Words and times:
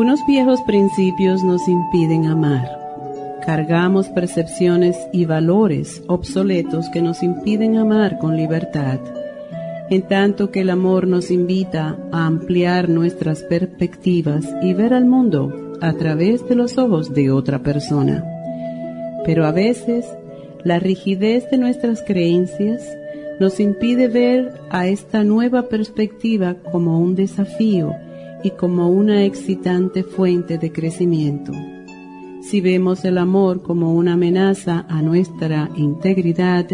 Unos 0.00 0.24
viejos 0.26 0.62
principios 0.62 1.44
nos 1.44 1.68
impiden 1.68 2.24
amar. 2.24 2.66
Cargamos 3.44 4.08
percepciones 4.08 4.96
y 5.12 5.26
valores 5.26 6.02
obsoletos 6.06 6.88
que 6.88 7.02
nos 7.02 7.22
impiden 7.22 7.76
amar 7.76 8.18
con 8.18 8.34
libertad, 8.34 8.98
en 9.90 10.00
tanto 10.00 10.50
que 10.50 10.62
el 10.62 10.70
amor 10.70 11.06
nos 11.06 11.30
invita 11.30 11.98
a 12.12 12.24
ampliar 12.24 12.88
nuestras 12.88 13.42
perspectivas 13.42 14.48
y 14.62 14.72
ver 14.72 14.94
al 14.94 15.04
mundo 15.04 15.74
a 15.82 15.92
través 15.92 16.48
de 16.48 16.54
los 16.54 16.78
ojos 16.78 17.12
de 17.12 17.30
otra 17.30 17.62
persona. 17.62 18.24
Pero 19.26 19.44
a 19.44 19.52
veces, 19.52 20.06
la 20.64 20.78
rigidez 20.78 21.50
de 21.50 21.58
nuestras 21.58 22.02
creencias 22.02 22.82
nos 23.38 23.60
impide 23.60 24.08
ver 24.08 24.54
a 24.70 24.86
esta 24.86 25.24
nueva 25.24 25.68
perspectiva 25.68 26.56
como 26.72 26.98
un 26.98 27.14
desafío 27.16 27.94
y 28.42 28.50
como 28.52 28.88
una 28.88 29.24
excitante 29.24 30.02
fuente 30.02 30.58
de 30.58 30.72
crecimiento. 30.72 31.52
Si 32.42 32.60
vemos 32.60 33.04
el 33.04 33.18
amor 33.18 33.62
como 33.62 33.94
una 33.94 34.14
amenaza 34.14 34.86
a 34.88 35.02
nuestra 35.02 35.70
integridad, 35.76 36.66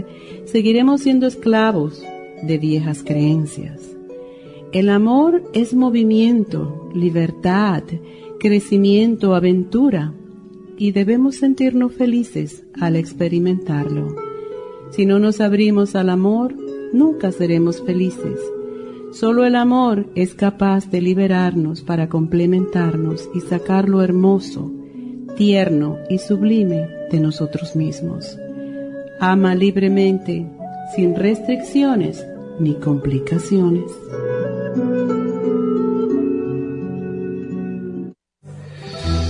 seguiremos 0.45 1.03
siendo 1.03 1.27
esclavos 1.27 2.03
de 2.43 2.59
viejas 2.59 3.03
creencias. 3.03 3.81
El 4.73 4.89
amor 4.89 5.43
es 5.53 5.75
movimiento, 5.75 6.89
libertad, 6.95 7.83
crecimiento, 8.39 9.35
aventura, 9.35 10.13
y 10.79 10.93
debemos 10.93 11.37
sentirnos 11.37 11.93
felices 11.93 12.65
al 12.79 12.97
experimentarlo. 12.97 14.15
Si 14.91 15.07
no 15.07 15.19
nos 15.19 15.41
abrimos 15.41 15.97
al 15.97 16.11
amor, 16.11 16.55
nunca 16.93 17.33
seremos 17.33 17.83
felices 17.83 18.39
Solo 19.13 19.47
el 19.47 19.57
amor 19.57 20.07
es 20.15 20.35
capaz 20.35 20.91
de 20.91 21.01
liberarnos 21.01 21.83
para 21.83 22.09
complementarnos 22.09 23.31
y 23.35 23.41
sacar 23.41 23.89
lo 23.89 24.03
hermoso, 24.03 24.71
tierno 25.37 25.99
y 26.11 26.19
sublime 26.19 26.89
de 27.11 27.21
nosotros 27.21 27.77
mismos. 27.77 28.39
Ama 29.21 29.55
libremente, 29.55 30.47
sin 30.95 31.15
restricciones 31.15 32.27
ni 32.59 32.75
complicaciones. 32.75 33.91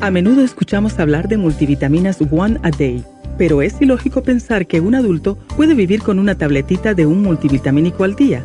A 0.00 0.10
menudo 0.12 0.42
escuchamos 0.42 1.00
hablar 1.00 1.26
de 1.26 1.36
multivitaminas 1.36 2.18
One 2.30 2.60
a 2.62 2.70
Day, 2.70 3.04
pero 3.36 3.62
es 3.62 3.74
ilógico 3.80 4.22
pensar 4.22 4.68
que 4.68 4.80
un 4.80 4.94
adulto 4.94 5.36
puede 5.56 5.74
vivir 5.74 6.02
con 6.02 6.20
una 6.20 6.36
tabletita 6.36 6.94
de 6.94 7.06
un 7.06 7.22
multivitamínico 7.22 8.04
al 8.04 8.14
día. 8.14 8.44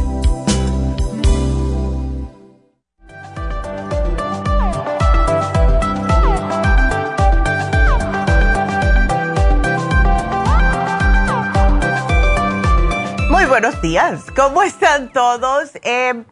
Buenos 13.47 13.81
días. 13.81 14.25
¿Cómo 14.35 14.61
están 14.61 15.11
todos? 15.11 15.71
Eh, 15.83 16.23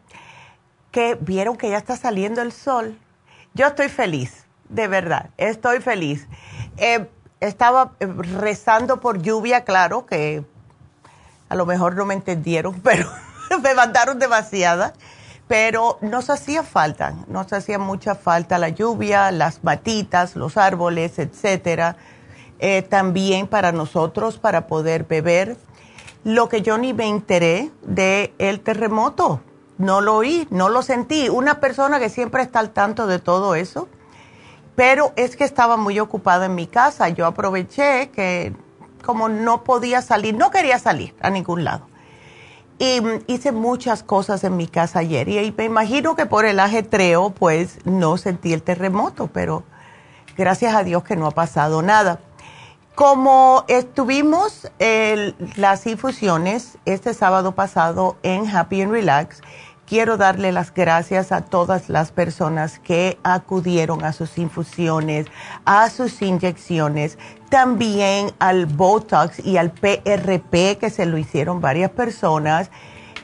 que 0.92 1.16
vieron 1.20 1.56
que 1.56 1.70
ya 1.70 1.78
está 1.78 1.96
saliendo 1.96 2.40
el 2.40 2.52
sol. 2.52 2.96
Yo 3.52 3.66
estoy 3.66 3.88
feliz, 3.88 4.44
de 4.68 4.86
verdad, 4.86 5.30
estoy 5.36 5.80
feliz. 5.80 6.28
Eh, 6.76 7.08
estaba 7.40 7.92
eh, 7.98 8.06
rezando 8.06 9.00
por 9.00 9.20
lluvia, 9.22 9.64
claro, 9.64 10.06
que 10.06 10.44
a 11.48 11.56
lo 11.56 11.66
mejor 11.66 11.96
no 11.96 12.06
me 12.06 12.14
entendieron, 12.14 12.80
pero 12.84 13.08
me 13.62 13.74
mandaron 13.74 14.18
demasiada. 14.18 14.92
Pero 15.48 15.98
nos 16.02 16.30
hacía 16.30 16.62
falta, 16.62 17.14
nos 17.26 17.52
hacía 17.52 17.80
mucha 17.80 18.14
falta 18.14 18.56
la 18.56 18.68
lluvia, 18.68 19.32
las 19.32 19.64
matitas, 19.64 20.36
los 20.36 20.56
árboles, 20.56 21.18
etcétera. 21.18 21.96
también 22.88 23.48
para 23.48 23.72
nosotros, 23.72 24.38
para 24.38 24.68
poder 24.68 25.04
beber 25.04 25.56
lo 26.24 26.48
que 26.48 26.62
yo 26.62 26.78
ni 26.78 26.92
me 26.92 27.08
enteré 27.08 27.70
de 27.82 28.34
el 28.38 28.60
terremoto. 28.60 29.40
No 29.78 30.00
lo 30.00 30.16
oí, 30.16 30.46
no 30.50 30.68
lo 30.68 30.82
sentí. 30.82 31.28
Una 31.28 31.60
persona 31.60 31.98
que 31.98 32.10
siempre 32.10 32.42
está 32.42 32.58
al 32.60 32.70
tanto 32.70 33.06
de 33.06 33.18
todo 33.18 33.54
eso. 33.54 33.88
Pero 34.76 35.12
es 35.16 35.36
que 35.36 35.44
estaba 35.44 35.76
muy 35.76 35.98
ocupada 35.98 36.46
en 36.46 36.54
mi 36.54 36.66
casa. 36.66 37.08
Yo 37.08 37.26
aproveché 37.26 38.10
que 38.10 38.54
como 39.04 39.28
no 39.28 39.64
podía 39.64 40.02
salir, 40.02 40.34
no 40.34 40.50
quería 40.50 40.78
salir 40.78 41.14
a 41.20 41.30
ningún 41.30 41.64
lado. 41.64 41.86
Y 42.78 43.02
hice 43.26 43.52
muchas 43.52 44.02
cosas 44.02 44.42
en 44.44 44.56
mi 44.56 44.66
casa 44.66 45.00
ayer 45.00 45.28
y 45.28 45.52
me 45.56 45.64
imagino 45.64 46.16
que 46.16 46.24
por 46.24 46.46
el 46.46 46.58
ajetreo 46.60 47.30
pues 47.30 47.78
no 47.84 48.16
sentí 48.16 48.54
el 48.54 48.62
terremoto, 48.62 49.26
pero 49.26 49.64
gracias 50.36 50.74
a 50.74 50.82
Dios 50.82 51.02
que 51.02 51.14
no 51.14 51.26
ha 51.26 51.32
pasado 51.32 51.82
nada. 51.82 52.20
Como 52.94 53.64
estuvimos 53.68 54.70
las 55.56 55.86
infusiones 55.86 56.76
este 56.84 57.14
sábado 57.14 57.54
pasado 57.54 58.16
en 58.22 58.46
Happy 58.48 58.82
and 58.82 58.92
Relax, 58.92 59.40
quiero 59.86 60.16
darle 60.16 60.52
las 60.52 60.74
gracias 60.74 61.32
a 61.32 61.40
todas 61.40 61.88
las 61.88 62.12
personas 62.12 62.78
que 62.78 63.18
acudieron 63.22 64.04
a 64.04 64.12
sus 64.12 64.38
infusiones, 64.38 65.26
a 65.64 65.88
sus 65.88 66.20
inyecciones, 66.20 67.16
también 67.48 68.32
al 68.38 68.66
Botox 68.66 69.44
y 69.44 69.56
al 69.56 69.72
PRP 69.72 70.78
que 70.78 70.90
se 70.90 71.06
lo 71.06 71.16
hicieron 71.16 71.60
varias 71.60 71.90
personas. 71.90 72.70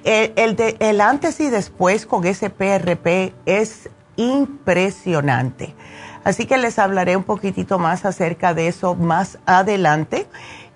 El, 0.04 0.56
el 0.78 1.00
antes 1.00 1.38
y 1.40 1.50
después 1.50 2.06
con 2.06 2.24
ese 2.26 2.50
PRP 2.50 3.34
es 3.44 3.90
impresionante. 4.16 5.74
Así 6.26 6.46
que 6.46 6.58
les 6.58 6.80
hablaré 6.80 7.16
un 7.16 7.22
poquitito 7.22 7.78
más 7.78 8.04
acerca 8.04 8.52
de 8.52 8.66
eso 8.66 8.96
más 8.96 9.38
adelante. 9.46 10.26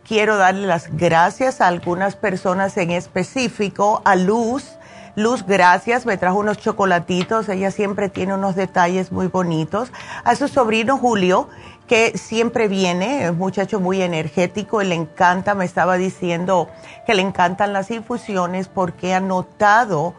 Quiero 0.06 0.36
darle 0.36 0.68
las 0.68 0.96
gracias 0.96 1.60
a 1.60 1.66
algunas 1.66 2.14
personas 2.14 2.76
en 2.76 2.92
específico, 2.92 4.00
a 4.04 4.14
Luz. 4.14 4.78
Luz, 5.16 5.44
gracias, 5.44 6.06
me 6.06 6.16
trajo 6.16 6.38
unos 6.38 6.58
chocolatitos, 6.58 7.48
ella 7.48 7.72
siempre 7.72 8.08
tiene 8.08 8.34
unos 8.34 8.54
detalles 8.54 9.10
muy 9.10 9.26
bonitos. 9.26 9.90
A 10.22 10.36
su 10.36 10.46
sobrino 10.46 10.98
Julio, 10.98 11.48
que 11.88 12.16
siempre 12.16 12.68
viene, 12.68 13.24
es 13.24 13.30
un 13.30 13.38
muchacho 13.38 13.80
muy 13.80 14.02
energético 14.02 14.84
le 14.84 14.94
encanta, 14.94 15.56
me 15.56 15.64
estaba 15.64 15.96
diciendo 15.96 16.68
que 17.08 17.14
le 17.14 17.22
encantan 17.22 17.72
las 17.72 17.90
infusiones 17.90 18.68
porque 18.68 19.14
ha 19.14 19.20
notado 19.20 20.14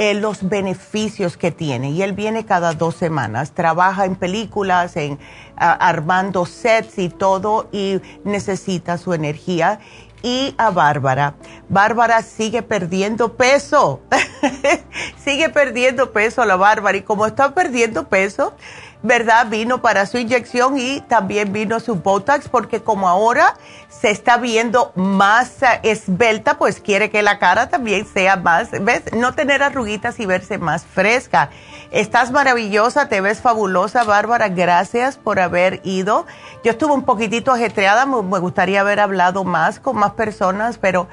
eh, 0.00 0.14
los 0.14 0.48
beneficios 0.48 1.36
que 1.36 1.50
tiene. 1.50 1.90
Y 1.90 2.00
él 2.00 2.14
viene 2.14 2.46
cada 2.46 2.72
dos 2.72 2.94
semanas, 2.94 3.52
trabaja 3.52 4.06
en 4.06 4.16
películas, 4.16 4.96
en 4.96 5.18
armando 5.56 6.46
sets 6.46 6.96
y 6.96 7.10
todo, 7.10 7.68
y 7.70 8.00
necesita 8.24 8.96
su 8.96 9.12
energía. 9.12 9.78
Y 10.22 10.54
a 10.56 10.70
Bárbara. 10.70 11.34
Bárbara 11.68 12.22
sigue 12.22 12.62
perdiendo 12.62 13.36
peso. 13.36 14.00
sigue 15.22 15.50
perdiendo 15.50 16.12
peso 16.12 16.46
la 16.46 16.56
Bárbara. 16.56 16.96
Y 16.96 17.02
como 17.02 17.26
está 17.26 17.52
perdiendo 17.52 18.08
peso, 18.08 18.54
¿verdad? 19.02 19.46
Vino 19.48 19.80
para 19.80 20.06
su 20.06 20.18
inyección 20.18 20.78
y 20.78 21.00
también 21.02 21.52
vino 21.52 21.80
su 21.80 21.96
Botox 21.96 22.48
porque 22.48 22.82
como 22.82 23.08
ahora 23.08 23.54
se 23.88 24.10
está 24.10 24.36
viendo 24.36 24.92
más 24.94 25.62
eh, 25.62 25.80
esbelta, 25.82 26.58
pues 26.58 26.80
quiere 26.80 27.10
que 27.10 27.22
la 27.22 27.38
cara 27.38 27.68
también 27.68 28.06
sea 28.06 28.36
más, 28.36 28.70
¿ves? 28.70 29.12
No 29.12 29.34
tener 29.34 29.62
arruguitas 29.62 30.20
y 30.20 30.26
verse 30.26 30.58
más 30.58 30.84
fresca. 30.84 31.50
Estás 31.90 32.30
maravillosa, 32.30 33.08
te 33.08 33.20
ves 33.20 33.40
fabulosa, 33.40 34.04
Bárbara. 34.04 34.48
Gracias 34.48 35.16
por 35.16 35.40
haber 35.40 35.80
ido. 35.82 36.26
Yo 36.62 36.70
estuve 36.70 36.92
un 36.92 37.02
poquitito 37.02 37.52
ajetreada, 37.52 38.06
me 38.06 38.38
gustaría 38.38 38.80
haber 38.80 39.00
hablado 39.00 39.44
más 39.44 39.80
con 39.80 39.96
más 39.96 40.12
personas, 40.12 40.78
pero 40.78 41.08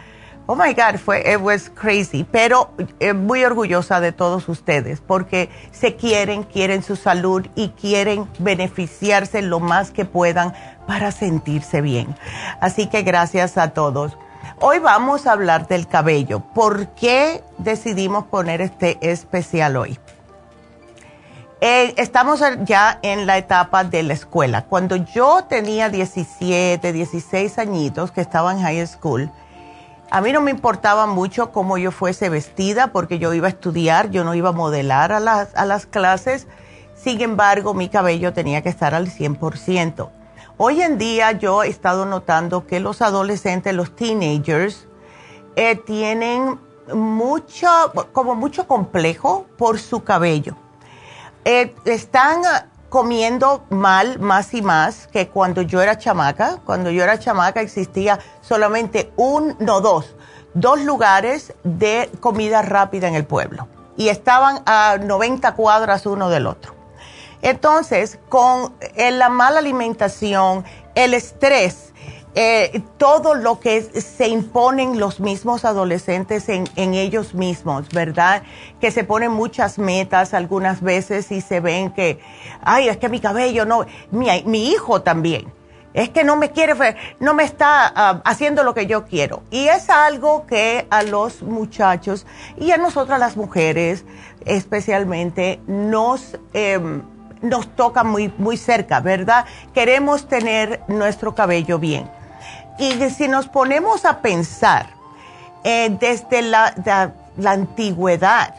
Oh 0.49 0.55
my 0.55 0.73
God, 0.73 0.97
fue, 0.97 1.29
it 1.29 1.41
was 1.41 1.69
crazy. 1.69 2.23
Pero 2.23 2.71
eh, 3.01 3.11
muy 3.11 3.43
orgullosa 3.43 3.99
de 3.99 4.13
todos 4.13 4.47
ustedes 4.47 5.01
porque 5.01 5.49
se 5.71 5.97
quieren, 5.97 6.43
quieren 6.43 6.83
su 6.83 6.95
salud 6.95 7.45
y 7.53 7.69
quieren 7.69 8.29
beneficiarse 8.39 9.41
lo 9.41 9.59
más 9.59 9.91
que 9.91 10.05
puedan 10.05 10.53
para 10.87 11.11
sentirse 11.11 11.81
bien. 11.81 12.15
Así 12.61 12.87
que 12.87 13.01
gracias 13.01 13.57
a 13.57 13.71
todos. 13.71 14.17
Hoy 14.61 14.79
vamos 14.79 15.27
a 15.27 15.33
hablar 15.33 15.67
del 15.67 15.85
cabello. 15.85 16.39
¿Por 16.39 16.87
qué 16.95 17.43
decidimos 17.57 18.23
poner 18.27 18.61
este 18.61 18.97
especial 19.01 19.75
hoy? 19.75 19.99
Eh, 21.59 21.93
estamos 21.97 22.41
ya 22.63 22.99
en 23.01 23.25
la 23.25 23.37
etapa 23.37 23.83
de 23.83 24.01
la 24.03 24.13
escuela. 24.13 24.63
Cuando 24.63 24.95
yo 24.95 25.43
tenía 25.49 25.89
17, 25.89 26.93
16 26.93 27.57
añitos, 27.57 28.11
que 28.11 28.21
estaba 28.21 28.53
en 28.53 28.61
high 28.61 28.87
school, 28.87 29.29
a 30.09 30.21
mí 30.21 30.31
no 30.31 30.41
me 30.41 30.51
importaba 30.51 31.05
mucho 31.05 31.51
cómo 31.51 31.77
yo 31.77 31.91
fuese 31.91 32.29
vestida 32.29 32.87
porque 32.93 33.19
yo 33.19 33.33
iba 33.33 33.47
a 33.47 33.49
estudiar, 33.49 34.09
yo 34.09 34.23
no 34.23 34.35
iba 34.35 34.49
a 34.49 34.53
modelar 34.53 35.11
a 35.11 35.19
las, 35.19 35.55
a 35.55 35.65
las 35.65 35.85
clases. 35.85 36.47
Sin 36.95 37.21
embargo, 37.21 37.73
mi 37.73 37.89
cabello 37.89 38.33
tenía 38.33 38.61
que 38.61 38.69
estar 38.69 38.95
al 38.95 39.09
100%. 39.09 40.09
Hoy 40.57 40.81
en 40.81 40.97
día 40.97 41.33
yo 41.33 41.63
he 41.63 41.67
estado 41.67 42.05
notando 42.05 42.65
que 42.65 42.79
los 42.79 43.01
adolescentes, 43.01 43.73
los 43.73 43.95
teenagers, 43.95 44.87
eh, 45.55 45.75
tienen 45.75 46.59
mucho, 46.93 47.67
como 48.13 48.33
mucho 48.35 48.65
complejo 48.65 49.45
por 49.57 49.77
su 49.77 50.03
cabello. 50.03 50.55
Eh, 51.45 51.75
están 51.85 52.41
comiendo 52.89 53.65
mal 53.69 54.19
más 54.19 54.53
y 54.53 54.61
más 54.61 55.07
que 55.07 55.27
cuando 55.27 55.61
yo 55.61 55.81
era 55.81 55.97
chamaca. 55.97 56.59
Cuando 56.65 56.89
yo 56.89 57.03
era 57.03 57.19
chamaca 57.19 57.61
existía 57.61 58.19
solamente 58.41 59.11
un, 59.15 59.55
no 59.59 59.81
dos, 59.81 60.15
dos 60.53 60.79
lugares 60.81 61.53
de 61.63 62.09
comida 62.19 62.61
rápida 62.61 63.07
en 63.07 63.15
el 63.15 63.25
pueblo 63.25 63.67
y 63.97 64.09
estaban 64.09 64.61
a 64.65 64.97
90 64.97 65.55
cuadras 65.55 66.05
uno 66.05 66.29
del 66.29 66.47
otro. 66.47 66.73
Entonces, 67.41 68.19
con 68.29 68.73
eh, 68.79 69.11
la 69.11 69.29
mala 69.29 69.59
alimentación, 69.59 70.63
el 70.95 71.13
estrés, 71.13 71.86
eh, 72.39 72.83
todo 72.99 73.33
lo 73.33 73.59
que 73.59 73.81
se 73.81 74.27
imponen 74.27 74.99
los 74.99 75.19
mismos 75.19 75.65
adolescentes 75.65 76.49
en, 76.49 76.67
ellos 76.75 77.33
mismos, 77.33 77.89
¿verdad? 77.89 78.43
Que 78.79 78.91
se 78.91 79.03
ponen 79.03 79.31
muchas 79.31 79.79
metas 79.79 80.35
algunas 80.35 80.81
veces 80.81 81.31
y 81.31 81.41
se 81.41 81.61
ven 81.61 81.89
que, 81.89 82.19
ay, 82.61 82.89
es 82.89 82.97
que 82.97 83.09
mi 83.09 83.19
cabello 83.19 83.65
no, 83.65 83.87
mi, 84.11 84.69
hijo 84.69 85.01
también, 85.01 85.51
es 85.95 86.09
que 86.09 86.23
no 86.23 86.35
me 86.35 86.51
quiere, 86.51 86.75
no 87.19 87.33
me 87.33 87.43
está 87.43 87.91
ah, 87.95 88.21
haciendo 88.23 88.61
lo 88.63 88.75
que 88.75 88.85
yo 88.85 89.07
quiero. 89.07 89.41
Y 89.49 89.69
es 89.69 89.89
algo 89.89 90.45
que 90.45 90.85
a 90.91 91.01
los 91.01 91.41
muchachos 91.41 92.27
y 92.55 92.69
a 92.69 92.77
nosotras 92.77 93.19
las 93.19 93.35
mujeres 93.35 94.05
especialmente 94.45 95.59
nos... 95.65 96.37
Em, 96.53 97.01
nos 97.39 97.67
toca 97.75 98.03
muy, 98.03 98.33
muy 98.39 98.57
cerca, 98.57 98.99
¿verdad? 98.99 99.45
Queremos 99.71 100.27
tener 100.27 100.81
nuestro 100.87 101.35
cabello 101.35 101.77
bien. 101.77 102.09
Y 102.77 103.09
si 103.09 103.27
nos 103.27 103.47
ponemos 103.47 104.05
a 104.05 104.19
pensar 104.19 104.87
eh, 105.63 105.95
desde 105.99 106.41
la, 106.41 106.73
la, 107.37 107.51
antigüedad, 107.51 108.53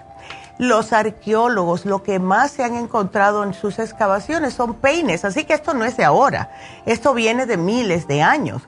los 0.59 0.93
arqueólogos 0.93 1.87
lo 1.87 2.03
que 2.03 2.19
más 2.19 2.50
se 2.50 2.65
han 2.65 2.75
encontrado 2.75 3.44
en 3.44 3.55
sus 3.55 3.79
excavaciones 3.79 4.55
son 4.55 4.75
peines, 4.75 5.25
así 5.25 5.44
que 5.44 5.55
esto 5.55 5.73
no 5.73 5.85
es 5.85 5.97
de 5.97 6.05
ahora, 6.05 6.50
esto 6.85 7.15
viene 7.15 7.47
de 7.47 7.56
miles 7.56 8.09
de 8.09 8.23
años. 8.23 8.62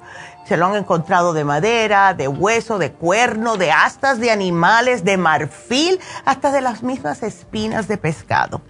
Se 0.50 0.56
lo 0.56 0.66
han 0.66 0.74
encontrado 0.74 1.32
de 1.32 1.44
madera, 1.44 2.12
de 2.14 2.26
hueso, 2.26 2.78
de 2.78 2.90
cuerno, 2.90 3.56
de 3.56 3.70
astas 3.70 4.18
de 4.18 4.32
animales, 4.32 5.04
de 5.04 5.16
marfil, 5.16 6.00
hasta 6.24 6.50
de 6.50 6.60
las 6.60 6.82
mismas 6.82 7.22
espinas 7.22 7.86
de 7.86 7.98
pescado. 7.98 8.60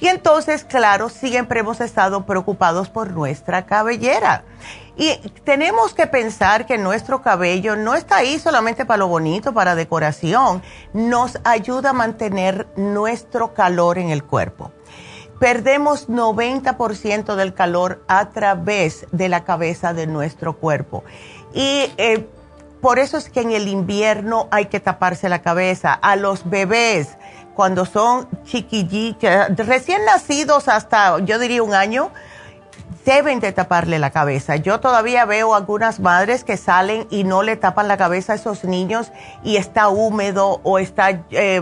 Y 0.00 0.08
entonces, 0.08 0.64
claro, 0.64 1.08
siempre 1.08 1.60
hemos 1.60 1.80
estado 1.80 2.26
preocupados 2.26 2.90
por 2.90 3.12
nuestra 3.12 3.64
cabellera. 3.64 4.44
Y 5.00 5.16
tenemos 5.44 5.94
que 5.94 6.06
pensar 6.06 6.66
que 6.66 6.76
nuestro 6.76 7.22
cabello 7.22 7.74
no 7.74 7.94
está 7.94 8.18
ahí 8.18 8.38
solamente 8.38 8.84
para 8.84 8.98
lo 8.98 9.08
bonito, 9.08 9.54
para 9.54 9.74
decoración, 9.74 10.62
nos 10.92 11.38
ayuda 11.42 11.90
a 11.90 11.94
mantener 11.94 12.68
nuestro 12.76 13.54
calor 13.54 13.96
en 13.96 14.10
el 14.10 14.22
cuerpo. 14.22 14.72
Perdemos 15.38 16.10
90% 16.10 17.34
del 17.34 17.54
calor 17.54 18.04
a 18.08 18.28
través 18.28 19.06
de 19.10 19.30
la 19.30 19.44
cabeza 19.44 19.94
de 19.94 20.06
nuestro 20.06 20.58
cuerpo. 20.58 21.02
Y 21.54 21.90
eh, 21.96 22.28
por 22.82 22.98
eso 22.98 23.16
es 23.16 23.30
que 23.30 23.40
en 23.40 23.52
el 23.52 23.68
invierno 23.68 24.48
hay 24.50 24.66
que 24.66 24.80
taparse 24.80 25.30
la 25.30 25.40
cabeza. 25.40 25.94
A 25.94 26.14
los 26.16 26.50
bebés, 26.50 27.16
cuando 27.54 27.86
son 27.86 28.28
chiquillitos, 28.44 29.56
recién 29.56 30.04
nacidos 30.04 30.68
hasta, 30.68 31.20
yo 31.20 31.38
diría, 31.38 31.62
un 31.62 31.72
año, 31.72 32.10
deben 33.10 33.40
de 33.40 33.50
taparle 33.50 33.98
la 33.98 34.10
cabeza. 34.10 34.54
Yo 34.54 34.78
todavía 34.78 35.24
veo 35.24 35.56
algunas 35.56 35.98
madres 35.98 36.44
que 36.44 36.56
salen 36.56 37.08
y 37.10 37.24
no 37.24 37.42
le 37.42 37.56
tapan 37.56 37.88
la 37.88 37.96
cabeza 37.96 38.34
a 38.34 38.36
esos 38.36 38.62
niños 38.62 39.10
y 39.42 39.56
está 39.56 39.88
húmedo 39.88 40.60
o 40.62 40.78
está, 40.78 41.20
eh, 41.32 41.60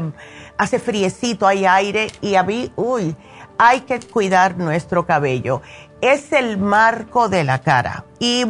hace 0.59 0.79
friecito, 0.79 1.47
hay 1.47 1.65
aire 1.65 2.09
y 2.21 2.35
a 2.35 2.43
mí, 2.43 2.71
uy, 2.77 3.17
hay 3.57 3.81
que 3.81 3.99
cuidar 3.99 4.59
nuestro 4.59 5.07
cabello. 5.07 5.63
Es 6.03 6.35
el 6.35 6.59
marco 6.59 7.31
de 7.31 7.45
la 7.45 7.63
cara 7.63 8.05
y 8.19 8.45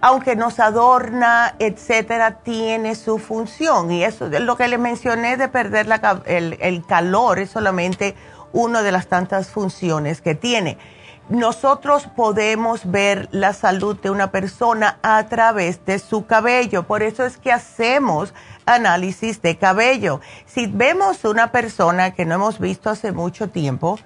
aunque 0.00 0.34
nos 0.34 0.60
adorna, 0.60 1.54
etcétera, 1.58 2.38
tiene 2.38 2.94
su 2.94 3.18
función. 3.18 3.90
Y 3.90 4.02
eso 4.02 4.28
es 4.28 4.40
lo 4.40 4.56
que 4.56 4.68
le 4.68 4.78
mencioné 4.78 5.36
de 5.36 5.48
perder 5.48 5.86
el 6.24 6.86
calor, 6.86 7.38
es 7.38 7.50
solamente 7.50 8.14
una 8.54 8.82
de 8.82 8.92
las 8.92 9.08
tantas 9.08 9.48
funciones 9.48 10.22
que 10.22 10.34
tiene. 10.34 10.78
Nosotros 11.30 12.06
podemos 12.14 12.90
ver 12.90 13.28
la 13.32 13.54
salud 13.54 13.98
de 13.98 14.10
una 14.10 14.30
persona 14.30 14.98
a 15.02 15.26
través 15.26 15.82
de 15.86 15.98
su 15.98 16.26
cabello. 16.26 16.82
Por 16.82 17.02
eso 17.02 17.24
es 17.24 17.38
que 17.38 17.50
hacemos 17.50 18.34
análisis 18.66 19.40
de 19.40 19.56
cabello. 19.56 20.20
Si 20.44 20.66
vemos 20.66 21.24
una 21.24 21.50
persona 21.50 22.12
que 22.12 22.26
no 22.26 22.34
hemos 22.34 22.58
visto 22.58 22.90
hace 22.90 23.12
mucho 23.12 23.48
tiempo, 23.48 23.98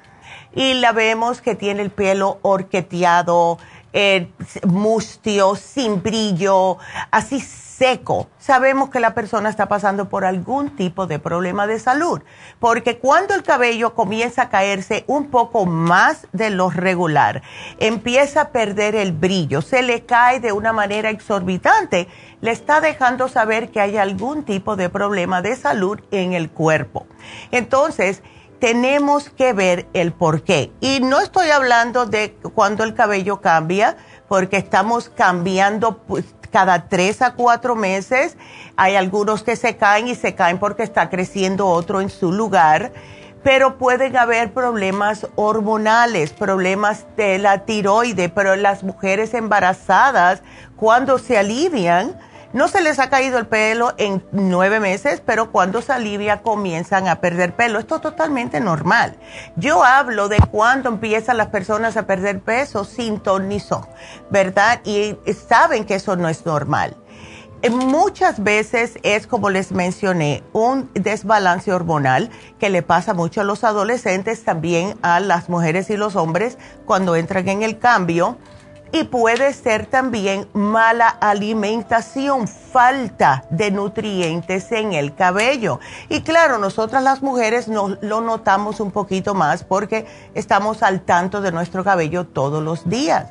y 0.54 0.74
la 0.74 0.92
vemos 0.92 1.40
que 1.40 1.54
tiene 1.54 1.82
el 1.82 1.90
pelo 1.90 2.38
orqueteado, 2.42 3.58
eh, 4.00 4.30
mustio, 4.64 5.56
sin 5.56 6.00
brillo, 6.04 6.78
así 7.10 7.40
seco. 7.40 8.28
Sabemos 8.38 8.90
que 8.90 9.00
la 9.00 9.12
persona 9.12 9.50
está 9.50 9.66
pasando 9.66 10.08
por 10.08 10.24
algún 10.24 10.76
tipo 10.76 11.08
de 11.08 11.18
problema 11.18 11.66
de 11.66 11.80
salud, 11.80 12.22
porque 12.60 12.98
cuando 12.98 13.34
el 13.34 13.42
cabello 13.42 13.96
comienza 13.96 14.42
a 14.42 14.48
caerse 14.50 15.02
un 15.08 15.32
poco 15.32 15.66
más 15.66 16.28
de 16.32 16.50
lo 16.50 16.70
regular, 16.70 17.42
empieza 17.80 18.42
a 18.42 18.48
perder 18.50 18.94
el 18.94 19.10
brillo, 19.10 19.62
se 19.62 19.82
le 19.82 20.06
cae 20.06 20.38
de 20.38 20.52
una 20.52 20.72
manera 20.72 21.10
exorbitante, 21.10 22.06
le 22.40 22.52
está 22.52 22.80
dejando 22.80 23.26
saber 23.26 23.72
que 23.72 23.80
hay 23.80 23.96
algún 23.96 24.44
tipo 24.44 24.76
de 24.76 24.90
problema 24.90 25.42
de 25.42 25.56
salud 25.56 25.98
en 26.12 26.34
el 26.34 26.50
cuerpo. 26.50 27.08
Entonces, 27.50 28.22
tenemos 28.58 29.30
que 29.30 29.52
ver 29.52 29.86
el 29.92 30.12
por 30.12 30.42
qué. 30.42 30.72
Y 30.80 31.00
no 31.00 31.20
estoy 31.20 31.50
hablando 31.50 32.06
de 32.06 32.36
cuando 32.54 32.84
el 32.84 32.94
cabello 32.94 33.40
cambia, 33.40 33.96
porque 34.28 34.56
estamos 34.56 35.08
cambiando 35.08 35.98
pues, 35.98 36.24
cada 36.50 36.88
tres 36.88 37.22
a 37.22 37.34
cuatro 37.34 37.76
meses. 37.76 38.36
Hay 38.76 38.96
algunos 38.96 39.42
que 39.42 39.56
se 39.56 39.76
caen 39.76 40.08
y 40.08 40.14
se 40.14 40.34
caen 40.34 40.58
porque 40.58 40.82
está 40.82 41.08
creciendo 41.08 41.66
otro 41.68 42.00
en 42.00 42.10
su 42.10 42.32
lugar. 42.32 42.92
Pero 43.44 43.78
pueden 43.78 44.16
haber 44.16 44.52
problemas 44.52 45.28
hormonales, 45.36 46.32
problemas 46.32 47.06
de 47.16 47.38
la 47.38 47.64
tiroide, 47.64 48.28
pero 48.28 48.56
las 48.56 48.82
mujeres 48.82 49.32
embarazadas, 49.32 50.42
cuando 50.76 51.18
se 51.18 51.38
alivian, 51.38 52.18
no 52.52 52.68
se 52.68 52.80
les 52.80 52.98
ha 52.98 53.10
caído 53.10 53.38
el 53.38 53.46
pelo 53.46 53.92
en 53.98 54.24
nueve 54.32 54.80
meses, 54.80 55.22
pero 55.24 55.52
cuando 55.52 55.82
se 55.82 55.92
alivia 55.92 56.42
comienzan 56.42 57.06
a 57.08 57.20
perder 57.20 57.54
pelo. 57.54 57.78
Esto 57.78 57.96
es 57.96 58.02
totalmente 58.02 58.60
normal. 58.60 59.16
Yo 59.56 59.84
hablo 59.84 60.28
de 60.28 60.38
cuando 60.50 60.88
empiezan 60.88 61.36
las 61.36 61.48
personas 61.48 61.96
a 61.96 62.06
perder 62.06 62.40
peso 62.40 62.84
sin 62.84 63.20
ton 63.20 63.48
ni 63.48 63.60
son, 63.60 63.86
¿verdad? 64.30 64.80
Y 64.84 65.16
saben 65.48 65.84
que 65.84 65.96
eso 65.96 66.16
no 66.16 66.28
es 66.28 66.46
normal. 66.46 66.96
Eh, 67.60 67.70
muchas 67.70 68.42
veces 68.42 68.98
es, 69.02 69.26
como 69.26 69.50
les 69.50 69.72
mencioné, 69.72 70.44
un 70.52 70.88
desbalance 70.94 71.72
hormonal 71.72 72.30
que 72.60 72.70
le 72.70 72.82
pasa 72.82 73.14
mucho 73.14 73.40
a 73.40 73.44
los 73.44 73.64
adolescentes, 73.64 74.44
también 74.44 74.96
a 75.02 75.18
las 75.18 75.48
mujeres 75.48 75.90
y 75.90 75.96
los 75.96 76.14
hombres 76.14 76.56
cuando 76.86 77.16
entran 77.16 77.48
en 77.48 77.64
el 77.64 77.78
cambio 77.80 78.38
y 78.92 79.04
puede 79.04 79.52
ser 79.52 79.86
también 79.86 80.48
mala 80.52 81.08
alimentación, 81.08 82.48
falta 82.48 83.44
de 83.50 83.70
nutrientes 83.70 84.70
en 84.72 84.92
el 84.92 85.14
cabello. 85.14 85.80
Y 86.08 86.22
claro, 86.22 86.58
nosotras 86.58 87.02
las 87.02 87.22
mujeres 87.22 87.68
lo 87.68 88.20
notamos 88.20 88.80
un 88.80 88.90
poquito 88.90 89.34
más 89.34 89.64
porque 89.64 90.06
estamos 90.34 90.82
al 90.82 91.02
tanto 91.02 91.40
de 91.40 91.52
nuestro 91.52 91.84
cabello 91.84 92.26
todos 92.26 92.62
los 92.62 92.88
días. 92.88 93.26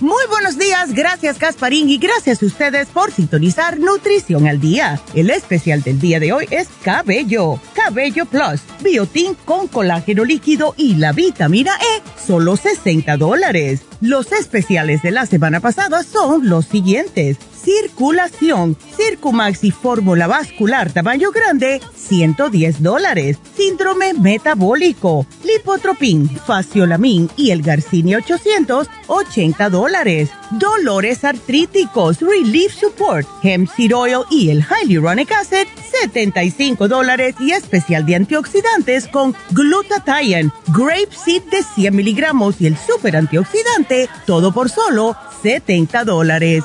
Muy 0.00 0.22
buenos 0.30 0.56
días, 0.56 0.94
gracias 0.94 1.36
Casparín 1.36 1.90
y 1.90 1.98
gracias 1.98 2.42
a 2.42 2.46
ustedes 2.46 2.88
por 2.88 3.12
sintonizar 3.12 3.78
Nutrición 3.78 4.46
al 4.46 4.58
Día. 4.58 4.98
El 5.12 5.28
especial 5.28 5.82
del 5.82 6.00
día 6.00 6.18
de 6.18 6.32
hoy 6.32 6.46
es 6.50 6.68
Cabello, 6.82 7.60
Cabello 7.74 8.24
Plus, 8.24 8.62
Biotin 8.82 9.34
con 9.44 9.68
colágeno 9.68 10.24
líquido 10.24 10.72
y 10.78 10.94
la 10.94 11.12
vitamina 11.12 11.72
E 11.74 12.02
solo 12.18 12.56
60 12.56 13.18
dólares. 13.18 13.82
Los 14.00 14.32
especiales 14.32 15.02
de 15.02 15.10
la 15.10 15.26
semana 15.26 15.60
pasada 15.60 16.02
son 16.02 16.48
los 16.48 16.64
siguientes. 16.64 17.36
Circulación, 17.62 18.76
Circumax 18.96 19.64
y 19.64 19.70
fórmula 19.70 20.26
vascular 20.26 20.92
tamaño 20.92 21.30
grande, 21.30 21.80
110 21.94 22.82
dólares. 22.82 23.38
Síndrome 23.56 24.14
metabólico, 24.14 25.26
Lipotropin, 25.44 26.28
Faciolamin 26.28 27.28
y 27.36 27.50
el 27.50 27.62
Garcinia 27.62 28.18
800, 28.18 28.88
80 29.08 29.68
dólares. 29.68 30.30
Dolores 30.52 31.24
artríticos, 31.24 32.20
Relief 32.20 32.74
Support, 32.74 33.28
Hemp 33.42 33.68
Seed 33.70 33.94
Oil 33.94 34.24
y 34.30 34.50
el 34.50 34.64
Hyaluronic 34.64 35.30
Acid, 35.32 35.66
75 36.02 36.88
dólares 36.88 37.34
y 37.40 37.52
especial 37.52 38.06
de 38.06 38.16
antioxidantes 38.16 39.06
con 39.06 39.34
glutathione, 39.50 40.50
Grape 40.68 41.10
Seed 41.12 41.42
de 41.50 41.62
100 41.62 41.94
miligramos 41.94 42.60
y 42.60 42.66
el 42.66 42.76
super 42.76 43.16
antioxidante, 43.16 44.08
todo 44.26 44.52
por 44.52 44.70
solo 44.70 45.14
70 45.42 46.04
dólares. 46.04 46.64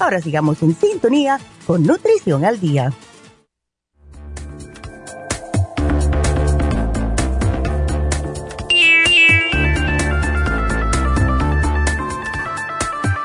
Ahora 0.00 0.20
sigamos 0.20 0.62
en 0.62 0.76
sintonía 0.76 1.40
con 1.66 1.82
Nutrición 1.82 2.44
al 2.44 2.60
Día. 2.60 2.92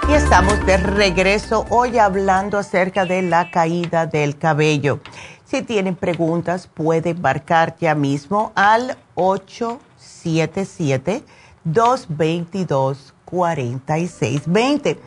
Y 0.09 0.13
estamos 0.13 0.65
de 0.65 0.77
regreso 0.77 1.67
hoy 1.69 1.99
hablando 1.99 2.57
acerca 2.57 3.05
de 3.05 3.21
la 3.21 3.51
caída 3.51 4.07
del 4.07 4.39
cabello. 4.39 4.99
Si 5.45 5.61
tienen 5.61 5.95
preguntas, 5.95 6.65
pueden 6.65 7.21
marcar 7.21 7.75
ya 7.79 7.93
mismo 7.93 8.51
al 8.55 8.97
877 9.13 11.23
222 11.65 13.12
4620. 13.33 14.99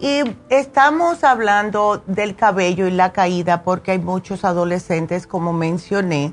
Y 0.00 0.22
estamos 0.48 1.22
hablando 1.22 2.02
del 2.06 2.34
cabello 2.34 2.86
y 2.86 2.90
la 2.90 3.12
caída 3.12 3.62
porque 3.62 3.92
hay 3.92 3.98
muchos 3.98 4.44
adolescentes, 4.44 5.26
como 5.26 5.52
mencioné, 5.52 6.32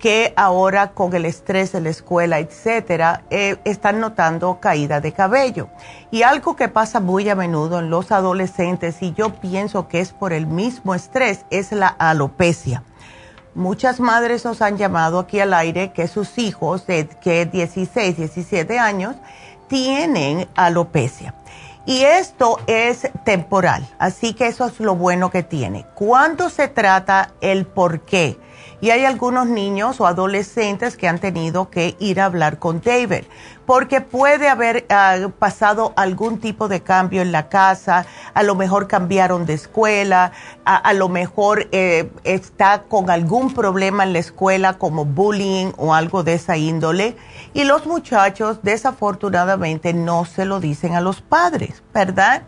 que 0.00 0.32
ahora 0.36 0.92
con 0.92 1.14
el 1.14 1.26
estrés 1.26 1.72
de 1.72 1.80
la 1.82 1.90
escuela, 1.90 2.38
etcétera, 2.38 3.22
eh, 3.30 3.58
están 3.64 4.00
notando 4.00 4.58
caída 4.58 5.00
de 5.00 5.12
cabello. 5.12 5.68
Y 6.10 6.22
algo 6.22 6.56
que 6.56 6.68
pasa 6.68 7.00
muy 7.00 7.28
a 7.28 7.34
menudo 7.34 7.78
en 7.78 7.90
los 7.90 8.10
adolescentes, 8.10 9.02
y 9.02 9.12
yo 9.12 9.34
pienso 9.34 9.88
que 9.88 10.00
es 10.00 10.12
por 10.12 10.32
el 10.32 10.46
mismo 10.46 10.94
estrés, 10.94 11.44
es 11.50 11.70
la 11.72 11.88
alopecia. 11.88 12.82
Muchas 13.54 13.98
madres 13.98 14.44
nos 14.44 14.62
han 14.62 14.78
llamado 14.78 15.18
aquí 15.18 15.40
al 15.40 15.52
aire 15.52 15.92
que 15.92 16.06
sus 16.06 16.38
hijos 16.38 16.86
de 16.86 17.08
que 17.08 17.46
16, 17.46 18.16
17 18.16 18.78
años 18.78 19.16
tienen 19.70 20.48
alopecia. 20.56 21.32
Y 21.86 22.02
esto 22.02 22.58
es 22.66 23.08
temporal, 23.24 23.88
así 23.98 24.34
que 24.34 24.48
eso 24.48 24.66
es 24.66 24.80
lo 24.80 24.96
bueno 24.96 25.30
que 25.30 25.42
tiene. 25.42 25.86
Cuando 25.94 26.50
se 26.50 26.68
trata 26.68 27.30
el 27.40 27.64
por 27.64 28.00
qué, 28.02 28.38
y 28.80 28.90
hay 28.90 29.04
algunos 29.04 29.46
niños 29.46 30.00
o 30.00 30.06
adolescentes 30.06 30.96
que 30.96 31.08
han 31.08 31.18
tenido 31.18 31.70
que 31.70 31.96
ir 31.98 32.20
a 32.20 32.24
hablar 32.26 32.58
con 32.58 32.80
David, 32.80 33.24
porque 33.66 34.00
puede 34.00 34.48
haber 34.48 34.86
ah, 34.88 35.28
pasado 35.38 35.92
algún 35.96 36.40
tipo 36.40 36.68
de 36.68 36.82
cambio 36.82 37.22
en 37.22 37.30
la 37.30 37.48
casa, 37.48 38.06
a 38.32 38.42
lo 38.42 38.54
mejor 38.54 38.88
cambiaron 38.88 39.44
de 39.46 39.54
escuela, 39.54 40.32
a, 40.64 40.92
lo 40.94 41.08
mejor 41.08 41.68
eh, 41.72 42.10
está 42.24 42.84
con 42.84 43.10
algún 43.10 43.52
problema 43.52 44.04
en 44.04 44.12
la 44.12 44.18
escuela 44.18 44.78
como 44.78 45.04
bullying 45.04 45.72
o 45.76 45.94
algo 45.94 46.22
de 46.22 46.34
esa 46.34 46.56
índole, 46.56 47.16
y 47.52 47.64
los 47.64 47.86
muchachos 47.86 48.60
desafortunadamente 48.62 49.92
no 49.92 50.24
se 50.24 50.44
lo 50.44 50.58
dicen 50.58 50.94
a 50.94 51.00
los 51.00 51.20
padres, 51.20 51.82
¿verdad? 51.92 52.42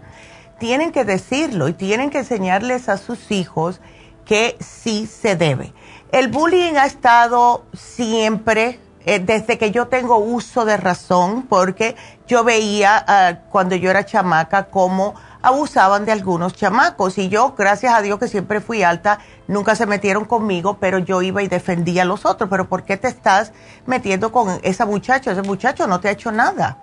Tienen 0.58 0.92
que 0.92 1.04
decirlo 1.04 1.68
y 1.68 1.72
tienen 1.72 2.10
que 2.10 2.18
enseñarles 2.18 2.88
a 2.88 2.96
sus 2.96 3.30
hijos 3.30 3.80
que 4.24 4.56
sí 4.60 5.06
se 5.06 5.36
debe. 5.36 5.72
El 6.12 6.28
bullying 6.28 6.74
ha 6.74 6.84
estado 6.84 7.64
siempre, 7.72 8.78
eh, 9.06 9.18
desde 9.18 9.56
que 9.56 9.70
yo 9.70 9.88
tengo 9.88 10.18
uso 10.18 10.66
de 10.66 10.76
razón, 10.76 11.46
porque 11.48 11.96
yo 12.26 12.44
veía 12.44 13.02
ah, 13.08 13.38
cuando 13.48 13.76
yo 13.76 13.88
era 13.88 14.04
chamaca 14.04 14.64
cómo 14.64 15.14
abusaban 15.40 16.04
de 16.04 16.12
algunos 16.12 16.52
chamacos 16.52 17.16
y 17.16 17.30
yo, 17.30 17.54
gracias 17.56 17.94
a 17.94 18.02
Dios 18.02 18.18
que 18.18 18.28
siempre 18.28 18.60
fui 18.60 18.82
alta, 18.82 19.20
nunca 19.48 19.74
se 19.74 19.86
metieron 19.86 20.26
conmigo, 20.26 20.76
pero 20.78 20.98
yo 20.98 21.22
iba 21.22 21.42
y 21.42 21.48
defendía 21.48 22.02
a 22.02 22.04
los 22.04 22.26
otros. 22.26 22.50
Pero 22.50 22.68
¿por 22.68 22.82
qué 22.82 22.98
te 22.98 23.08
estás 23.08 23.54
metiendo 23.86 24.32
con 24.32 24.60
esa 24.62 24.84
muchacha? 24.84 25.32
Ese 25.32 25.40
muchacho 25.40 25.86
no 25.86 26.00
te 26.00 26.08
ha 26.08 26.12
hecho 26.12 26.30
nada. 26.30 26.76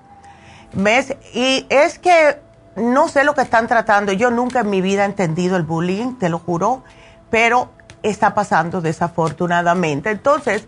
¿Ves? 0.74 1.16
Y 1.36 1.68
es 1.70 2.00
que 2.00 2.42
no 2.76 3.08
sé 3.08 3.24
lo 3.24 3.36
que 3.36 3.42
están 3.42 3.68
tratando. 3.68 4.12
Yo 4.12 4.32
nunca 4.32 4.62
en 4.62 4.72
mi 4.72 4.82
vida 4.82 5.04
he 5.04 5.06
entendido 5.06 5.56
el 5.56 5.64
bullying, 5.64 6.16
te 6.16 6.30
lo 6.30 6.40
juro, 6.40 6.84
pero 7.30 7.70
está 8.04 8.34
pasando 8.34 8.82
desafortunadamente. 8.82 10.12
Entonces, 10.12 10.68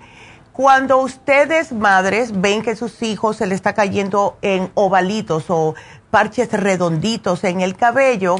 cuando 0.52 0.98
ustedes, 0.98 1.72
madres, 1.72 2.39
ven 2.39 2.62
que 2.62 2.76
sus 2.76 3.02
hijos 3.04 3.38
se 3.38 3.48
le 3.48 3.56
está 3.56 3.74
cayendo 3.74 4.38
en 4.41 4.70
ovalitos 4.74 5.46
o 5.48 5.76
parches 6.10 6.52
redonditos 6.52 7.44
en 7.46 7.62
el 7.62 7.76
cabello, 7.76 8.36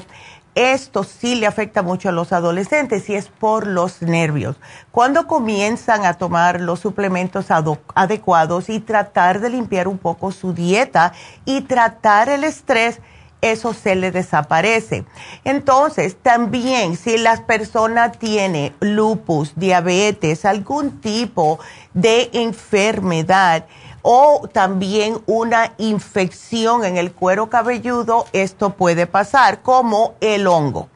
esto 0.54 1.06
sí 1.06 1.36
le 1.36 1.48
afecta 1.48 1.82
mucho 1.82 2.10
a 2.10 2.12
los 2.12 2.34
adolescentes 2.34 3.10
y 3.10 3.16
es 3.16 3.30
por 3.30 3.66
los 3.66 4.02
nervios. 4.02 4.58
Cuando 4.92 5.26
comienzan 5.26 6.06
a 6.06 6.16
tomar 6.16 6.60
los 6.60 6.82
suplementos 6.82 7.48
adecuados 7.96 8.68
y 8.68 8.82
tratar 8.82 9.40
de 9.40 9.50
limpiar 9.50 9.88
un 9.88 9.98
poco 9.98 10.34
su 10.34 10.54
dieta 10.54 11.14
y 11.46 11.62
tratar 11.62 12.28
el 12.28 12.44
estrés, 12.44 13.00
eso 13.42 13.74
se 13.74 13.96
le 13.96 14.12
desaparece. 14.12 15.04
Entonces, 15.44 16.16
también 16.22 16.96
si 16.96 17.18
la 17.18 17.46
persona 17.46 18.12
tiene 18.12 18.74
lupus, 18.80 19.54
diabetes, 19.56 20.46
algún 20.46 21.02
tipo 21.02 21.60
de 21.94 22.30
enfermedad 22.34 23.66
o 24.04 24.48
también 24.52 25.20
una 25.26 25.74
infección 25.78 26.86
en 26.86 26.98
el 26.98 27.12
cuero 27.12 27.50
cabelludo, 27.50 28.26
esto 28.34 28.72
puede 28.72 29.08
pasar 29.08 29.62
como 29.62 30.16
el 30.22 30.48
hongo. 30.48 30.90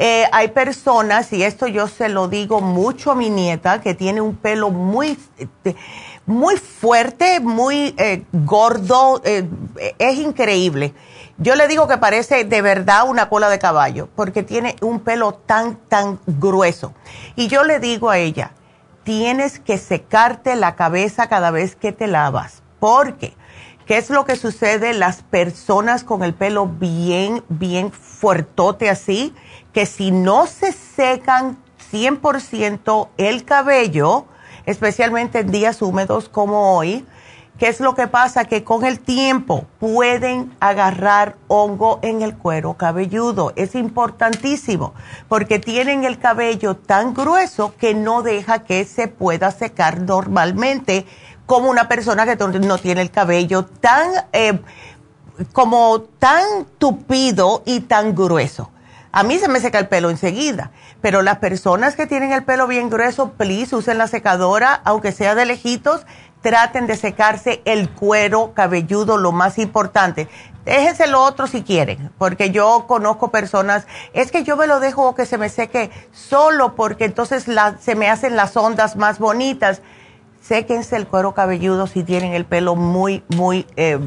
Eh, 0.00 0.26
hay 0.30 0.48
personas, 0.48 1.32
y 1.32 1.42
esto 1.42 1.66
yo 1.66 1.88
se 1.88 2.08
lo 2.08 2.28
digo 2.28 2.60
mucho 2.60 3.10
a 3.10 3.14
mi 3.16 3.30
nieta, 3.30 3.80
que 3.80 3.94
tiene 3.94 4.20
un 4.20 4.36
pelo 4.36 4.70
muy, 4.70 5.18
muy 6.24 6.56
fuerte, 6.56 7.40
muy 7.40 7.96
eh, 7.98 8.22
gordo, 8.32 9.20
eh, 9.24 9.44
es 9.98 10.18
increíble 10.18 10.94
yo 11.38 11.54
le 11.54 11.68
digo 11.68 11.86
que 11.86 11.98
parece 11.98 12.44
de 12.44 12.62
verdad 12.62 13.08
una 13.08 13.28
cola 13.28 13.48
de 13.48 13.60
caballo, 13.60 14.08
porque 14.16 14.42
tiene 14.42 14.74
un 14.82 15.00
pelo 15.00 15.34
tan, 15.34 15.76
tan 15.76 16.18
grueso. 16.26 16.94
Y 17.36 17.46
yo 17.46 17.62
le 17.62 17.78
digo 17.78 18.10
a 18.10 18.18
ella, 18.18 18.52
tienes 19.04 19.60
que 19.60 19.78
secarte 19.78 20.56
la 20.56 20.74
cabeza 20.74 21.28
cada 21.28 21.52
vez 21.52 21.76
que 21.76 21.92
te 21.92 22.08
lavas, 22.08 22.62
porque 22.80 23.34
¿qué 23.86 23.98
es 23.98 24.10
lo 24.10 24.24
que 24.24 24.34
sucede? 24.34 24.92
Las 24.94 25.22
personas 25.22 26.02
con 26.02 26.24
el 26.24 26.34
pelo 26.34 26.66
bien, 26.66 27.44
bien 27.48 27.92
fuertote 27.92 28.90
así, 28.90 29.32
que 29.72 29.86
si 29.86 30.10
no 30.10 30.46
se 30.48 30.72
secan 30.72 31.56
100% 31.92 33.08
el 33.16 33.44
cabello, 33.44 34.26
especialmente 34.66 35.38
en 35.38 35.52
días 35.52 35.82
húmedos 35.82 36.28
como 36.28 36.76
hoy, 36.76 37.06
¿Qué 37.58 37.66
es 37.66 37.80
lo 37.80 37.96
que 37.96 38.06
pasa? 38.06 38.44
Que 38.44 38.62
con 38.62 38.84
el 38.84 39.00
tiempo 39.00 39.66
pueden 39.80 40.54
agarrar 40.60 41.34
hongo 41.48 41.98
en 42.02 42.22
el 42.22 42.36
cuero 42.36 42.74
cabelludo. 42.74 43.52
Es 43.56 43.74
importantísimo 43.74 44.94
porque 45.28 45.58
tienen 45.58 46.04
el 46.04 46.20
cabello 46.20 46.76
tan 46.76 47.14
grueso 47.14 47.74
que 47.76 47.94
no 47.94 48.22
deja 48.22 48.60
que 48.60 48.84
se 48.84 49.08
pueda 49.08 49.50
secar 49.50 50.00
normalmente 50.00 51.04
como 51.46 51.68
una 51.68 51.88
persona 51.88 52.26
que 52.26 52.36
no 52.36 52.78
tiene 52.78 53.02
el 53.02 53.10
cabello 53.10 53.64
tan, 53.64 54.08
eh, 54.32 54.60
como 55.52 56.02
tan 56.20 56.64
tupido 56.78 57.64
y 57.66 57.80
tan 57.80 58.14
grueso. 58.14 58.70
A 59.10 59.22
mí 59.22 59.38
se 59.38 59.48
me 59.48 59.58
seca 59.58 59.78
el 59.78 59.88
pelo 59.88 60.10
enseguida, 60.10 60.70
pero 61.00 61.22
las 61.22 61.38
personas 61.38 61.96
que 61.96 62.06
tienen 62.06 62.30
el 62.32 62.44
pelo 62.44 62.66
bien 62.66 62.90
grueso, 62.90 63.30
please 63.32 63.74
usen 63.74 63.96
la 63.96 64.06
secadora, 64.06 64.80
aunque 64.84 65.12
sea 65.12 65.34
de 65.34 65.46
lejitos, 65.46 66.04
traten 66.40 66.86
de 66.86 66.96
secarse 66.96 67.62
el 67.64 67.90
cuero 67.90 68.52
cabelludo, 68.54 69.16
lo 69.16 69.32
más 69.32 69.58
importante. 69.58 70.28
Déjense 70.64 71.06
lo 71.06 71.22
otro 71.22 71.46
si 71.46 71.62
quieren, 71.62 72.10
porque 72.18 72.50
yo 72.50 72.84
conozco 72.86 73.30
personas, 73.30 73.86
es 74.12 74.30
que 74.30 74.44
yo 74.44 74.56
me 74.56 74.66
lo 74.66 74.80
dejo 74.80 75.14
que 75.14 75.24
se 75.24 75.38
me 75.38 75.48
seque 75.48 75.90
solo 76.12 76.74
porque 76.74 77.06
entonces 77.06 77.46
se 77.80 77.94
me 77.94 78.10
hacen 78.10 78.36
las 78.36 78.56
ondas 78.56 78.96
más 78.96 79.18
bonitas. 79.18 79.80
Séquense 80.42 80.96
el 80.96 81.06
cuero 81.06 81.34
cabelludo 81.34 81.86
si 81.86 82.04
tienen 82.04 82.32
el 82.32 82.44
pelo 82.44 82.76
muy, 82.76 83.24
muy, 83.34 83.66
eh, 83.76 83.98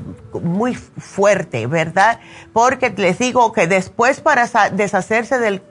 muy 0.41 0.76
fuerte, 0.76 1.67
¿verdad? 1.67 2.20
Porque 2.54 2.91
les 2.91 3.20
digo 3.20 3.52
que 3.54 3.67
después 3.67 4.22
para 4.22 4.48
deshacerse 4.72 5.39
del, 5.39 5.62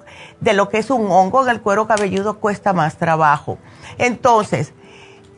de 0.41 0.53
lo 0.53 0.69
que 0.69 0.79
es 0.79 0.91
un 0.91 1.11
hongo 1.11 1.43
en 1.45 1.51
el 1.51 1.61
cuero 1.61 1.87
cabelludo 1.87 2.39
cuesta 2.39 2.73
más 2.73 2.99
trabajo. 2.99 3.59
Entonces, 3.99 4.73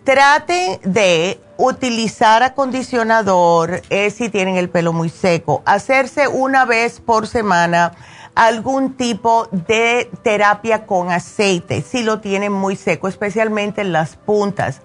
Traten 0.05 0.81
de 0.83 1.41
utilizar 1.59 2.43
acondicionador 2.43 3.83
eh, 3.89 4.11
si 4.11 4.31
tienen 4.31 4.57
el 4.57 4.69
pelo 4.69 4.93
muy 4.93 5.09
seco. 5.09 5.63
Hacerse 5.65 6.27
una 6.27 6.65
vez 6.65 6.99
por 7.01 7.29
semana 7.29 7.93
algún 8.35 8.95
tipo 8.95 9.49
de 9.53 10.11
terapia 10.23 10.87
con 10.87 11.11
aceite 11.11 11.83
si 11.83 12.03
lo 12.03 12.21
tienen 12.21 12.53
muy 12.53 12.75
seco, 12.75 13.07
especialmente 13.07 13.83
en 13.83 13.93
las 13.93 14.17
puntas. 14.17 14.81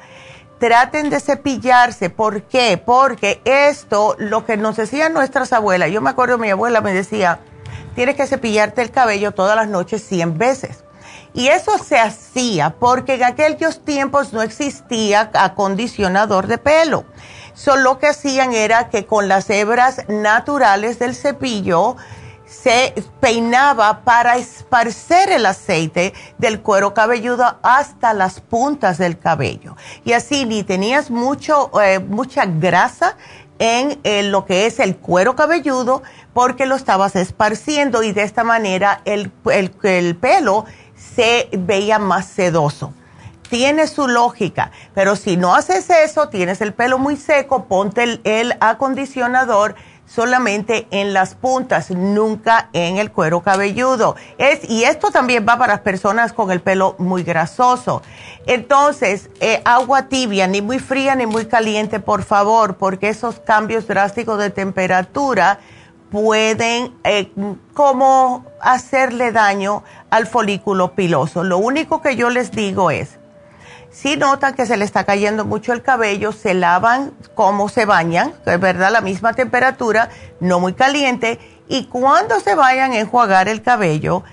Traten 0.60 1.10
de 1.10 1.20
cepillarse. 1.20 2.12
¿Por 2.12 2.44
qué? 2.44 2.82
Porque 2.84 3.42
esto, 3.44 4.16
lo 4.20 4.46
que 4.46 4.56
nos 4.56 4.78
decían 4.78 5.14
nuestras 5.14 5.52
abuelas, 5.52 5.90
yo 5.90 6.02
me 6.02 6.12
acuerdo 6.12 6.38
mi 6.38 6.52
abuela 6.52 6.82
me 6.82 6.94
decía, 6.94 7.40
tienes 7.96 8.16
que 8.16 8.28
cepillarte 8.28 8.84
el 8.84 8.92
cabello 8.92 9.32
todas 9.32 9.56
las 9.56 9.68
noches 9.68 10.04
100 10.04 10.38
veces. 10.38 10.84
Y 11.38 11.50
eso 11.50 11.78
se 11.78 12.00
hacía 12.00 12.72
porque 12.80 13.14
en 13.14 13.24
aquellos 13.24 13.86
tiempos 13.86 14.34
no 14.34 14.42
existía 14.42 15.30
acondicionador 15.36 16.48
de 16.48 16.58
pelo. 16.58 17.06
Solo 17.54 17.84
lo 17.84 18.00
que 18.00 18.08
hacían 18.08 18.54
era 18.54 18.90
que 18.90 19.06
con 19.06 19.28
las 19.28 19.48
hebras 19.52 20.02
naturales 20.08 20.98
del 20.98 21.14
cepillo 21.14 21.96
se 22.48 22.96
peinaba 23.20 24.04
para 24.04 24.38
esparcer 24.38 25.30
el 25.30 25.46
aceite 25.46 26.16
del 26.40 26.62
cuero 26.62 26.96
cabelludo 26.96 27.60
hasta 27.62 28.16
las 28.16 28.42
puntas 28.42 28.98
del 28.98 29.20
cabello. 29.20 29.78
Y 30.06 30.14
así 30.14 30.44
ni 30.46 30.64
tenías 30.64 31.12
mucho, 31.12 31.70
eh, 31.80 32.00
mucha 32.00 32.48
grasa 32.48 33.16
en 33.60 34.00
eh, 34.04 34.24
lo 34.24 34.46
que 34.46 34.66
es 34.66 34.80
el 34.80 34.98
cuero 34.98 35.36
cabelludo 35.36 36.02
porque 36.34 36.66
lo 36.66 36.76
estabas 36.76 37.16
esparciendo 37.16 38.02
y 38.02 38.12
de 38.12 38.24
esta 38.24 38.44
manera 38.44 39.02
el, 39.06 39.32
el 39.52 40.16
pelo 40.16 40.66
se 41.18 41.50
veía 41.52 41.98
más 41.98 42.28
sedoso. 42.28 42.94
Tiene 43.50 43.88
su 43.88 44.08
lógica, 44.08 44.70
pero 44.94 45.16
si 45.16 45.36
no 45.36 45.56
haces 45.56 45.90
eso, 45.90 46.30
tienes 46.30 46.62
el 46.62 46.76
pelo 46.76 47.00
muy 47.00 47.16
seco, 47.16 47.66
ponte 47.66 48.20
el, 48.24 48.56
acondicionador 48.60 49.74
solamente 50.06 50.86
en 50.92 51.14
las 51.14 51.34
puntas, 51.34 51.90
nunca 51.90 52.70
en 52.74 52.98
el 52.98 53.12
cuero 53.12 53.42
cabelludo. 53.42 54.16
Y 54.68 54.84
esto 54.84 55.10
también 55.10 55.44
va 55.48 55.58
para 55.58 55.74
las 55.74 55.82
personas 55.82 56.34
con 56.34 56.52
el 56.52 56.62
pelo 56.62 56.96
muy 57.00 57.24
grasoso. 57.24 58.04
Entonces, 58.46 59.32
eh, 59.40 59.62
agua 59.66 60.10
tibia, 60.10 60.46
ni 60.46 60.62
muy 60.62 60.78
fría 60.78 61.16
ni 61.16 61.26
muy 61.26 61.48
caliente, 61.48 62.00
por 62.00 62.24
favor, 62.24 62.76
porque 62.76 63.10
esos 63.10 63.40
cambios 63.40 63.88
drásticos 63.88 64.38
de 64.38 64.52
temperatura 64.52 65.60
pueden 66.12 66.94
eh, 67.04 67.32
como 67.74 68.46
hacerle 68.62 69.32
daño 69.32 69.84
al 70.10 70.28
folículo 70.28 70.94
piloso. 70.94 71.44
Lo 71.44 71.58
único 71.58 72.02
que 72.02 72.16
yo 72.16 72.30
les 72.30 72.52
digo 72.52 72.92
es, 72.92 73.20
si 73.90 74.16
notan 74.16 74.54
que 74.54 74.66
se 74.66 74.78
le 74.78 74.86
está 74.86 75.06
cayendo 75.06 75.46
mucho 75.46 75.74
el 75.74 75.82
cabello, 75.82 76.32
se 76.32 76.54
lavan 76.54 77.14
como 77.36 77.70
se 77.70 77.86
bañan, 77.86 78.34
es 78.46 78.60
verdad, 78.60 78.92
la 78.92 79.02
misma 79.02 79.34
temperatura, 79.34 80.10
no 80.40 80.60
muy 80.60 80.74
caliente, 80.74 81.40
y 81.68 81.86
cuando 81.86 82.40
se 82.40 82.56
vayan 82.56 82.92
a 82.92 83.00
enjuagar 83.00 83.50
el 83.50 83.62
cabello, 83.62 84.24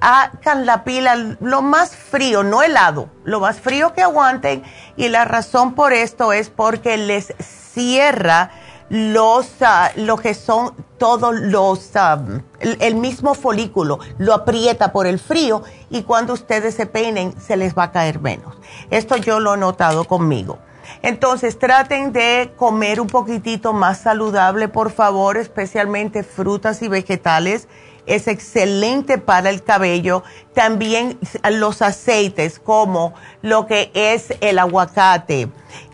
hagan 0.00 0.66
la 0.66 0.84
pila 0.84 1.36
lo 1.40 1.62
más 1.62 1.96
frío, 1.96 2.44
no 2.44 2.62
helado, 2.62 3.10
lo 3.24 3.40
más 3.40 3.58
frío 3.58 3.92
que 3.92 4.02
aguanten, 4.02 4.62
y 4.96 5.08
la 5.08 5.24
razón 5.24 5.74
por 5.74 5.92
esto 5.92 6.32
es 6.32 6.50
porque 6.50 6.96
les 6.96 7.34
cierra 7.40 8.50
los, 8.90 9.46
uh, 9.60 10.00
lo 10.00 10.16
que 10.16 10.34
son 10.34 10.74
todos 10.98 11.34
los, 11.34 11.94
ah, 11.94 12.20
el, 12.60 12.94
mismo 12.96 13.34
folículo, 13.34 13.98
lo 14.18 14.34
aprieta 14.34 14.92
por 14.92 15.06
el 15.06 15.18
frío 15.18 15.62
y 15.90 16.02
cuando 16.02 16.32
ustedes 16.32 16.74
se 16.74 16.86
peinen 16.86 17.38
se 17.40 17.56
les 17.56 17.76
va 17.76 17.84
a 17.84 17.92
caer 17.92 18.20
menos. 18.20 18.56
Esto 18.90 19.16
yo 19.16 19.40
lo 19.40 19.54
he 19.54 19.58
notado 19.58 20.04
conmigo. 20.04 20.58
Entonces 21.02 21.58
traten 21.58 22.12
de 22.12 22.52
comer 22.56 23.00
un 23.00 23.06
poquitito 23.06 23.72
más 23.72 23.98
saludable, 23.98 24.68
por 24.68 24.90
favor, 24.90 25.36
especialmente 25.36 26.22
frutas 26.22 26.82
y 26.82 26.88
vegetales. 26.88 27.68
Es 28.08 28.26
excelente 28.26 29.18
para 29.18 29.50
el 29.50 29.62
cabello. 29.62 30.24
También 30.54 31.18
los 31.50 31.82
aceites 31.82 32.58
como 32.58 33.14
lo 33.42 33.66
que 33.66 33.90
es 33.94 34.34
el 34.40 34.58
aguacate 34.58 35.48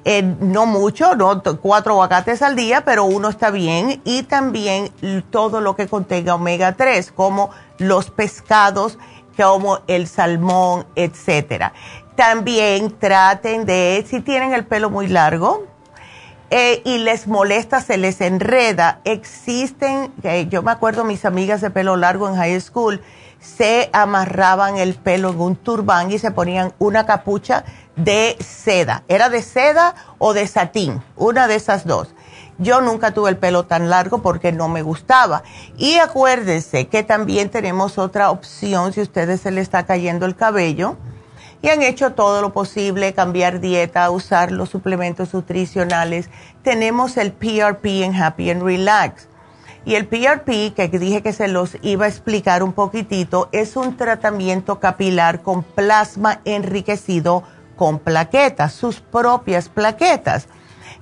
eh, 0.06 0.22
no 0.22 0.66
mucho, 0.66 1.16
no 1.16 1.42
cuatro 1.60 1.94
aguacates 1.94 2.42
al 2.42 2.56
día, 2.56 2.84
pero 2.84 3.04
uno 3.04 3.28
está 3.28 3.50
bien. 3.50 4.00
Y 4.04 4.24
también 4.24 4.90
todo 5.30 5.60
lo 5.60 5.76
que 5.76 5.88
contenga 5.88 6.34
omega 6.34 6.74
3, 6.74 7.10
como 7.12 7.50
los 7.78 8.10
pescados, 8.10 8.98
como 9.36 9.80
el 9.86 10.06
salmón, 10.06 10.86
etcétera. 10.94 11.72
También 12.16 12.96
traten 12.98 13.64
de, 13.64 14.04
si 14.08 14.20
tienen 14.20 14.52
el 14.52 14.66
pelo 14.66 14.90
muy 14.90 15.08
largo 15.08 15.73
eh, 16.50 16.82
y 16.84 16.98
les 16.98 17.26
molesta, 17.26 17.80
se 17.80 17.96
les 17.96 18.20
enreda, 18.20 19.00
existen, 19.04 20.12
eh, 20.22 20.46
yo 20.48 20.62
me 20.62 20.70
acuerdo 20.70 21.04
mis 21.04 21.24
amigas 21.24 21.60
de 21.60 21.70
pelo 21.70 21.96
largo 21.96 22.28
en 22.28 22.36
high 22.36 22.60
school, 22.60 23.00
se 23.40 23.90
amarraban 23.92 24.76
el 24.76 24.94
pelo 24.94 25.30
en 25.30 25.40
un 25.40 25.56
turbán 25.56 26.10
y 26.10 26.18
se 26.18 26.30
ponían 26.30 26.72
una 26.78 27.06
capucha 27.06 27.64
de 27.96 28.36
seda. 28.40 29.04
¿Era 29.08 29.28
de 29.28 29.42
seda 29.42 29.94
o 30.18 30.32
de 30.32 30.46
satín? 30.46 31.02
Una 31.16 31.46
de 31.46 31.56
esas 31.56 31.86
dos. 31.86 32.14
Yo 32.58 32.80
nunca 32.80 33.12
tuve 33.12 33.30
el 33.30 33.36
pelo 33.36 33.64
tan 33.64 33.90
largo 33.90 34.22
porque 34.22 34.52
no 34.52 34.68
me 34.68 34.82
gustaba. 34.82 35.42
Y 35.76 35.98
acuérdense 35.98 36.86
que 36.86 37.02
también 37.02 37.50
tenemos 37.50 37.98
otra 37.98 38.30
opción 38.30 38.92
si 38.92 39.00
a 39.00 39.02
ustedes 39.02 39.40
se 39.40 39.50
les 39.50 39.62
está 39.62 39.84
cayendo 39.84 40.24
el 40.24 40.36
cabello 40.36 40.96
y 41.64 41.70
han 41.70 41.80
hecho 41.80 42.12
todo 42.12 42.42
lo 42.42 42.52
posible, 42.52 43.14
cambiar 43.14 43.58
dieta, 43.58 44.10
usar 44.10 44.52
los 44.52 44.68
suplementos 44.68 45.32
nutricionales. 45.32 46.28
Tenemos 46.62 47.16
el 47.16 47.32
PRP 47.32 48.02
en 48.02 48.14
Happy 48.14 48.50
and 48.50 48.62
Relax 48.62 49.28
y 49.86 49.94
el 49.94 50.06
PRP, 50.06 50.74
que 50.74 50.88
dije 50.98 51.22
que 51.22 51.32
se 51.32 51.48
los 51.48 51.78
iba 51.80 52.04
a 52.04 52.08
explicar 52.08 52.62
un 52.62 52.74
poquitito, 52.74 53.48
es 53.50 53.76
un 53.76 53.96
tratamiento 53.96 54.78
capilar 54.78 55.40
con 55.40 55.62
plasma 55.62 56.42
enriquecido 56.44 57.44
con 57.76 57.98
plaquetas, 57.98 58.74
sus 58.74 59.00
propias 59.00 59.70
plaquetas. 59.70 60.48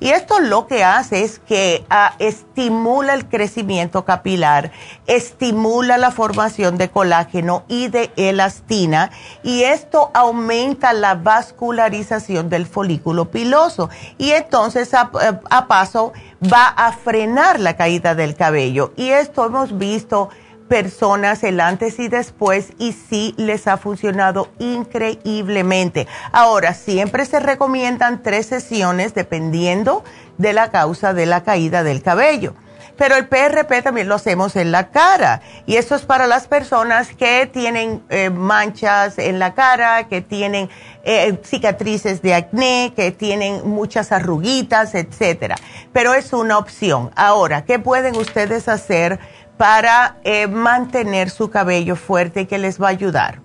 Y 0.03 0.11
esto 0.11 0.41
lo 0.41 0.67
que 0.67 0.83
hace 0.83 1.23
es 1.23 1.39
que 1.39 1.85
ah, 1.89 2.17
estimula 2.19 3.15
el 3.15 3.29
crecimiento 3.29 4.05
capilar, 4.05 4.73
estimula 5.07 5.97
la 5.97 6.11
formación 6.11 6.77
de 6.77 6.91
colágeno 6.91 7.63
y 7.69 7.87
de 7.87 8.11
elastina 8.17 9.13
y 9.45 9.63
esto 9.63 10.11
aumenta 10.13 10.93
la 10.93 11.15
vascularización 11.15 12.51
del 12.51 12.67
folículo 12.67 13.31
piloso 13.31 13.91
y 14.19 14.33
entonces 14.33 14.93
a, 14.93 15.13
a 15.49 15.69
paso 15.69 16.13
va 16.53 16.67
a 16.67 16.91
frenar 16.91 17.61
la 17.61 17.77
caída 17.77 18.17
del 18.17 18.35
cabello. 18.35 18.93
Y 18.97 19.11
esto 19.11 19.47
hemos 19.47 19.79
visto 19.79 20.31
personas 20.73 21.45
el 21.45 21.61
antes 21.61 21.99
y 21.99 22.09
después 22.09 22.73
y 22.79 22.93
sí 22.93 23.35
les 23.37 23.67
ha 23.67 23.77
funcionado 23.77 24.49
increíblemente. 24.59 26.09
Ahora, 26.33 26.73
siempre 26.73 27.27
se 27.27 27.41
recomiendan 27.41 28.23
tres 28.23 28.47
sesiones 28.47 29.13
dependiendo 29.13 30.03
de 30.39 30.55
la 30.55 30.71
causa 30.71 31.13
de 31.13 31.27
la 31.27 31.43
caída 31.43 31.83
del 31.83 32.03
cabello. 32.03 32.55
Pero 32.97 33.17
el 33.17 33.27
PRP 33.27 33.83
también 33.83 34.09
lo 34.09 34.15
hacemos 34.15 34.57
en 34.57 34.71
la 34.71 34.91
cara 34.91 35.43
y 35.67 35.77
esto 35.77 35.95
es 35.95 36.03
para 36.03 36.27
las 36.27 36.47
personas 36.47 37.09
que 37.15 37.47
tienen 37.53 38.03
eh, 38.09 38.31
manchas 38.31 39.19
en 39.19 39.39
la 39.39 39.55
cara, 39.55 40.09
que 40.09 40.21
tienen 40.21 40.71
eh, 41.05 41.39
cicatrices 41.45 42.23
de 42.23 42.35
acné, 42.35 42.93
que 42.95 43.11
tienen 43.11 43.69
muchas 43.69 44.13
arruguitas, 44.13 44.95
etcétera. 44.95 45.57
Pero 45.93 46.15
es 46.15 46.33
una 46.33 46.59
opción. 46.59 47.11
Ahora, 47.17 47.65
¿qué 47.65 47.79
pueden 47.79 48.17
ustedes 48.17 48.69
hacer? 48.69 49.19
Para 49.63 50.17
eh, 50.25 50.49
mantener 50.49 51.31
su 51.31 51.49
cabello 51.49 51.95
fuerte 51.95 52.49
que 52.49 52.59
les 52.59 52.83
va 52.83 52.89
a 52.89 52.91
ayudar. 52.91 53.39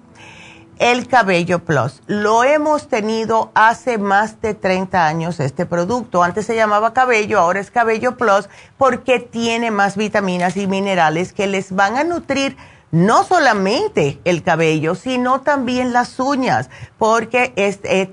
El 0.80 1.08
Cabello 1.08 1.60
Plus. 1.60 2.02
Lo 2.08 2.44
hemos 2.44 2.88
tenido 2.88 3.52
hace 3.54 4.00
más 4.00 4.42
de 4.42 4.56
30 4.56 5.06
años 5.06 5.40
este 5.40 5.68
producto. 5.68 6.24
Antes 6.24 6.48
se 6.48 6.56
llamaba 6.56 6.92
Cabello, 6.92 7.40
ahora 7.40 7.60
es 7.60 7.70
Cabello 7.70 8.18
Plus 8.18 8.50
porque 8.78 9.20
tiene 9.20 9.70
más 9.70 9.96
vitaminas 9.96 10.58
y 10.58 10.66
minerales 10.66 11.34
que 11.34 11.46
les 11.46 11.72
van 11.76 11.98
a 11.98 12.04
nutrir 12.04 12.58
no 12.98 13.24
solamente 13.24 14.20
el 14.24 14.42
cabello, 14.42 14.96
sino 14.96 15.42
también 15.42 15.94
las 15.94 16.20
uñas, 16.20 16.72
porque 16.98 17.54
es, 17.56 17.80
eh, 17.84 18.12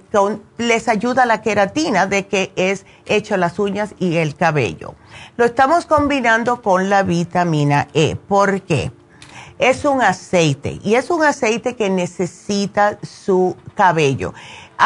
les 0.58 0.88
ayuda 0.88 1.24
la 1.24 1.40
queratina 1.40 2.06
de 2.06 2.26
que 2.26 2.52
es 2.56 2.84
hecho 3.06 3.38
las 3.38 3.58
uñas 3.58 3.94
y 3.98 4.16
el 4.16 4.36
cabello. 4.36 4.94
Lo 5.38 5.46
estamos 5.46 5.86
combinando 5.86 6.60
con 6.60 6.90
la 6.90 7.02
vitamina 7.02 7.88
E. 7.94 8.16
¿Por 8.16 8.60
qué? 8.60 8.92
Es 9.58 9.86
un 9.86 10.02
aceite 10.02 10.78
y 10.84 10.96
es 10.96 11.08
un 11.10 11.24
aceite 11.24 11.76
que 11.76 11.88
necesita 11.88 12.98
su 13.02 13.56
cabello. 13.74 14.34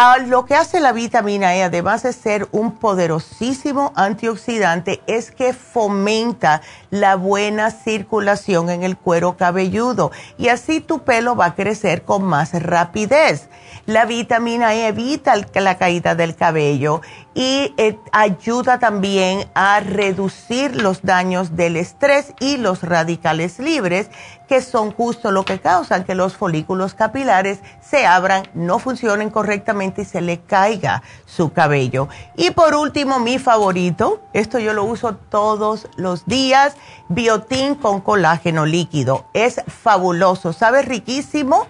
Ah, 0.01 0.19
lo 0.19 0.47
que 0.47 0.55
hace 0.55 0.79
la 0.79 0.93
vitamina 0.93 1.57
E, 1.57 1.65
además 1.65 2.05
de 2.05 2.13
ser 2.13 2.47
un 2.53 2.77
poderosísimo 2.77 3.93
antioxidante, 3.97 5.03
es 5.09 5.33
que 5.33 5.53
fomenta 5.53 6.63
la 6.91 7.17
buena 7.17 7.73
circulación 7.73 8.71
en 8.71 8.85
el 8.85 8.97
cuero 8.97 9.37
cabelludo 9.37 10.13
y 10.39 10.51
así 10.51 10.79
tu 10.79 11.01
pelo 11.01 11.35
va 11.35 11.47
a 11.47 11.55
crecer 11.57 12.05
con 12.05 12.23
más 12.23 12.53
rapidez. 12.63 13.49
La 13.89 14.05
vitamina 14.05 14.75
E 14.75 14.89
evita 14.89 15.33
la 15.55 15.79
caída 15.79 16.15
del 16.15 16.37
cabello 16.37 17.01
y 17.33 17.73
eh, 17.79 17.99
ayuda 18.13 18.79
también 18.79 19.49
a 19.55 19.81
reducir 19.81 20.77
los 20.83 21.01
daños 21.01 21.57
del 21.57 21.75
estrés 21.79 22.35
y 22.39 22.59
los 22.59 22.83
radicales 22.83 23.59
libres, 23.59 24.11
que 24.47 24.61
son 24.61 24.93
justo 24.93 25.31
lo 25.31 25.47
que 25.47 25.59
causan 25.59 26.05
que 26.05 26.15
los 26.15 26.37
folículos 26.37 26.93
capilares 26.93 27.61
se 27.81 28.05
abran, 28.05 28.43
no 28.53 28.79
funcionen 28.79 29.31
correctamente 29.31 30.03
y 30.03 30.05
se 30.05 30.21
le 30.21 30.41
caiga 30.41 31.03
su 31.25 31.55
cabello. 31.55 32.09
Y 32.37 32.51
por 32.51 32.75
último, 32.75 33.21
mi 33.21 33.39
favorito, 33.39 34.21
esto 34.35 34.59
yo 34.59 34.75
lo 34.75 34.85
uso 34.85 35.17
todos 35.17 35.89
los 35.97 36.27
días, 36.27 36.77
biotín 37.09 37.75
con 37.75 38.03
colágeno 38.03 38.67
líquido. 38.67 39.25
Es 39.33 39.63
fabuloso, 39.67 40.53
sabe 40.53 40.83
riquísimo 40.83 41.67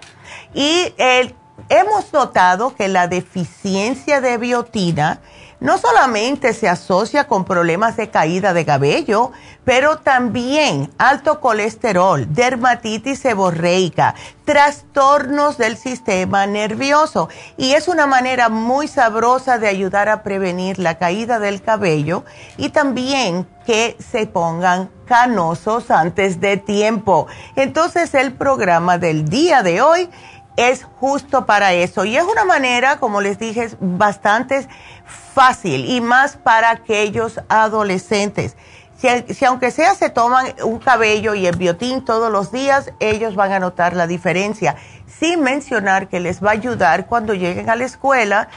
y 0.53 0.93
el 0.99 1.35
hemos 1.69 2.13
notado 2.13 2.75
que 2.75 2.89
la 2.89 3.09
deficiencia 3.09 4.21
de 4.21 4.39
biotina 4.39 5.21
no 5.61 5.77
solamente 5.77 6.53
se 6.53 6.69
asocia 6.69 7.27
con 7.27 7.45
problemas 7.45 7.97
de 7.97 8.11
caída 8.11 8.53
de 8.53 8.65
cabello, 8.65 9.33
pero 9.65 9.99
también 9.99 10.91
alto 10.99 11.41
colesterol, 11.41 12.33
dermatitis 12.33 13.19
seborreica, 13.19 14.15
trastornos 14.45 15.59
del 15.59 15.77
sistema 15.77 16.47
nervioso. 16.47 17.29
Y 17.57 17.73
es 17.73 17.89
una 17.89 18.07
manera 18.07 18.49
muy 18.49 18.87
sabrosa 18.87 19.59
de 19.59 19.69
ayudar 19.69 20.09
a 20.09 20.23
prevenir 20.23 20.79
la 20.79 20.97
caída 20.97 21.41
del 21.41 21.61
cabello 21.61 22.25
y 22.57 22.69
también 22.69 23.47
que 23.67 23.97
se 23.99 24.27
pongan 24.27 24.91
canosos 25.07 25.91
antes 25.91 26.41
de 26.41 26.57
tiempo. 26.57 27.27
Entonces 27.57 28.15
el 28.15 28.33
programa 28.33 28.97
del 28.97 29.29
día 29.29 29.63
de 29.63 29.83
hoy 29.83 30.09
es 30.59 30.85
justo 30.99 31.47
para 31.47 31.73
eso. 31.73 32.05
Y 32.05 32.17
es 32.17 32.25
una 32.25 32.45
manera, 32.45 32.99
como 32.99 33.21
les 33.21 33.39
dije, 33.39 33.71
bastante 33.81 34.67
fácil 35.07 35.89
y 35.89 36.01
más 36.01 36.37
para 36.37 36.71
aquellos 36.71 37.41
adolescentes. 37.49 38.57
Si, 38.97 39.45
aunque 39.45 39.71
sea 39.71 39.95
se 39.95 40.11
toman 40.11 40.47
un 40.65 40.81
cabello 40.81 41.37
y 41.37 41.47
el 41.47 41.55
biotín 41.55 42.05
todos 42.05 42.33
los 42.33 42.51
días, 42.51 42.93
ellos 42.99 43.37
van 43.37 43.53
a 43.53 43.61
notar 43.61 43.95
la 43.95 44.09
diferencia. 44.09 44.75
Sin 45.07 45.43
mencionar 45.43 46.09
que 46.09 46.19
les 46.19 46.43
va 46.43 46.51
a 46.51 46.55
ayudar 46.55 47.07
cuando 47.07 47.35
lleguen 47.35 47.71
a 47.71 47.77
la 47.77 47.85
escuela 47.85 48.49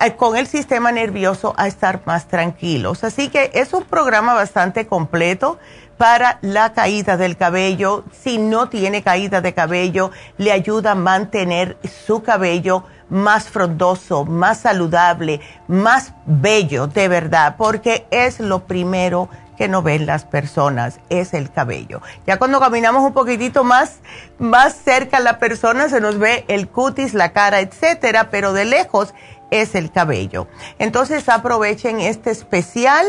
eh, 0.00 0.16
con 0.16 0.36
el 0.36 0.48
sistema 0.48 0.90
nervioso 0.90 1.54
a 1.56 1.68
estar 1.68 2.02
más 2.06 2.26
tranquilos. 2.26 3.04
Así 3.04 3.28
que 3.28 3.52
es 3.54 3.72
un 3.72 3.84
programa 3.84 4.34
bastante 4.34 4.88
completo 4.88 5.60
para 5.96 6.38
la 6.42 6.72
caída 6.72 7.16
del 7.16 7.36
cabello. 7.36 8.04
Si 8.12 8.38
no 8.38 8.68
tiene 8.68 9.02
caída 9.02 9.40
de 9.40 9.54
cabello, 9.54 10.10
le 10.38 10.52
ayuda 10.52 10.92
a 10.92 10.94
mantener 10.94 11.76
su 12.06 12.22
cabello 12.22 12.84
más 13.08 13.48
frondoso, 13.48 14.24
más 14.24 14.60
saludable, 14.60 15.40
más 15.68 16.12
bello, 16.26 16.86
de 16.86 17.08
verdad, 17.08 17.54
porque 17.56 18.06
es 18.10 18.40
lo 18.40 18.64
primero 18.66 19.28
que 19.56 19.68
no 19.68 19.82
ven 19.82 20.06
las 20.06 20.24
personas, 20.24 21.00
es 21.08 21.32
el 21.34 21.50
cabello. 21.50 22.02
Ya 22.26 22.38
cuando 22.38 22.60
caminamos 22.60 23.02
un 23.02 23.12
poquitito 23.12 23.64
más, 23.64 24.00
más 24.38 24.74
cerca 24.74 25.16
a 25.16 25.20
la 25.20 25.38
persona, 25.38 25.88
se 25.88 26.00
nos 26.00 26.18
ve 26.18 26.44
el 26.48 26.68
cutis, 26.68 27.14
la 27.14 27.32
cara, 27.32 27.60
etcétera, 27.60 28.28
pero 28.30 28.52
de 28.52 28.66
lejos 28.66 29.14
es 29.50 29.74
el 29.74 29.90
cabello. 29.90 30.48
Entonces 30.78 31.28
aprovechen 31.28 32.00
este 32.00 32.30
especial 32.30 33.06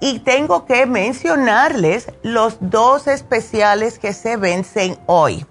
y 0.00 0.20
tengo 0.20 0.66
que 0.66 0.86
mencionarles 0.86 2.12
los 2.22 2.58
dos 2.60 3.06
especiales 3.06 3.98
que 3.98 4.12
se 4.12 4.36
vencen 4.36 4.98
hoy, 5.06 5.46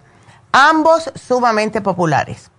ambos 0.52 1.12
sumamente 1.15 1.82
populares. 1.82 2.52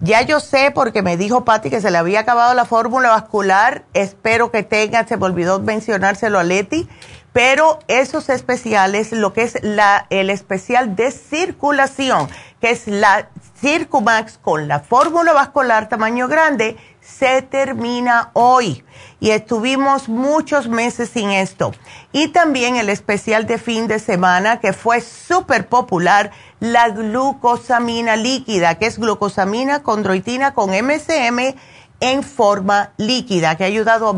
Ya 0.00 0.22
yo 0.22 0.40
sé 0.40 0.72
porque 0.74 1.00
me 1.00 1.16
dijo 1.16 1.44
Patti 1.44 1.70
que 1.70 1.80
se 1.80 1.92
le 1.92 1.98
había 1.98 2.20
acabado 2.20 2.54
la 2.54 2.64
fórmula 2.64 3.10
vascular, 3.10 3.84
espero 3.94 4.50
que 4.50 4.64
tenga, 4.64 5.06
se 5.06 5.16
me 5.16 5.26
olvidó 5.26 5.60
mencionárselo 5.60 6.40
a 6.40 6.42
Leti, 6.42 6.88
pero 7.32 7.78
esos 7.86 8.28
especiales, 8.28 9.12
lo 9.12 9.32
que 9.32 9.42
es 9.42 9.62
la, 9.62 10.06
el 10.10 10.28
especial 10.28 10.96
de 10.96 11.12
circulación, 11.12 12.28
que 12.60 12.70
es 12.70 12.88
la 12.88 13.28
Circumax 13.60 14.38
con 14.38 14.66
la 14.66 14.80
fórmula 14.80 15.32
vascular 15.32 15.88
tamaño 15.88 16.26
grande, 16.26 16.76
se 17.18 17.42
termina 17.42 18.30
hoy. 18.32 18.84
Y 19.20 19.30
estuvimos 19.30 20.08
muchos 20.08 20.68
meses 20.68 21.10
sin 21.10 21.30
esto. 21.30 21.72
Y 22.12 22.28
también 22.28 22.76
el 22.76 22.88
especial 22.88 23.46
de 23.46 23.58
fin 23.58 23.86
de 23.86 23.98
semana 23.98 24.60
que 24.60 24.72
fue 24.72 25.00
súper 25.00 25.68
popular, 25.68 26.32
la 26.60 26.88
glucosamina 26.88 28.16
líquida, 28.16 28.76
que 28.76 28.86
es 28.86 28.98
glucosamina 28.98 29.82
condroitina 29.82 30.54
con 30.54 30.70
MSM 30.70 31.54
en 32.00 32.22
forma 32.24 32.92
líquida, 32.96 33.56
que 33.56 33.64
ha 33.64 33.68
ayudado, 33.68 34.10
a, 34.10 34.16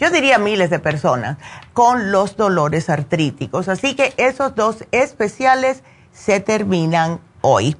yo 0.00 0.10
diría 0.10 0.38
miles 0.38 0.70
de 0.70 0.80
personas, 0.80 1.38
con 1.72 2.10
los 2.10 2.36
dolores 2.36 2.90
artríticos. 2.90 3.68
Así 3.68 3.94
que 3.94 4.12
esos 4.16 4.56
dos 4.56 4.84
especiales 4.90 5.82
se 6.12 6.40
terminan 6.40 7.20
hoy 7.42 7.76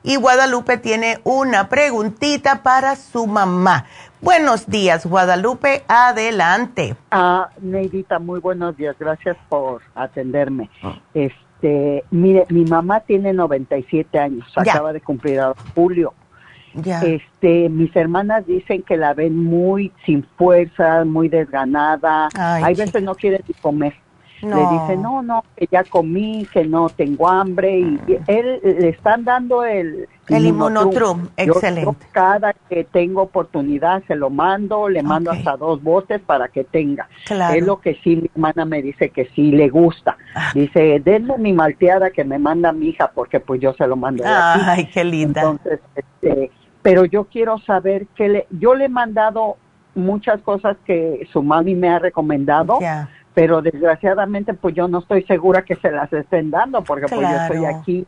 y 0.03 0.15
Guadalupe 0.15 0.77
tiene 0.77 1.19
una 1.23 1.69
preguntita 1.69 2.63
para 2.63 2.95
su 2.95 3.27
mamá. 3.27 3.85
Buenos 4.21 4.67
días, 4.67 5.05
Guadalupe, 5.05 5.83
adelante. 5.87 6.95
Ah, 7.11 7.49
Neidita, 7.59 8.19
muy 8.19 8.39
buenos 8.39 8.77
días, 8.77 8.95
gracias 8.99 9.37
por 9.49 9.81
atenderme. 9.95 10.69
Ah. 10.83 10.99
Este, 11.13 12.03
mire, 12.11 12.45
mi 12.49 12.65
mamá 12.65 13.01
tiene 13.01 13.33
97 13.33 14.19
años, 14.19 14.47
acaba 14.55 14.93
de 14.93 15.01
cumplir 15.01 15.39
a 15.39 15.53
julio. 15.75 16.13
Ya. 16.73 17.01
Este, 17.01 17.67
mis 17.69 17.93
hermanas 17.95 18.45
dicen 18.45 18.83
que 18.83 18.95
la 18.95 19.13
ven 19.13 19.37
muy 19.37 19.91
sin 20.05 20.23
fuerza, 20.37 21.03
muy 21.03 21.27
desganada. 21.27 22.29
Hay 22.33 22.75
veces 22.75 23.03
no 23.03 23.13
quiere 23.15 23.43
ni 23.47 23.53
Le 24.41 24.55
dice, 24.55 24.97
no, 24.97 25.21
no, 25.21 25.43
que 25.55 25.67
ya 25.71 25.83
comí, 25.83 26.47
que 26.51 26.65
no 26.65 26.89
tengo 26.89 27.29
hambre. 27.29 27.79
Y, 27.79 27.99
él 28.27 28.59
le 28.63 28.89
están 28.89 29.23
dando 29.23 29.63
el... 29.63 30.07
El 30.27 30.45
inmunotrum, 30.45 31.27
excelente. 31.35 32.05
cada 32.11 32.53
que 32.53 32.85
tengo 32.85 33.23
oportunidad 33.23 34.01
se 34.07 34.15
lo 34.15 34.29
mando, 34.29 34.87
le 34.87 35.03
mando 35.03 35.29
hasta 35.29 35.57
dos 35.57 35.83
botes 35.83 36.21
para 36.21 36.47
que 36.47 36.63
tenga. 36.63 37.09
Claro. 37.25 37.53
Es 37.53 37.65
lo 37.65 37.81
que 37.81 37.95
sí 37.95 38.15
mi 38.15 38.29
hermana 38.33 38.63
me 38.63 38.81
dice 38.81 39.09
que 39.09 39.25
sí 39.35 39.51
le 39.51 39.67
gusta. 39.67 40.17
Ah. 40.33 40.51
Dice, 40.53 41.01
denle 41.03 41.37
mi 41.37 41.51
malteada 41.51 42.11
que 42.11 42.23
me 42.23 42.39
manda 42.39 42.71
mi 42.71 42.89
hija 42.89 43.11
porque 43.13 43.41
pues 43.41 43.59
yo 43.59 43.73
se 43.73 43.85
lo 43.87 43.97
mando. 43.97 44.23
Ay, 44.25 44.85
qué 44.93 45.03
linda. 45.03 45.41
Entonces, 45.41 45.81
este, 45.95 46.49
pero 46.81 47.03
yo 47.05 47.25
quiero 47.25 47.57
saber 47.59 48.07
que 48.15 48.29
le, 48.29 48.47
yo 48.51 48.73
le 48.73 48.85
he 48.85 48.89
mandado 48.89 49.57
muchas 49.95 50.41
cosas 50.41 50.77
que 50.85 51.27
su 51.31 51.43
mami 51.43 51.75
me 51.75 51.89
ha 51.89 51.99
recomendado, 51.99 52.79
pero 53.33 53.61
desgraciadamente 53.61 54.53
pues 54.53 54.75
yo 54.75 54.87
no 54.87 54.99
estoy 54.99 55.23
segura 55.23 55.63
que 55.63 55.75
se 55.75 55.91
las 55.91 56.11
estén 56.11 56.51
dando 56.51 56.83
porque 56.83 57.07
pues 57.07 57.21
yo 57.21 57.37
estoy 57.37 57.65
aquí, 57.65 58.05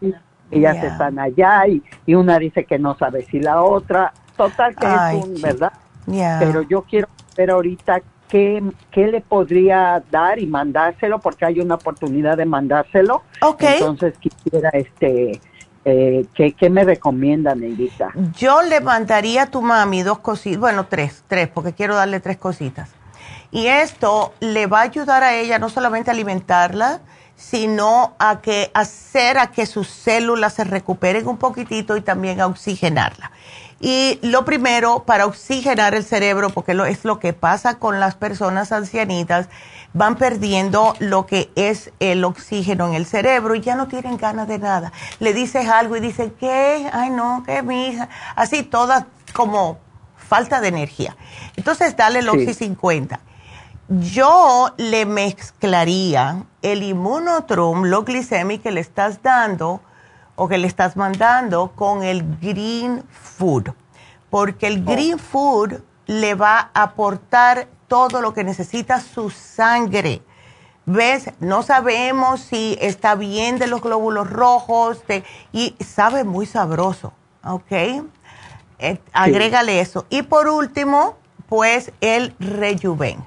ellas 0.51 0.83
están 0.83 1.17
allá 1.19 1.67
y, 1.67 1.81
y, 2.05 2.15
una 2.15 2.37
dice 2.37 2.65
que 2.65 2.77
no 2.77 2.95
sabe 2.97 3.23
si 3.23 3.39
la 3.39 3.61
otra, 3.61 4.13
total 4.35 4.75
que 4.75 4.87
es 4.87 5.25
un, 5.25 5.41
¿verdad? 5.41 5.73
Pero 6.05 6.61
yo 6.63 6.81
quiero 6.83 7.07
ver 7.37 7.51
ahorita 7.51 8.01
qué, 8.27 8.61
qué 8.91 9.07
le 9.07 9.21
podría 9.21 10.03
dar 10.11 10.39
y 10.39 10.45
mandárselo 10.45 11.19
porque 11.19 11.45
hay 11.45 11.59
una 11.59 11.75
oportunidad 11.75 12.37
de 12.37 12.45
mandárselo. 12.45 13.23
Entonces 13.59 14.15
quisiera 14.19 14.69
este 14.73 15.39
eh, 15.85 16.25
¿qué, 16.33 16.53
¿qué, 16.53 16.69
me 16.69 16.83
recomienda, 16.83 17.55
Neidita? 17.55 18.11
Yo 18.37 18.61
le 18.61 18.79
mandaría 18.79 19.43
a 19.43 19.47
tu 19.47 19.61
mami 19.61 20.01
dos 20.01 20.19
cositas, 20.19 20.59
bueno, 20.59 20.85
tres, 20.85 21.23
tres, 21.27 21.49
porque 21.49 21.73
quiero 21.73 21.95
darle 21.95 22.19
tres 22.21 22.37
cositas. 22.37 22.91
Y 23.53 23.67
esto 23.67 24.33
le 24.39 24.65
va 24.65 24.79
a 24.79 24.81
ayudar 24.81 25.21
a 25.23 25.35
ella 25.35 25.59
no 25.59 25.69
solamente 25.69 26.09
a 26.09 26.13
alimentarla, 26.13 27.01
sino 27.35 28.15
a 28.17 28.41
que 28.41 28.71
hacer 28.73 29.37
a 29.37 29.51
que 29.51 29.67
sus 29.67 29.87
células 29.87 30.53
se 30.55 30.63
recuperen 30.63 31.27
un 31.27 31.37
poquitito 31.37 31.95
y 31.95 32.01
también 32.01 32.41
a 32.41 32.47
oxigenarla. 32.47 33.31
Y 33.79 34.17
lo 34.23 34.43
primero, 34.43 35.03
para 35.03 35.27
oxigenar 35.27 35.93
el 35.93 36.03
cerebro, 36.03 36.49
porque 36.49 36.73
lo, 36.73 36.85
es 36.85 37.05
lo 37.05 37.19
que 37.19 37.33
pasa 37.33 37.77
con 37.77 37.99
las 37.99 38.15
personas 38.15 38.71
ancianitas, 38.71 39.49
van 39.93 40.15
perdiendo 40.15 40.95
lo 40.97 41.27
que 41.27 41.51
es 41.55 41.91
el 41.99 42.23
oxígeno 42.23 42.87
en 42.87 42.95
el 42.95 43.05
cerebro 43.05 43.53
y 43.53 43.61
ya 43.61 43.75
no 43.75 43.87
tienen 43.87 44.17
ganas 44.17 44.47
de 44.47 44.57
nada. 44.57 44.91
Le 45.19 45.31
dices 45.31 45.67
algo 45.67 45.95
y 45.95 45.99
dicen, 45.99 46.33
¿qué? 46.39 46.89
Ay, 46.91 47.11
no, 47.11 47.43
¿qué, 47.45 47.61
mi 47.61 47.89
hija? 47.89 48.09
Así, 48.35 48.63
toda 48.63 49.05
como 49.31 49.77
falta 50.17 50.59
de 50.59 50.69
energía. 50.69 51.15
Entonces, 51.55 51.95
dale 51.95 52.19
el 52.19 52.29
Oxy 52.29 52.55
50. 52.55 53.19
Yo 53.89 54.69
le 54.77 55.05
mezclaría 55.05 56.43
el 56.61 56.83
inmunotrum, 56.83 57.83
lo 57.83 58.03
glicémico 58.03 58.63
que 58.63 58.71
le 58.71 58.79
estás 58.79 59.21
dando 59.21 59.81
o 60.35 60.47
que 60.47 60.57
le 60.57 60.67
estás 60.67 60.95
mandando 60.95 61.71
con 61.75 62.01
el 62.01 62.23
green 62.39 63.03
food, 63.11 63.73
porque 64.29 64.67
el 64.67 64.83
oh. 64.87 64.91
green 64.91 65.19
food 65.19 65.81
le 66.05 66.33
va 66.35 66.71
a 66.73 66.83
aportar 66.83 67.67
todo 67.87 68.21
lo 68.21 68.33
que 68.33 68.43
necesita 68.43 69.01
su 69.01 69.29
sangre. 69.29 70.21
¿Ves? 70.85 71.31
No 71.39 71.63
sabemos 71.63 72.41
si 72.41 72.77
está 72.81 73.15
bien 73.15 73.57
de 73.57 73.67
los 73.67 73.81
glóbulos 73.81 74.29
rojos 74.29 75.01
y 75.51 75.75
sabe 75.79 76.23
muy 76.23 76.45
sabroso, 76.45 77.13
¿ok? 77.43 77.71
Eh, 78.79 78.99
agrégale 79.13 79.79
eso. 79.79 80.05
Y 80.09 80.23
por 80.23 80.47
último, 80.47 81.15
pues 81.47 81.91
el 82.01 82.35
rejuven. 82.39 83.23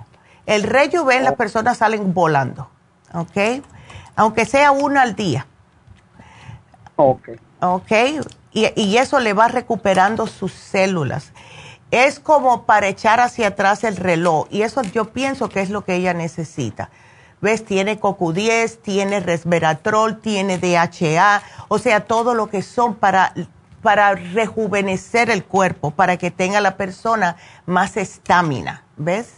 El 0.47 0.63
rejuven, 0.63 1.25
las 1.25 1.35
oh. 1.35 1.37
personas 1.37 1.79
salen 1.79 2.15
volando, 2.15 2.71
¿ok? 3.13 3.63
Aunque 4.15 4.47
sea 4.47 4.71
uno 4.71 5.01
al 5.01 5.15
día. 5.15 5.47
Ok. 6.97 7.29
Ok, 7.61 7.91
y, 8.53 8.71
y 8.81 8.97
eso 8.99 9.19
le 9.19 9.33
va 9.33 9.49
recuperando 9.49 10.27
sus 10.27 10.53
células 10.53 11.33
es 11.91 12.19
como 12.19 12.65
para 12.65 12.89
echar 12.89 13.21
hacia 13.21 13.49
atrás 13.49 13.85
el 13.85 13.97
reloj 13.97 14.47
y 14.51 14.63
eso 14.63 14.83
yo 14.83 15.13
pienso 15.13 15.49
que 15.49 15.61
es 15.61 15.71
lo 15.71 15.85
que 15.85 15.95
ella 15.95 16.15
necesita. 16.15 16.91
¿Ves? 17.41 17.65
Tiene 17.65 18.01
CoQ10, 18.01 18.79
tiene 18.81 19.21
resveratrol, 19.21 20.21
tiene 20.21 20.59
DHA, 20.59 21.43
o 21.69 21.79
sea, 21.79 22.05
todo 22.07 22.35
lo 22.35 22.49
que 22.49 22.63
son 22.63 22.95
para, 22.95 23.35
para 23.83 24.15
rejuvenecer 24.15 25.29
el 25.29 25.45
cuerpo, 25.45 25.91
para 25.91 26.17
que 26.17 26.31
tenga 26.31 26.63
la 26.63 26.79
persona 26.79 27.37
más 27.67 27.99
estamina, 27.99 28.85
¿ves? 28.97 29.35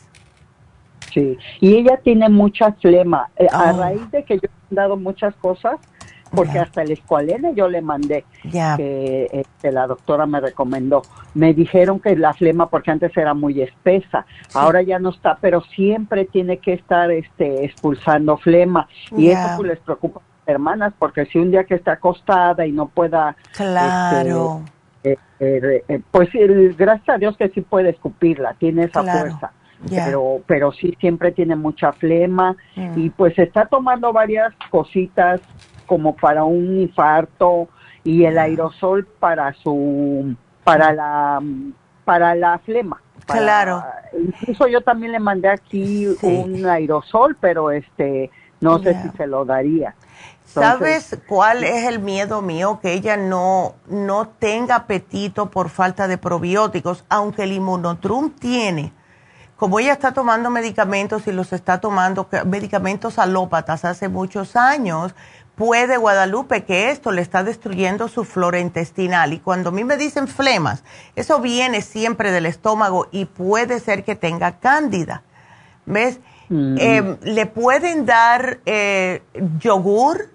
Sí, 1.13 1.39
y 1.61 1.75
ella 1.75 1.99
tiene 2.03 2.29
mucha 2.29 2.73
flema. 2.73 3.31
Eh, 3.37 3.47
a 3.51 3.73
oh. 3.73 3.79
raíz 3.79 4.11
de 4.11 4.25
que 4.25 4.37
yo 4.37 4.49
he 4.71 4.75
dado 4.75 4.97
muchas 4.97 5.35
cosas, 5.37 5.79
porque 6.31 6.59
hasta 6.59 6.83
el 6.83 6.91
escualene 6.91 7.55
yo 7.55 7.69
le 7.69 7.81
mandé, 7.81 8.25
que 8.43 9.29
este, 9.33 9.73
la 9.73 9.87
doctora 9.87 10.27
me 10.27 10.41
recomendó. 10.41 11.03
Me 11.35 11.55
dijeron 11.55 12.01
que 12.01 12.17
la 12.17 12.35
flema, 12.35 12.69
porque 12.69 12.91
antes 12.91 13.17
era 13.17 13.35
muy 13.35 13.61
espesa, 13.63 14.27
ahora 14.55 14.83
ya 14.83 14.99
no 14.99 15.11
está, 15.11 15.39
pero 15.41 15.63
siempre 15.63 16.27
tiene 16.27 16.59
que 16.59 16.75
estar 16.75 17.11
este, 17.11 17.65
expulsando 17.65 18.37
flema. 18.37 18.89
Y 19.17 19.31
eso 19.31 19.49
pues, 19.57 19.69
les 19.69 19.79
preocupa 19.79 20.21
a 20.21 20.23
las 20.23 20.49
hermanas, 20.55 20.93
porque 20.99 21.27
si 21.27 21.39
un 21.39 21.51
día 21.51 21.65
que 21.65 21.75
está 21.75 21.93
acostada 21.93 22.67
y 22.67 22.73
no 22.73 22.89
pueda... 22.89 23.37
Claro. 23.57 24.63
Este, 25.03 25.19
eh, 25.41 25.85
eh, 25.89 26.01
pues 26.11 26.29
gracias 26.77 27.09
a 27.09 27.19
Dios 27.19 27.37
que 27.37 27.49
sí 27.51 27.61
puede 27.61 27.91
escupirla, 27.91 28.55
tiene 28.55 28.85
esa 28.85 29.03
fuerza. 29.03 29.53
Pero 29.89 30.41
pero 30.47 30.73
sí 30.73 30.97
siempre 30.99 31.33
tiene 31.33 31.57
mucha 31.57 31.93
flema 31.93 32.57
y 32.97 33.11
pues 33.11 33.39
está 33.39 33.67
tomando 33.67 34.13
varias 34.13 34.53
cositas 34.71 35.41
como 35.87 36.17
para 36.17 36.45
un 36.45 36.81
infarto 36.81 37.69
y 38.05 38.25
el 38.25 38.39
aerosol 38.39 39.07
para 39.07 39.53
su 39.55 40.35
para 40.65 40.93
la 40.93 41.43
para 42.05 42.35
la 42.35 42.59
flema. 42.61 43.01
claro. 43.27 43.85
Incluso 44.19 44.67
yo 44.67 44.81
también 44.81 45.13
le 45.13 45.21
mandé 45.21 45.49
aquí 45.49 46.07
un 46.23 46.65
aerosol, 46.65 47.37
pero 47.39 47.71
este 47.71 48.31
no 48.61 48.79
sé 48.81 49.01
si 49.03 49.11
se 49.17 49.27
lo 49.27 49.45
daría. 49.45 49.95
¿Sabes 50.45 51.19
cuál 51.29 51.63
es 51.63 51.85
el 51.87 51.99
miedo 51.99 52.41
mío? 52.41 52.81
Que 52.81 52.95
ella 52.95 53.17
no, 53.17 53.75
no 53.87 54.29
tenga 54.29 54.77
apetito 54.77 55.51
por 55.51 55.69
falta 55.69 56.09
de 56.09 56.17
probióticos, 56.17 57.05
aunque 57.09 57.45
el 57.45 57.53
inmunotrum 57.53 58.31
tiene. 58.31 58.93
Como 59.59 59.81
ella 59.81 59.93
está 59.93 60.13
tomando 60.13 60.51
medicamentos 60.51 61.27
y 61.27 61.33
los 61.33 61.53
está 61.53 61.81
tomando, 61.81 62.29
medicamentos 62.47 63.19
alópatas 63.19 63.85
hace 63.85 64.09
muchos 64.09 64.55
años, 64.55 65.17
puede 65.57 65.97
Guadalupe 65.97 66.63
que 66.63 66.91
esto 66.93 67.11
le 67.11 67.23
está 67.23 67.43
destruyendo 67.43 68.07
su 68.07 68.25
flora 68.25 68.61
intestinal. 68.61 69.33
Y 69.33 69.41
cuando 69.41 69.71
a 69.71 69.73
mí 69.73 69.83
me 69.83 69.97
dicen 69.97 70.29
flemas, 70.29 70.85
eso 71.17 71.41
viene 71.41 71.83
siempre 71.83 72.31
del 72.31 72.47
estómago 72.47 73.09
y 73.11 73.25
puede 73.25 73.81
ser 73.81 74.05
que 74.05 74.15
tenga 74.15 74.61
cándida. 74.61 75.25
¿Ves? 75.87 76.21
Mm. 76.49 76.77
Em, 76.79 77.17
le 77.23 77.47
pueden 77.47 78.07
dar 78.07 78.61
eh, 78.65 79.25
yogur, 79.59 80.31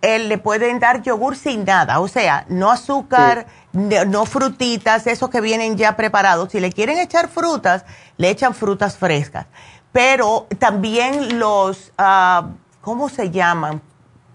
eh, 0.00 0.18
le 0.20 0.38
pueden 0.38 0.78
dar 0.78 1.02
yogur 1.02 1.36
sin 1.36 1.64
nada, 1.64 2.00
o 2.00 2.08
sea, 2.08 2.44
no 2.48 2.70
azúcar, 2.70 3.46
no, 3.72 4.26
frutitas, 4.26 5.06
esos 5.06 5.28
que 5.28 5.40
vienen 5.40 5.76
ya 5.76 5.96
preparados. 5.96 6.52
Si 6.52 6.60
le 6.60 6.72
quieren 6.72 6.98
echar 6.98 7.28
frutas, 7.28 7.84
le 8.16 8.30
echan 8.30 8.54
frutas 8.54 8.96
frescas. 8.96 9.46
Pero 9.92 10.46
también 10.58 11.38
los, 11.38 11.92
uh, 11.98 12.46
¿cómo 12.80 13.08
se 13.08 13.30
llaman? 13.30 13.82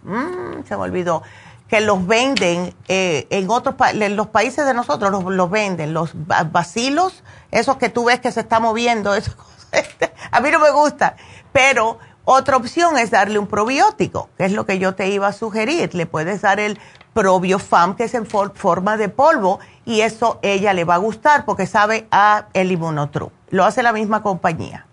Mm, 0.04 0.64
se 0.68 0.76
me 0.76 0.84
olvidó, 0.84 1.24
que 1.68 1.82
los 1.82 2.06
venden 2.06 2.76
eh, 2.88 3.28
en 3.30 3.50
otros 3.50 3.76
en 3.94 4.16
los 4.16 4.28
países 4.28 4.66
de 4.66 4.74
nosotros, 4.74 5.24
los, 5.24 5.50
venden, 5.50 5.94
los 5.94 6.12
vacilos, 6.52 7.24
esos 7.52 7.78
que 7.78 7.90
tú 7.90 8.06
ves 8.06 8.20
que 8.20 8.32
se 8.32 8.42
está 8.42 8.60
moviendo, 8.60 9.16
eso, 9.16 9.32
a 10.32 10.40
mí 10.40 10.52
no 10.52 10.60
me 10.60 10.72
gusta, 10.72 11.16
pero 11.52 12.00
otra 12.26 12.58
opción 12.58 12.98
es 12.98 13.12
darle 13.12 13.40
un 13.40 13.48
probiótico, 13.48 14.30
que 14.38 14.46
es 14.46 14.52
lo 14.52 14.66
que 14.66 14.80
yo 14.80 14.96
te 14.96 15.10
iba 15.10 15.28
a 15.28 15.34
sugerir, 15.34 15.94
le 15.94 16.06
puedes 16.06 16.42
dar 16.42 16.60
el 16.60 16.80
probiofam, 17.14 17.96
que 17.96 18.06
es 18.06 18.14
en 18.14 18.26
forma 18.26 18.98
de 18.98 19.10
polvo, 19.10 19.60
y 19.86 20.02
eso 20.02 20.40
ella 20.42 20.74
le 20.74 20.84
va 20.84 20.96
a 20.96 21.00
gustar 21.00 21.46
porque 21.46 21.68
sabe 21.68 22.08
a 22.12 22.48
el 22.54 22.72
inmunotru. 22.72 23.32
Lo 23.50 23.66
hace 23.66 23.84
la 23.84 23.94
misma 23.94 24.24
compañía. 24.24 24.86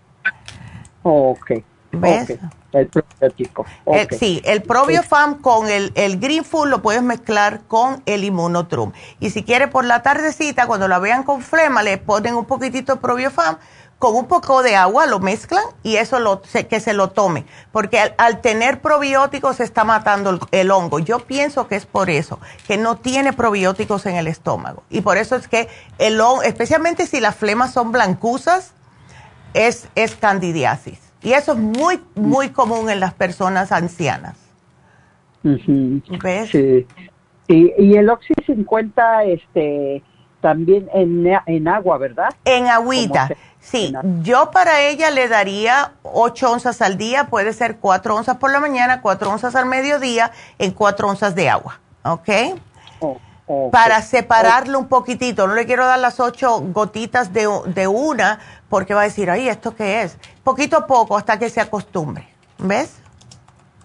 Ok. 1.03 1.51
¿Ves? 1.93 2.37
El 2.71 2.87
probiótico. 2.87 3.65
sí, 4.17 4.41
el 4.45 4.61
probiofam 4.61 5.41
con 5.41 5.67
el, 5.67 5.91
el 5.95 6.19
Green 6.19 6.45
Food 6.45 6.67
lo 6.67 6.81
puedes 6.81 7.03
mezclar 7.03 7.61
con 7.67 8.01
el 8.05 8.23
Immunotrum. 8.23 8.93
Y 9.19 9.31
si 9.31 9.43
quieres 9.43 9.67
por 9.67 9.83
la 9.83 10.01
tardecita, 10.03 10.67
cuando 10.67 10.87
la 10.87 10.99
vean 10.99 11.23
con 11.23 11.41
flema, 11.41 11.83
le 11.83 11.97
ponen 11.97 12.35
un 12.35 12.45
poquitito 12.45 12.95
de 12.95 13.01
probiofam 13.01 13.57
con 14.01 14.15
un 14.15 14.25
poco 14.25 14.63
de 14.63 14.75
agua, 14.75 15.05
lo 15.05 15.19
mezclan 15.19 15.63
y 15.83 15.97
eso 15.97 16.19
lo, 16.19 16.41
que 16.41 16.79
se 16.79 16.93
lo 16.93 17.11
tome. 17.11 17.45
Porque 17.71 17.99
al, 18.17 18.41
tener 18.41 18.81
probióticos 18.81 19.57
se 19.57 19.63
está 19.63 19.83
matando 19.83 20.39
el, 20.51 20.71
hongo. 20.71 20.97
Yo 20.97 21.19
pienso 21.19 21.67
que 21.67 21.75
es 21.75 21.85
por 21.85 22.09
eso, 22.09 22.39
que 22.67 22.77
no 22.77 22.97
tiene 22.97 23.31
probióticos 23.31 24.07
en 24.07 24.15
el 24.15 24.25
estómago. 24.25 24.81
Y 24.89 25.01
por 25.01 25.17
eso 25.17 25.35
es 25.35 25.47
que 25.47 25.69
el 25.99 26.19
hongo, 26.19 26.41
especialmente 26.41 27.05
si 27.05 27.19
las 27.19 27.35
flemas 27.35 27.73
son 27.73 27.91
blancuzas, 27.91 28.73
es, 29.53 29.87
es 29.93 30.15
candidiasis. 30.15 30.99
Y 31.21 31.33
eso 31.33 31.53
es 31.53 31.59
muy, 31.59 32.01
muy 32.15 32.49
común 32.49 32.89
en 32.89 32.99
las 32.99 33.13
personas 33.13 33.71
ancianas. 33.71 34.35
¿Ves? 35.43 36.49
Sí. 36.49 36.87
Y, 37.47 37.97
el 37.97 38.09
Oxy 38.09 38.33
50, 38.47 39.25
este, 39.25 40.01
también 40.41 40.89
en, 40.93 41.25
en 41.45 41.67
agua, 41.67 41.97
¿verdad? 41.97 42.29
En 42.45 42.67
agüita. 42.67 43.29
Sí, 43.59 43.93
yo 44.21 44.49
para 44.49 44.81
ella 44.81 45.11
le 45.11 45.27
daría 45.27 45.91
8 46.01 46.51
onzas 46.51 46.81
al 46.81 46.97
día, 46.97 47.27
puede 47.27 47.53
ser 47.53 47.77
4 47.77 48.15
onzas 48.15 48.37
por 48.37 48.51
la 48.51 48.59
mañana, 48.59 49.01
4 49.01 49.29
onzas 49.29 49.55
al 49.55 49.67
mediodía, 49.67 50.31
en 50.57 50.71
4 50.71 51.07
onzas 51.07 51.35
de 51.35 51.47
agua, 51.47 51.79
¿ok? 52.03 52.29
Oh, 52.99 53.69
para 53.69 54.01
separarlo 54.01 54.79
un 54.79 54.87
poquitito. 54.87 55.45
No 55.45 55.55
le 55.55 55.65
quiero 55.65 55.85
dar 55.85 55.99
las 55.99 56.19
ocho 56.19 56.61
gotitas 56.61 57.33
de, 57.33 57.47
de 57.67 57.87
una 57.87 58.39
porque 58.69 58.93
va 58.93 59.01
a 59.01 59.03
decir, 59.03 59.29
ay, 59.29 59.49
¿esto 59.49 59.75
qué 59.75 60.03
es? 60.03 60.17
Poquito 60.43 60.77
a 60.77 60.87
poco 60.87 61.17
hasta 61.17 61.37
que 61.37 61.49
se 61.49 61.59
acostumbre. 61.59 62.27
¿Ves? 62.57 63.01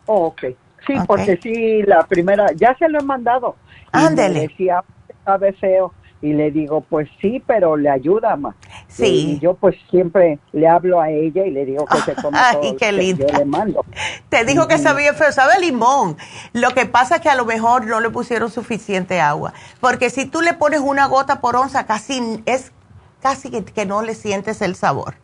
Oh, 0.07 0.27
ok. 0.27 0.43
Sí, 0.87 0.95
porque 1.07 1.39
sí, 1.43 1.83
la 1.83 2.05
primera, 2.05 2.47
ya 2.55 2.77
se 2.79 2.89
lo 2.89 3.01
he 3.01 3.03
mandado. 3.03 3.57
Ándele. 3.91 4.43
Decía, 4.43 4.85
sabe 5.25 5.53
feo. 5.55 5.93
Y 6.23 6.33
le 6.33 6.51
digo, 6.51 6.81
pues 6.81 7.09
sí, 7.21 7.43
pero 7.47 7.77
le 7.77 7.91
ayuda 7.91 8.37
más. 8.37 8.55
Sí. 8.89 9.37
Y 9.37 9.39
yo 9.39 9.55
pues 9.55 9.77
siempre 9.91 10.39
le 10.53 10.67
hablo 10.67 11.01
a 11.01 11.11
ella 11.11 11.45
y 11.45 11.51
le 11.51 11.67
digo 11.67 11.85
que 11.85 11.99
se 11.99 12.15
tome 12.15 12.39
Ay, 12.41 12.75
qué 12.79 12.91
lindo. 12.91 13.27
yo 13.27 13.39
le 13.39 13.45
mando. 13.45 13.85
Te 14.29 14.45
dijo 14.45 14.67
que 14.67 14.79
sabía 14.79 15.13
feo, 15.13 15.31
sabe 15.31 15.61
limón. 15.61 16.17
Lo 16.53 16.71
que 16.71 16.87
pasa 16.87 17.17
es 17.17 17.21
que 17.21 17.29
a 17.29 17.35
lo 17.35 17.45
mejor 17.45 17.87
no 17.87 18.01
le 18.01 18.11
pusieron 18.11 18.51
suficiente 18.51 19.21
agua. 19.21 19.53
Porque 19.81 20.09
si 20.11 20.25
tú 20.27 20.41
le 20.41 20.55
pones 20.55 20.81
una 20.81 21.07
gota 21.07 21.41
por 21.41 21.55
onza, 21.55 21.87
casi 21.87 22.43
es 22.47 22.73
casi 23.21 23.51
que 23.51 23.87
no 23.87 24.03
le 24.03 24.15
sientes 24.15 24.63
el 24.63 24.75
sabor. 24.75 25.15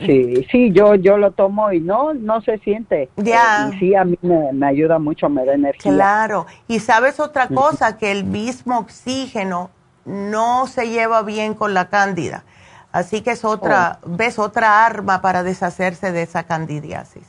Sí, 0.00 0.46
sí, 0.50 0.72
yo 0.72 0.94
yo 0.94 1.16
lo 1.16 1.32
tomo 1.32 1.70
y 1.72 1.80
no 1.80 2.14
no 2.14 2.40
se 2.40 2.58
siente. 2.58 3.08
Ya. 3.16 3.70
y 3.72 3.78
sí, 3.78 3.94
a 3.94 4.04
mí 4.04 4.18
me, 4.22 4.66
ayuda 4.66 4.98
mucho, 4.98 5.28
me 5.28 5.44
da 5.44 5.54
energía. 5.54 5.92
Claro. 5.92 6.46
Y 6.66 6.80
sabes 6.80 7.20
otra 7.20 7.48
cosa, 7.48 7.98
que 7.98 8.10
el 8.10 8.24
mismo 8.24 8.78
oxígeno 8.78 9.70
no 10.04 10.66
se 10.66 10.88
lleva 10.88 11.22
bien 11.22 11.54
con 11.54 11.74
la 11.74 11.88
cándida. 11.88 12.44
Así 12.92 13.22
que 13.22 13.30
es 13.30 13.44
otra, 13.44 13.98
oh. 14.02 14.16
ves, 14.16 14.38
otra 14.38 14.84
arma 14.84 15.22
para 15.22 15.42
deshacerse 15.42 16.12
de 16.12 16.22
esa 16.22 16.44
candidiasis. 16.44 17.26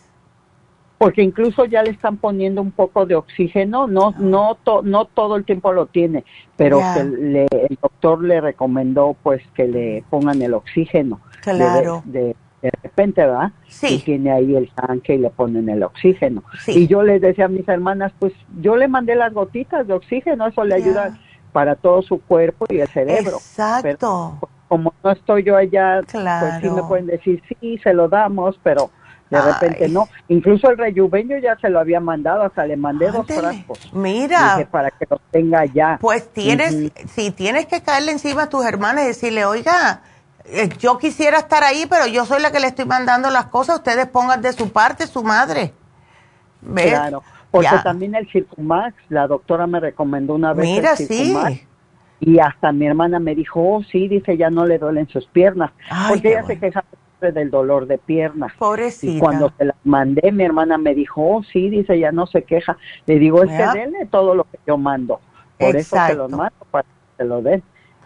Porque 0.97 1.21
incluso 1.21 1.65
ya 1.65 1.83
le 1.83 1.91
están 1.91 2.17
poniendo 2.17 2.61
un 2.61 2.71
poco 2.71 3.05
de 3.05 3.15
oxígeno, 3.15 3.87
no 3.87 4.09
ah. 4.09 4.15
no 4.19 4.57
no 4.83 5.05
todo 5.05 5.35
el 5.35 5.45
tiempo 5.45 5.73
lo 5.73 5.87
tiene, 5.87 6.23
pero 6.55 6.79
el 6.95 7.77
doctor 7.81 8.23
le 8.23 8.39
recomendó 8.39 9.15
pues 9.21 9.41
que 9.55 9.67
le 9.67 10.03
pongan 10.09 10.41
el 10.41 10.53
oxígeno. 10.53 11.19
Claro. 11.41 12.03
de, 12.05 12.37
de 12.61 12.71
repente, 12.81 13.19
¿verdad? 13.19 13.51
Sí. 13.67 13.95
Y 13.95 13.99
tiene 13.99 14.31
ahí 14.31 14.55
el 14.55 14.71
tanque 14.71 15.15
y 15.15 15.17
le 15.17 15.29
ponen 15.29 15.67
el 15.67 15.83
oxígeno. 15.83 16.45
Y 16.67 16.87
yo 16.87 17.03
les 17.03 17.21
decía 17.21 17.45
a 17.45 17.49
mis 17.49 17.67
hermanas, 17.67 18.13
pues 18.17 18.31
yo 18.61 18.77
le 18.77 18.87
mandé 18.87 19.15
las 19.15 19.33
gotitas 19.33 19.85
de 19.85 19.93
oxígeno, 19.93 20.47
eso 20.47 20.63
le 20.63 20.75
ayuda 20.75 21.19
para 21.53 21.75
todo 21.75 22.01
su 22.01 22.19
cuerpo 22.19 22.65
y 22.69 22.79
el 22.79 22.87
cerebro. 22.89 23.37
Exacto. 23.37 24.39
Como 24.67 24.93
no 25.03 25.11
estoy 25.11 25.43
yo 25.43 25.55
allá, 25.55 26.01
pues 26.01 26.53
sí 26.61 26.69
me 26.69 26.83
pueden 26.83 27.05
decir, 27.05 27.41
sí, 27.47 27.77
se 27.83 27.93
lo 27.93 28.09
damos, 28.09 28.59
pero 28.63 28.89
de 29.29 29.41
repente 29.41 29.87
no. 29.87 30.09
Incluso 30.27 30.69
el 30.69 30.77
rejuveño 30.77 31.37
ya 31.37 31.55
se 31.59 31.69
lo 31.69 31.79
había 31.79 31.99
mandado, 31.99 32.43
hasta 32.43 32.65
le 32.65 32.75
mandé 32.75 33.11
dos 33.11 33.25
frascos. 33.27 33.93
Mira. 33.93 34.67
para 34.71 34.91
que 34.91 35.05
lo 35.09 35.21
tenga 35.31 35.65
ya. 35.65 35.97
Pues 36.01 36.27
tienes, 36.33 36.91
si 37.13 37.31
tienes 37.31 37.67
que 37.67 37.81
caerle 37.81 38.11
encima 38.11 38.43
a 38.43 38.49
tus 38.49 38.65
hermanas 38.65 39.05
y 39.05 39.07
decirle, 39.07 39.45
oiga, 39.45 40.01
eh, 40.45 40.69
yo 40.79 40.97
quisiera 40.97 41.37
estar 41.37 41.63
ahí, 41.63 41.85
pero 41.89 42.07
yo 42.07 42.25
soy 42.25 42.41
la 42.41 42.51
que 42.51 42.59
le 42.59 42.67
estoy 42.67 42.85
mandando 42.85 43.29
las 43.29 43.45
cosas, 43.45 43.77
ustedes 43.77 44.07
pongan 44.07 44.41
de 44.41 44.53
su 44.53 44.71
parte 44.71 45.07
su 45.07 45.23
madre. 45.23 45.73
Claro, 46.73 47.23
porque 47.53 47.77
también 47.83 48.15
el 48.15 48.27
Circumax, 48.29 48.95
la 49.09 49.27
doctora 49.27 49.67
me 49.67 49.79
recomendó 49.79 50.35
una 50.35 50.53
vez 50.53 50.65
Mira, 50.65 50.91
el 50.91 50.97
Circumax, 50.97 51.53
sí. 51.53 51.67
Y 52.19 52.39
hasta 52.39 52.71
mi 52.71 52.87
hermana 52.87 53.19
me 53.19 53.35
dijo, 53.35 53.61
oh, 53.61 53.83
sí, 53.83 54.07
dice, 54.07 54.37
ya 54.37 54.49
no 54.49 54.65
le 54.65 54.79
duelen 54.79 55.07
sus 55.07 55.25
piernas. 55.27 55.71
porque 56.09 56.29
ella 56.29 56.43
se 56.45 56.59
queja 56.59 56.83
del 57.21 57.51
dolor 57.51 57.85
de 57.85 57.97
piernas. 57.97 58.53
Pobrecita. 58.57 59.13
Y 59.13 59.19
cuando 59.19 59.51
se 59.57 59.65
las 59.65 59.75
mandé, 59.83 60.31
mi 60.31 60.43
hermana 60.43 60.77
me 60.77 60.95
dijo, 60.95 61.21
oh, 61.21 61.43
sí, 61.43 61.69
dice, 61.69 61.99
ya 61.99 62.11
no 62.11 62.25
se 62.25 62.43
queja. 62.43 62.77
Le 63.05 63.19
digo, 63.19 63.43
es 63.43 63.51
que 63.51 63.79
denle 63.79 64.05
todo 64.07 64.35
lo 64.35 64.45
que 64.45 64.57
yo 64.65 64.77
mando. 64.77 65.19
Por 65.59 65.75
eso 65.75 65.95
se 66.07 66.15
los 66.15 66.31
mando, 66.31 66.65
para 66.71 66.83
que 66.83 67.17
se 67.17 67.25
lo 67.25 67.41
den 67.41 67.63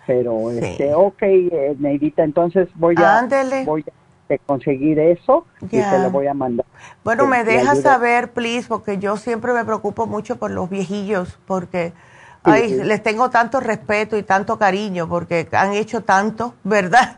pero 0.07 0.49
este, 0.51 0.95
ok, 0.95 1.21
eh, 1.21 1.75
Neidita, 1.77 2.23
entonces 2.23 2.69
voy 2.75 2.95
a, 2.97 3.27
voy 3.65 3.81
a 3.81 3.91
conseguir 4.45 4.99
eso 4.99 5.45
y 5.61 5.82
te 5.82 5.99
lo 5.99 6.11
voy 6.11 6.28
a 6.28 6.34
mandar. 6.34 6.65
Bueno, 7.03 7.25
me 7.28 7.43
dejas 7.43 7.82
saber, 7.82 8.32
please, 8.32 8.67
porque 8.67 8.97
yo 8.97 9.17
siempre 9.17 9.53
me 9.53 9.63
preocupo 9.63 10.05
mucho 10.05 10.38
por 10.38 10.51
los 10.51 10.69
viejillos, 10.69 11.39
porque 11.47 11.93
ay, 12.43 12.75
les 12.84 13.01
tengo 13.03 13.30
tanto 13.30 13.59
respeto 13.59 14.17
y 14.17 14.23
tanto 14.23 14.57
cariño, 14.57 15.07
porque 15.07 15.47
han 15.51 15.73
hecho 15.73 16.03
tanto, 16.03 16.53
¿verdad? 16.63 17.17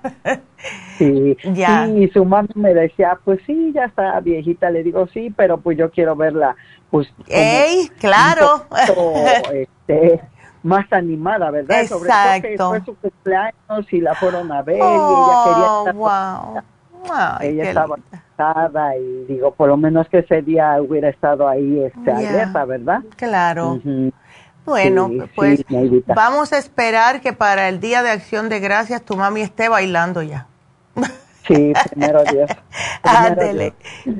Sí, 0.97 1.37
ya. 1.53 1.87
y 1.87 2.09
su 2.09 2.25
mamá 2.25 2.47
me 2.55 2.73
decía, 2.73 3.17
pues 3.23 3.39
sí, 3.45 3.71
ya 3.73 3.85
está 3.85 4.19
viejita, 4.19 4.69
le 4.69 4.83
digo, 4.83 5.07
sí, 5.07 5.33
pero 5.35 5.59
pues 5.59 5.77
yo 5.77 5.89
quiero 5.91 6.15
verla, 6.15 6.55
pues... 6.91 7.07
¡Ey, 7.27 7.89
claro! 7.99 8.65
este, 9.53 10.21
más 10.63 10.91
animada, 10.91 11.51
¿verdad? 11.51 11.81
Exacto. 11.81 11.99
Sobre 11.99 12.57
todo 12.57 12.73
que 12.73 12.79
fue 12.81 12.93
su 12.93 12.95
cumpleaños 12.99 13.93
y 13.93 14.01
la 14.01 14.15
fueron 14.15 14.51
a 14.51 14.61
ver 14.61 14.77
y 14.77 14.79
ella 14.79 15.43
quería 15.45 15.71
oh, 15.71 15.87
estar 15.87 15.95
wow. 15.95 16.63
Ella 17.41 17.63
estaba 17.63 17.97
cansada 18.09 18.95
y 18.97 19.25
digo, 19.25 19.53
por 19.53 19.69
lo 19.69 19.77
menos 19.77 20.07
que 20.09 20.19
ese 20.19 20.41
día 20.41 20.81
hubiera 20.81 21.09
estado 21.09 21.47
ahí 21.47 21.83
este, 21.83 22.11
alerta, 22.11 22.65
¿verdad? 22.65 23.01
Claro. 23.15 23.79
Bueno, 24.65 25.09
pues 25.35 25.63
vamos 26.05 26.53
a 26.53 26.57
esperar 26.57 27.21
que 27.21 27.33
para 27.33 27.69
el 27.69 27.79
Día 27.79 28.03
de 28.03 28.11
Acción 28.11 28.49
de 28.49 28.59
Gracias 28.59 29.03
tu 29.03 29.15
mami 29.15 29.41
esté 29.41 29.67
bailando 29.67 30.21
ya. 30.21 30.47
Sí, 31.47 31.73
primero 31.89 32.23
Dios. 32.31 32.51
Ándele. 33.03 33.73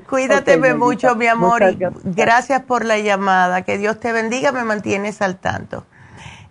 Cuídate 0.10 0.58
mucho, 0.74 1.16
mi 1.16 1.28
amor. 1.28 1.62
Y 1.64 1.78
gracias 2.04 2.64
por 2.64 2.84
la 2.84 2.98
llamada. 2.98 3.62
Que 3.62 3.78
Dios 3.78 4.00
te 4.00 4.12
bendiga, 4.12 4.52
me 4.52 4.64
mantienes 4.64 5.22
al 5.22 5.38
tanto. 5.38 5.86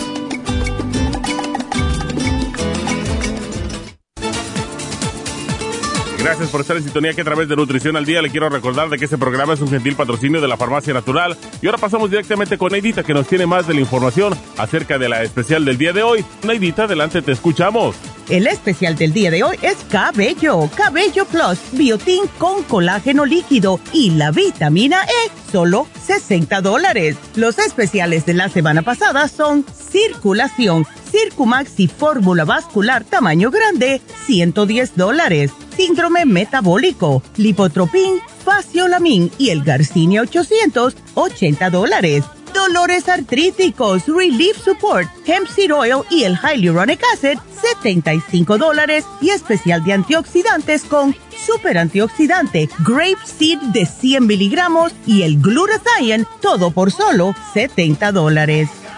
Gracias 6.23 6.49
por 6.49 6.61
estar 6.61 6.77
en 6.77 6.83
sintonía 6.83 7.15
que 7.15 7.21
a 7.21 7.23
través 7.23 7.49
de 7.49 7.55
Nutrición 7.55 7.97
al 7.97 8.05
Día 8.05 8.21
le 8.21 8.29
quiero 8.29 8.47
recordar 8.47 8.89
de 8.89 8.99
que 8.99 9.05
este 9.05 9.17
programa 9.17 9.53
es 9.53 9.61
un 9.61 9.69
gentil 9.69 9.95
patrocinio 9.95 10.39
de 10.39 10.47
la 10.47 10.55
Farmacia 10.55 10.93
Natural. 10.93 11.35
Y 11.63 11.65
ahora 11.65 11.79
pasamos 11.79 12.11
directamente 12.11 12.59
con 12.59 12.71
Neidita 12.71 13.01
que 13.01 13.15
nos 13.15 13.27
tiene 13.27 13.47
más 13.47 13.65
de 13.65 13.73
la 13.73 13.79
información 13.79 14.37
acerca 14.57 14.99
de 14.99 15.09
la 15.09 15.23
especial 15.23 15.65
del 15.65 15.79
día 15.79 15.93
de 15.93 16.03
hoy. 16.03 16.23
Neidita, 16.43 16.83
adelante, 16.83 17.23
te 17.23 17.31
escuchamos. 17.31 17.95
El 18.29 18.45
especial 18.45 18.95
del 18.95 19.13
día 19.13 19.31
de 19.31 19.43
hoy 19.43 19.57
es 19.63 19.77
Cabello, 19.89 20.69
Cabello 20.75 21.25
Plus, 21.25 21.57
Biotin 21.71 22.25
con 22.37 22.63
colágeno 22.63 23.25
líquido 23.25 23.79
y 23.91 24.11
la 24.11 24.29
vitamina 24.29 25.03
E, 25.03 25.51
solo 25.51 25.87
60 26.05 26.61
dólares. 26.61 27.17
Los 27.35 27.57
especiales 27.57 28.27
de 28.27 28.35
la 28.35 28.47
semana 28.47 28.83
pasada 28.83 29.27
son 29.27 29.65
Circulación, 29.91 30.85
Circumax 31.11 31.79
y 31.79 31.87
Fórmula 31.87 32.45
Vascular 32.45 33.03
tamaño 33.03 33.51
grande, 33.51 34.01
110 34.25 34.95
dólares 34.95 35.51
síndrome 35.75 36.25
metabólico, 36.25 37.23
lipotropín, 37.37 38.19
faciolamin 38.45 39.31
y 39.37 39.49
el 39.49 39.63
Garcinia 39.63 40.21
800, 40.21 40.95
80 41.15 41.69
dólares. 41.69 42.23
Dolores 42.53 43.07
artríticos, 43.07 44.03
Relief 44.07 44.57
Support, 44.63 45.07
Hemp 45.25 45.47
Seed 45.47 45.73
Oil 45.73 46.03
y 46.09 46.23
el 46.23 46.37
Hyaluronic 46.37 47.01
Acid, 47.13 47.39
75 47.79 48.57
dólares. 48.57 49.05
Y 49.21 49.29
especial 49.29 49.83
de 49.83 49.93
antioxidantes 49.93 50.83
con 50.83 51.15
Super 51.45 51.77
Antioxidante, 51.77 52.69
Grape 52.85 53.17
Seed 53.23 53.59
de 53.73 53.85
100 53.85 54.27
miligramos 54.27 54.91
y 55.07 55.23
el 55.23 55.41
Glutathione, 55.41 56.25
todo 56.41 56.71
por 56.71 56.91
solo 56.91 57.33
70 57.53 58.11
dólares. 58.11 58.80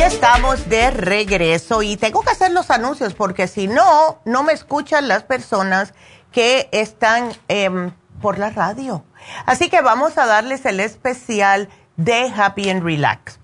Estamos 0.00 0.68
de 0.68 0.90
regreso 0.90 1.82
y 1.82 1.96
tengo 1.96 2.22
que 2.22 2.30
hacer 2.30 2.52
los 2.52 2.70
anuncios 2.70 3.12
porque 3.14 3.46
si 3.46 3.68
no, 3.68 4.18
no 4.24 4.42
me 4.42 4.54
escuchan 4.54 5.08
las 5.08 5.24
personas 5.24 5.92
que 6.32 6.68
están 6.72 7.32
em, 7.48 7.92
por 8.20 8.38
la 8.38 8.50
radio. 8.50 9.04
Así 9.44 9.68
que 9.68 9.82
vamos 9.82 10.16
a 10.16 10.26
darles 10.26 10.64
el 10.64 10.80
especial 10.80 11.68
de 11.96 12.32
Happy 12.34 12.70
and 12.70 12.82
Relax. 12.82 13.38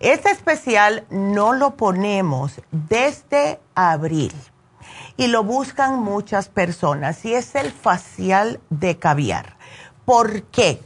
Este 0.00 0.30
especial 0.30 1.04
no 1.10 1.54
lo 1.54 1.76
ponemos 1.76 2.60
desde 2.70 3.58
abril 3.74 4.34
y 5.16 5.28
lo 5.28 5.44
buscan 5.44 5.98
muchas 5.98 6.48
personas 6.48 7.24
y 7.24 7.34
es 7.34 7.54
el 7.54 7.72
facial 7.72 8.60
de 8.68 8.98
caviar. 8.98 9.56
¿Por 10.04 10.42
qué? 10.44 10.80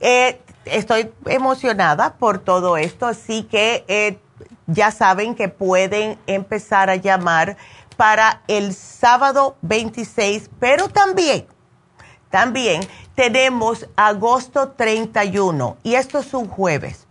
Eh, 0.00 0.40
estoy 0.64 1.12
emocionada 1.26 2.14
por 2.14 2.38
todo 2.38 2.76
esto, 2.76 3.06
así 3.06 3.44
que 3.44 3.84
eh, 3.88 4.18
ya 4.66 4.90
saben 4.90 5.34
que 5.34 5.48
pueden 5.48 6.18
empezar 6.26 6.90
a 6.90 6.96
llamar 6.96 7.56
para 7.96 8.42
el 8.48 8.74
sábado 8.74 9.56
26, 9.62 10.50
pero 10.58 10.88
también, 10.88 11.46
también 12.30 12.80
tenemos 13.14 13.86
agosto 13.94 14.70
31 14.70 15.76
y 15.82 15.94
esto 15.94 16.18
es 16.18 16.32
un 16.34 16.48
jueves. 16.48 17.06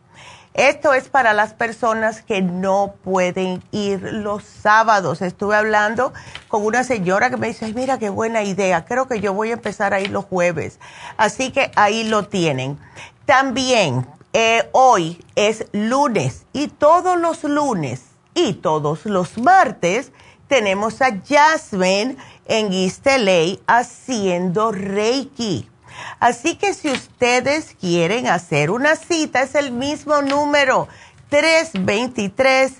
Esto 0.53 0.93
es 0.93 1.07
para 1.07 1.33
las 1.33 1.53
personas 1.53 2.21
que 2.21 2.41
no 2.41 2.95
pueden 3.05 3.63
ir 3.71 4.01
los 4.01 4.43
sábados. 4.43 5.21
Estuve 5.21 5.55
hablando 5.55 6.11
con 6.49 6.65
una 6.65 6.83
señora 6.83 7.29
que 7.29 7.37
me 7.37 7.47
dice, 7.47 7.73
mira 7.73 7.97
qué 7.99 8.09
buena 8.09 8.43
idea, 8.43 8.83
creo 8.83 9.07
que 9.07 9.21
yo 9.21 9.33
voy 9.33 9.51
a 9.51 9.53
empezar 9.53 9.93
a 9.93 10.01
ir 10.01 10.11
los 10.11 10.25
jueves. 10.25 10.77
Así 11.15 11.51
que 11.51 11.71
ahí 11.75 12.03
lo 12.03 12.27
tienen. 12.27 12.77
También 13.25 14.05
eh, 14.33 14.67
hoy 14.73 15.23
es 15.35 15.67
lunes 15.71 16.45
y 16.51 16.67
todos 16.67 17.17
los 17.17 17.45
lunes 17.45 18.01
y 18.33 18.55
todos 18.55 19.05
los 19.05 19.37
martes 19.37 20.11
tenemos 20.49 21.01
a 21.01 21.17
Jasmine 21.25 22.17
en 22.45 22.73
East 22.73 23.07
LA 23.07 23.57
haciendo 23.67 24.73
Reiki. 24.73 25.70
Así 26.19 26.55
que 26.55 26.73
si 26.73 26.89
ustedes 26.89 27.75
quieren 27.79 28.27
hacer 28.27 28.71
una 28.71 28.95
cita, 28.95 29.41
es 29.41 29.55
el 29.55 29.71
mismo 29.71 30.21
número, 30.21 30.87
323 31.29 32.73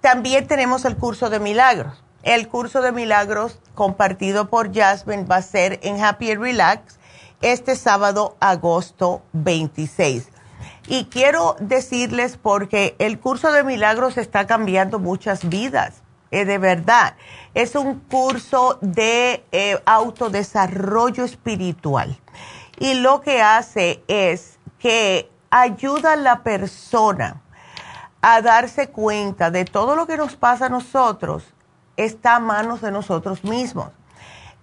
también 0.00 0.46
tenemos 0.46 0.84
el 0.84 0.96
curso 0.96 1.30
de 1.30 1.40
milagros. 1.40 2.02
El 2.22 2.48
curso 2.48 2.82
de 2.82 2.92
milagros 2.92 3.58
compartido 3.74 4.50
por 4.50 4.74
Jasmine 4.74 5.24
va 5.24 5.36
a 5.36 5.42
ser 5.42 5.80
en 5.82 6.02
Happy 6.02 6.30
and 6.30 6.42
Relax 6.42 6.98
este 7.40 7.76
sábado, 7.76 8.36
agosto 8.40 9.22
26. 9.32 10.28
Y 10.86 11.04
quiero 11.06 11.56
decirles 11.60 12.36
porque 12.36 12.96
el 12.98 13.18
curso 13.18 13.52
de 13.52 13.64
milagros 13.64 14.18
está 14.18 14.46
cambiando 14.46 14.98
muchas 14.98 15.48
vidas, 15.48 15.99
eh, 16.30 16.44
de 16.44 16.58
verdad. 16.58 17.14
Es 17.54 17.74
un 17.74 18.00
curso 18.00 18.78
de 18.80 19.44
eh, 19.52 19.80
autodesarrollo 19.84 21.24
espiritual. 21.24 22.18
Y 22.78 22.94
lo 22.94 23.20
que 23.20 23.42
hace 23.42 24.02
es 24.08 24.58
que 24.78 25.30
ayuda 25.50 26.12
a 26.12 26.16
la 26.16 26.42
persona 26.42 27.42
a 28.22 28.40
darse 28.42 28.88
cuenta 28.88 29.50
de 29.50 29.64
todo 29.64 29.96
lo 29.96 30.06
que 30.06 30.16
nos 30.16 30.36
pasa 30.36 30.66
a 30.66 30.68
nosotros 30.68 31.44
está 31.96 32.36
a 32.36 32.40
manos 32.40 32.80
de 32.80 32.90
nosotros 32.90 33.44
mismos. 33.44 33.88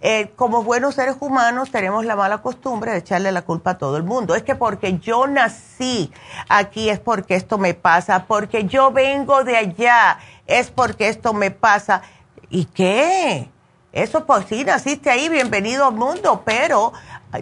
Eh, 0.00 0.30
como 0.36 0.62
buenos 0.62 0.94
seres 0.94 1.16
humanos 1.18 1.72
tenemos 1.72 2.04
la 2.04 2.14
mala 2.14 2.38
costumbre 2.38 2.92
de 2.92 2.98
echarle 2.98 3.32
la 3.32 3.42
culpa 3.42 3.72
a 3.72 3.78
todo 3.78 3.96
el 3.96 4.04
mundo. 4.04 4.36
Es 4.36 4.44
que 4.44 4.54
porque 4.54 4.98
yo 4.98 5.26
nací 5.26 6.12
aquí 6.48 6.88
es 6.88 7.00
porque 7.00 7.34
esto 7.34 7.58
me 7.58 7.74
pasa, 7.74 8.26
porque 8.26 8.64
yo 8.64 8.92
vengo 8.92 9.42
de 9.42 9.56
allá 9.56 10.18
es 10.48 10.70
porque 10.70 11.08
esto 11.08 11.32
me 11.32 11.52
pasa. 11.52 12.02
¿Y 12.50 12.64
qué? 12.64 13.48
Eso 13.92 14.26
pues 14.26 14.46
sí, 14.48 14.64
naciste 14.64 15.10
ahí, 15.10 15.28
bienvenido 15.28 15.86
al 15.86 15.94
mundo, 15.94 16.42
pero 16.44 16.92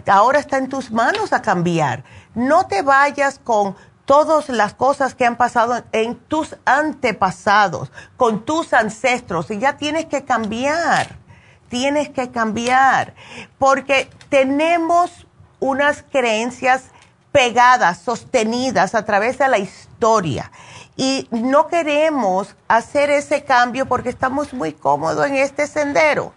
ahora 0.07 0.39
está 0.39 0.57
en 0.57 0.69
tus 0.69 0.91
manos 0.91 1.33
a 1.33 1.41
cambiar. 1.41 2.03
No 2.35 2.67
te 2.67 2.83
vayas 2.83 3.39
con 3.43 3.75
todas 4.05 4.49
las 4.49 4.73
cosas 4.73 5.15
que 5.15 5.25
han 5.25 5.35
pasado 5.35 5.83
en 5.91 6.15
tus 6.15 6.55
antepasados, 6.65 7.91
con 8.15 8.45
tus 8.45 8.73
ancestros, 8.73 9.51
y 9.51 9.59
ya 9.59 9.77
tienes 9.77 10.05
que 10.05 10.23
cambiar, 10.23 11.17
tienes 11.69 12.09
que 12.09 12.31
cambiar, 12.31 13.13
porque 13.57 14.09
tenemos 14.29 15.27
unas 15.59 16.03
creencias 16.09 16.85
pegadas, 17.33 17.99
sostenidas 17.99 18.95
a 18.95 19.03
través 19.03 19.37
de 19.37 19.49
la 19.49 19.57
historia. 19.57 20.51
Y 20.97 21.27
no 21.31 21.67
queremos 21.67 22.55
hacer 22.67 23.11
ese 23.11 23.43
cambio 23.43 23.85
porque 23.85 24.09
estamos 24.09 24.53
muy 24.53 24.73
cómodos 24.73 25.27
en 25.27 25.35
este 25.35 25.67
sendero. 25.67 26.33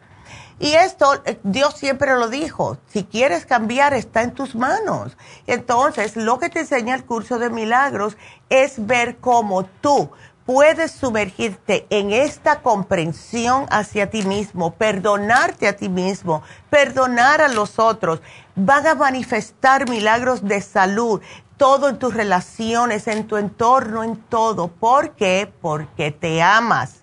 Y 0.59 0.75
esto, 0.75 1.23
eh, 1.25 1.41
Dios 1.43 1.75
siempre 1.79 2.15
lo 2.17 2.29
dijo, 2.29 2.77
si 2.87 3.05
quieres 3.05 3.47
cambiar 3.47 3.95
está 3.95 4.23
en 4.23 4.35
tus 4.35 4.55
manos. 4.55 5.17
Entonces, 5.47 6.17
lo 6.17 6.39
que 6.39 6.51
te 6.51 6.61
enseña 6.61 6.95
el 6.95 7.07
curso 7.07 7.39
de 7.39 7.49
milagros 7.49 8.19
es 8.51 8.87
ver 8.87 9.17
cómo 9.17 9.65
tú 9.65 10.11
puedes 10.45 10.91
sumergirte 10.91 11.87
en 11.91 12.13
esta 12.13 12.61
comprensión 12.61 13.67
hacia 13.71 14.11
ti 14.11 14.23
mismo, 14.23 14.75
perdonarte 14.75 15.69
a 15.69 15.77
ti 15.77 15.89
mismo, 15.89 16.43
perdonar 16.69 17.41
a 17.41 17.49
los 17.49 17.79
otros. 17.79 18.21
Van 18.57 18.87
a 18.87 18.95
manifestar 18.95 19.89
milagros 19.89 20.43
de 20.43 20.61
salud, 20.61 21.23
todo 21.61 21.91
en 21.91 21.99
tus 21.99 22.15
relaciones, 22.15 23.07
en 23.07 23.27
tu 23.27 23.37
entorno, 23.37 24.03
en 24.03 24.17
todo. 24.17 24.69
¿Por 24.69 25.11
qué? 25.11 25.53
Porque 25.61 26.11
te 26.11 26.41
amas 26.41 27.01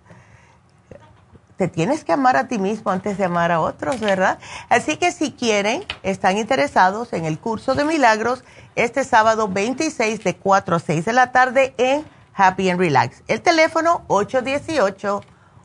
te 1.58 1.68
tienes 1.68 2.03
que 2.03 2.14
amar 2.14 2.38
a 2.38 2.47
ti 2.47 2.58
mismo 2.60 2.91
antes 2.91 3.20
de 3.20 3.26
amar 3.26 3.51
a 3.51 3.62
otros, 3.62 3.99
¿verdad? 3.99 4.38
Así 4.70 4.97
que 4.97 5.12
si 5.12 5.32
quieren, 5.32 5.84
están 6.03 6.38
interesados 6.38 7.14
en 7.14 7.26
el 7.26 7.39
curso 7.39 7.74
de 7.74 7.84
milagros 7.84 8.43
este 8.76 9.03
sábado 9.03 9.47
26 9.47 10.24
de 10.24 10.36
4 10.36 10.76
a 10.76 10.80
6 10.80 11.05
de 11.05 11.14
la 11.14 11.32
tarde 11.32 11.74
en 11.78 12.05
Happy 12.36 12.70
and 12.70 12.80
Relax. 12.80 13.24
El 13.28 13.41
teléfono 13.41 14.05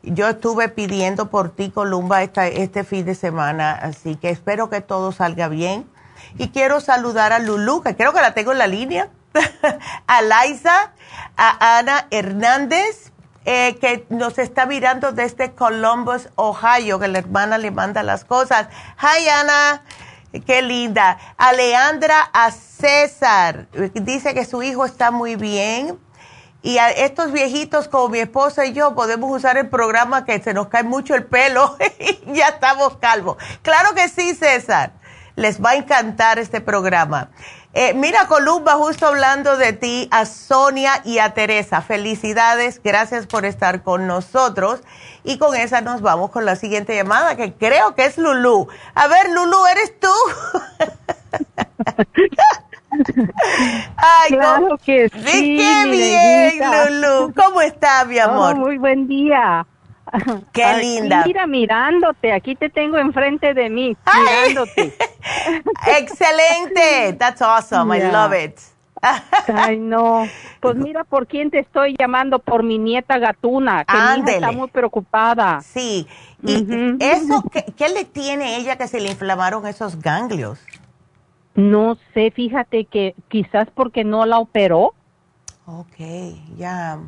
yo 0.03 0.29
estuve 0.29 0.69
pidiendo 0.69 1.31
por 1.31 1.49
ti, 1.49 1.71
Columba, 1.71 2.23
este 2.23 2.85
fin 2.85 3.07
de 3.07 3.15
semana, 3.15 3.73
así 3.73 4.17
que 4.17 4.29
espero 4.29 4.69
que 4.69 4.83
todo 4.83 5.13
salga 5.13 5.49
bien. 5.49 5.89
Y 6.37 6.49
quiero 6.49 6.81
saludar 6.81 7.33
a 7.33 7.39
Lulu, 7.39 7.83
que 7.83 7.97
creo 7.97 8.13
que 8.13 8.21
la 8.21 8.35
tengo 8.35 8.53
en 8.53 8.59
la 8.59 8.67
línea. 8.67 9.09
a 10.07 10.23
Liza, 10.23 10.93
a 11.37 11.79
Ana 11.79 12.07
Hernández, 12.11 13.13
eh, 13.45 13.77
que 13.81 14.07
nos 14.09 14.39
está 14.39 14.67
mirando 14.67 15.13
desde 15.13 15.53
Columbus, 15.53 16.29
Ohio, 16.37 16.99
que 16.99 17.09
la 17.09 17.19
hermana 17.19 17.59
le 17.59 17.71
manda 17.71 18.03
las 18.03 18.25
cosas. 18.25 18.69
Hi, 19.01 19.29
Ana. 19.29 19.83
Qué 20.47 20.63
linda. 20.63 21.19
A 21.37 21.53
Leandra, 21.53 22.31
a 22.33 22.51
César. 22.51 23.67
Dice 23.95 24.33
que 24.33 24.45
su 24.45 24.63
hijo 24.63 24.87
está 24.87 25.11
muy 25.11 25.37
bien. 25.37 25.99
Y 26.63 26.79
a 26.79 26.91
estos 26.91 27.33
viejitos 27.33 27.89
como 27.89 28.09
mi 28.09 28.21
esposa 28.21 28.65
y 28.65 28.73
yo 28.73 28.95
podemos 28.95 29.37
usar 29.37 29.57
el 29.57 29.69
programa 29.69 30.25
que 30.25 30.41
se 30.41 30.55
nos 30.55 30.69
cae 30.69 30.85
mucho 30.85 31.17
el 31.17 31.27
pelo 31.27 31.77
y 31.99 32.33
ya 32.35 32.47
estamos 32.49 32.97
calvos. 32.99 33.37
Claro 33.63 33.95
que 33.95 34.09
sí, 34.09 34.35
César. 34.35 34.93
Les 35.35 35.63
va 35.63 35.71
a 35.71 35.75
encantar 35.75 36.39
este 36.39 36.61
programa. 36.61 37.31
Eh, 37.75 37.95
mira, 37.95 38.27
Columba, 38.27 38.75
justo 38.75 39.07
hablando 39.07 39.57
de 39.57 39.73
ti, 39.73 40.07
a 40.11 40.27
Sonia 40.27 41.01
y 41.05 41.19
a 41.19 41.33
Teresa. 41.33 41.81
Felicidades, 41.81 42.83
gracias 42.83 43.27
por 43.27 43.47
estar 43.47 43.83
con 43.83 44.07
nosotros. 44.07 44.81
Y 45.25 45.39
con 45.39 45.57
esa 45.57 45.81
nos 45.81 46.03
vamos 46.03 46.31
con 46.31 46.45
la 46.45 46.57
siguiente 46.57 46.95
llamada, 46.95 47.37
que 47.37 47.55
creo 47.55 47.95
que 47.95 48.05
es 48.05 48.19
Lulú. 48.19 48.69
A 48.95 49.09
ver, 49.09 49.31
Lulú, 49.31 49.65
¿eres 49.67 49.99
tú? 49.99 50.09
Ay, 53.97 54.29
claro 54.29 54.77
que 54.85 55.09
sí. 55.09 55.57
¡Qué 55.57 55.89
bien, 55.91 56.61
Lulú! 57.01 57.33
¿Cómo 57.35 57.63
estás, 57.63 58.07
mi 58.07 58.19
amor? 58.19 58.57
Oh, 58.57 58.59
muy 58.59 58.77
buen 58.77 59.09
día. 59.09 59.67
Qué 60.53 60.77
linda. 60.79 61.25
Mira, 61.27 61.47
mirándote, 61.47 62.33
aquí 62.33 62.55
te 62.55 62.69
tengo 62.69 62.99
enfrente 62.99 63.55
de 63.55 63.71
mí, 63.71 63.97
mirándote. 64.15 64.95
Excelente, 65.99 67.17
that's 67.19 67.41
awesome, 67.41 67.97
I 67.97 68.11
love 68.11 68.35
it. 68.35 68.59
Ay, 69.53 69.79
no. 69.79 70.29
Pues 70.61 70.77
mira 70.77 71.03
por 71.03 71.27
quién 71.27 71.51
te 71.51 71.59
estoy 71.59 71.97
llamando, 71.99 72.39
por 72.39 72.63
mi 72.63 72.79
nieta 72.79 73.19
gatuna, 73.19 73.85
que 73.85 73.97
mi 73.97 74.21
hija 74.21 74.31
está 74.31 74.53
muy 74.53 74.69
preocupada. 74.69 75.61
Sí. 75.61 76.07
¿Y 76.45 76.97
eso 77.01 77.43
¿qué, 77.51 77.65
qué 77.77 77.89
le 77.89 78.05
tiene 78.05 78.57
ella 78.57 78.77
que 78.77 78.87
se 78.87 79.01
le 79.01 79.11
inflamaron 79.11 79.67
esos 79.67 80.01
ganglios? 80.01 80.61
No 81.55 81.99
sé, 82.15 82.31
fíjate 82.31 82.85
que 82.85 83.15
quizás 83.29 83.69
porque 83.75 84.05
no 84.05 84.25
la 84.25 84.39
operó. 84.39 84.95
Ok, 85.67 85.97
ya. 86.57 86.99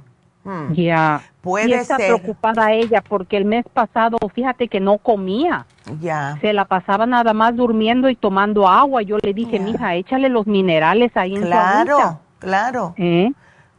Hmm. 0.44 0.72
Ya. 0.74 1.22
Puede 1.40 1.68
y 1.68 1.72
está 1.72 1.96
preocupada 1.96 2.72
ella 2.72 3.02
porque 3.06 3.36
el 3.36 3.44
mes 3.44 3.64
pasado, 3.72 4.16
fíjate 4.34 4.68
que 4.68 4.80
no 4.80 4.98
comía. 4.98 5.66
Ya. 6.00 6.38
Se 6.40 6.52
la 6.52 6.64
pasaba 6.64 7.06
nada 7.06 7.32
más 7.34 7.56
durmiendo 7.56 8.08
y 8.08 8.16
tomando 8.16 8.68
agua. 8.68 9.02
Yo 9.02 9.18
le 9.22 9.34
dije, 9.34 9.58
mija, 9.58 9.94
échale 9.94 10.28
los 10.28 10.46
minerales 10.46 11.12
ahí 11.16 11.34
en 11.34 11.42
Claro, 11.42 12.20
claro. 12.38 12.94
¿Eh? 12.96 13.32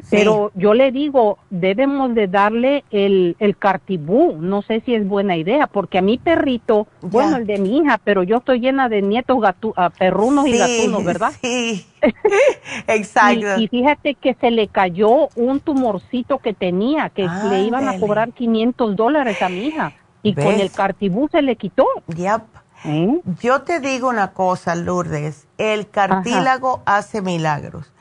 Pero 0.09 0.51
yo 0.55 0.73
le 0.73 0.91
digo, 0.91 1.39
debemos 1.49 2.13
de 2.13 2.27
darle 2.27 2.83
el, 2.91 3.35
el 3.39 3.57
cartibú. 3.57 4.37
No 4.39 4.61
sé 4.61 4.81
si 4.81 4.93
es 4.93 5.07
buena 5.07 5.35
idea, 5.37 5.67
porque 5.67 5.97
a 5.97 6.01
mi 6.01 6.17
perrito, 6.17 6.87
bueno, 7.01 7.37
el 7.37 7.47
de 7.47 7.57
mi 7.57 7.77
hija, 7.77 7.99
pero 8.03 8.23
yo 8.23 8.37
estoy 8.37 8.59
llena 8.59 8.89
de 8.89 9.01
nietos 9.01 9.39
gatu, 9.41 9.73
ah, 9.75 9.89
perrunos 9.89 10.47
y 10.47 10.57
gatunos, 10.57 11.03
¿verdad? 11.03 11.31
Sí, 11.41 11.85
exacto. 12.87 13.59
y, 13.59 13.67
fíjate 13.67 14.13
que 14.15 14.35
se 14.35 14.51
le 14.51 14.67
cayó 14.67 15.29
un 15.35 15.59
tumorcito 15.59 16.37
que 16.37 16.53
tenía, 16.53 17.09
que 17.09 17.27
le 17.49 17.63
iban 17.63 17.87
a 17.87 17.99
cobrar 17.99 18.31
500 18.31 18.95
dólares 18.95 19.41
a 19.41 19.49
mi 19.49 19.67
hija. 19.67 19.93
Y 20.21 20.33
con 20.33 20.59
el 20.59 20.71
cartibú 20.71 21.27
se 21.31 21.41
le 21.41 21.55
quitó. 21.55 21.85
Yep. 22.15 22.41
¿eh? 22.85 23.21
Yo 23.41 23.61
te 23.61 23.79
digo 23.79 24.09
una 24.09 24.31
cosa, 24.33 24.75
Lourdes, 24.75 25.47
el 25.57 25.89
cartílago 25.89 26.81
hace 26.85 27.21
milagros. 27.21 27.91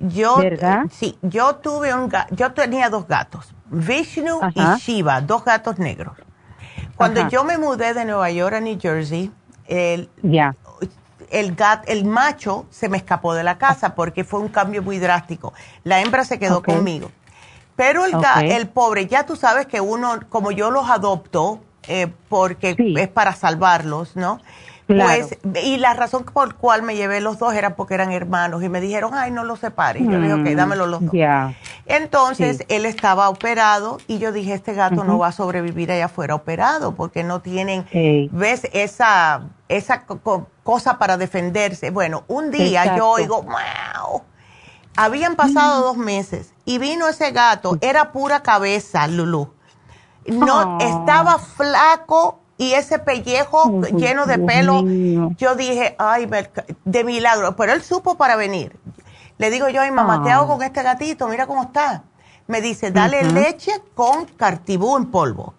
Yo, 0.00 0.38
¿verdad? 0.38 0.86
sí, 0.90 1.18
yo 1.20 1.56
tuve 1.56 1.94
un 1.94 2.10
yo 2.30 2.52
tenía 2.52 2.88
dos 2.88 3.06
gatos, 3.06 3.54
Vishnu 3.66 4.40
y 4.54 4.62
Shiva, 4.78 5.20
dos 5.20 5.44
gatos 5.44 5.78
negros. 5.78 6.16
Cuando 6.96 7.28
yo 7.28 7.44
me 7.44 7.58
mudé 7.58 7.94
de 7.94 8.04
Nueva 8.04 8.30
York 8.30 8.54
a 8.54 8.60
New 8.60 8.78
Jersey, 8.80 9.30
el, 9.66 10.08
el, 11.30 11.56
el 11.86 12.04
macho 12.04 12.66
se 12.70 12.88
me 12.88 12.96
escapó 12.96 13.34
de 13.34 13.44
la 13.44 13.58
casa 13.58 13.94
porque 13.94 14.24
fue 14.24 14.40
un 14.40 14.48
cambio 14.48 14.82
muy 14.82 14.98
drástico. 14.98 15.52
La 15.84 16.00
hembra 16.00 16.24
se 16.24 16.38
quedó 16.38 16.62
conmigo. 16.62 17.10
Pero 17.76 18.04
el, 18.04 18.14
el 18.50 18.68
pobre, 18.68 19.06
ya 19.06 19.24
tú 19.24 19.36
sabes 19.36 19.66
que 19.66 19.80
uno, 19.80 20.20
como 20.28 20.50
yo 20.50 20.70
los 20.70 20.90
adopto, 20.90 21.60
eh, 21.88 22.12
porque 22.28 22.76
es 22.96 23.08
para 23.08 23.34
salvarlos, 23.34 24.16
¿no? 24.16 24.38
Pues, 24.98 25.38
y 25.62 25.76
la 25.76 25.94
razón 25.94 26.24
por 26.24 26.56
cual 26.56 26.82
me 26.82 26.96
llevé 26.96 27.20
los 27.20 27.38
dos 27.38 27.54
era 27.54 27.76
porque 27.76 27.94
eran 27.94 28.10
hermanos 28.10 28.62
y 28.62 28.68
me 28.68 28.80
dijeron, 28.80 29.12
ay, 29.14 29.30
no 29.30 29.44
los 29.44 29.60
separes. 29.60 30.02
yo 30.02 30.18
le 30.18 30.22
dije, 30.22 30.34
ok, 30.34 30.50
mm, 30.50 30.56
dámelo 30.56 30.86
los 30.86 31.00
dos. 31.04 31.14
Entonces, 31.86 32.64
él 32.68 32.86
estaba 32.86 33.28
operado 33.28 33.98
y 34.06 34.18
yo 34.18 34.32
dije, 34.32 34.52
este 34.52 34.74
gato 34.74 35.04
no 35.04 35.18
va 35.18 35.28
a 35.28 35.32
sobrevivir 35.32 35.92
allá 35.92 36.06
afuera 36.06 36.34
operado 36.34 36.94
porque 36.94 37.22
no 37.22 37.40
tienen, 37.40 37.86
¿ves? 38.32 38.68
Esa, 38.72 39.42
esa 39.68 40.04
cosa 40.62 40.98
para 40.98 41.16
defenderse. 41.16 41.90
Bueno, 41.90 42.24
un 42.26 42.50
día 42.50 42.96
yo 42.96 43.08
oigo, 43.08 43.42
wow. 43.42 44.22
Habían 44.96 45.36
pasado 45.36 45.80
mm. 45.80 45.82
dos 45.84 45.96
meses 45.96 46.52
y 46.64 46.78
vino 46.78 47.08
ese 47.08 47.30
gato, 47.30 47.78
era 47.80 48.12
pura 48.12 48.42
cabeza, 48.42 49.06
Lulu. 49.06 49.52
No, 50.26 50.78
estaba 50.80 51.38
flaco 51.38 52.40
y 52.60 52.74
ese 52.74 52.98
pellejo 52.98 53.80
lleno 53.96 54.26
de 54.26 54.38
pelo, 54.38 54.84
yo 55.38 55.54
dije, 55.54 55.96
ay, 55.98 56.28
de 56.84 57.04
milagro, 57.04 57.56
pero 57.56 57.72
él 57.72 57.82
supo 57.82 58.18
para 58.18 58.36
venir. 58.36 58.78
Le 59.38 59.48
digo 59.48 59.70
yo, 59.70 59.80
ay, 59.80 59.90
mamá, 59.90 60.22
¿qué 60.22 60.30
hago 60.30 60.46
con 60.46 60.62
este 60.62 60.82
gatito? 60.82 61.26
Mira 61.26 61.46
cómo 61.46 61.62
está. 61.62 62.02
Me 62.48 62.60
dice, 62.60 62.90
dale 62.90 63.24
leche 63.24 63.72
con 63.94 64.26
cartibú 64.26 64.98
en 64.98 65.06
polvo. 65.06 65.54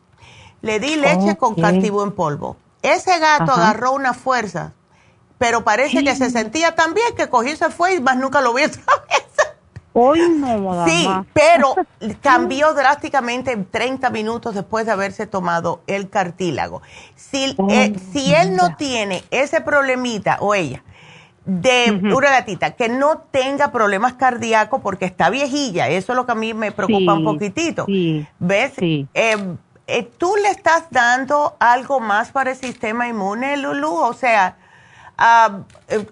Le 0.62 0.80
di 0.80 0.96
leche 0.96 1.38
con 1.38 1.56
cartibú 1.56 2.04
en 2.04 2.12
polvo. 2.12 2.58
Ese 2.84 3.18
gato 3.18 3.52
agarró 3.52 3.94
una 3.94 4.14
fuerza, 4.14 4.74
pero 5.40 5.64
parece 5.64 6.04
que 6.04 6.16
se 6.16 6.30
sentía 6.30 6.76
tan 6.76 6.94
bien 6.94 7.16
que 7.18 7.30
cogió 7.30 7.52
y 7.52 7.58
se 7.58 7.72
fue 7.72 7.96
y 7.96 8.00
más 8.00 8.16
nunca 8.16 8.42
lo 8.42 8.54
vi 8.54 8.66
otra 8.66 8.84
vez. 9.10 9.26
Hoy 9.94 10.22
no, 10.30 10.86
Sí, 10.88 11.08
pero 11.34 11.76
cambió 12.22 12.74
drásticamente 12.74 13.58
30 13.58 14.10
minutos 14.10 14.56
después 14.56 14.86
de 14.86 14.94
haberse 14.94 15.28
tomado 15.28 15.82
el 15.88 16.10
cartílago. 16.10 16.82
Si, 17.16 17.56
eh, 17.70 17.94
si 18.12 18.34
él 18.34 18.56
no 18.56 18.76
tiene 18.76 19.24
ese 19.32 19.62
problemita, 19.62 20.38
o 20.40 20.56
ella, 20.56 20.84
de 21.46 21.92
una 22.16 22.30
gatita, 22.30 22.72
que 22.72 22.88
no 22.88 23.20
tenga 23.32 23.72
problemas 23.72 24.14
cardíacos 24.14 24.82
porque 24.82 25.06
está 25.06 25.30
viejilla, 25.30 25.90
eso 25.90 26.14
es 26.14 26.16
lo 26.16 26.26
que 26.26 26.32
a 26.32 26.36
mí 26.36 26.54
me 26.54 26.72
preocupa 26.72 27.14
un 27.14 27.24
poquitito. 27.24 27.86
¿Ves? 28.40 28.74
Eh, 28.78 29.08
eh, 29.88 30.04
¿Tú 30.18 30.36
le 30.42 30.50
estás 30.50 30.86
dando 30.92 31.56
algo 31.60 32.00
más 32.00 32.32
para 32.32 32.52
el 32.52 32.58
sistema 32.58 33.08
inmune, 33.08 33.58
Lulu? 33.58 33.94
O 33.94 34.14
sea, 34.14 34.56
uh, 35.20 35.64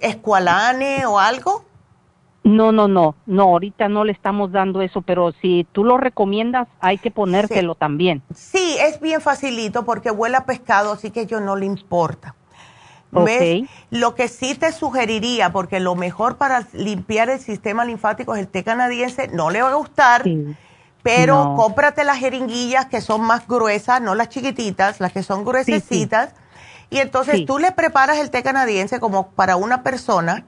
escualane 0.01 1.05
o 1.05 1.19
algo? 1.19 1.63
No, 2.43 2.71
no, 2.71 2.87
no, 2.87 3.15
no, 3.25 3.43
ahorita 3.43 3.89
no 3.89 4.05
le 4.05 4.11
estamos 4.11 4.51
dando 4.51 4.81
eso, 4.81 5.01
pero 5.01 5.33
si 5.41 5.67
tú 5.71 5.83
lo 5.83 5.97
recomiendas, 5.97 6.67
hay 6.79 6.97
que 6.97 7.11
ponérselo 7.11 7.75
también. 7.75 8.21
Sí, 8.33 8.77
es 8.79 9.01
bien 9.01 9.21
facilito 9.21 9.85
porque 9.85 10.09
huele 10.09 10.37
a 10.37 10.45
pescado, 10.45 10.93
así 10.93 11.11
que 11.11 11.25
yo 11.25 11.41
no 11.41 11.55
le 11.55 11.65
importa. 11.65 12.35
¿Ves? 13.11 13.67
Lo 13.89 14.15
que 14.15 14.27
sí 14.27 14.55
te 14.55 14.71
sugeriría, 14.71 15.51
porque 15.51 15.79
lo 15.79 15.95
mejor 15.95 16.37
para 16.37 16.67
limpiar 16.73 17.29
el 17.29 17.39
sistema 17.39 17.83
linfático 17.83 18.35
es 18.35 18.41
el 18.41 18.47
té 18.47 18.63
canadiense, 18.63 19.27
no 19.29 19.49
le 19.49 19.61
va 19.61 19.71
a 19.71 19.75
gustar, 19.75 20.23
pero 21.01 21.55
cómprate 21.55 22.03
las 22.03 22.19
jeringuillas 22.19 22.85
que 22.85 23.01
son 23.01 23.21
más 23.21 23.47
gruesas, 23.47 24.01
no 24.01 24.15
las 24.15 24.29
chiquititas, 24.29 24.99
las 24.99 25.11
que 25.11 25.23
son 25.23 25.43
gruesecitas, 25.43 26.35
y 26.91 26.99
entonces 26.99 27.45
tú 27.45 27.57
le 27.57 27.71
preparas 27.71 28.19
el 28.19 28.29
té 28.29 28.43
canadiense 28.43 28.99
como 28.99 29.29
para 29.31 29.55
una 29.55 29.83
persona 29.83 30.45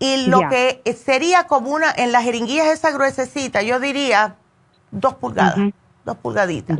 y 0.00 0.26
lo 0.26 0.40
que 0.48 0.82
sería 0.96 1.46
como 1.46 1.70
una, 1.70 1.92
en 1.92 2.10
las 2.10 2.24
jeringuillas 2.24 2.66
esa 2.68 2.90
gruesecita, 2.90 3.62
yo 3.62 3.78
diría 3.78 4.34
dos 4.90 5.14
pulgadas, 5.14 5.58
dos 6.04 6.16
pulgaditas. 6.16 6.78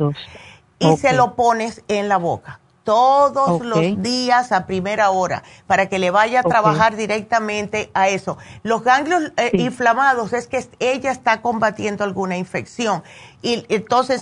Y 0.79 0.97
se 0.97 1.13
lo 1.13 1.35
pones 1.35 1.83
en 1.87 2.09
la 2.09 2.17
boca 2.17 2.59
todos 2.83 3.63
los 3.63 4.01
días 4.01 4.51
a 4.51 4.65
primera 4.65 5.11
hora 5.11 5.43
para 5.67 5.87
que 5.87 5.99
le 5.99 6.09
vaya 6.09 6.39
a 6.39 6.43
trabajar 6.43 6.95
directamente 6.95 7.91
a 7.93 8.09
eso. 8.09 8.39
Los 8.63 8.83
ganglios 8.83 9.31
eh, 9.37 9.51
inflamados 9.53 10.33
es 10.33 10.47
que 10.47 10.67
ella 10.79 11.11
está 11.11 11.41
combatiendo 11.41 12.03
alguna 12.03 12.37
infección. 12.37 13.03
Y 13.43 13.65
entonces 13.69 14.21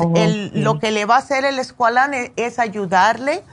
lo 0.54 0.80
que 0.80 0.92
le 0.92 1.06
va 1.06 1.16
a 1.16 1.20
hacer 1.20 1.46
el 1.46 1.58
escualane 1.58 2.34
es 2.36 2.60
ayudarle 2.60 3.44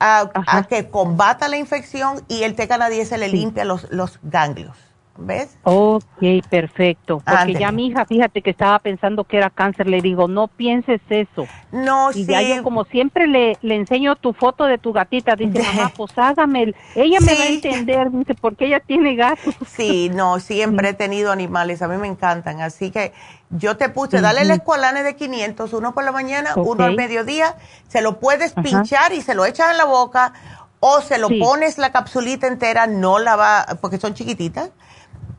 a, 0.00 0.66
que 0.68 0.90
combata 0.90 1.46
la 1.48 1.56
infección 1.56 2.24
y 2.28 2.42
el 2.42 2.56
té 2.56 2.66
canadiense 2.68 3.16
le 3.18 3.28
limpia 3.28 3.64
los, 3.64 3.86
los 3.90 4.18
ganglios. 4.24 4.76
¿Ves? 5.18 5.56
Ok, 5.62 6.04
perfecto. 6.48 7.22
Porque 7.24 7.54
ya 7.54 7.72
mi 7.72 7.86
hija, 7.86 8.04
fíjate 8.04 8.42
que 8.42 8.50
estaba 8.50 8.78
pensando 8.78 9.24
que 9.24 9.38
era 9.38 9.50
cáncer, 9.50 9.88
le 9.88 10.00
digo, 10.00 10.28
no 10.28 10.48
pienses 10.48 11.00
eso. 11.08 11.46
No, 11.72 12.10
y 12.12 12.26
ya 12.26 12.42
yo 12.42 12.62
como 12.62 12.84
siempre 12.84 13.26
le, 13.26 13.56
le 13.62 13.76
enseño 13.76 14.16
tu 14.16 14.32
foto 14.32 14.64
de 14.64 14.78
tu 14.78 14.92
gatita, 14.92 15.36
dice, 15.36 15.62
mamá, 15.62 15.92
pues 15.96 16.16
hágame, 16.16 16.74
ella 16.94 17.18
me 17.20 17.34
va 17.34 17.42
a 17.42 17.48
entender, 17.48 18.10
dice, 18.10 18.34
porque 18.34 18.66
ella 18.66 18.80
tiene 18.80 19.14
gatos. 19.16 19.54
Sí, 19.66 20.10
no, 20.12 20.38
siempre 20.40 20.90
he 20.90 20.94
tenido 20.94 21.32
animales, 21.32 21.82
a 21.82 21.88
mí 21.88 21.96
me 21.96 22.08
encantan, 22.08 22.60
así 22.60 22.90
que 22.90 23.12
yo 23.50 23.76
te 23.76 23.88
puse, 23.88 24.20
dale 24.20 24.42
el 24.42 24.50
escualane 24.50 25.02
de 25.02 25.16
500, 25.16 25.72
uno 25.72 25.94
por 25.94 26.04
la 26.04 26.12
mañana, 26.12 26.52
uno 26.56 26.84
al 26.84 26.96
mediodía, 26.96 27.56
se 27.88 28.00
lo 28.02 28.18
puedes 28.18 28.52
pinchar 28.52 29.12
y 29.12 29.22
se 29.22 29.34
lo 29.34 29.44
echas 29.44 29.70
en 29.70 29.78
la 29.78 29.84
boca, 29.84 30.32
o 30.80 31.00
se 31.00 31.18
lo 31.18 31.28
pones 31.28 31.78
la 31.78 31.90
capsulita 31.90 32.46
entera, 32.46 32.86
no 32.86 33.18
la 33.18 33.36
va, 33.36 33.66
porque 33.80 33.98
son 33.98 34.14
chiquititas, 34.14 34.70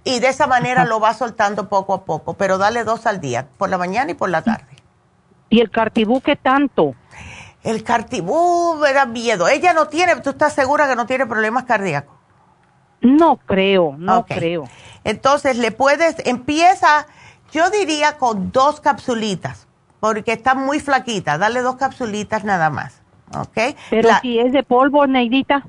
y 0.08 0.20
de 0.20 0.30
esa 0.30 0.48
manera 0.48 0.86
lo 0.86 1.02
va 1.02 1.14
soltando 1.14 1.68
poco 1.68 1.94
a 1.94 2.06
poco, 2.06 2.36
pero 2.36 2.58
dale 2.58 2.86
dos 2.86 3.06
al 3.06 3.20
día, 3.20 3.46
por 3.58 3.70
la 3.70 3.78
mañana 3.78 4.12
y 4.12 4.14
por 4.14 4.30
la 4.30 4.42
tarde. 4.42 4.78
¿Y 5.50 5.60
el 5.60 5.70
cartibú 5.70 6.22
qué 6.22 6.38
tanto? 6.38 6.96
El 7.62 7.84
cartibú 7.84 8.76
me 8.76 8.94
da 8.94 9.06
miedo. 9.06 9.50
Ella 9.50 9.74
no 9.74 9.90
tiene, 9.90 10.16
¿tú 10.22 10.30
estás 10.30 10.54
segura 10.54 10.88
que 10.88 10.96
no 10.96 11.06
tiene 11.06 11.26
problemas 11.26 11.66
cardíacos? 11.66 12.16
No 13.02 13.36
creo, 13.36 13.96
no 13.98 14.26
creo. 14.26 14.64
Entonces 15.04 15.58
le 15.58 15.72
puedes, 15.72 16.16
empieza, 16.26 17.06
yo 17.52 17.70
diría 17.70 18.18
con 18.18 18.54
dos 18.54 18.80
capsulitas, 18.80 19.68
porque 20.00 20.32
está 20.32 20.56
muy 20.56 20.80
flaquita, 20.80 21.38
dale 21.38 21.62
dos 21.62 21.76
capsulitas 21.76 22.46
nada 22.46 22.70
más, 22.70 23.02
¿ok? 23.38 23.76
Pero 23.90 24.10
si 24.22 24.40
es 24.40 24.54
de 24.54 24.64
polvo, 24.64 25.06
Neidita. 25.06 25.66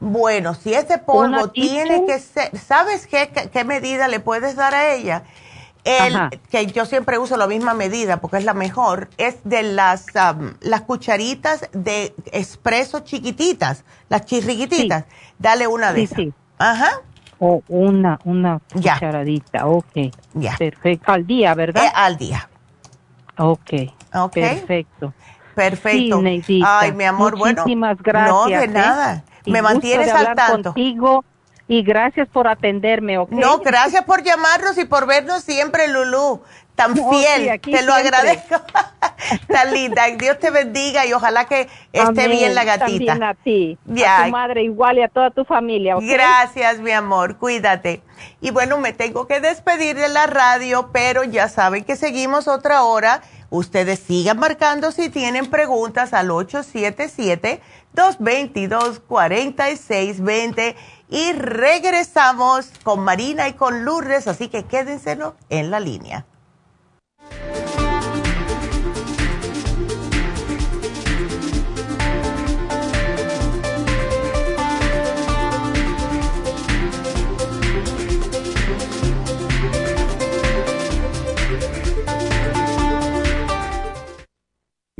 Bueno, 0.00 0.54
si 0.54 0.74
ese 0.74 0.98
polvo 0.98 1.48
tiene 1.48 2.04
que 2.06 2.18
ser, 2.18 2.56
¿sabes 2.58 3.06
qué, 3.06 3.30
qué, 3.52 3.64
medida 3.64 4.08
le 4.08 4.20
puedes 4.20 4.54
dar 4.56 4.74
a 4.74 4.94
ella? 4.94 5.22
El, 5.84 6.40
que 6.50 6.66
yo 6.66 6.84
siempre 6.84 7.16
uso 7.16 7.36
la 7.36 7.46
misma 7.46 7.72
medida 7.72 8.20
porque 8.20 8.38
es 8.38 8.44
la 8.44 8.54
mejor, 8.54 9.08
es 9.18 9.38
de 9.44 9.62
las, 9.62 10.06
las 10.60 10.80
cucharitas 10.82 11.68
de 11.72 12.12
espresso 12.32 13.00
chiquititas, 13.00 13.84
las 14.08 14.24
chirriquititas. 14.24 15.04
Dale 15.38 15.66
una 15.68 15.92
de 15.92 16.02
esas. 16.02 16.18
Ajá. 16.58 17.00
O 17.38 17.62
una, 17.68 18.18
una 18.24 18.60
cucharadita, 18.72 19.66
ok. 19.66 20.12
Ya. 20.34 20.56
Perfecto. 20.58 21.12
Al 21.12 21.26
día, 21.26 21.54
¿verdad? 21.54 21.84
Eh, 21.84 21.92
al 21.94 22.16
día. 22.16 22.48
Ok. 23.38 23.72
Ok. 24.12 24.34
Perfecto. 24.34 25.14
Perfecto. 25.54 26.20
Ay, 26.64 26.92
mi 26.92 27.04
amor, 27.04 27.36
Muchísimas 27.36 27.96
gracias. 28.02 28.30
No, 28.30 28.46
de 28.46 28.64
¿eh? 28.64 28.68
nada 28.68 29.24
me 29.46 29.62
mantienes 29.62 30.10
al 30.10 30.34
tanto. 30.34 30.72
Contigo 30.72 31.24
y 31.68 31.82
gracias 31.82 32.28
por 32.28 32.46
atenderme, 32.46 33.18
¿ok? 33.18 33.30
No, 33.32 33.58
gracias 33.58 34.04
por 34.04 34.22
llamarnos 34.22 34.78
y 34.78 34.84
por 34.84 35.06
vernos 35.06 35.42
siempre, 35.42 35.88
Lulú. 35.88 36.42
Tan 36.76 36.94
fiel, 36.94 37.58
te 37.58 37.82
lo 37.82 37.94
agradezco. 37.94 38.56
Tan 39.48 39.72
linda. 39.72 40.04
Dios 40.18 40.38
te 40.38 40.50
bendiga 40.50 41.06
y 41.06 41.12
ojalá 41.14 41.46
que 41.46 41.68
esté 41.90 42.28
bien 42.28 42.54
la 42.54 42.64
gatita. 42.64 43.14
También 43.14 43.22
a 43.22 43.34
ti, 43.34 43.78
a 44.06 44.24
tu 44.24 44.30
madre 44.30 44.62
igual 44.62 44.98
y 44.98 45.02
a 45.02 45.08
toda 45.08 45.30
tu 45.30 45.46
familia. 45.46 45.96
Gracias, 45.98 46.78
mi 46.80 46.92
amor, 46.92 47.38
cuídate. 47.38 48.02
Y 48.42 48.50
bueno, 48.50 48.76
me 48.76 48.92
tengo 48.92 49.26
que 49.26 49.40
despedir 49.40 49.96
de 49.96 50.10
la 50.10 50.26
radio, 50.26 50.90
pero 50.92 51.24
ya 51.24 51.48
saben 51.48 51.82
que 51.82 51.96
seguimos 51.96 52.46
otra 52.46 52.82
hora. 52.82 53.22
Ustedes 53.48 54.00
sigan 54.00 54.38
marcando 54.38 54.92
si 54.92 55.08
tienen 55.08 55.46
preguntas 55.46 56.12
al 56.12 56.30
877 56.30 57.62
222-4620 57.96 60.76
y 61.08 61.32
regresamos 61.32 62.70
con 62.84 63.00
Marina 63.00 63.48
y 63.48 63.54
con 63.54 63.84
Lourdes, 63.84 64.28
así 64.28 64.46
que 64.48 64.64
quédense 64.64 65.18
en 65.48 65.70
la 65.70 65.80
línea. 65.80 66.26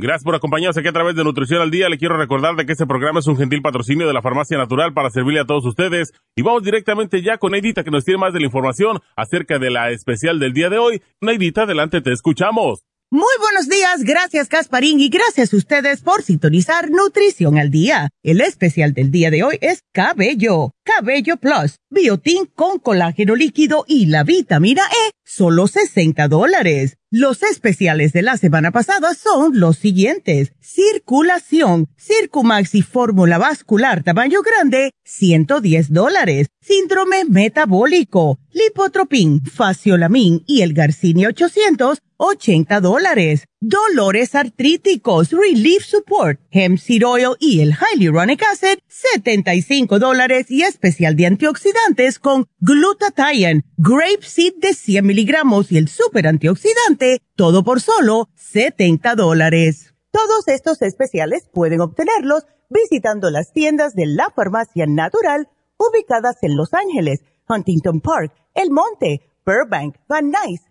Gracias 0.07 0.23
por 0.23 0.35
acompañarnos 0.35 0.77
aquí 0.77 0.87
a 0.87 0.93
través 0.93 1.17
de 1.17 1.23
Nutrición 1.25 1.61
al 1.61 1.69
Día. 1.69 1.89
Le 1.89 1.97
quiero 1.97 2.15
recordar 2.15 2.55
de 2.55 2.65
que 2.65 2.71
este 2.71 2.85
programa 2.85 3.19
es 3.19 3.27
un 3.27 3.35
gentil 3.35 3.61
patrocinio 3.61 4.07
de 4.07 4.13
la 4.13 4.21
Farmacia 4.21 4.57
Natural 4.57 4.93
para 4.93 5.09
servirle 5.09 5.41
a 5.41 5.45
todos 5.45 5.65
ustedes. 5.65 6.13
Y 6.33 6.43
vamos 6.43 6.63
directamente 6.63 7.21
ya 7.21 7.37
con 7.37 7.51
Neidita 7.51 7.83
que 7.83 7.91
nos 7.91 8.05
tiene 8.05 8.17
más 8.17 8.31
de 8.31 8.39
la 8.39 8.45
información 8.45 9.01
acerca 9.17 9.59
de 9.59 9.69
la 9.69 9.91
especial 9.91 10.39
del 10.39 10.53
día 10.53 10.69
de 10.69 10.77
hoy. 10.77 11.01
Neidita, 11.19 11.63
adelante, 11.63 11.99
te 11.99 12.13
escuchamos. 12.13 12.85
Muy 13.09 13.33
buenos 13.39 13.67
días, 13.67 14.03
gracias 14.03 14.47
Casparín 14.47 14.99
y 15.01 15.09
gracias 15.09 15.53
a 15.53 15.57
ustedes 15.57 16.01
por 16.01 16.23
sintonizar 16.23 16.89
Nutrición 16.89 17.57
al 17.57 17.69
Día. 17.69 18.09
El 18.23 18.39
especial 18.39 18.93
del 18.93 19.11
día 19.11 19.29
de 19.29 19.43
hoy 19.43 19.57
es 19.59 19.81
Cabello, 19.93 20.71
Cabello 20.83 21.35
Plus, 21.35 21.79
Biotin 21.89 22.45
con 22.45 22.79
colágeno 22.79 23.35
líquido 23.35 23.83
y 23.87 24.05
la 24.05 24.23
vitamina 24.23 24.83
E, 24.83 25.11
solo 25.25 25.67
60 25.67 26.27
dólares. 26.29 26.96
Los 27.09 27.41
especiales 27.41 28.11
de 28.11 28.21
la 28.21 28.35
semana 28.35 28.71
pasada 28.71 29.13
son 29.13 29.57
los 29.57 29.77
siguientes. 29.77 30.51
Circulación, 30.59 31.87
Circumax 31.97 32.75
y 32.75 32.81
fórmula 32.81 33.37
vascular 33.37 34.03
tamaño 34.03 34.41
grande, 34.41 34.91
110 35.05 35.93
dólares. 35.93 36.47
Síndrome 36.59 37.23
metabólico, 37.23 38.39
Lipotropin, 38.51 39.41
Faciolamin 39.45 40.43
y 40.45 40.63
el 40.63 40.73
Garcinia 40.73 41.29
800, 41.29 41.99
80 42.17 42.81
dólares. 42.81 43.45
Dolores 43.59 44.35
artríticos, 44.35 45.31
Relief 45.31 45.83
Support, 45.83 46.39
Hemp 46.51 46.77
Seed 46.77 47.03
Oil 47.03 47.35
y 47.39 47.61
el 47.61 47.73
Hyaluronic 47.73 48.43
Acid, 48.43 48.77
75 48.87 49.97
dólares 49.97 50.51
y 50.51 50.61
especial 50.61 51.15
de 51.15 51.25
antioxidantes 51.25 52.19
con 52.19 52.45
Glutathione, 52.59 53.63
Grape 53.77 54.21
Seed 54.21 54.57
de 54.61 54.75
100 54.75 55.03
miligramos 55.03 55.71
y 55.71 55.79
el 55.79 55.87
super 55.87 56.27
antioxidante, 56.27 57.23
todo 57.35 57.63
por 57.63 57.81
solo 57.81 58.29
70 58.35 59.15
dólares. 59.15 59.95
Todos 60.11 60.47
estos 60.49 60.83
especiales 60.83 61.49
pueden 61.51 61.81
obtenerlos 61.81 62.45
visitando 62.69 63.31
las 63.31 63.53
tiendas 63.53 63.95
de 63.95 64.05
la 64.05 64.31
farmacia 64.35 64.85
natural 64.85 65.49
ubicadas 65.77 66.37
en 66.43 66.55
Los 66.55 66.75
Ángeles, 66.75 67.21
Huntington 67.49 68.01
Park, 68.01 68.33
El 68.53 68.69
Monte, 68.69 69.31
Burbank, 69.47 69.95
Van 70.07 70.29
Nuys, 70.29 70.61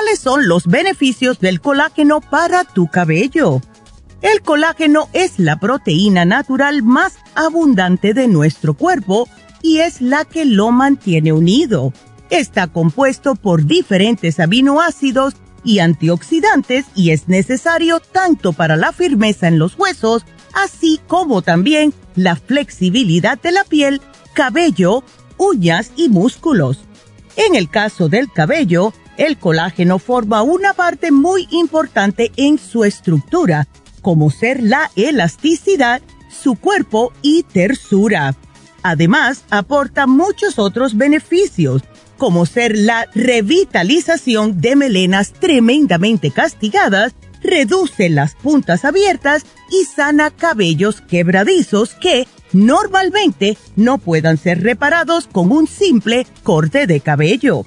¿Cuáles 0.00 0.20
son 0.20 0.46
los 0.46 0.68
beneficios 0.68 1.40
del 1.40 1.60
colágeno 1.60 2.20
para 2.20 2.62
tu 2.62 2.86
cabello? 2.86 3.60
El 4.22 4.42
colágeno 4.42 5.08
es 5.12 5.40
la 5.40 5.58
proteína 5.58 6.24
natural 6.24 6.84
más 6.84 7.16
abundante 7.34 8.14
de 8.14 8.28
nuestro 8.28 8.74
cuerpo 8.74 9.28
y 9.60 9.78
es 9.78 10.00
la 10.00 10.24
que 10.24 10.44
lo 10.44 10.70
mantiene 10.70 11.32
unido. 11.32 11.92
Está 12.30 12.68
compuesto 12.68 13.34
por 13.34 13.64
diferentes 13.64 14.38
aminoácidos 14.38 15.34
y 15.64 15.80
antioxidantes 15.80 16.86
y 16.94 17.10
es 17.10 17.26
necesario 17.26 17.98
tanto 17.98 18.52
para 18.52 18.76
la 18.76 18.92
firmeza 18.92 19.48
en 19.48 19.58
los 19.58 19.76
huesos, 19.76 20.24
así 20.54 21.00
como 21.08 21.42
también 21.42 21.92
la 22.14 22.36
flexibilidad 22.36 23.36
de 23.36 23.50
la 23.50 23.64
piel, 23.64 24.00
cabello, 24.32 25.02
uñas 25.38 25.90
y 25.96 26.08
músculos. 26.08 26.78
En 27.34 27.56
el 27.56 27.68
caso 27.68 28.08
del 28.08 28.30
cabello, 28.30 28.92
el 29.18 29.36
colágeno 29.36 29.98
forma 29.98 30.42
una 30.42 30.72
parte 30.72 31.10
muy 31.12 31.46
importante 31.50 32.32
en 32.36 32.58
su 32.58 32.84
estructura 32.84 33.68
como 34.00 34.30
ser 34.30 34.62
la 34.62 34.90
elasticidad, 34.96 36.00
su 36.30 36.54
cuerpo 36.54 37.12
y 37.20 37.42
tersura. 37.42 38.34
Además, 38.82 39.44
aporta 39.50 40.06
muchos 40.06 40.58
otros 40.58 40.96
beneficios, 40.96 41.82
como 42.16 42.46
ser 42.46 42.76
la 42.76 43.06
revitalización 43.14 44.60
de 44.60 44.76
melenas 44.76 45.32
tremendamente 45.32 46.30
castigadas, 46.30 47.14
reduce 47.42 48.08
las 48.08 48.34
puntas 48.34 48.84
abiertas 48.84 49.44
y 49.70 49.84
sana 49.84 50.30
cabellos 50.30 51.00
quebradizos 51.00 51.94
que 51.94 52.26
normalmente 52.52 53.56
no 53.76 53.98
puedan 53.98 54.38
ser 54.38 54.62
reparados 54.62 55.26
con 55.26 55.52
un 55.52 55.66
simple 55.66 56.26
corte 56.42 56.86
de 56.86 57.00
cabello. 57.00 57.64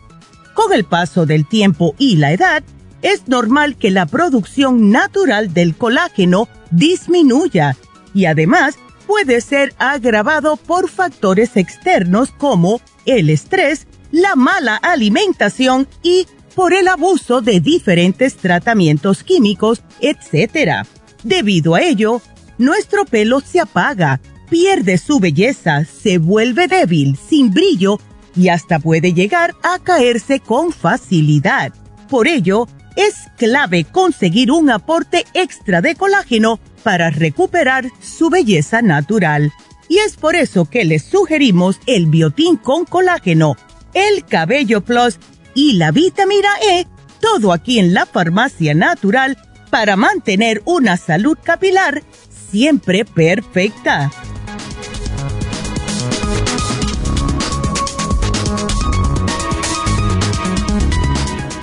Con 0.62 0.74
el 0.74 0.84
paso 0.84 1.26
del 1.26 1.47
tiempo 1.47 1.95
y 1.97 2.18
la 2.18 2.34
edad, 2.34 2.62
es 3.01 3.28
normal 3.28 3.78
que 3.78 3.89
la 3.89 4.05
producción 4.05 4.91
natural 4.91 5.55
del 5.55 5.76
colágeno 5.76 6.47
disminuya 6.70 7.76
y 8.14 8.26
además 8.26 8.76
puede 9.07 9.41
ser 9.41 9.74
agravado 9.80 10.57
por 10.57 10.88
factores 10.88 11.57
externos 11.57 12.30
como 12.30 12.80
el 13.07 13.32
estrés, 13.32 13.88
la 14.12 14.36
mala 14.36 14.76
alimentación 14.76 15.88
y 16.03 16.28
por 16.53 16.76
el 16.76 16.89
abuso 16.89 17.41
de 17.41 17.59
diferentes 17.59 18.36
tratamientos 18.36 19.24
químicos, 19.24 19.82
etc. 19.99 20.86
Debido 21.24 21.74
a 21.74 21.82
ello, 21.82 22.22
nuestro 22.59 23.05
pelo 23.05 23.39
se 23.39 23.62
apaga, 23.62 24.22
pierde 24.51 24.99
su 24.99 25.20
belleza, 25.20 25.86
se 25.86 26.20
vuelve 26.20 26.68
débil, 26.68 27.18
sin 27.18 27.51
brillo 27.51 27.99
y 28.36 28.50
hasta 28.50 28.80
puede 28.80 29.14
llegar 29.14 29.56
a 29.64 29.80
caerse 29.80 30.40
con 30.40 30.72
facilidad. 30.72 31.74
Por 32.10 32.28
ello, 32.28 32.68
es 32.96 33.16
clave 33.38 33.86
conseguir 33.86 34.52
un 34.52 34.70
aporte 34.70 35.26
extra 35.34 35.82
de 35.82 35.96
colágeno 35.96 36.60
para 36.84 37.10
recuperar 37.10 37.86
su 38.02 38.30
belleza 38.30 38.82
natural. 38.82 39.52
Y 39.88 40.00
es 40.00 40.16
por 40.16 40.36
eso 40.36 40.66
que 40.66 40.86
les 40.86 41.04
sugerimos 41.04 41.80
el 41.86 42.08
biotín 42.08 42.58
con 42.58 42.86
colágeno, 42.86 43.58
el 43.94 44.26
cabello 44.26 44.82
plus 44.82 45.20
y 45.54 45.74
la 45.74 45.92
vitamina 45.92 46.50
E, 46.70 46.88
todo 47.20 47.52
aquí 47.54 47.80
en 47.80 47.94
la 47.94 48.06
farmacia 48.06 48.74
natural 48.74 49.38
para 49.70 49.96
mantener 49.96 50.62
una 50.66 50.98
salud 50.98 51.38
capilar 51.42 52.04
siempre 52.52 53.06
perfecta. 53.06 54.12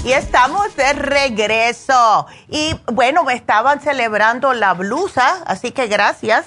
Y 0.09 0.15
estamos 0.15 0.75
de 0.75 0.95
regreso. 0.95 2.27
Y 2.49 2.75
bueno, 2.91 3.25
me 3.25 3.35
estaban 3.35 3.79
celebrando 3.79 4.55
la 4.55 4.73
blusa, 4.73 5.43
así 5.45 5.71
que 5.71 5.87
gracias. 5.87 6.47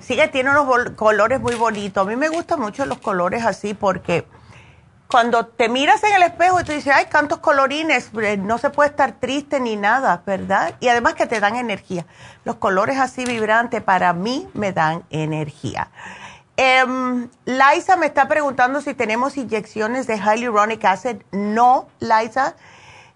Sí 0.00 0.16
que 0.16 0.26
tiene 0.26 0.50
unos 0.50 0.90
colores 0.96 1.40
muy 1.40 1.54
bonitos. 1.54 2.04
A 2.04 2.10
mí 2.10 2.16
me 2.16 2.28
gustan 2.28 2.58
mucho 2.58 2.84
los 2.84 2.98
colores 2.98 3.44
así 3.44 3.74
porque 3.74 4.26
cuando 5.06 5.46
te 5.46 5.68
miras 5.68 6.02
en 6.02 6.14
el 6.14 6.24
espejo 6.24 6.60
y 6.60 6.64
te 6.64 6.74
dices, 6.74 6.92
ay, 6.92 7.06
tantos 7.08 7.38
colorines, 7.38 8.10
eh, 8.20 8.36
no 8.38 8.58
se 8.58 8.70
puede 8.70 8.90
estar 8.90 9.20
triste 9.20 9.60
ni 9.60 9.76
nada, 9.76 10.24
¿verdad? 10.26 10.74
Y 10.80 10.88
además 10.88 11.14
que 11.14 11.26
te 11.26 11.38
dan 11.38 11.54
energía. 11.54 12.06
Los 12.44 12.56
colores 12.56 12.98
así 12.98 13.24
vibrantes 13.24 13.84
para 13.84 14.12
mí 14.14 14.48
me 14.52 14.72
dan 14.72 15.04
energía. 15.10 15.90
Um, 16.56 17.28
Liza 17.46 17.96
me 17.96 18.06
está 18.06 18.28
preguntando 18.28 18.80
si 18.80 18.94
tenemos 18.94 19.36
inyecciones 19.36 20.06
de 20.06 20.18
hyaluronic 20.18 20.84
acid. 20.84 21.16
No, 21.32 21.88
Liza, 21.98 22.54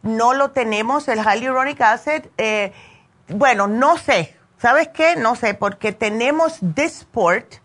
no 0.02 0.34
lo 0.34 0.50
tenemos, 0.50 1.06
el 1.06 1.20
hyaluronic 1.20 1.80
acid. 1.80 2.22
Eh, 2.36 2.72
bueno, 3.28 3.68
no 3.68 3.96
sé, 3.96 4.36
¿sabes 4.58 4.88
qué? 4.88 5.14
No 5.14 5.36
sé, 5.36 5.54
porque 5.54 5.92
tenemos 5.92 6.58
Dysport 6.60 7.56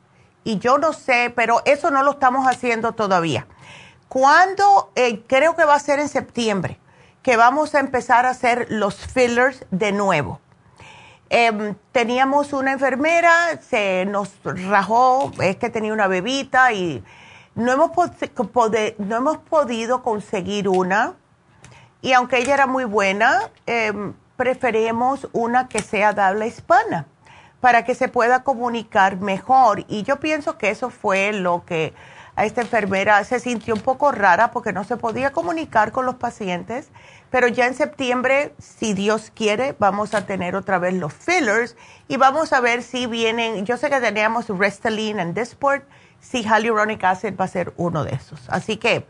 y 0.44 0.60
yo 0.60 0.78
no 0.78 0.94
sé, 0.94 1.34
pero 1.36 1.62
eso 1.66 1.90
no 1.90 2.04
lo 2.04 2.12
estamos 2.12 2.48
haciendo 2.48 2.92
todavía. 2.92 3.48
Cuando, 4.10 4.92
eh, 4.96 5.24
creo 5.26 5.56
que 5.56 5.66
va 5.66 5.74
a 5.74 5.80
ser 5.80 6.00
en 6.00 6.08
septiembre, 6.08 6.80
que 7.24 7.36
vamos 7.36 7.74
a 7.74 7.80
empezar 7.80 8.28
a 8.28 8.32
hacer 8.32 8.68
los 8.70 8.96
fillers 8.96 9.66
de 9.72 9.92
nuevo. 9.92 10.40
Em, 11.36 11.74
teníamos 11.92 12.54
una 12.54 12.74
enfermera, 12.74 13.60
se 13.60 14.06
nos 14.06 14.30
rajó, 14.44 15.32
es 15.42 15.56
que 15.56 15.72
tenía 15.72 15.92
una 15.92 16.06
bebita 16.06 16.72
y 16.74 17.04
no 17.56 17.72
hemos, 17.72 17.90
no 19.00 19.16
hemos 19.16 19.38
podido 19.40 20.04
conseguir 20.04 20.70
una. 20.70 21.16
Y 22.04 22.14
aunque 22.14 22.38
ella 22.38 22.54
era 22.54 22.68
muy 22.68 22.84
buena, 22.84 23.50
eh, 23.66 24.14
preferimos 24.38 25.28
una 25.32 25.68
que 25.70 25.82
sea 25.82 26.14
de 26.14 26.22
habla 26.22 26.46
hispana, 26.46 27.08
para 27.62 27.84
que 27.84 27.96
se 27.96 28.10
pueda 28.10 28.44
comunicar 28.44 29.18
mejor. 29.18 29.86
Y 29.88 30.04
yo 30.04 30.20
pienso 30.20 30.60
que 30.60 30.70
eso 30.70 30.92
fue 30.92 31.34
lo 31.34 31.66
que 31.66 31.96
a 32.36 32.46
esta 32.46 32.62
enfermera 32.62 33.24
se 33.24 33.40
sintió 33.40 33.74
un 33.74 33.82
poco 33.82 34.12
rara 34.12 34.52
porque 34.52 34.72
no 34.72 34.84
se 34.84 34.98
podía 34.98 35.32
comunicar 35.32 35.92
con 35.92 36.06
los 36.06 36.16
pacientes, 36.16 36.90
pero 37.34 37.48
ya 37.48 37.66
en 37.66 37.74
septiembre, 37.74 38.54
si 38.60 38.94
Dios 38.94 39.32
quiere, 39.34 39.76
vamos 39.80 40.14
a 40.14 40.28
tener 40.28 40.56
otra 40.56 40.78
vez 40.78 40.94
los 40.94 41.12
fillers 41.12 41.76
y 42.08 42.18
vamos 42.18 42.54
a 42.54 42.60
ver 42.60 42.84
si 42.84 43.08
vienen, 43.08 43.66
yo 43.66 43.76
sé 43.76 43.90
que 43.90 44.00
teníamos 44.00 44.50
Restylane 44.50 45.20
and 45.20 45.36
Dysport, 45.36 45.84
si 46.20 46.44
hyaluronic 46.44 47.04
acid 47.04 47.34
va 47.36 47.46
a 47.46 47.48
ser 47.48 47.74
uno 47.76 48.04
de 48.04 48.14
esos. 48.14 48.40
Así 48.50 48.78
que, 48.78 49.08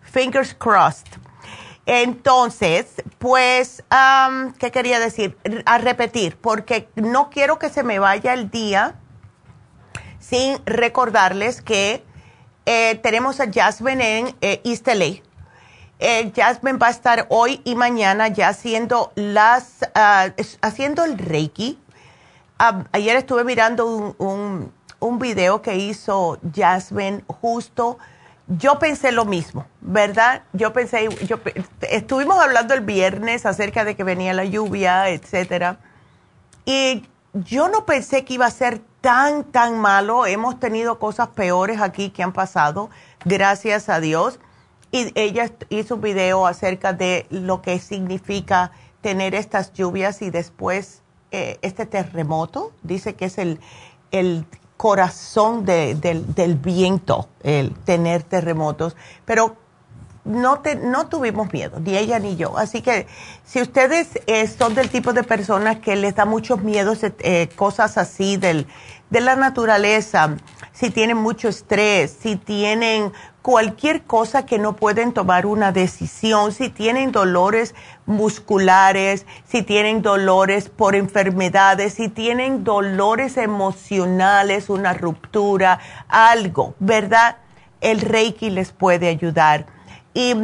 fingers 0.00 0.52
crossed. 0.52 1.06
Entonces, 1.86 3.00
pues, 3.20 3.84
¿qué 4.58 4.72
quería 4.72 4.98
decir? 4.98 5.38
A 5.64 5.78
repetir, 5.78 6.36
porque 6.38 6.88
no 6.96 7.30
quiero 7.30 7.56
que 7.60 7.68
se 7.68 7.84
me 7.84 8.00
vaya 8.00 8.34
el 8.34 8.50
día 8.50 8.96
sin 10.18 10.58
recordarles 10.66 11.62
que 11.62 12.04
eh, 12.66 12.96
tenemos 12.96 13.38
a 13.38 13.48
Jasmine 13.48 14.18
en 14.18 14.36
eh, 14.40 14.60
East 14.64 14.88
LA. 14.88 15.22
Eh, 16.04 16.32
Jasmine 16.34 16.78
va 16.78 16.88
a 16.88 16.90
estar 16.90 17.26
hoy 17.28 17.60
y 17.62 17.76
mañana 17.76 18.26
ya 18.26 18.48
haciendo 18.48 19.12
las 19.14 19.88
ah, 19.94 20.30
haciendo 20.60 21.04
el 21.04 21.16
Reiki. 21.16 21.78
Ah, 22.58 22.82
ayer 22.90 23.14
estuve 23.14 23.44
mirando 23.44 23.86
un, 23.86 24.16
un, 24.18 24.72
un, 24.98 25.18
video 25.20 25.62
que 25.62 25.76
hizo 25.76 26.40
Jasmine 26.52 27.22
justo. 27.28 27.98
Yo 28.48 28.80
pensé 28.80 29.12
lo 29.12 29.26
mismo, 29.26 29.64
¿verdad? 29.80 30.42
Yo 30.52 30.72
pensé, 30.72 31.08
yo 31.24 31.38
estuvimos 31.82 32.36
hablando 32.42 32.74
el 32.74 32.80
viernes 32.80 33.46
acerca 33.46 33.84
de 33.84 33.94
que 33.94 34.02
venía 34.02 34.32
la 34.32 34.44
lluvia, 34.44 35.08
etcétera. 35.08 35.76
Y 36.64 37.06
yo 37.32 37.68
no 37.68 37.86
pensé 37.86 38.24
que 38.24 38.34
iba 38.34 38.46
a 38.46 38.50
ser 38.50 38.80
tan, 39.00 39.44
tan 39.44 39.78
malo. 39.78 40.26
Hemos 40.26 40.58
tenido 40.58 40.98
cosas 40.98 41.28
peores 41.28 41.80
aquí 41.80 42.10
que 42.10 42.24
han 42.24 42.32
pasado, 42.32 42.90
gracias 43.24 43.88
a 43.88 44.00
Dios. 44.00 44.40
Y 44.92 45.10
ella 45.14 45.50
hizo 45.70 45.96
un 45.96 46.02
video 46.02 46.46
acerca 46.46 46.92
de 46.92 47.26
lo 47.30 47.62
que 47.62 47.78
significa 47.78 48.72
tener 49.00 49.34
estas 49.34 49.72
lluvias 49.72 50.20
y 50.20 50.30
después 50.30 51.02
eh, 51.30 51.58
este 51.62 51.86
terremoto. 51.86 52.72
Dice 52.82 53.14
que 53.14 53.24
es 53.24 53.38
el, 53.38 53.58
el 54.10 54.46
corazón 54.76 55.64
del, 55.64 56.00
del, 56.00 56.56
viento, 56.56 57.28
el 57.42 57.72
tener 57.84 58.22
terremotos. 58.22 58.96
Pero 59.24 59.56
no, 60.24 60.60
te, 60.60 60.76
no 60.76 61.08
tuvimos 61.08 61.52
miedo, 61.52 61.80
ni 61.80 61.96
ella 61.96 62.18
ni 62.18 62.36
yo. 62.36 62.58
Así 62.58 62.82
que 62.82 63.06
si 63.44 63.62
ustedes 63.62 64.20
eh, 64.26 64.46
son 64.46 64.74
del 64.74 64.90
tipo 64.90 65.14
de 65.14 65.22
personas 65.22 65.78
que 65.78 65.96
les 65.96 66.14
da 66.14 66.26
muchos 66.26 66.62
miedos, 66.62 66.98
eh, 67.02 67.48
cosas 67.56 67.96
así 67.96 68.36
del, 68.36 68.66
de 69.08 69.20
la 69.20 69.36
naturaleza, 69.36 70.36
si 70.72 70.90
tienen 70.90 71.16
mucho 71.16 71.48
estrés, 71.48 72.16
si 72.20 72.36
tienen 72.36 73.12
cualquier 73.42 74.04
cosa 74.04 74.46
que 74.46 74.58
no 74.58 74.76
pueden 74.76 75.12
tomar 75.12 75.46
una 75.46 75.72
decisión, 75.72 76.52
si 76.52 76.70
tienen 76.70 77.10
dolores 77.10 77.74
musculares, 78.06 79.26
si 79.44 79.62
tienen 79.62 80.00
dolores 80.00 80.68
por 80.68 80.94
enfermedades, 80.94 81.94
si 81.94 82.08
tienen 82.08 82.62
dolores 82.62 83.36
emocionales, 83.36 84.70
una 84.70 84.94
ruptura, 84.94 85.80
algo, 86.08 86.74
¿verdad? 86.78 87.38
El 87.80 88.00
Reiki 88.00 88.48
les 88.48 88.70
puede 88.70 89.08
ayudar. 89.08 89.66
Y 90.14 90.34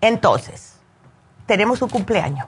Entonces, 0.00 0.74
tenemos 1.46 1.82
un 1.82 1.88
cumpleaños 1.88 2.46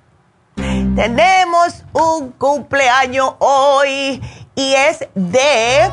tenemos 0.95 1.85
un 1.93 2.33
cumpleaños 2.33 3.35
hoy 3.39 4.21
y 4.55 4.75
es 4.75 5.07
de 5.15 5.91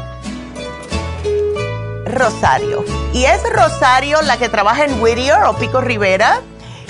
Rosario. 2.05 2.83
Y 3.13 3.25
es 3.25 3.41
Rosario 3.49 4.21
la 4.23 4.37
que 4.37 4.49
trabaja 4.49 4.85
en 4.85 5.01
Whittier 5.01 5.43
o 5.45 5.53
Pico 5.53 5.81
Rivera, 5.81 6.41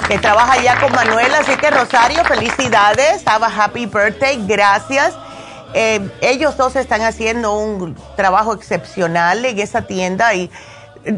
que 0.07 0.17
trabaja 0.19 0.61
ya 0.61 0.79
con 0.79 0.91
Manuela. 0.91 1.39
Así 1.39 1.55
que 1.57 1.69
Rosario, 1.69 2.23
felicidades. 2.25 3.23
Have 3.25 3.45
a 3.45 3.63
happy 3.63 3.85
birthday. 3.85 4.45
Gracias. 4.47 5.15
Eh, 5.73 6.09
ellos 6.21 6.57
dos 6.57 6.75
están 6.75 7.01
haciendo 7.01 7.57
un 7.57 7.95
trabajo 8.15 8.53
excepcional 8.53 9.43
en 9.45 9.59
esa 9.59 9.83
tienda 9.83 10.33
y 10.33 10.49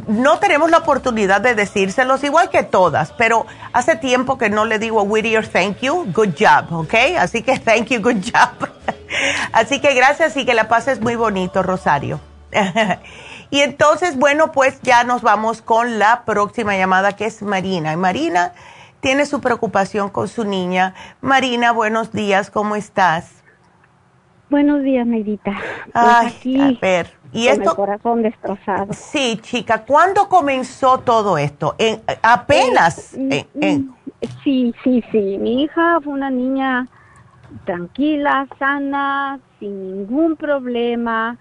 no 0.07 0.39
tenemos 0.39 0.69
la 0.69 0.79
oportunidad 0.79 1.41
de 1.41 1.55
decírselos 1.55 2.23
igual 2.23 2.49
que 2.49 2.63
todas, 2.63 3.11
pero 3.13 3.45
hace 3.73 3.95
tiempo 3.95 4.37
que 4.37 4.49
no 4.49 4.65
le 4.65 4.79
digo 4.79 4.99
a 4.99 5.03
Whittier 5.03 5.47
thank 5.47 5.79
you, 5.79 6.05
good 6.13 6.35
job, 6.37 6.71
¿ok? 6.71 6.93
Así 7.17 7.41
que 7.41 7.59
thank 7.59 7.87
you, 7.87 8.01
good 8.01 8.23
job. 8.23 8.69
Así 9.51 9.79
que 9.79 9.93
gracias 9.93 10.35
y 10.37 10.45
que 10.45 10.53
la 10.53 10.67
pases 10.67 11.01
muy 11.01 11.15
bonito, 11.15 11.63
Rosario. 11.63 12.19
y 13.51 13.61
entonces, 13.61 14.17
bueno, 14.17 14.51
pues 14.51 14.81
ya 14.81 15.03
nos 15.03 15.21
vamos 15.21 15.61
con 15.61 15.97
la 15.97 16.23
próxima 16.25 16.77
llamada 16.77 17.15
que 17.15 17.25
es 17.25 17.41
Marina. 17.41 17.93
Y 17.93 17.97
Marina 17.97 18.53
tiene 18.99 19.25
su 19.25 19.41
preocupación 19.41 20.09
con 20.09 20.27
su 20.27 20.45
niña. 20.45 20.93
Marina, 21.21 21.71
buenos 21.71 22.11
días, 22.11 22.51
¿cómo 22.51 22.75
estás? 22.75 23.43
Buenos 24.49 24.83
días, 24.83 25.05
Neidita. 25.05 25.55
Pues 25.93 25.95
Ay, 26.45 26.77
a 26.77 26.79
ver. 26.79 27.19
¿Y 27.31 27.47
con 27.47 27.61
el 27.61 27.69
corazón 27.69 28.23
destrozado. 28.23 28.93
Sí, 28.93 29.39
chica, 29.41 29.83
¿cuándo 29.85 30.27
comenzó 30.27 30.99
todo 30.99 31.37
esto? 31.37 31.75
¿En, 31.77 32.01
apenas. 32.23 33.13
Eh, 33.13 33.45
mm, 33.53 34.27
sí, 34.43 34.73
sí, 34.83 35.03
sí. 35.11 35.37
Mi 35.39 35.63
hija 35.63 35.99
fue 36.03 36.13
una 36.13 36.31
niña 36.31 36.87
tranquila, 37.65 38.47
sana, 38.57 39.39
sin 39.59 39.97
ningún 39.97 40.35
problema, 40.35 41.37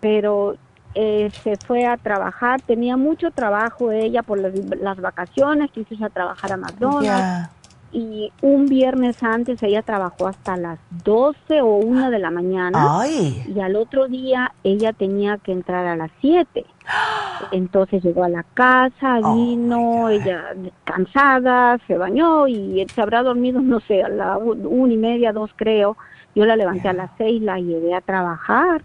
pero 0.00 0.56
eh, 0.94 1.30
se 1.42 1.56
fue 1.56 1.86
a 1.86 1.96
trabajar. 1.96 2.60
Tenía 2.62 2.96
mucho 2.96 3.30
trabajo 3.30 3.90
ella 3.90 4.22
por 4.22 4.38
las, 4.38 5.00
vacaciones, 5.00 5.70
quiso 5.70 5.94
ir 5.94 6.04
a 6.04 6.10
trabajar 6.10 6.52
a 6.52 6.56
McDonald's 6.56 7.50
y 7.94 8.32
un 8.42 8.66
viernes 8.66 9.22
antes 9.22 9.62
ella 9.62 9.80
trabajó 9.82 10.26
hasta 10.26 10.56
las 10.56 10.80
12 11.04 11.62
o 11.62 11.76
1 11.76 12.10
de 12.10 12.18
la 12.18 12.32
mañana 12.32 13.06
y 13.06 13.60
al 13.60 13.76
otro 13.76 14.08
día 14.08 14.52
ella 14.64 14.92
tenía 14.92 15.38
que 15.38 15.52
entrar 15.52 15.86
a 15.86 15.94
las 15.94 16.10
7. 16.20 16.66
Entonces 17.52 18.02
llegó 18.02 18.24
a 18.24 18.28
la 18.28 18.42
casa, 18.42 19.20
oh, 19.22 19.36
vino, 19.36 20.08
ella 20.08 20.54
cansada, 20.82 21.78
se 21.86 21.96
bañó 21.96 22.48
y 22.48 22.84
se 22.92 23.00
habrá 23.00 23.22
dormido, 23.22 23.62
no 23.62 23.78
sé, 23.80 24.02
a 24.02 24.08
la 24.08 24.38
una 24.38 24.92
y 24.92 24.96
media, 24.96 25.32
dos 25.32 25.50
creo. 25.54 25.96
Yo 26.34 26.44
la 26.46 26.56
levanté 26.56 26.88
a 26.88 26.92
las 26.92 27.10
6, 27.16 27.42
la 27.42 27.60
llevé 27.60 27.94
a 27.94 28.00
trabajar 28.00 28.82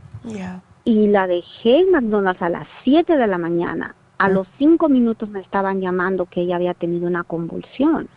y 0.90 1.08
la 1.08 1.28
dejé 1.28 1.80
en 1.80 1.92
McDonald's 1.92 2.42
a 2.42 2.50
las 2.50 2.68
7 2.84 3.18
de 3.18 3.28
la 3.28 3.38
mañana. 3.38 3.96
A 4.18 4.30
los 4.30 4.48
5 4.58 4.90
minutos 4.90 5.30
me 5.30 5.40
estaban 5.40 5.80
llamando 5.80 6.26
que 6.26 6.42
ella 6.42 6.58
había 6.58 6.74
tenido 6.74 7.08
una 7.08 7.24
convulsión 7.24 8.10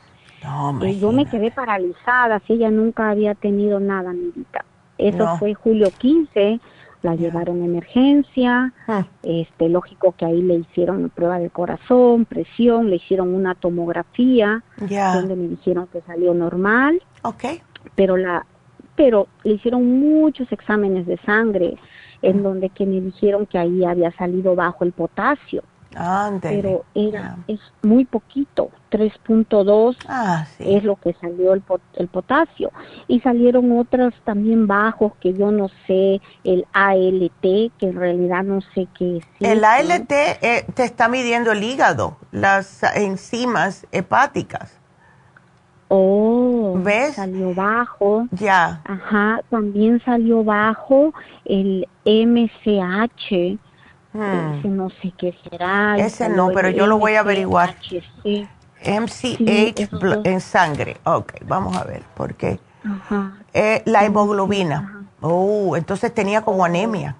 y 0.83 0.99
yo 0.99 1.12
me 1.12 1.27
quedé 1.27 1.51
paralizada, 1.51 2.41
si 2.47 2.55
ella 2.55 2.70
nunca 2.70 3.11
había 3.11 3.35
tenido 3.35 3.79
nada, 3.79 4.12
vida. 4.12 4.64
Eso 4.99 5.37
fue 5.39 5.55
julio 5.55 5.91
15, 5.99 6.61
la 7.03 7.14
llevaron 7.14 7.62
a 7.62 7.64
emergencia, 7.64 8.73
ah. 8.87 9.05
este, 9.23 9.68
lógico 9.68 10.14
que 10.16 10.25
ahí 10.25 10.43
le 10.43 10.55
hicieron 10.55 11.11
prueba 11.11 11.39
de 11.39 11.51
corazón, 11.51 12.25
presión, 12.25 12.91
le 12.91 12.97
hicieron 12.97 13.35
una 13.35 13.55
tomografía, 13.55 14.62
donde 14.79 15.37
me 15.37 15.49
dijeron 15.49 15.89
que 15.93 16.01
salió 16.03 16.35
normal. 16.35 17.03
Okay. 17.23 17.62
Pero 17.95 18.16
la, 18.16 18.47
pero 18.97 19.29
le 19.45 19.55
hicieron 19.55 20.01
muchos 20.01 20.51
exámenes 20.53 21.07
de 21.07 21.18
sangre, 21.18 21.77
en 22.23 22.43
donde 22.43 22.70
que 22.70 22.87
me 22.87 23.01
dijeron 23.01 23.47
que 23.47 23.59
ahí 23.59 23.85
había 23.85 24.12
salido 24.12 24.55
bajo 24.55 24.85
el 24.85 24.93
potasio. 24.93 25.62
Pero 26.41 26.85
era, 26.95 27.37
es 27.47 27.61
muy 27.83 28.05
poquito, 28.05 28.70
3.2 28.91 29.97
ah, 30.09 30.47
es 30.59 30.85
lo 30.85 30.97
que 30.97 31.12
salió 31.14 31.53
el, 31.53 31.62
el 31.97 32.09
potasio. 32.09 32.73
Y 33.09 33.20
salieron 33.20 33.79
otros 33.79 34.14
también 34.25 34.66
bajos 34.66 35.12
que 35.20 35.35
yo 35.35 35.51
no 35.51 35.68
sé, 35.87 36.20
el 36.45 36.66
ALT, 36.73 37.43
que 37.43 37.87
en 37.87 37.97
realidad 37.97 38.43
no 38.43 38.61
sé 38.75 38.89
qué 38.97 39.18
es. 39.18 39.25
El 39.41 39.64
ALT 39.64 40.11
eh, 40.11 40.64
te 40.75 40.85
está 40.85 41.09
midiendo 41.09 41.53
el 41.53 41.62
hígado, 41.62 42.16
las 42.31 42.83
enzimas 42.95 43.87
hepáticas. 43.93 44.82
Oh, 45.95 46.72
¿ves? 46.78 47.16
Salió 47.16 47.55
bajo. 47.55 48.26
Ya. 48.30 48.80
Ajá, 48.84 49.43
también 49.51 50.01
salió 50.03 50.43
bajo 50.43 51.12
el 51.45 51.86
MCH 52.07 53.59
Hmm. 54.14 54.76
no 54.76 54.90
sé 54.90 55.12
qué 55.16 55.34
será. 55.49 55.97
Ese 55.99 56.28
no, 56.28 56.51
pero 56.53 56.70
yo 56.70 56.86
lo 56.86 56.99
voy 56.99 57.14
a 57.14 57.20
averiguar. 57.20 57.76
MCH 58.84 59.88
en 60.24 60.40
sangre. 60.40 60.97
Ok, 61.05 61.34
vamos 61.47 61.76
a 61.76 61.84
ver, 61.84 62.03
¿por 62.14 62.34
qué? 62.34 62.59
Eh, 63.53 63.82
la 63.84 64.05
hemoglobina. 64.05 65.07
Oh, 65.20 65.76
entonces 65.76 66.12
tenía 66.14 66.43
como 66.43 66.64
anemia. 66.64 67.16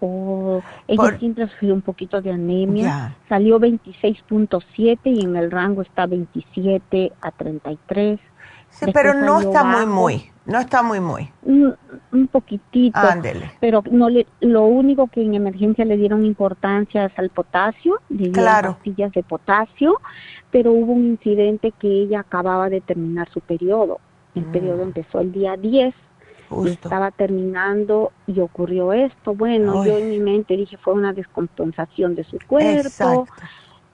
Oh, 0.00 0.62
ella 0.88 1.18
siempre 1.18 1.46
sufrió 1.48 1.74
un 1.74 1.82
poquito 1.82 2.20
de 2.22 2.32
anemia. 2.32 3.16
Salió 3.28 3.60
26.7 3.60 4.98
y 5.04 5.24
en 5.24 5.36
el 5.36 5.50
rango 5.50 5.82
está 5.82 6.06
27 6.06 7.12
a 7.20 7.30
33. 7.30 8.18
Sí, 8.70 8.86
pero 8.92 9.14
no 9.14 9.40
está 9.40 9.64
muy, 9.64 9.86
muy. 9.86 10.30
No 10.46 10.58
está 10.58 10.82
muy, 10.82 11.00
muy. 11.00 11.30
Un, 11.42 12.28
poquitito. 12.28 12.98
Ándele. 12.98 13.52
Pero 13.60 13.82
no 13.90 14.08
le, 14.08 14.26
lo 14.40 14.64
único 14.64 15.08
que 15.08 15.22
en 15.22 15.34
emergencia 15.34 15.84
le 15.84 15.96
dieron 15.96 16.24
importancia 16.24 17.04
es 17.04 17.18
al 17.18 17.30
potasio, 17.30 18.00
le 18.08 18.30
dieron 18.30 18.74
pastillas 18.74 19.12
de 19.12 19.22
potasio, 19.22 20.00
pero 20.50 20.72
hubo 20.72 20.92
un 20.92 21.06
incidente 21.06 21.72
que 21.78 21.88
ella 21.88 22.20
acababa 22.20 22.70
de 22.70 22.80
terminar 22.80 23.28
su 23.30 23.40
periodo. 23.40 24.00
El 24.34 24.46
mm. 24.46 24.52
periodo 24.52 24.82
empezó 24.82 25.20
el 25.20 25.32
día 25.32 25.56
10 25.56 25.94
estaba 26.66 27.10
terminando 27.10 28.12
y 28.26 28.40
ocurrió 28.40 28.92
esto. 28.92 29.34
Bueno, 29.34 29.84
yo 29.84 29.98
en 29.98 30.10
mi 30.10 30.18
mente 30.18 30.56
dije 30.56 30.76
fue 30.76 30.94
una 30.94 31.12
descompensación 31.12 32.14
de 32.14 32.24
su 32.24 32.38
cuerpo. 32.46 33.26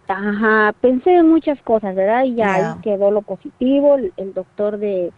Ajá, 0.09 0.73
pensé 0.81 1.17
en 1.17 1.29
muchas 1.29 1.61
cosas, 1.63 1.95
¿verdad? 1.95 2.25
Y 2.25 2.37
ya 2.37 2.55
ahí 2.55 2.81
quedó 2.83 3.11
lo 3.11 3.23
positivo. 3.23 3.97
El, 4.17 4.35
doctor 4.35 4.79
de, 4.79 5.13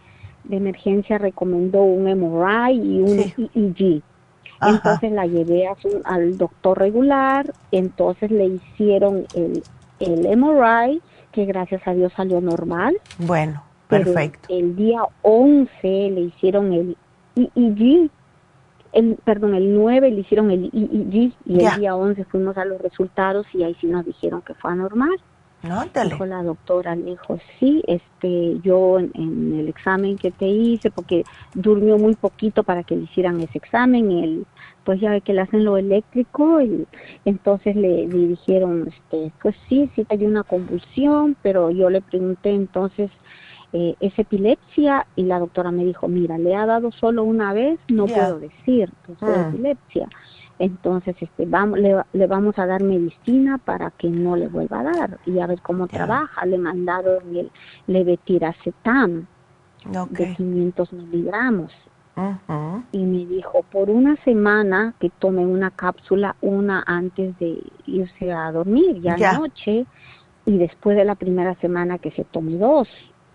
emergencia 0.49 1.17
recomendó 1.17 1.83
un 1.83 2.05
MRI 2.05 2.73
y 2.73 3.01
un 3.01 3.19
EEG. 3.55 4.01
Entonces 4.61 5.11
la 5.11 5.25
llevé 5.25 5.69
al 6.03 6.37
doctor 6.37 6.77
regular, 6.79 7.53
entonces 7.71 8.29
le 8.29 8.45
hicieron 8.45 9.25
el, 9.33 9.63
el 9.99 10.37
MRI, 10.37 11.01
que 11.31 11.45
gracias 11.45 11.81
a 11.87 11.93
Dios 11.93 12.11
salió 12.13 12.41
normal. 12.41 12.97
Bueno, 13.19 13.63
perfecto. 13.87 14.49
el 14.49 14.75
día 14.75 15.01
11 15.21 15.69
le 15.83 16.21
hicieron 16.21 16.73
el 16.73 16.97
EEG, 17.55 18.09
el, 18.91 19.17
perdón, 19.23 19.53
el 19.55 19.75
9 19.75 20.11
le 20.11 20.21
hicieron 20.21 20.51
el 20.51 20.65
EEG 20.65 21.33
y 21.45 21.65
el 21.65 21.79
día 21.79 21.95
11 21.95 22.25
fuimos 22.25 22.57
a 22.57 22.65
los 22.65 22.81
resultados 22.81 23.45
y 23.53 23.63
ahí 23.63 23.75
sí 23.79 23.87
nos 23.87 24.05
dijeron 24.05 24.41
que 24.41 24.53
fue 24.55 24.71
anormal. 24.71 25.17
No, 25.61 25.83
dijo 25.83 26.25
la 26.25 26.41
doctora, 26.41 26.95
le 26.95 27.11
dijo, 27.11 27.37
sí, 27.59 27.83
este, 27.85 28.59
yo 28.61 28.97
en, 28.97 29.59
el 29.59 29.67
examen 29.67 30.17
que 30.17 30.31
te 30.31 30.47
hice, 30.47 30.89
porque 30.89 31.25
durmió 31.53 31.97
muy 31.97 32.15
poquito 32.15 32.63
para 32.63 32.83
que 32.83 32.95
le 32.95 33.03
hicieran 33.03 33.41
ese 33.41 33.57
examen, 33.57 34.09
el, 34.09 34.45
pues 34.85 35.01
ya 35.01 35.11
ve 35.11 35.19
que 35.19 35.33
le 35.33 35.41
hacen 35.41 35.65
lo 35.65 35.75
eléctrico, 35.75 36.61
y 36.61 36.87
entonces 37.25 37.75
le, 37.75 38.07
le 38.07 38.27
dijeron, 38.27 38.87
este, 38.87 39.33
pues 39.41 39.53
sí, 39.67 39.89
sí 39.95 40.05
hay 40.07 40.25
una 40.25 40.43
convulsión, 40.43 41.35
pero 41.41 41.71
yo 41.71 41.89
le 41.89 42.01
pregunté 42.01 42.51
entonces, 42.51 43.11
eh, 43.71 43.95
es 43.99 44.17
epilepsia 44.17 45.05
y 45.15 45.23
la 45.23 45.39
doctora 45.39 45.71
me 45.71 45.85
dijo, 45.85 46.07
mira, 46.07 46.37
le 46.37 46.55
ha 46.55 46.65
dado 46.65 46.91
solo 46.91 47.23
una 47.23 47.53
vez, 47.53 47.79
no 47.87 48.07
puedo 48.07 48.39
decir 48.39 48.91
que 49.05 49.11
es 49.13 49.21
mm. 49.21 49.49
epilepsia. 49.49 50.09
Entonces, 50.59 51.15
este, 51.21 51.45
vamos, 51.45 51.79
le, 51.79 52.27
vamos 52.27 52.59
a 52.59 52.65
dar 52.65 52.83
medicina 52.83 53.57
para 53.57 53.91
que 53.91 54.09
no 54.09 54.35
le 54.35 54.47
vuelva 54.47 54.81
a 54.81 54.83
dar 54.83 55.19
y 55.25 55.39
a 55.39 55.47
ver 55.47 55.61
cómo 55.61 55.87
trabaja. 55.87 56.45
Le 56.45 56.57
mandaron 56.57 57.35
el 57.35 57.49
levetiracetam 57.87 59.25
de 60.09 60.35
500 60.35 60.93
miligramos. 60.93 61.71
Y 62.91 62.97
me 62.97 63.25
dijo, 63.25 63.63
por 63.71 63.89
una 63.89 64.17
semana 64.25 64.93
que 64.99 65.09
tome 65.09 65.45
una 65.45 65.71
cápsula, 65.71 66.35
una 66.41 66.83
antes 66.85 67.37
de 67.39 67.63
irse 67.85 68.29
a 68.33 68.51
dormir, 68.51 69.01
ya 69.01 69.15
yeah. 69.15 69.39
noche, 69.39 69.85
y 70.45 70.57
después 70.57 70.97
de 70.97 71.05
la 71.05 71.15
primera 71.15 71.55
semana 71.61 71.97
que 71.97 72.11
se 72.11 72.25
tome 72.25 72.57
dos. 72.57 72.89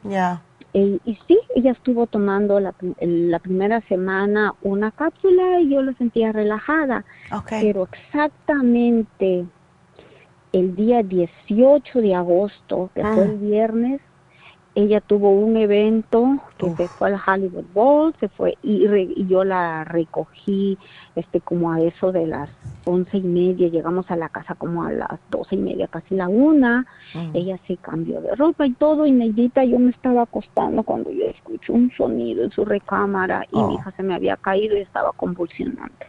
Ya. 0.04 0.42
Y, 0.72 1.00
sí, 1.28 1.38
ella 1.54 1.70
estuvo 1.70 2.06
tomando 2.08 2.58
la, 2.58 2.74
la, 3.00 3.38
primera 3.38 3.80
semana 3.82 4.54
una 4.62 4.90
cápsula 4.90 5.60
y 5.60 5.70
yo 5.70 5.82
lo 5.82 5.92
sentía 5.94 6.32
relajada. 6.32 7.04
Pero 7.48 7.88
exactamente 7.92 9.46
el 10.52 10.74
día 10.74 11.02
18 11.04 12.00
de 12.00 12.14
agosto, 12.14 12.90
que 12.94 13.02
fue 13.02 13.24
el 13.24 13.30
ah. 13.30 13.40
viernes, 13.40 14.00
ella 14.74 15.00
tuvo 15.00 15.30
un 15.30 15.56
evento 15.56 16.38
que 16.58 16.70
se 16.74 16.88
fue 16.88 17.08
al 17.08 17.20
Hollywood 17.24 17.64
Bowl, 17.72 18.14
se 18.18 18.28
fue 18.28 18.58
y, 18.62 18.86
y, 18.86 19.26
yo 19.28 19.44
la 19.44 19.84
recogí 19.84 20.76
este 21.14 21.40
como 21.40 21.72
a 21.72 21.80
eso 21.80 22.10
de 22.10 22.26
las 22.26 22.50
once 22.84 23.18
y 23.18 23.22
media, 23.22 23.68
llegamos 23.68 24.10
a 24.10 24.16
la 24.16 24.28
casa 24.28 24.54
como 24.56 24.82
a 24.82 24.92
las 24.92 25.20
doce 25.30 25.54
y 25.54 25.58
media, 25.58 25.86
casi 25.86 26.16
la 26.16 26.28
una, 26.28 26.86
mm. 27.14 27.30
ella 27.34 27.58
se 27.66 27.76
cambió 27.76 28.20
de 28.20 28.34
ropa 28.34 28.66
y 28.66 28.72
todo, 28.72 29.06
y 29.06 29.12
Neidita 29.12 29.64
yo 29.64 29.78
me 29.78 29.90
estaba 29.90 30.22
acostando 30.22 30.82
cuando 30.82 31.10
yo 31.10 31.24
escuché 31.26 31.72
un 31.72 31.90
sonido 31.96 32.44
en 32.44 32.50
su 32.50 32.64
recámara 32.64 33.46
y 33.52 33.56
mi 33.56 33.62
oh. 33.62 33.72
hija 33.74 33.92
se 33.92 34.02
me 34.02 34.14
había 34.14 34.36
caído 34.36 34.76
y 34.76 34.80
estaba 34.80 35.12
convulsionante. 35.12 36.06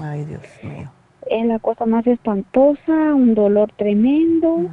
Ay, 0.00 0.24
Dios 0.24 0.42
mío. 0.62 0.90
Es 1.30 1.46
la 1.46 1.60
cosa 1.60 1.86
más 1.86 2.06
espantosa, 2.06 3.14
un 3.14 3.34
dolor 3.34 3.70
tremendo, 3.76 4.58
mm. 4.58 4.68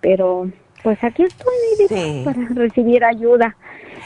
pero 0.00 0.50
pues 0.82 1.02
aquí 1.02 1.24
estoy 1.24 2.24
para 2.24 2.40
recibir 2.54 3.04
ayuda. 3.04 3.56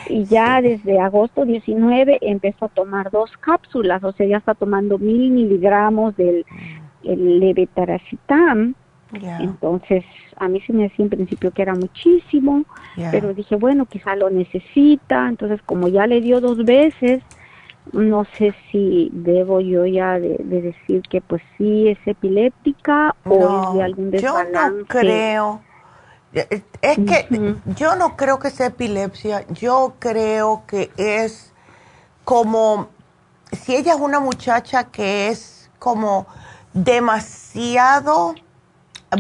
Y 0.09 0.25
ya 0.25 0.61
desde 0.61 0.99
agosto 0.99 1.45
19 1.45 2.19
empezó 2.23 2.67
a 2.67 2.69
tomar 2.69 3.11
dos 3.11 3.37
cápsulas, 3.39 4.03
o 4.03 4.13
sea, 4.13 4.27
ya 4.27 4.39
está 4.39 4.55
tomando 4.55 4.99
mil 4.99 5.31
miligramos 5.31 6.17
del 6.17 6.45
el 7.05 7.41
levetiracetam. 7.41 8.75
Entonces, 9.41 10.05
a 10.37 10.49
mí 10.49 10.61
se 10.63 10.73
me 10.73 10.85
decía 10.85 11.05
en 11.05 11.11
principio 11.11 11.51
que 11.51 11.61
era 11.61 11.75
muchísimo, 11.75 12.65
pero 13.11 13.35
dije, 13.35 13.57
bueno, 13.57 13.85
quizá 13.85 14.17
lo 14.17 14.31
necesita. 14.31 15.29
Entonces, 15.29 15.61
como 15.67 15.89
ya 15.89 16.07
le 16.07 16.23
dio 16.23 16.41
dos 16.41 16.65
veces, 16.65 17.23
no 17.93 18.25
sé 18.39 18.55
si 18.71 19.11
debo 19.13 19.61
yo 19.61 19.85
ya 19.85 20.19
de, 20.19 20.39
decir 20.39 21.03
que 21.03 21.21
pues 21.21 21.43
sí 21.59 21.89
es 21.89 21.99
epiléptica 22.07 23.15
o 23.25 23.35
es 23.69 23.75
de 23.75 23.83
algún 23.83 24.11
desbalance. 24.11 24.53
Yo 24.55 24.79
no 24.79 24.87
creo 24.87 25.72
es 26.33 26.99
que 26.99 27.57
yo 27.77 27.97
no 27.97 28.17
creo 28.17 28.39
que 28.39 28.51
sea 28.51 28.67
epilepsia, 28.69 29.45
yo 29.49 29.95
creo 29.99 30.65
que 30.67 30.91
es 30.97 31.53
como, 32.25 32.89
si 33.53 33.77
ella 33.77 33.95
es 33.95 34.01
una 34.01 34.19
muchacha 34.19 34.85
que 34.85 35.29
es 35.29 35.71
como 35.79 36.27
demasiado, 36.73 38.35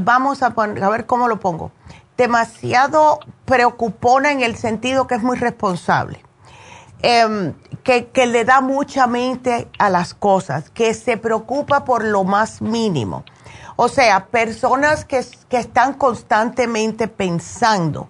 vamos 0.03 0.43
a, 0.43 0.51
poner, 0.51 0.83
a 0.83 0.89
ver 0.89 1.05
cómo 1.05 1.29
lo 1.29 1.39
pongo, 1.39 1.71
demasiado 2.17 3.21
preocupona 3.45 4.33
en 4.33 4.41
el 4.41 4.57
sentido 4.57 5.07
que 5.07 5.17
es 5.17 5.23
muy 5.23 5.37
responsable, 5.37 6.23
em, 7.03 7.53
que, 7.83 8.07
que 8.07 8.27
le 8.27 8.47
da 8.47 8.63
mucha 8.63 9.07
mente 9.07 9.69
a 9.79 9.91
las 9.91 10.15
cosas, 10.15 10.71
que 10.71 10.95
se 10.95 11.19
preocupa 11.19 11.85
por 11.85 12.05
lo 12.05 12.25
más 12.25 12.63
mínimo 12.63 13.25
o 13.77 13.89
sea, 13.89 14.27
personas 14.27 15.05
que, 15.05 15.19
están 15.19 15.95
constantemente 15.95 17.09
pensando, 17.09 18.09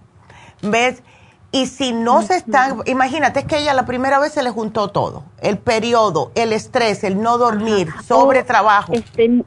¿ves? 0.62 1.02
Y 1.50 1.66
si 1.66 1.92
no 1.92 2.22
se 2.22 2.36
están, 2.36 2.78
imagínate, 2.86 3.40
es 3.40 3.46
que 3.46 3.58
ella 3.58 3.74
la 3.74 3.84
primera 3.84 4.18
vez 4.18 4.32
se 4.32 4.42
le 4.42 4.50
juntó 4.50 4.88
todo, 4.88 5.24
el 5.40 5.58
periodo, 5.58 6.32
el 6.34 6.52
estrés, 6.52 7.04
el 7.04 7.20
no 7.20 7.36
dormir, 7.36 7.88
sobre 8.06 8.40
oh, 8.40 8.44
trabajo. 8.44 8.92
Este, 8.94 9.44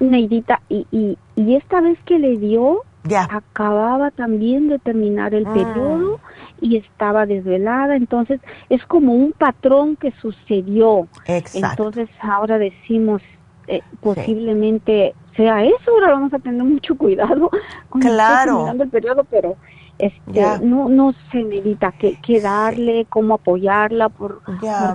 Neidita, 0.00 0.62
y, 0.68 0.86
y, 0.90 1.18
y, 1.36 1.56
esta 1.56 1.80
vez 1.80 1.98
que 2.06 2.18
le 2.18 2.38
dio, 2.38 2.82
ya. 3.04 3.28
acababa 3.30 4.10
también 4.10 4.68
de 4.68 4.78
terminar 4.78 5.34
el 5.34 5.46
mm. 5.46 5.52
periodo 5.52 6.20
y 6.60 6.76
estaba 6.76 7.26
desvelada, 7.26 7.96
entonces 7.96 8.40
es 8.70 8.84
como 8.86 9.12
un 9.12 9.32
patrón 9.32 9.96
que 9.96 10.12
sucedió. 10.22 11.06
Exacto. 11.26 11.88
Entonces 11.88 12.08
ahora 12.20 12.58
decimos, 12.58 13.22
eh, 13.68 13.82
posiblemente 14.00 15.14
sea 15.36 15.64
eso, 15.64 15.90
ahora 15.92 16.12
vamos 16.12 16.32
a 16.32 16.38
tener 16.38 16.62
mucho 16.62 16.96
cuidado 16.96 17.50
con 17.88 18.00
claro. 18.00 18.68
el 18.68 18.88
periodo, 18.88 19.24
pero 19.24 19.56
este, 19.98 20.42
no, 20.62 20.88
no 20.88 21.14
se 21.32 21.42
medita 21.44 21.92
qué, 21.92 22.18
qué 22.20 22.40
darle, 22.40 23.06
cómo 23.08 23.34
apoyarla, 23.34 24.08
por, 24.08 24.42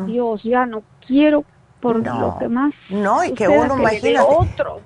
Dios, 0.05 0.43
ya 0.43 0.65
no 0.65 0.83
quiero 1.05 1.43
por 1.79 2.05
lo 2.05 2.37
que 2.37 2.47
más. 2.47 2.73
No, 2.89 3.23
y 3.23 3.33
que 3.33 3.47
uno, 3.47 3.77
imagina 3.77 4.23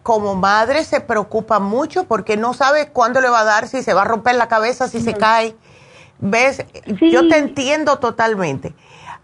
como 0.02 0.36
madre 0.36 0.86
se 0.86 1.02
preocupa 1.02 1.60
mucho 1.60 2.06
porque 2.06 2.38
no 2.38 2.53
sabe 2.53 2.90
cuándo 2.90 3.20
le 3.20 3.30
va 3.30 3.41
a 3.41 3.44
dar, 3.44 3.68
si 3.68 3.84
se 3.84 3.94
va 3.94 4.03
a 4.03 4.06
romper 4.06 4.36
la 4.36 4.48
cabeza, 4.48 4.88
si 4.88 5.02
se 5.02 5.14
cae. 5.14 5.56
¿Ves? 6.20 6.66
Yo 7.02 7.28
te 7.28 7.38
entiendo 7.38 7.99
totalmente. 7.99 8.74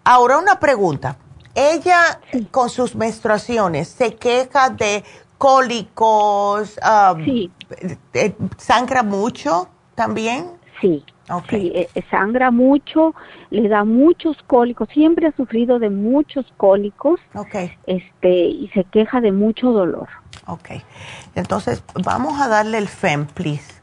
Ahora 0.03 0.37
una 0.37 0.59
pregunta. 0.59 1.15
Ella 1.55 2.19
con 2.51 2.69
sus 2.69 2.95
menstruaciones 2.95 3.87
se 3.87 4.15
queja 4.15 4.69
de 4.69 5.03
cólicos, 5.37 6.79
um, 6.83 7.25
sí. 7.25 7.51
Eh, 8.13 8.35
¿sangra 8.57 9.03
mucho 9.03 9.69
también? 9.95 10.51
Sí, 10.79 11.03
Sí, 11.49 11.71
eh, 11.73 11.89
eh, 11.95 12.03
sangra 12.09 12.51
mucho, 12.51 13.15
le 13.51 13.69
da 13.69 13.85
muchos 13.85 14.35
cólicos, 14.47 14.89
siempre 14.89 15.27
ha 15.27 15.35
sufrido 15.35 15.79
de 15.79 15.89
muchos 15.89 16.45
cólicos. 16.57 17.19
Okay. 17.33 17.77
Este, 17.85 18.29
y 18.29 18.69
se 18.73 18.83
queja 18.85 19.21
de 19.21 19.31
mucho 19.31 19.71
dolor. 19.71 20.09
Ok. 20.47 20.71
Entonces, 21.35 21.83
vamos 22.03 22.41
a 22.41 22.47
darle 22.49 22.77
el 22.79 22.87
FEM, 22.87 23.27
please. 23.27 23.73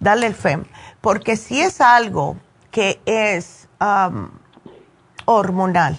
Darle 0.00 0.26
el 0.26 0.34
FEM. 0.34 0.64
Porque 1.00 1.36
si 1.36 1.60
es 1.60 1.80
algo 1.80 2.36
que 2.70 3.00
es 3.06 3.68
hormonal 5.26 5.98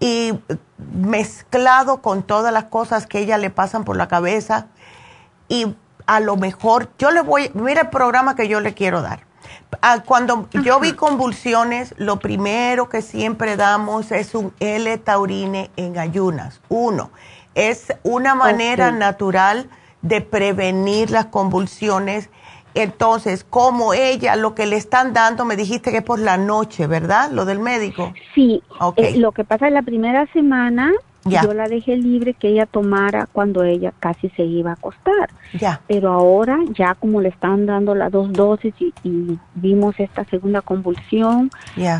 y 0.00 0.32
mezclado 0.94 2.02
con 2.02 2.22
todas 2.22 2.52
las 2.52 2.64
cosas 2.64 3.06
que 3.06 3.20
ella 3.20 3.38
le 3.38 3.50
pasan 3.50 3.84
por 3.84 3.96
la 3.96 4.08
cabeza 4.08 4.66
y 5.48 5.76
a 6.06 6.20
lo 6.20 6.36
mejor 6.36 6.90
yo 6.98 7.10
le 7.10 7.20
voy, 7.20 7.50
mira 7.54 7.82
el 7.82 7.90
programa 7.90 8.34
que 8.34 8.48
yo 8.48 8.60
le 8.60 8.74
quiero 8.74 9.02
dar 9.02 9.30
Ah, 9.82 10.02
cuando 10.04 10.48
yo 10.52 10.80
vi 10.80 10.92
convulsiones, 10.92 11.94
lo 11.96 12.18
primero 12.18 12.88
que 12.88 13.02
siempre 13.02 13.56
damos 13.56 14.12
es 14.12 14.34
un 14.34 14.52
L-taurine 14.60 15.70
en 15.76 15.98
ayunas. 15.98 16.60
Uno, 16.68 17.10
es 17.54 17.86
una 18.02 18.34
manera 18.34 18.90
natural 18.90 19.70
de 20.02 20.20
prevenir 20.20 21.10
las 21.10 21.26
convulsiones. 21.26 22.28
Entonces, 22.74 23.44
como 23.44 23.94
ella, 23.94 24.36
lo 24.36 24.54
que 24.54 24.66
le 24.66 24.76
están 24.76 25.12
dando, 25.12 25.44
me 25.44 25.56
dijiste 25.56 25.90
que 25.90 25.98
es 25.98 26.04
por 26.04 26.18
la 26.18 26.36
noche, 26.36 26.86
¿verdad? 26.86 27.30
Lo 27.30 27.44
del 27.44 27.58
médico. 27.58 28.12
Sí, 28.34 28.62
eh, 28.96 29.16
lo 29.16 29.32
que 29.32 29.44
pasa 29.44 29.66
es 29.66 29.72
la 29.72 29.82
primera 29.82 30.26
semana 30.32 30.92
yo 31.24 31.52
la 31.52 31.68
dejé 31.68 31.96
libre 31.96 32.34
que 32.34 32.48
ella 32.48 32.66
tomara 32.66 33.28
cuando 33.30 33.62
ella 33.62 33.92
casi 34.00 34.30
se 34.30 34.44
iba 34.44 34.70
a 34.70 34.74
acostar. 34.74 35.30
Ya. 35.58 35.80
Pero 35.86 36.12
ahora, 36.12 36.58
ya 36.74 36.94
como 36.94 37.20
le 37.20 37.28
están 37.28 37.66
dando 37.66 37.94
las 37.94 38.10
dos 38.10 38.32
dosis 38.32 38.74
y, 38.80 39.38
vimos 39.54 39.98
esta 39.98 40.24
segunda 40.24 40.62
convulsión, 40.62 41.50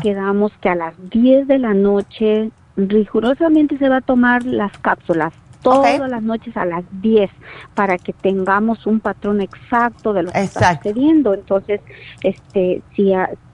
quedamos 0.01 0.51
que 0.61 0.69
a 0.69 0.75
las 0.75 0.95
10 1.09 1.47
de 1.47 1.59
la 1.59 1.73
noche 1.73 2.51
rigurosamente 2.77 3.77
se 3.77 3.89
va 3.89 3.97
a 3.97 4.01
tomar 4.01 4.43
las 4.43 4.75
cápsulas 4.79 5.33
todas 5.61 5.99
las 6.09 6.21
noches 6.21 6.55
a 6.57 6.65
las 6.65 6.83
10 7.01 7.29
para 7.75 7.97
que 7.97 8.13
tengamos 8.13 8.85
un 8.85 8.99
patrón 8.99 9.41
exacto 9.41 10.13
de 10.13 10.23
lo 10.23 10.31
que 10.31 10.41
está 10.41 10.75
sucediendo. 10.75 11.33
Entonces, 11.33 11.81
este, 12.23 12.81
si, 12.95 13.13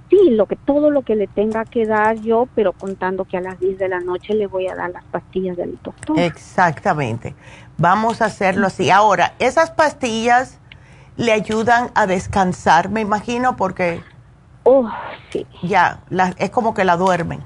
sí, 0.10 0.30
lo 0.32 0.46
que 0.46 0.56
todo 0.56 0.90
lo 0.90 1.02
que 1.02 1.16
le 1.16 1.28
tenga 1.28 1.66
que 1.66 1.86
dar 1.86 2.16
yo, 2.22 2.48
pero 2.56 2.74
contando 2.74 3.26
que 3.26 3.38
a 3.38 3.42
las 3.42 3.60
10 3.60 3.78
de 3.78 3.90
la 3.90 4.00
noche 4.00 4.34
le 4.34 4.48
voy 4.48 4.68
a 4.68 4.76
dar 4.76 4.90
las 4.92 5.04
pastillas 5.06 5.58
del 5.58 5.78
doctor. 5.84 6.20
Exactamente. 6.20 7.36
Vamos 7.78 8.22
a 8.22 8.26
hacerlo 8.26 8.68
así. 8.68 8.90
Ahora, 8.90 9.34
esas 9.40 9.72
pastillas 9.72 10.60
le 11.16 11.32
ayudan 11.32 11.92
a 11.96 12.08
descansar, 12.08 12.90
me 12.90 13.02
imagino, 13.02 13.56
porque 13.58 14.02
oh, 14.64 14.90
sí. 15.32 15.46
ya 15.64 16.00
es 16.38 16.50
como 16.52 16.74
que 16.74 16.86
la 16.86 16.96
duermen. 16.96 17.42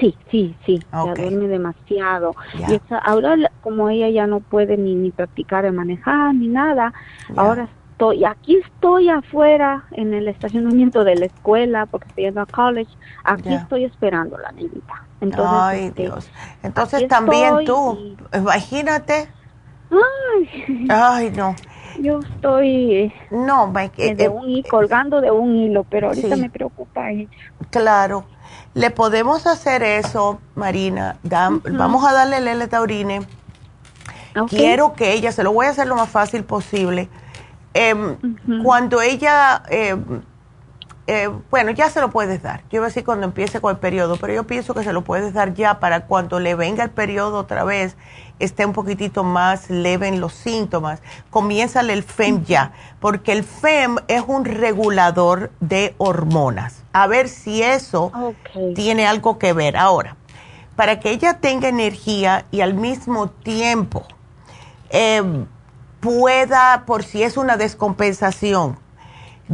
Sí, 0.00 0.16
sí, 0.30 0.56
sí, 0.64 0.80
la 0.92 1.14
duerme 1.14 1.48
demasiado. 1.48 2.34
Y 2.54 2.80
ahora 3.04 3.36
como 3.60 3.88
ella 3.88 4.08
ya 4.08 4.26
no 4.26 4.40
puede 4.40 4.76
ni, 4.76 4.94
ni 4.94 5.10
practicar 5.10 5.64
de 5.64 5.72
manejar 5.72 6.34
ni 6.34 6.48
nada, 6.48 6.92
ahora 7.36 7.68
y 8.10 8.24
aquí 8.24 8.56
estoy 8.56 9.08
afuera 9.08 9.84
en 9.92 10.12
el 10.12 10.26
estacionamiento 10.26 11.04
de 11.04 11.14
la 11.14 11.26
escuela 11.26 11.86
porque 11.86 12.08
estoy 12.08 12.24
yendo 12.24 12.40
a 12.40 12.46
college, 12.46 12.90
aquí 13.22 13.54
estoy 13.54 13.84
esperando 13.84 14.36
la 14.38 14.50
niñita. 14.50 15.06
Entonces, 15.20 15.54
Ay, 15.54 15.84
este, 15.84 16.02
Dios. 16.02 16.28
Entonces 16.64 17.06
también 17.06 17.64
tú, 17.64 18.16
imagínate. 18.34 19.28
Ay. 19.90 20.86
Ay, 20.88 21.30
no. 21.30 21.54
Yo 22.00 22.20
estoy 22.20 23.12
no, 23.30 23.72
eh, 23.98 24.14
de 24.14 24.28
un, 24.28 24.62
colgando 24.62 25.20
de 25.20 25.30
un 25.30 25.54
hilo, 25.54 25.84
pero 25.84 26.08
ahorita 26.08 26.34
me 26.36 26.50
preocupa 26.50 27.10
ella. 27.10 27.28
Claro. 27.70 28.24
Le 28.74 28.90
podemos 28.90 29.46
hacer 29.46 29.82
eso, 29.82 30.40
Marina. 30.54 31.18
Vamos 31.22 32.04
a 32.04 32.12
darle 32.12 32.38
el 32.38 32.48
L-Taurine. 32.48 33.26
Quiero 34.48 34.94
que 34.94 35.12
ella, 35.12 35.30
se 35.30 35.42
lo 35.42 35.52
voy 35.52 35.66
a 35.66 35.70
hacer 35.70 35.86
lo 35.86 35.96
más 35.96 36.08
fácil 36.08 36.42
posible 36.44 37.10
Em, 37.74 38.16
cuando 38.62 39.00
ella, 39.00 39.62
em, 39.70 40.22
eh, 41.06 41.28
bueno, 41.50 41.72
ya 41.72 41.90
se 41.90 42.00
lo 42.00 42.10
puedes 42.10 42.42
dar. 42.42 42.62
Yo 42.70 42.76
iba 42.76 42.86
a 42.86 42.88
decir 42.88 43.04
cuando 43.04 43.26
empiece 43.26 43.60
con 43.60 43.72
el 43.72 43.78
periodo, 43.78 44.16
pero 44.16 44.32
yo 44.34 44.44
pienso 44.44 44.74
que 44.74 44.84
se 44.84 44.92
lo 44.92 45.02
puedes 45.02 45.32
dar 45.34 45.54
ya 45.54 45.80
para 45.80 46.06
cuando 46.06 46.38
le 46.38 46.54
venga 46.54 46.84
el 46.84 46.90
periodo 46.90 47.38
otra 47.38 47.64
vez, 47.64 47.96
esté 48.38 48.64
un 48.64 48.72
poquitito 48.72 49.24
más 49.24 49.68
leve 49.68 50.08
en 50.08 50.20
los 50.20 50.32
síntomas. 50.32 51.02
Comiénzale 51.30 51.92
el 51.92 52.04
FEM 52.04 52.44
ya, 52.44 52.72
porque 53.00 53.32
el 53.32 53.42
FEM 53.42 53.96
es 54.06 54.22
un 54.26 54.44
regulador 54.44 55.50
de 55.60 55.94
hormonas. 55.98 56.84
A 56.92 57.06
ver 57.06 57.28
si 57.28 57.62
eso 57.62 58.12
tiene 58.74 59.06
algo 59.06 59.38
que 59.38 59.52
ver. 59.52 59.76
Ahora, 59.76 60.16
para 60.76 61.00
que 61.00 61.10
ella 61.10 61.34
tenga 61.34 61.68
energía 61.68 62.46
y 62.50 62.60
al 62.60 62.74
mismo 62.74 63.30
tiempo... 63.30 64.04
Eh, 64.94 65.46
pueda, 66.02 66.82
por 66.84 67.04
si 67.04 67.22
es 67.22 67.36
una 67.36 67.56
descompensación, 67.56 68.76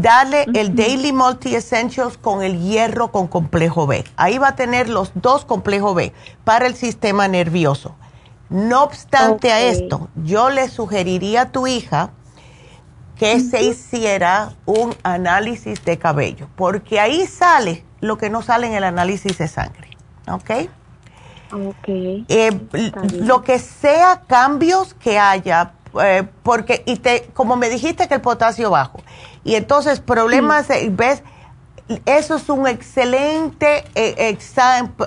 darle 0.00 0.46
el 0.54 0.74
Daily 0.74 1.12
Multi 1.12 1.54
Essentials 1.54 2.16
con 2.18 2.42
el 2.42 2.60
hierro 2.60 3.10
con 3.10 3.26
complejo 3.26 3.86
B. 3.86 4.04
Ahí 4.16 4.38
va 4.38 4.48
a 4.48 4.56
tener 4.56 4.88
los 4.88 5.12
dos 5.14 5.44
complejos 5.44 5.94
B 5.94 6.12
para 6.44 6.66
el 6.66 6.74
sistema 6.74 7.28
nervioso. 7.28 7.96
No 8.48 8.82
obstante 8.82 9.52
a 9.52 9.60
esto, 9.60 10.08
yo 10.24 10.48
le 10.50 10.68
sugeriría 10.68 11.42
a 11.42 11.52
tu 11.52 11.66
hija 11.66 12.10
que 13.16 13.40
se 13.40 13.62
hiciera 13.62 14.52
un 14.64 14.94
análisis 15.02 15.84
de 15.84 15.98
cabello, 15.98 16.48
porque 16.56 17.00
ahí 17.00 17.26
sale 17.26 17.84
lo 18.00 18.16
que 18.16 18.30
no 18.30 18.42
sale 18.42 18.68
en 18.68 18.74
el 18.74 18.84
análisis 18.84 19.36
de 19.36 19.48
sangre. 19.48 19.90
¿Ok? 20.30 20.50
Ok. 21.52 21.88
Eh, 21.88 22.50
lo 23.12 23.42
que 23.42 23.58
sea 23.58 24.22
cambios 24.26 24.94
que 24.94 25.18
haya 25.18 25.72
eh, 26.02 26.24
porque, 26.42 26.82
y 26.86 26.96
te, 26.96 27.28
como 27.34 27.56
me 27.56 27.68
dijiste 27.68 28.08
que 28.08 28.14
el 28.14 28.20
potasio 28.20 28.70
bajo, 28.70 29.00
y 29.44 29.54
entonces 29.54 30.00
problemas, 30.00 30.68
¿ves? 30.90 31.22
Eso 32.04 32.36
es 32.36 32.48
un 32.50 32.66
excelente 32.66 33.84
eh, 33.94 34.36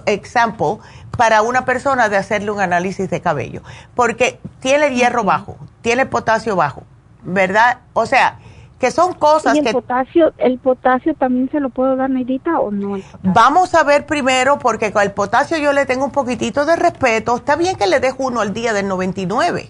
ejemplo 0.07 0.79
para 1.15 1.43
una 1.43 1.65
persona 1.65 2.09
de 2.09 2.17
hacerle 2.17 2.51
un 2.51 2.59
análisis 2.59 3.09
de 3.09 3.21
cabello, 3.21 3.61
porque 3.95 4.39
tiene 4.59 4.87
el 4.87 4.95
hierro 4.95 5.23
bajo, 5.23 5.57
tiene 5.81 6.03
el 6.03 6.09
potasio 6.09 6.55
bajo, 6.55 6.83
¿verdad? 7.23 7.79
O 7.93 8.05
sea, 8.05 8.39
que 8.81 8.89
son 8.89 9.13
cosas 9.13 9.55
¿Y 9.55 9.59
el 9.59 9.65
que... 9.65 9.73
Potasio, 9.73 10.33
¿El 10.39 10.57
potasio 10.57 11.13
también 11.13 11.47
se 11.51 11.59
lo 11.59 11.69
puedo 11.69 11.95
dar, 11.95 12.09
Neidita, 12.09 12.59
o 12.59 12.71
no? 12.71 12.97
Vamos 13.21 13.75
a 13.75 13.83
ver 13.83 14.07
primero, 14.07 14.57
porque 14.57 14.91
con 14.91 15.03
el 15.03 15.11
potasio 15.11 15.57
yo 15.57 15.71
le 15.71 15.85
tengo 15.85 16.03
un 16.03 16.11
poquitito 16.11 16.65
de 16.65 16.75
respeto. 16.75 17.35
Está 17.35 17.55
bien 17.55 17.75
que 17.75 17.85
le 17.85 17.99
dejo 17.99 18.23
uno 18.23 18.41
al 18.41 18.53
día 18.53 18.73
del 18.73 18.87
99, 18.87 19.69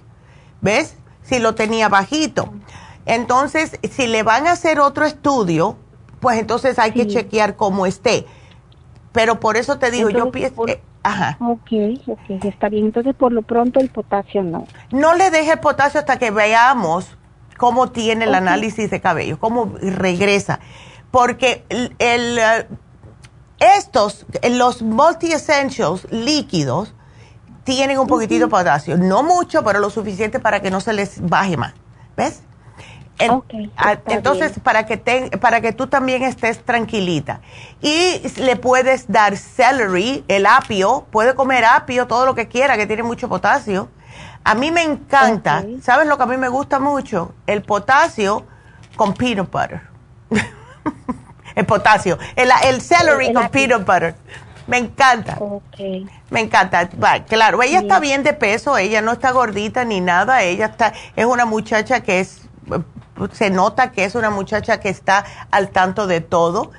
¿ves? 0.62 0.98
Si 1.32 1.40
lo 1.40 1.56
tenía 1.56 1.88
bajito. 1.88 2.54
Entonces, 3.06 3.80
si 3.90 4.06
le 4.06 4.22
van 4.22 4.48
a 4.48 4.52
hacer 4.52 4.82
otro 4.82 5.06
estudio, 5.06 5.78
pues 6.20 6.38
entonces 6.38 6.78
hay 6.78 6.92
que 6.92 7.08
chequear 7.08 7.56
cómo 7.56 7.86
esté. 7.86 8.26
Pero 9.14 9.40
por 9.40 9.56
eso 9.56 9.80
te 9.80 9.92
digo, 9.92 10.10
yo 10.10 10.30
pienso... 10.30 10.68
Eh, 10.68 10.82
ajá. 11.04 11.38
Ok, 11.40 11.72
ok, 12.06 12.44
está 12.44 12.68
bien. 12.68 12.86
Entonces, 12.88 13.16
por 13.16 13.32
lo 13.32 13.44
pronto 13.44 13.80
el 13.80 13.90
potasio 13.90 14.44
no. 14.44 14.68
No 14.92 15.16
le 15.16 15.32
deje 15.32 15.54
el 15.54 15.60
potasio 15.60 16.02
hasta 16.02 16.20
que 16.20 16.32
veamos 16.32 17.18
cómo 17.58 17.92
tiene 17.92 18.26
el 18.26 18.36
análisis 18.36 18.92
de 18.92 19.00
cabello, 19.00 19.40
cómo 19.40 19.74
regresa. 19.82 20.60
Porque 21.12 21.64
el, 21.70 22.38
eh, 22.38 22.68
estos, 23.78 24.26
los 24.50 24.82
multi-essentials 24.82 26.12
líquidos, 26.12 26.94
tienen 27.76 28.00
un 28.00 28.08
poquitito 28.08 28.46
de 28.46 28.52
potasio. 28.52 28.98
No 28.98 29.24
mucho, 29.24 29.64
pero 29.64 29.80
lo 29.80 29.90
suficiente 29.90 30.42
para 30.42 30.60
que 30.60 30.70
no 30.70 30.82
se 30.82 30.92
les 30.92 31.22
baje 31.22 31.56
más. 31.56 31.74
¿Ves? 32.18 32.42
entonces, 34.08 34.60
para 34.62 34.86
que, 34.86 34.98
para 35.40 35.62
que 35.62 35.72
tú 35.72 35.88
también 35.88 36.22
estés 36.24 36.66
tranquilita. 36.66 37.40
Y 37.82 38.22
le 38.38 38.58
puedes 38.58 39.10
dar 39.10 39.38
celery, 39.38 40.26
el 40.28 40.48
apio, 40.48 41.06
puede 41.12 41.34
comer 41.34 41.64
apio, 41.64 42.08
todo 42.08 42.26
lo 42.26 42.36
que 42.36 42.50
quiera, 42.50 42.76
que 42.76 42.88
tiene 42.88 43.04
mucho 43.04 43.30
potasio. 43.30 43.88
A 44.44 44.54
mí 44.54 44.70
me 44.70 44.84
encanta, 44.84 45.64
¿sabes 45.82 46.08
lo 46.08 46.18
que 46.18 46.24
a 46.24 46.26
mí 46.26 46.36
me 46.36 46.50
gusta 46.50 46.80
mucho? 46.80 47.34
El 47.48 47.62
potasio 47.62 48.46
con 48.98 49.14
peanut 49.14 49.50
butter. 49.50 49.82
el 51.56 51.66
potasio, 51.66 52.18
el, 52.36 52.50
el 52.66 52.82
celery 52.82 53.32
con 53.32 53.48
peanut 53.48 53.86
butter. 53.86 54.16
Me 54.72 54.78
encanta. 54.78 55.38
Me 56.30 56.40
encanta. 56.40 56.88
claro, 57.28 57.62
ella 57.62 57.80
está 57.80 58.00
bien 58.00 58.24
de 58.24 58.32
peso, 58.32 58.78
ella 58.78 59.02
no 59.02 59.12
está 59.12 59.32
gordita 59.32 59.84
ni 59.84 60.00
nada, 60.00 60.44
ella 60.44 60.68
está, 60.68 60.94
es 61.18 61.26
una 61.26 61.44
muchacha 61.44 62.04
que 62.04 62.22
es, 62.22 62.44
se 63.34 63.50
nota 63.50 63.92
que 63.92 64.06
es 64.06 64.16
una 64.16 64.30
muchacha 64.30 64.80
que 64.80 64.88
está 64.88 65.26
al 65.52 65.72
tanto 65.72 66.08
de 66.08 66.22
todo. 66.22 66.72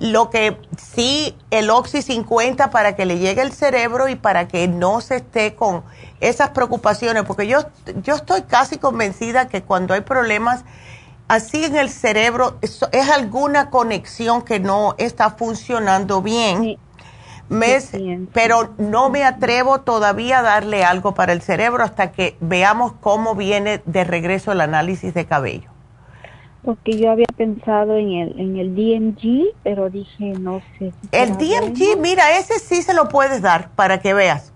Lo 0.00 0.28
que 0.28 0.58
sí, 0.76 1.36
el 1.52 1.70
Oxy 1.70 2.02
50 2.02 2.70
para 2.70 2.96
que 2.96 3.06
le 3.06 3.20
llegue 3.20 3.42
el 3.42 3.52
cerebro 3.52 4.08
y 4.08 4.16
para 4.16 4.48
que 4.48 4.66
no 4.66 5.00
se 5.00 5.18
esté 5.18 5.54
con 5.54 5.84
esas 6.18 6.50
preocupaciones, 6.50 7.22
porque 7.22 7.46
yo, 7.46 7.60
yo 8.02 8.16
estoy 8.16 8.42
casi 8.42 8.78
convencida 8.78 9.46
que 9.46 9.62
cuando 9.62 9.94
hay 9.94 10.00
problemas 10.00 10.64
así 11.28 11.64
en 11.64 11.76
el 11.76 11.90
cerebro, 11.90 12.58
es, 12.60 12.82
alguna 13.10 13.70
conexión 13.70 14.42
que 14.42 14.60
no 14.60 14.94
está 14.98 15.30
funcionando 15.30 16.22
bien. 16.22 16.78
Pero 18.32 18.74
no 18.78 19.08
me 19.08 19.24
atrevo 19.24 19.80
todavía 19.80 20.40
a 20.40 20.42
darle 20.42 20.84
algo 20.84 21.14
para 21.14 21.32
el 21.32 21.42
cerebro 21.42 21.84
hasta 21.84 22.12
que 22.12 22.36
veamos 22.40 22.92
cómo 23.00 23.34
viene 23.34 23.82
de 23.84 24.04
regreso 24.04 24.52
el 24.52 24.60
análisis 24.60 25.14
de 25.14 25.26
cabello. 25.26 25.70
Porque 26.64 26.98
yo 26.98 27.12
había 27.12 27.28
pensado 27.36 27.96
en 27.96 28.10
el, 28.10 28.40
en 28.40 28.56
el 28.56 28.74
DMG, 28.74 29.54
pero 29.62 29.88
dije, 29.88 30.32
no 30.40 30.60
sé. 30.78 30.92
el 31.12 31.36
DMG, 31.36 31.96
mira, 32.00 32.36
ese 32.38 32.58
sí 32.58 32.82
se 32.82 32.92
lo 32.92 33.08
puedes 33.08 33.40
dar 33.40 33.70
para 33.76 34.00
que 34.00 34.14
veas. 34.14 34.52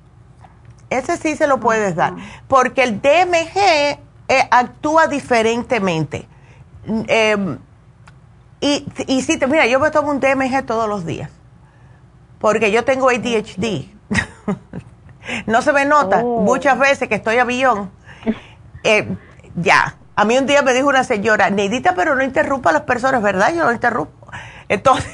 Ese 0.91 1.17
sí 1.17 1.37
se 1.37 1.47
lo 1.47 1.61
puedes 1.61 1.95
dar. 1.95 2.15
Porque 2.49 2.83
el 2.83 3.01
DMG 3.01 4.01
eh, 4.29 4.49
actúa 4.51 5.07
diferentemente. 5.07 6.27
Em, 7.07 7.59
y, 8.61 8.85
y 9.07 9.23
si 9.23 9.39
te, 9.39 9.47
mira, 9.47 9.69
yo 9.69 9.79
me 9.79 9.93
tomo 9.93 10.11
un 10.11 10.19
DMG 10.19 10.67
todos 10.67 10.89
los 10.89 11.07
días. 11.07 11.31
Porque 12.41 12.73
yo 12.73 12.85
tengo 12.85 13.11
ADHD. 13.11 13.87
no 15.47 15.63
se 15.63 15.73
me 15.73 15.85
nota 15.85 16.23
oh. 16.25 16.41
muchas 16.41 16.79
veces 16.79 17.09
que 17.09 17.15
estoy 17.15 17.39
avión. 17.39 17.91
Eh, 18.83 19.15
ya. 19.55 19.97
A 20.17 20.25
mí 20.25 20.37
un 20.37 20.47
día 20.47 20.63
me 20.63 20.73
dijo 20.73 20.89
una 20.89 21.05
señora, 21.05 21.51
Neidita, 21.51 21.95
pero 21.95 22.15
no 22.15 22.23
interrumpa 22.23 22.71
a 22.71 22.73
las 22.75 22.83
personas, 22.83 23.23
¿verdad? 23.23 23.55
Yo 23.55 23.65
no 23.65 23.73
interrumpo. 23.73 24.27
Entonces, 24.69 25.11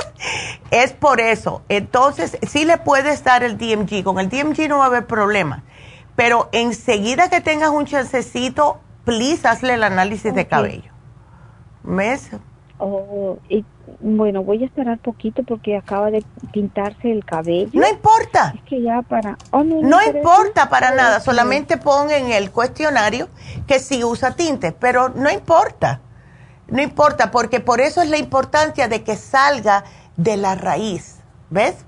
es 0.70 0.92
por 0.92 1.20
eso. 1.20 1.62
Entonces, 1.68 2.38
sí 2.48 2.64
le 2.64 2.78
puedes 2.78 3.22
dar 3.24 3.44
el 3.44 3.58
DMG. 3.58 4.02
Con 4.04 4.18
el 4.18 4.28
DMG 4.28 4.68
no 4.68 4.78
va 4.78 4.84
a 4.84 4.86
haber 4.86 5.06
problema. 5.06 5.64
Pero 6.16 6.48
enseguida 6.52 7.28
que 7.28 7.40
tengas 7.40 7.70
un 7.70 7.86
chancecito, 7.86 8.80
please, 9.04 9.46
hazle 9.46 9.74
el 9.74 9.82
análisis 9.82 10.34
de 10.34 10.46
cabello. 10.46 10.92
¿Ves? 11.82 12.30
Oh, 12.84 13.38
y, 13.48 13.64
bueno, 14.00 14.42
voy 14.42 14.64
a 14.64 14.66
esperar 14.66 14.98
poquito 14.98 15.44
porque 15.44 15.76
acaba 15.76 16.10
de 16.10 16.24
pintarse 16.52 17.12
el 17.12 17.24
cabello. 17.24 17.70
No 17.80 17.88
importa. 17.88 18.54
Es 18.56 18.62
que 18.62 18.82
ya 18.82 19.02
para... 19.02 19.38
Oh, 19.52 19.62
no, 19.62 20.02
importa 20.02 20.68
para 20.68 20.90
nada, 20.90 21.20
solamente 21.20 21.76
pon 21.76 22.10
en 22.10 22.32
el 22.32 22.50
cuestionario 22.50 23.28
que 23.68 23.78
sí 23.78 24.02
usa 24.02 24.32
tinte, 24.32 24.72
pero 24.72 25.10
no 25.10 25.30
importa. 25.30 26.00
No 26.66 26.82
importa, 26.82 27.30
porque 27.30 27.60
por 27.60 27.80
eso 27.80 28.02
es 28.02 28.10
la 28.10 28.18
importancia 28.18 28.88
de 28.88 29.04
que 29.04 29.14
salga 29.14 29.84
de 30.16 30.36
la 30.36 30.56
raíz, 30.56 31.20
¿ves? 31.50 31.84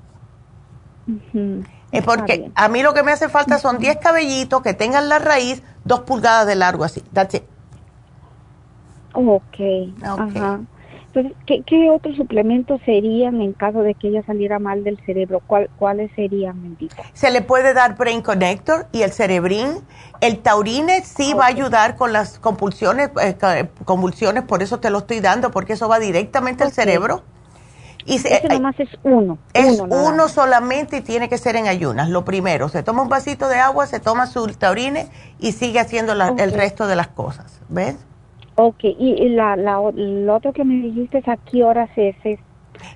Es 1.90 2.04
porque 2.04 2.52
a 2.54 2.68
mí 2.68 2.84
lo 2.84 2.94
que 2.94 3.02
me 3.02 3.10
hace 3.10 3.28
falta 3.28 3.58
son 3.58 3.78
10 3.78 3.96
cabellitos 3.96 4.62
que 4.62 4.74
tengan 4.74 5.08
la 5.08 5.18
raíz, 5.18 5.60
dos 5.84 6.02
pulgadas 6.02 6.46
de 6.46 6.54
largo 6.54 6.84
así. 6.84 7.00
That's 7.12 7.34
it. 7.34 7.42
Ok. 9.12 9.58
Ajá. 10.04 10.60
Entonces, 11.14 11.64
¿qué, 11.66 11.90
otros 11.90 12.16
suplementos 12.16 12.80
serían 12.84 13.40
en 13.40 13.52
caso 13.52 13.82
de 13.82 13.94
que 13.94 14.08
ella 14.08 14.24
saliera 14.26 14.58
mal 14.58 14.82
del 14.82 14.98
cerebro? 15.06 15.40
¿Cuáles 15.78 16.10
serían, 16.16 16.60
Mendita? 16.60 17.04
Se 17.12 17.30
le 17.30 17.40
puede 17.40 17.72
dar 17.72 17.96
Brain 17.96 18.20
Connector 18.20 18.86
y 18.90 19.02
el 19.02 19.12
Cerebrin. 19.12 19.68
El 20.20 20.38
Taurine 20.40 21.02
sí 21.04 21.32
va 21.34 21.44
a 21.44 21.48
ayudar 21.48 21.94
con 21.96 22.12
las 22.12 22.40
compulsiones, 22.40 23.10
eh, 23.22 23.68
convulsiones, 23.84 24.42
por 24.42 24.62
eso 24.62 24.80
te 24.80 24.90
lo 24.90 24.98
estoy 24.98 25.20
dando, 25.20 25.52
porque 25.52 25.74
eso 25.74 25.88
va 25.88 26.00
directamente 26.00 26.64
al 26.64 26.72
cerebro. 26.72 27.22
Y 28.06 28.18
se, 28.18 28.34
Ese 28.34 28.48
nomás 28.48 28.78
es 28.80 28.88
uno. 29.04 29.38
Es 29.52 29.80
uno, 29.80 30.28
solamente 30.28 30.96
y 30.96 31.00
tiene 31.00 31.28
que 31.28 31.38
ser 31.38 31.54
en 31.54 31.68
ayunas. 31.68 32.08
Lo 32.08 32.24
primero, 32.24 32.68
se 32.68 32.82
toma 32.82 33.02
un 33.02 33.08
vasito 33.08 33.48
de 33.48 33.60
agua, 33.60 33.86
se 33.86 34.00
toma 34.00 34.26
su 34.26 34.46
taurine 34.48 35.08
y 35.38 35.52
sigue 35.52 35.78
haciendo 35.78 36.12
el 36.12 36.52
resto 36.52 36.88
de 36.88 36.96
las 36.96 37.08
cosas. 37.08 37.60
¿Ves? 37.68 37.96
Ok, 38.56 38.84
y 38.84 39.28
la, 39.30 39.56
la, 39.56 39.80
lo 39.94 40.34
otro 40.34 40.52
que 40.52 40.64
me 40.64 40.74
dijiste 40.74 41.18
es 41.18 41.28
a 41.28 41.36
qué 41.36 41.64
horas 41.64 41.90
es. 41.96 42.14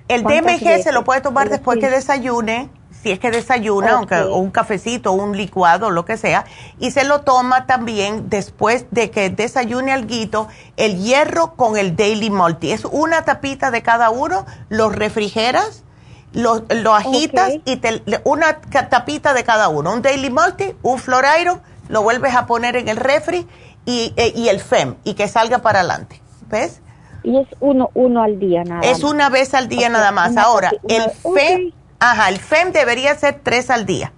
el 0.09 0.23
DMG 0.23 0.83
se 0.83 0.93
lo 0.93 1.05
puede 1.05 1.21
tomar 1.21 1.49
después 1.49 1.79
que 1.79 1.91
desayune, 1.91 2.71
si 2.91 3.11
es 3.11 3.19
que 3.19 3.31
desayuna, 3.31 3.97
aunque, 3.97 4.23
un 4.25 4.51
cafecito, 4.51 5.13
un 5.13 5.37
licuado, 5.37 5.91
lo 5.91 6.05
que 6.05 6.17
sea, 6.17 6.45
y 6.79 6.93
se 6.93 7.05
lo 7.05 7.23
toma 7.23 7.67
también 7.67 8.29
después 8.29 8.87
de 8.93 9.11
que 9.11 9.31
desayune 9.31 9.93
alguito, 9.93 10.47
el 10.77 10.99
hierro 11.03 11.55
con 11.57 11.77
el 11.77 11.97
Daily 11.97 12.31
Multi. 12.31 12.71
Es 12.71 12.85
una 12.85 13.25
tapita 13.25 13.73
de 13.73 13.83
cada 13.83 14.11
uno, 14.11 14.47
lo 14.69 14.91
refrigeras, 14.91 15.85
lo, 16.33 16.65
lo 16.71 16.95
agitas 16.95 17.55
y 17.65 17.77
te, 17.77 18.03
una 18.25 18.61
tapita 18.61 19.35
de 19.35 19.43
cada 19.43 19.69
uno, 19.69 19.93
un 19.93 20.03
Daily 20.03 20.31
Multi, 20.31 20.75
un 20.83 20.99
Floriron, 20.99 21.61
lo 21.89 22.03
vuelves 22.03 22.35
a 22.35 22.47
poner 22.47 22.77
en 22.77 22.89
el 22.89 22.97
refri 22.97 23.47
y, 23.89 24.13
eh, 24.17 24.35
y 24.37 24.49
el 24.49 24.61
FEM 24.61 24.97
y 25.03 25.15
que 25.15 25.29
salga 25.29 25.59
para 25.59 25.79
adelante. 25.79 26.21
¿Ves? 26.49 26.83
Y 27.23 27.39
es 27.39 27.49
uno, 27.59 27.91
uno 27.95 28.23
al 28.23 28.39
día 28.39 28.63
nada 28.63 28.83
Es 28.83 29.03
una 29.03 29.31
vez 29.31 29.55
al 29.55 29.69
día 29.69 29.89
nada 29.89 30.13
más. 30.13 30.37
Ahora, 30.37 30.71
el 30.89 31.11
FEM, 31.11 31.73
ajá, 31.99 32.29
el 32.29 32.37
FEM 32.37 32.73
debería 32.73 33.15
ser 33.15 33.41
tres 33.43 33.71
al 33.71 33.87
día. 33.87 34.13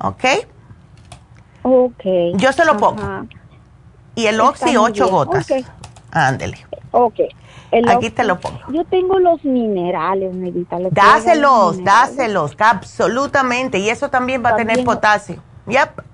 ¿Ok? 0.00 0.24
Ok. 1.62 2.04
Yo 2.36 2.52
se 2.52 2.64
lo 2.64 2.76
pongo. 2.76 3.26
Y 4.14 4.26
el 4.26 4.40
Oxy, 4.40 4.76
ocho 4.76 5.08
gotas. 5.08 5.48
Ándele. 6.12 6.64
Ok. 6.92 7.18
Aquí 7.88 8.10
te 8.10 8.22
lo 8.22 8.38
pongo. 8.38 8.60
Yo 8.72 8.84
tengo 8.84 9.18
los 9.18 9.44
minerales, 9.44 10.32
Medita. 10.32 10.78
Dáselos, 10.92 11.82
dáselos, 11.82 12.56
absolutamente. 12.56 13.78
Y 13.78 13.90
eso 13.90 14.10
también 14.10 14.44
va 14.44 14.50
a 14.50 14.56
tener 14.56 14.84
potasio. 14.84 15.42
Yep 15.66 16.07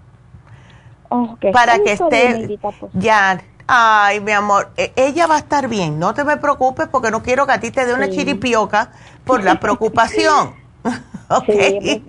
para 1.53 1.79
que 1.79 1.93
esté 1.93 2.59
pues. 2.61 2.93
ya. 2.95 3.41
Ay, 3.67 4.21
mi 4.21 4.33
amor, 4.33 4.69
e, 4.77 4.93
ella 4.95 5.27
va 5.27 5.37
a 5.37 5.39
estar 5.39 5.69
bien. 5.69 5.99
No 5.99 6.13
te 6.13 6.23
me 6.25 6.37
preocupes 6.37 6.87
porque 6.89 7.11
no 7.11 7.23
quiero 7.23 7.47
que 7.47 7.53
a 7.53 7.61
ti 7.61 7.71
te 7.71 7.87
dé 7.87 7.95
una 7.95 8.11
chiripioca 8.11 8.91
por 9.25 9.43
la 9.43 9.55
preocupación. 9.61 10.53
okay. 11.31 12.03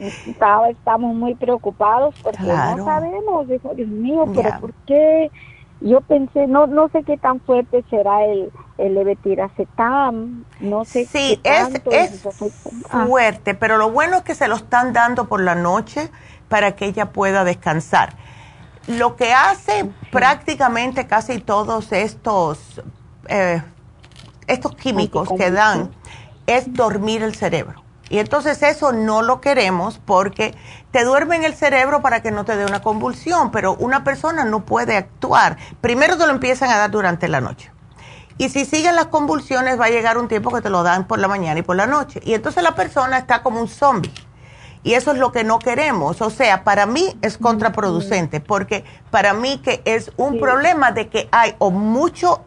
estamos 0.70 1.16
muy 1.16 1.36
preocupados 1.36 2.16
porque 2.22 2.44
no 2.44 2.86
sabemos, 2.86 3.48
dijo, 3.48 3.74
Dios 3.74 3.88
mío, 3.88 4.26
pero 4.36 4.60
¿por 4.60 4.74
qué? 4.86 5.32
Yo 5.82 6.02
pensé, 6.02 6.48
no 6.48 6.68
no 6.68 6.90
sé 6.90 7.04
qué 7.04 7.18
tan 7.18 7.40
fuerte 7.42 7.84
será 7.90 8.26
el, 8.26 8.52
el 8.78 8.96
levetiracetam, 8.96 10.46
no 10.60 10.86
sé 10.86 11.06
Sí, 11.06 11.40
es, 11.44 11.70
es 11.92 12.26
ah. 12.90 13.06
fuerte, 13.08 13.56
pero 13.56 13.78
lo 13.78 13.92
bueno 13.92 14.18
es 14.18 14.24
que 14.24 14.36
se 14.36 14.48
lo 14.48 14.56
están 14.56 14.94
dando 14.94 15.28
por 15.28 15.42
la 15.42 15.56
noche 15.56 16.10
para 16.48 16.76
que 16.76 16.86
ella 16.86 17.12
pueda 17.12 17.44
descansar 17.44 18.16
lo 18.88 19.16
que 19.16 19.34
hace 19.34 19.90
prácticamente 20.12 21.08
casi 21.08 21.40
todos 21.40 21.92
estos, 21.92 22.82
eh, 23.28 23.62
estos 24.48 24.76
químicos 24.76 25.30
que 25.38 25.52
dan 25.52 25.92
es 26.48 26.72
dormir 26.74 27.24
el 27.24 27.36
cerebro. 27.36 27.84
Y 28.10 28.20
entonces 28.20 28.62
eso 28.62 28.92
no 28.92 29.24
lo 29.24 29.42
queremos 29.42 30.00
porque 30.06 30.56
te 30.92 31.04
duerme 31.04 31.38
en 31.38 31.44
el 31.44 31.56
cerebro 31.56 32.02
para 32.02 32.22
que 32.22 32.30
no 32.30 32.46
te 32.46 32.56
dé 32.56 32.66
una 32.66 32.82
convulsión, 32.82 33.52
pero 33.52 33.74
una 33.76 34.04
persona 34.04 34.46
no 34.46 34.64
puede 34.64 34.96
actuar. 34.96 35.58
Primero 35.82 36.18
te 36.18 36.28
lo 36.28 36.32
empiezan 36.32 36.70
a 36.70 36.78
dar 36.78 36.92
durante 36.92 37.28
la 37.28 37.42
noche. 37.42 37.72
Y 38.38 38.50
si 38.50 38.66
siguen 38.66 38.96
las 38.96 39.08
convulsiones 39.08 39.80
va 39.80 39.86
a 39.86 39.90
llegar 39.90 40.18
un 40.18 40.28
tiempo 40.28 40.52
que 40.52 40.62
te 40.62 40.70
lo 40.70 40.84
dan 40.84 41.08
por 41.08 41.20
la 41.20 41.28
mañana 41.28 41.60
y 41.60 41.64
por 41.64 41.78
la 41.78 41.88
noche. 41.88 42.20
Y 42.24 42.34
entonces 42.34 42.62
la 42.64 42.76
persona 42.76 43.18
está 43.18 43.42
como 43.42 43.60
un 43.60 43.68
zombie. 43.68 44.14
Y 44.86 44.94
eso 44.94 45.14
es 45.14 45.18
lo 45.18 45.32
que 45.32 45.44
no 45.44 45.58
queremos. 45.58 46.22
O 46.22 46.30
sea, 46.30 46.64
para 46.64 46.86
mí 46.86 47.18
es 47.24 47.40
contraproducente, 47.40 48.40
porque 48.40 48.86
para 49.10 49.34
mí 49.34 49.58
que 49.58 49.82
es 49.84 50.12
un 50.16 50.40
problema 50.40 50.92
de 50.92 51.10
que 51.10 51.28
hay 51.32 51.56
o 51.58 51.72
mucho, 51.72 52.46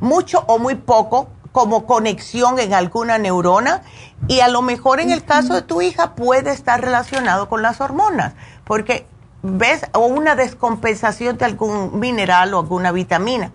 mucho 0.00 0.44
o 0.46 0.58
muy 0.58 0.76
poco 0.76 1.28
como 1.52 1.84
conexión 1.84 2.58
en 2.58 2.72
alguna 2.72 3.18
neurona 3.18 3.82
y 4.28 4.40
a 4.40 4.48
lo 4.48 4.62
mejor 4.62 4.98
en 5.00 5.10
el 5.10 5.26
caso 5.26 5.52
de 5.52 5.62
tu 5.62 5.82
hija 5.82 6.14
puede 6.14 6.52
estar 6.52 6.80
relacionado 6.80 7.50
con 7.50 7.60
las 7.60 7.82
hormonas, 7.82 8.32
porque 8.64 9.06
ves 9.42 9.84
o 9.92 10.06
una 10.06 10.36
descompensación 10.36 11.36
de 11.36 11.44
algún 11.44 12.00
mineral 12.00 12.54
o 12.54 12.60
alguna 12.60 12.92
vitamina. 12.92 13.52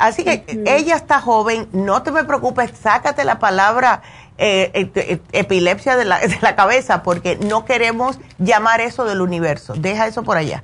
Así 0.00 0.24
que 0.24 0.44
ella 0.66 0.96
está 0.96 1.20
joven, 1.20 1.68
no 1.72 2.02
te 2.02 2.10
me 2.10 2.24
preocupes, 2.24 2.72
sácate 2.80 3.24
la 3.24 3.38
palabra 3.38 4.02
eh, 4.38 4.70
eh, 4.74 4.90
eh, 4.94 5.20
epilepsia 5.32 5.96
de 5.96 6.04
la, 6.04 6.18
de 6.20 6.38
la, 6.40 6.56
cabeza, 6.56 7.02
porque 7.02 7.36
no 7.36 7.64
queremos 7.64 8.18
llamar 8.38 8.80
eso 8.80 9.04
del 9.04 9.20
universo. 9.20 9.74
Deja 9.74 10.06
eso 10.06 10.22
por 10.22 10.36
allá. 10.36 10.62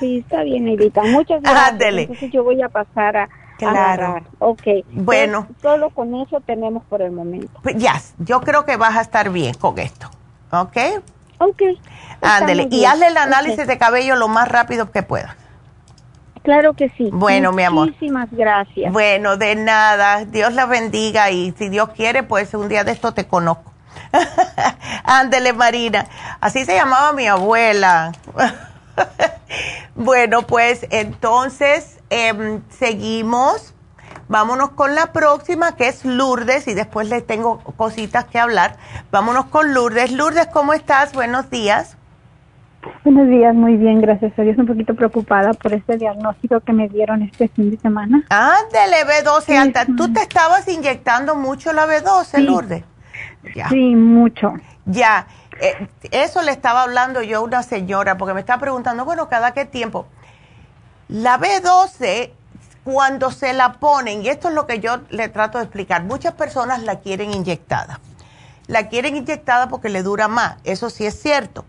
Sí, 0.00 0.18
está 0.18 0.42
bien, 0.42 0.66
Edita. 0.66 1.02
Muchas 1.04 1.42
gracias. 1.42 1.80
Entonces 1.80 2.32
yo 2.32 2.42
voy 2.42 2.60
a 2.60 2.68
pasar 2.68 3.16
a, 3.16 3.28
Claro. 3.58 4.20
Ok. 4.38 4.62
Bueno. 4.92 5.48
solo 5.60 5.90
con 5.90 6.14
eso 6.14 6.40
tenemos 6.40 6.84
por 6.84 7.02
el 7.02 7.10
momento. 7.10 7.48
Pues, 7.62 7.76
ya, 7.76 8.00
yo 8.18 8.40
creo 8.40 8.64
que 8.64 8.76
vas 8.76 8.96
a 8.96 9.00
estar 9.00 9.30
bien 9.30 9.54
con 9.54 9.78
esto. 9.78 10.08
¿Ok? 10.52 10.76
Ok. 11.38 11.62
Ándele. 12.22 12.68
Y 12.70 12.84
hazle 12.84 13.08
el 13.08 13.16
análisis 13.16 13.66
de 13.66 13.78
cabello 13.78 14.16
lo 14.16 14.28
más 14.28 14.48
rápido 14.48 14.90
que 14.90 15.02
puedas. 15.02 15.36
Claro 16.42 16.74
que 16.74 16.90
sí. 16.96 17.10
Bueno, 17.12 17.52
mi 17.52 17.62
amor. 17.62 17.88
Muchísimas 17.88 18.28
gracias. 18.30 18.92
Bueno, 18.92 19.36
de 19.36 19.54
nada. 19.54 20.24
Dios 20.24 20.52
la 20.52 20.66
bendiga 20.66 21.30
y 21.30 21.52
si 21.58 21.68
Dios 21.68 21.90
quiere, 21.90 22.22
pues 22.22 22.54
un 22.54 22.68
día 22.68 22.84
de 22.84 22.92
esto 22.92 23.12
te 23.12 23.26
conozco. 23.26 23.72
Ándele, 25.04 25.52
Marina. 25.52 26.06
Así 26.40 26.64
se 26.64 26.74
llamaba 26.74 27.12
mi 27.12 27.26
abuela. 27.26 28.12
bueno, 29.94 30.42
pues 30.42 30.86
entonces 30.90 31.98
em, 32.10 32.62
seguimos. 32.70 33.74
Vámonos 34.28 34.70
con 34.70 34.94
la 34.94 35.12
próxima, 35.12 35.74
que 35.74 35.88
es 35.88 36.04
Lourdes, 36.04 36.68
y 36.68 36.74
después 36.74 37.08
les 37.08 37.26
tengo 37.26 37.60
cositas 37.76 38.26
que 38.26 38.38
hablar. 38.38 38.76
Vámonos 39.10 39.46
con 39.46 39.72
Lourdes. 39.72 40.12
Lourdes, 40.12 40.48
¿cómo 40.48 40.74
estás? 40.74 41.14
Buenos 41.14 41.48
días. 41.48 41.97
Buenos 43.04 43.28
días, 43.28 43.54
muy 43.54 43.76
bien, 43.76 44.00
gracias 44.00 44.38
a 44.38 44.42
Dios. 44.42 44.56
Un 44.56 44.66
poquito 44.66 44.94
preocupada 44.94 45.52
por 45.52 45.72
este 45.72 45.96
diagnóstico 45.96 46.60
que 46.60 46.72
me 46.72 46.88
dieron 46.88 47.22
este 47.22 47.48
fin 47.48 47.70
de 47.70 47.78
semana. 47.78 48.24
Ándale, 48.28 49.04
B12 49.04 49.56
alta. 49.56 49.86
¿Tú 49.96 50.12
te 50.12 50.22
estabas 50.22 50.68
inyectando 50.68 51.34
mucho 51.34 51.72
la 51.72 51.86
B12, 51.86 52.40
Lourdes? 52.44 52.84
Sí, 53.68 53.96
mucho. 53.96 54.54
Ya, 54.86 55.26
eh, 55.60 55.88
eso 56.12 56.42
le 56.42 56.52
estaba 56.52 56.82
hablando 56.82 57.22
yo 57.22 57.38
a 57.38 57.40
una 57.40 57.62
señora 57.62 58.16
porque 58.16 58.34
me 58.34 58.40
estaba 58.40 58.60
preguntando, 58.60 59.04
bueno, 59.04 59.28
¿cada 59.28 59.52
qué 59.52 59.64
tiempo? 59.64 60.06
La 61.08 61.38
B12, 61.38 62.30
cuando 62.84 63.30
se 63.32 63.54
la 63.54 63.74
ponen, 63.74 64.22
y 64.22 64.28
esto 64.28 64.48
es 64.48 64.54
lo 64.54 64.66
que 64.66 64.78
yo 64.78 65.00
le 65.10 65.28
trato 65.28 65.58
de 65.58 65.64
explicar, 65.64 66.04
muchas 66.04 66.34
personas 66.34 66.82
la 66.84 67.00
quieren 67.00 67.32
inyectada. 67.32 68.00
La 68.66 68.88
quieren 68.88 69.16
inyectada 69.16 69.68
porque 69.68 69.88
le 69.88 70.02
dura 70.02 70.28
más, 70.28 70.56
eso 70.64 70.90
sí 70.90 71.06
es 71.06 71.20
cierto. 71.20 71.64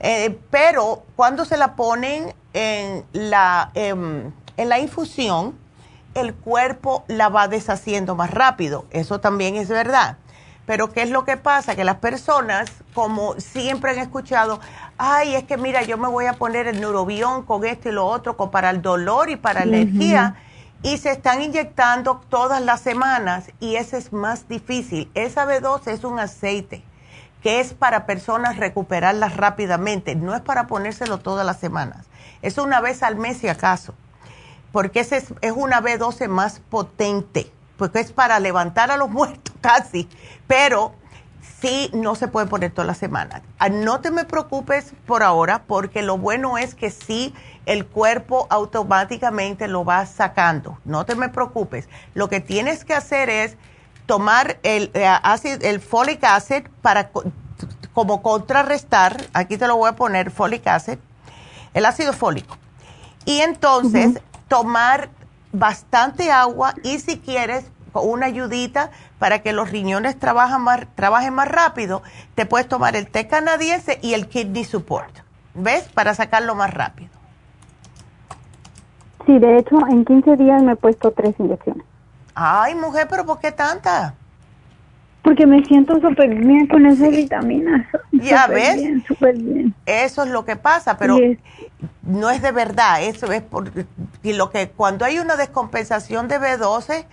Eh, 0.00 0.38
pero 0.50 1.04
cuando 1.16 1.44
se 1.44 1.56
la 1.56 1.76
ponen 1.76 2.34
en 2.52 3.04
la, 3.12 3.70
em, 3.74 4.32
en 4.56 4.68
la 4.68 4.78
infusión, 4.78 5.58
el 6.14 6.34
cuerpo 6.34 7.04
la 7.08 7.28
va 7.28 7.48
deshaciendo 7.48 8.14
más 8.14 8.30
rápido, 8.30 8.86
eso 8.90 9.20
también 9.20 9.56
es 9.56 9.68
verdad. 9.68 10.18
Pero 10.66 10.92
¿qué 10.92 11.02
es 11.02 11.10
lo 11.10 11.24
que 11.24 11.36
pasa? 11.36 11.76
Que 11.76 11.84
las 11.84 11.96
personas, 11.96 12.70
como 12.94 13.38
siempre 13.38 13.90
han 13.90 13.98
escuchado, 13.98 14.60
ay, 14.96 15.34
es 15.34 15.44
que 15.44 15.58
mira, 15.58 15.82
yo 15.82 15.98
me 15.98 16.08
voy 16.08 16.26
a 16.26 16.34
poner 16.34 16.66
el 16.66 16.80
neurobión 16.80 17.42
con 17.42 17.64
esto 17.64 17.90
y 17.90 17.92
lo 17.92 18.06
otro 18.06 18.36
para 18.50 18.70
el 18.70 18.80
dolor 18.80 19.28
y 19.28 19.36
para 19.36 19.66
la 19.66 19.76
energía, 19.76 20.36
y 20.82 20.98
se 20.98 21.10
están 21.10 21.42
inyectando 21.42 22.20
todas 22.28 22.62
las 22.62 22.80
semanas 22.80 23.50
y 23.60 23.76
ese 23.76 23.98
es 23.98 24.12
más 24.12 24.48
difícil. 24.48 25.10
Esa 25.14 25.46
B12 25.46 25.88
es 25.88 26.04
un 26.04 26.18
aceite 26.18 26.82
que 27.44 27.60
es 27.60 27.74
para 27.74 28.06
personas 28.06 28.56
recuperarlas 28.56 29.36
rápidamente, 29.36 30.16
no 30.16 30.34
es 30.34 30.40
para 30.40 30.66
ponérselo 30.66 31.18
todas 31.18 31.46
las 31.46 31.60
semanas. 31.60 32.06
Es 32.42 32.58
una 32.58 32.80
vez 32.80 33.04
al 33.04 33.14
mes 33.14 33.36
si 33.36 33.46
acaso, 33.46 33.94
porque 34.72 35.00
ese 35.00 35.18
es, 35.18 35.32
es 35.42 35.52
una 35.52 35.80
B12 35.80 36.26
más 36.26 36.58
potente 36.58 37.52
porque 37.76 38.00
es 38.00 38.12
para 38.12 38.38
levantar 38.40 38.90
a 38.90 38.96
los 38.96 39.10
muertos 39.10 39.54
casi, 39.60 40.08
pero 40.46 40.94
sí 41.60 41.90
no 41.92 42.14
se 42.14 42.28
puede 42.28 42.46
poner 42.46 42.72
toda 42.72 42.86
la 42.86 42.94
semana. 42.94 43.42
Ah, 43.58 43.68
no 43.68 44.00
te 44.00 44.10
me 44.10 44.24
preocupes 44.24 44.92
por 45.06 45.22
ahora, 45.22 45.64
porque 45.66 46.02
lo 46.02 46.18
bueno 46.18 46.58
es 46.58 46.74
que 46.74 46.90
sí 46.90 47.34
el 47.66 47.86
cuerpo 47.86 48.46
automáticamente 48.50 49.68
lo 49.68 49.84
va 49.84 50.04
sacando. 50.06 50.78
No 50.84 51.06
te 51.06 51.14
me 51.14 51.28
preocupes. 51.28 51.88
Lo 52.14 52.28
que 52.28 52.40
tienes 52.40 52.84
que 52.84 52.94
hacer 52.94 53.30
es 53.30 53.56
tomar 54.06 54.58
el, 54.62 54.90
eh, 54.94 55.08
el 55.62 55.80
folic 55.80 56.22
acid 56.24 56.64
para 56.82 57.10
como 57.92 58.22
contrarrestar, 58.22 59.16
aquí 59.32 59.56
te 59.56 59.66
lo 59.66 59.76
voy 59.76 59.88
a 59.88 59.96
poner, 59.96 60.30
folic 60.30 60.66
acid, 60.66 60.98
el 61.74 61.86
ácido 61.86 62.12
fólico. 62.12 62.56
Y 63.24 63.40
entonces 63.40 64.20
tomar 64.48 65.08
bastante 65.52 66.30
agua 66.30 66.74
y 66.82 66.98
si 66.98 67.18
quieres 67.18 67.70
una 67.94 68.26
ayudita 68.26 68.90
para 69.18 69.40
que 69.40 69.52
los 69.52 69.70
riñones 69.70 70.18
trabajen 70.18 70.60
más, 70.60 70.86
trabajen 70.96 71.32
más 71.32 71.48
rápido, 71.48 72.02
te 72.34 72.44
puedes 72.44 72.68
tomar 72.68 72.96
el 72.96 73.08
té 73.08 73.28
canadiense 73.28 73.98
y 74.02 74.14
el 74.14 74.26
kidney 74.28 74.64
support, 74.64 75.16
¿ves? 75.54 75.84
Para 75.94 76.14
sacarlo 76.14 76.54
más 76.56 76.74
rápido. 76.74 77.10
Sí, 79.24 79.38
de 79.38 79.58
hecho, 79.58 79.78
en 79.88 80.04
15 80.04 80.36
días 80.36 80.62
me 80.62 80.72
he 80.72 80.76
puesto 80.76 81.12
tres 81.12 81.34
inyecciones. 81.38 81.86
Ay, 82.34 82.74
mujer, 82.74 83.06
pero 83.08 83.24
¿por 83.24 83.38
qué 83.38 83.52
tanta? 83.52 84.14
Porque 85.22 85.46
me 85.46 85.64
siento 85.64 85.98
súper 86.00 86.34
bien 86.34 86.66
con 86.66 86.84
esas 86.84 87.10
vitaminas. 87.10 87.86
Ya 88.12 88.46
ves. 88.46 89.02
súper 89.06 89.36
bien. 89.38 89.74
Eso 89.86 90.24
es 90.24 90.30
lo 90.30 90.44
que 90.44 90.56
pasa, 90.56 90.98
pero 90.98 91.18
no 92.02 92.30
es 92.30 92.42
de 92.42 92.52
verdad. 92.52 93.02
Eso 93.02 93.32
es 93.32 93.40
por 93.40 93.70
y 94.22 94.32
lo 94.34 94.50
que 94.50 94.68
cuando 94.68 95.04
hay 95.04 95.18
una 95.18 95.36
descompensación 95.36 96.28
de 96.28 96.38
B12 96.38 97.06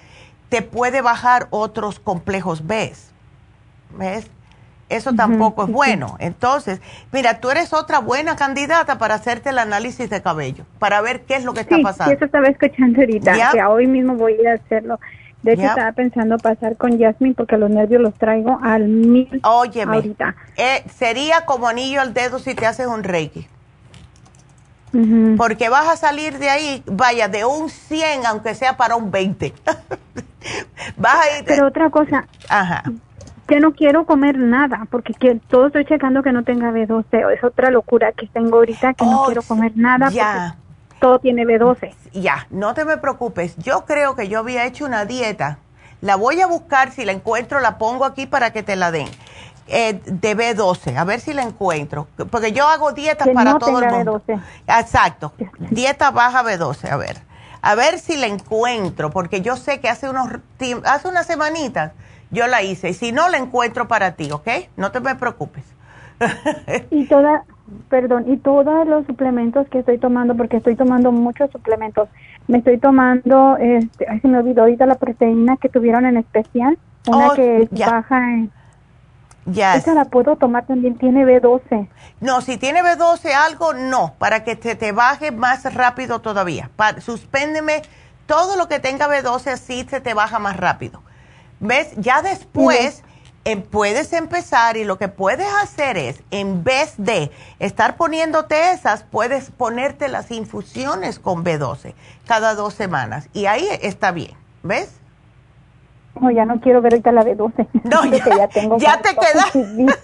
te 0.50 0.62
puede 0.62 1.02
bajar 1.02 1.48
otros 1.52 2.00
complejos 2.00 2.68
B. 2.68 2.94
¿Ves? 3.98 4.30
Eso 4.92 5.14
tampoco 5.14 5.64
es 5.64 5.72
bueno. 5.72 6.18
Entonces, 6.20 6.82
mira, 7.14 7.40
tú 7.40 7.50
eres 7.50 7.72
otra 7.72 8.00
buena 8.00 8.36
candidata 8.36 8.98
para 8.98 9.16
hacerte 9.16 9.50
el 9.50 9.58
análisis 9.58 10.10
de 10.10 10.22
cabello, 10.22 10.66
para 10.80 11.00
ver 11.00 11.22
qué 11.22 11.36
es 11.36 11.46
lo 11.46 11.54
que 11.54 11.62
está 11.62 11.78
pasando. 11.82 12.12
Sí, 12.12 12.18
eso 12.18 12.26
estaba 12.26 12.48
escuchando 12.48 13.00
ahorita, 13.00 13.52
que 13.54 13.64
hoy 13.64 13.88
mismo 13.88 14.16
voy 14.16 14.34
a 14.34 14.42
ir 14.42 14.48
a 14.50 14.54
hacerlo. 14.56 15.00
De 15.44 15.54
hecho, 15.54 15.64
estaba 15.64 15.94
pensando 15.94 16.38
pasar 16.38 16.76
con 16.76 17.00
Jasmine 17.00 17.34
porque 17.36 17.58
los 17.58 17.70
nervios 17.70 18.02
los 18.02 18.14
traigo 18.16 18.60
al 18.62 18.88
mil 18.88 19.40
Óyeme, 19.44 19.96
ahorita. 19.96 20.36
Eh, 20.58 20.84
sería 20.94 21.46
como 21.46 21.68
anillo 21.68 22.02
al 22.02 22.14
dedo 22.14 22.38
si 22.38 22.54
te 22.54 22.68
haces 22.68 22.86
un 22.86 23.04
reiki. 23.04 23.48
Porque 25.38 25.70
vas 25.70 25.88
a 25.88 25.96
salir 25.96 26.38
de 26.38 26.50
ahí, 26.50 26.84
vaya, 26.86 27.30
de 27.30 27.46
un 27.46 27.70
100, 27.70 28.26
aunque 28.26 28.54
sea 28.56 28.76
para 28.76 28.98
un 28.98 29.10
20. 29.10 29.54
vas 30.98 31.16
a 31.16 31.40
ir 31.40 31.46
Pero 31.46 31.68
otra 31.68 31.90
cosa. 31.90 32.28
Ajá. 32.50 32.84
Que 33.52 33.60
no 33.60 33.74
quiero 33.74 34.06
comer 34.06 34.38
nada, 34.38 34.88
porque 34.90 35.14
todo 35.50 35.68
estoy 35.68 35.84
checando 35.84 36.24
que 36.24 36.32
no 36.32 36.46
tenga 36.46 36.72
B12. 36.72 37.34
Es 37.34 37.44
otra 37.44 37.70
locura 37.70 38.14
que 38.14 38.26
tengo 38.28 38.56
ahorita, 38.56 38.94
que 38.94 39.04
no 39.04 39.24
oh, 39.24 39.26
quiero 39.26 39.42
comer 39.42 39.74
nada. 39.76 40.10
Ya 40.10 40.56
todo 41.02 41.20
tiene 41.20 41.44
B12. 41.44 41.94
Ya, 42.14 42.48
no 42.50 42.74
te 42.74 42.86
me 42.86 42.96
preocupes. 42.96 43.58
Yo 43.58 43.84
creo 43.84 44.16
que 44.16 44.30
yo 44.30 44.40
había 44.40 44.66
hecho 44.66 44.86
una 44.86 45.04
dieta. 45.04 45.58
La 46.00 46.16
voy 46.16 46.40
a 46.40 46.48
buscar, 46.48 46.92
si 46.92 47.04
la 47.04 47.12
encuentro, 47.12 47.60
la 47.60 47.78
pongo 47.78 48.06
aquí 48.06 48.26
para 48.26 48.54
que 48.54 48.64
te 48.64 48.78
la 48.78 48.90
den. 48.90 49.10
Eh, 49.68 50.00
de 50.06 50.38
B12, 50.38 50.96
a 50.96 51.04
ver 51.04 51.20
si 51.20 51.34
la 51.34 51.42
encuentro. 51.42 52.08
Porque 52.30 52.54
yo 52.54 52.66
hago 52.70 52.94
dietas 52.94 53.28
para 53.34 53.60
todo 53.60 53.82
el 53.82 53.90
mundo. 53.90 54.22
B12. 54.26 54.42
Exacto, 54.80 55.34
dieta 55.72 56.12
baja 56.12 56.42
B12, 56.42 56.90
a 56.90 56.96
ver. 56.96 57.22
A 57.62 57.76
ver 57.76 58.00
si 58.00 58.16
la 58.16 58.28
encuentro, 58.28 59.10
porque 59.12 59.42
yo 59.42 59.58
sé 59.58 59.82
que 59.82 59.90
hace, 59.90 60.10
unos, 60.10 60.30
hace 60.86 61.08
unas 61.10 61.28
semanitas 61.28 61.92
yo 62.32 62.48
la 62.48 62.64
hice. 62.64 62.90
Y 62.90 62.94
si 62.94 63.12
no, 63.12 63.30
la 63.30 63.38
encuentro 63.38 63.88
para 63.88 64.14
ti, 64.14 64.32
¿ok? 64.32 64.48
No 64.78 64.92
te 64.92 65.00
me 65.00 65.16
preocupes. 65.16 65.64
y 66.90 67.06
toda, 67.06 67.44
perdón, 67.90 68.26
y 68.32 68.38
todos 68.38 68.88
los 68.88 69.06
suplementos 69.06 69.68
que 69.70 69.80
estoy 69.80 69.98
tomando, 69.98 70.36
porque 70.36 70.58
estoy 70.58 70.76
tomando 70.76 71.12
muchos 71.12 71.52
suplementos, 71.52 72.10
me 72.48 72.60
estoy 72.60 72.78
tomando, 72.78 73.58
este, 73.58 74.08
ay, 74.10 74.20
se 74.20 74.28
me 74.28 74.38
olvidó 74.38 74.62
ahorita 74.62 74.86
la 74.86 74.96
proteína 74.96 75.58
que 75.58 75.70
tuvieron 75.70 76.06
en 76.06 76.18
especial, 76.18 76.78
una 77.08 77.28
oh, 77.28 77.34
que 77.34 77.68
baja 77.72 78.18
en... 78.32 78.52
Ya. 79.46 79.76
Esa 79.76 79.96
la 79.96 80.06
puedo 80.06 80.36
tomar 80.36 80.68
también, 80.68 81.00
tiene 81.00 81.26
B12. 81.26 81.88
No, 82.20 82.42
si 82.42 82.58
tiene 82.58 82.84
B12 82.84 83.34
algo, 83.34 83.74
no, 83.74 84.14
para 84.20 84.44
que 84.44 84.56
te, 84.56 84.76
te 84.76 84.92
baje 84.92 85.32
más 85.32 85.74
rápido 85.74 86.20
todavía. 86.22 86.70
suspéndeme 87.00 87.82
todo 88.28 88.56
lo 88.56 88.68
que 88.68 88.80
tenga 88.80 89.08
B12, 89.08 89.48
así 89.48 89.84
se 89.90 90.00
te 90.00 90.14
baja 90.14 90.38
más 90.38 90.58
rápido. 90.58 91.02
¿Ves? 91.62 91.94
Ya 91.98 92.24
después 92.24 93.04
puedes 93.70 94.14
empezar 94.14 94.78
y 94.78 94.84
lo 94.84 94.98
que 94.98 95.08
puedes 95.08 95.48
hacer 95.62 95.98
es, 95.98 96.24
en 96.32 96.64
vez 96.64 96.96
de 96.98 97.32
estar 97.60 97.96
poniéndote 97.96 98.72
esas, 98.72 99.04
puedes 99.04 99.52
ponerte 99.52 100.08
las 100.08 100.32
infusiones 100.32 101.20
con 101.20 101.44
B12 101.44 101.94
cada 102.28 102.56
dos 102.56 102.74
semanas. 102.74 103.30
Y 103.34 103.46
ahí 103.46 103.68
está 103.82 104.12
bien, 104.12 104.32
¿ves? 104.64 105.00
No, 106.20 106.30
ya 106.30 106.46
no 106.46 106.60
quiero 106.60 106.82
ver 106.82 106.94
ahorita 106.94 107.12
la 107.12 107.24
B12. 107.24 107.68
No, 107.84 108.06
ya, 108.12 108.78
ya 108.78 109.02
te 109.02 109.16
quedas. 109.16 109.52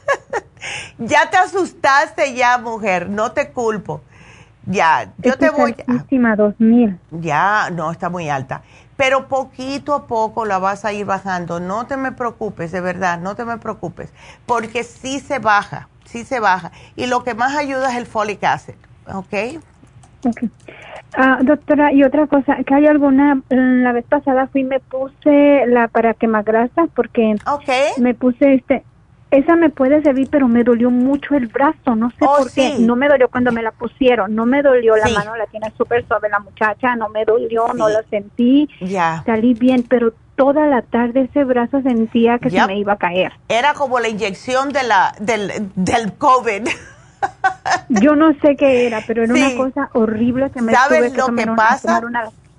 ya 1.00 1.30
te 1.30 1.38
asustaste 1.38 2.34
ya, 2.34 2.58
mujer, 2.60 3.10
no 3.10 3.32
te 3.32 3.52
culpo. 3.52 4.02
Ya, 4.66 5.14
yo 5.20 5.38
te 5.38 5.50
voy. 5.50 5.76
a... 5.88 6.36
2000. 6.36 7.00
Ya, 7.12 7.70
no, 7.72 7.92
está 7.92 8.10
muy 8.10 8.30
alta 8.30 8.64
pero 8.98 9.28
poquito 9.28 9.94
a 9.94 10.08
poco 10.08 10.46
la 10.46 10.58
vas 10.58 10.84
a 10.84 10.92
ir 10.92 11.06
bajando. 11.06 11.60
No 11.60 11.88
te 11.88 11.96
me 11.96 12.12
preocupes, 12.12 12.72
de 12.72 12.82
verdad, 12.82 13.20
no 13.20 13.36
te 13.36 13.46
me 13.46 13.58
preocupes, 13.58 14.12
porque 14.46 14.84
sí 14.84 15.20
se 15.20 15.40
baja, 15.40 15.88
sí 16.06 16.26
se 16.26 16.40
baja. 16.40 16.72
Y 16.96 17.06
lo 17.06 17.24
que 17.24 17.34
más 17.36 17.56
ayuda 17.56 17.92
es 17.92 17.96
el 17.96 18.08
folic 18.08 18.44
acid, 18.44 18.76
¿ok? 19.08 19.16
okay. 19.16 19.60
Ah, 21.16 21.40
doctora, 21.42 21.94
y 21.94 22.04
otra 22.04 22.28
cosa, 22.28 22.58
que 22.66 22.76
hay 22.76 22.86
alguna, 22.86 23.42
la 23.50 23.92
vez 23.94 24.06
pasada 24.06 24.48
fui 24.48 24.64
me 24.64 24.80
puse 24.80 25.66
la 25.68 25.88
para 25.88 26.14
quemar 26.14 26.44
grasa 26.44 26.88
porque 26.96 27.36
me 27.98 28.14
puse 28.14 28.56
este, 28.56 28.84
esa 29.32 29.56
me 29.56 29.70
puede 29.70 30.02
servir, 30.02 30.30
pero 30.32 30.48
me 30.48 30.64
dolió 30.64 30.90
mucho 30.90 31.36
el 31.36 31.48
brazo, 31.48 31.96
no 31.96 32.10
sé 32.12 32.18
oh, 32.22 32.38
por 32.38 32.52
qué. 32.52 32.76
No 32.80 32.96
me 32.96 33.08
dolió 33.08 33.30
cuando 33.30 33.52
me 33.52 33.62
la 33.62 33.72
pusieron, 33.72 34.36
no 34.36 34.46
me 34.46 34.62
dolió 34.62 34.96
la 34.96 35.10
mano, 35.10 35.36
la 35.36 35.46
tiene 35.48 35.72
súper 35.78 36.06
suave 36.08 36.30
la 36.30 36.40
muchacha, 36.40 36.96
no 36.96 37.10
me 37.10 37.26
dolió, 37.26 37.74
no 37.74 37.90
lo 37.90 38.02
sentí. 38.10 38.70
Ya. 38.80 39.24
Salí 39.26 39.54
bien, 39.54 39.84
pero 39.88 40.14
toda 40.36 40.68
la 40.68 40.82
tarde 40.82 41.22
ese 41.22 41.44
brazo 41.44 41.82
sentía 41.82 42.40
que 42.40 42.50
se 42.50 42.66
me 42.68 42.78
iba 42.78 42.94
a 42.94 42.98
caer. 42.98 43.34
Era 43.50 43.74
como 43.74 44.00
la 44.00 44.08
inyección 44.08 44.72
de 44.72 44.84
la, 44.84 45.14
del, 45.20 45.72
del 45.76 46.14
COVID. 46.14 46.68
Yo 47.90 48.16
no 48.16 48.34
sé 48.42 48.56
qué 48.56 48.88
era, 48.88 49.04
pero 49.06 49.24
era 49.24 49.34
una 49.34 49.56
cosa 49.56 49.90
horrible 49.94 50.52
que 50.52 50.62
me 50.62 50.72
¿Sabes 50.72 51.16
lo 51.18 51.36
que 51.36 51.48
pasa? 51.48 52.02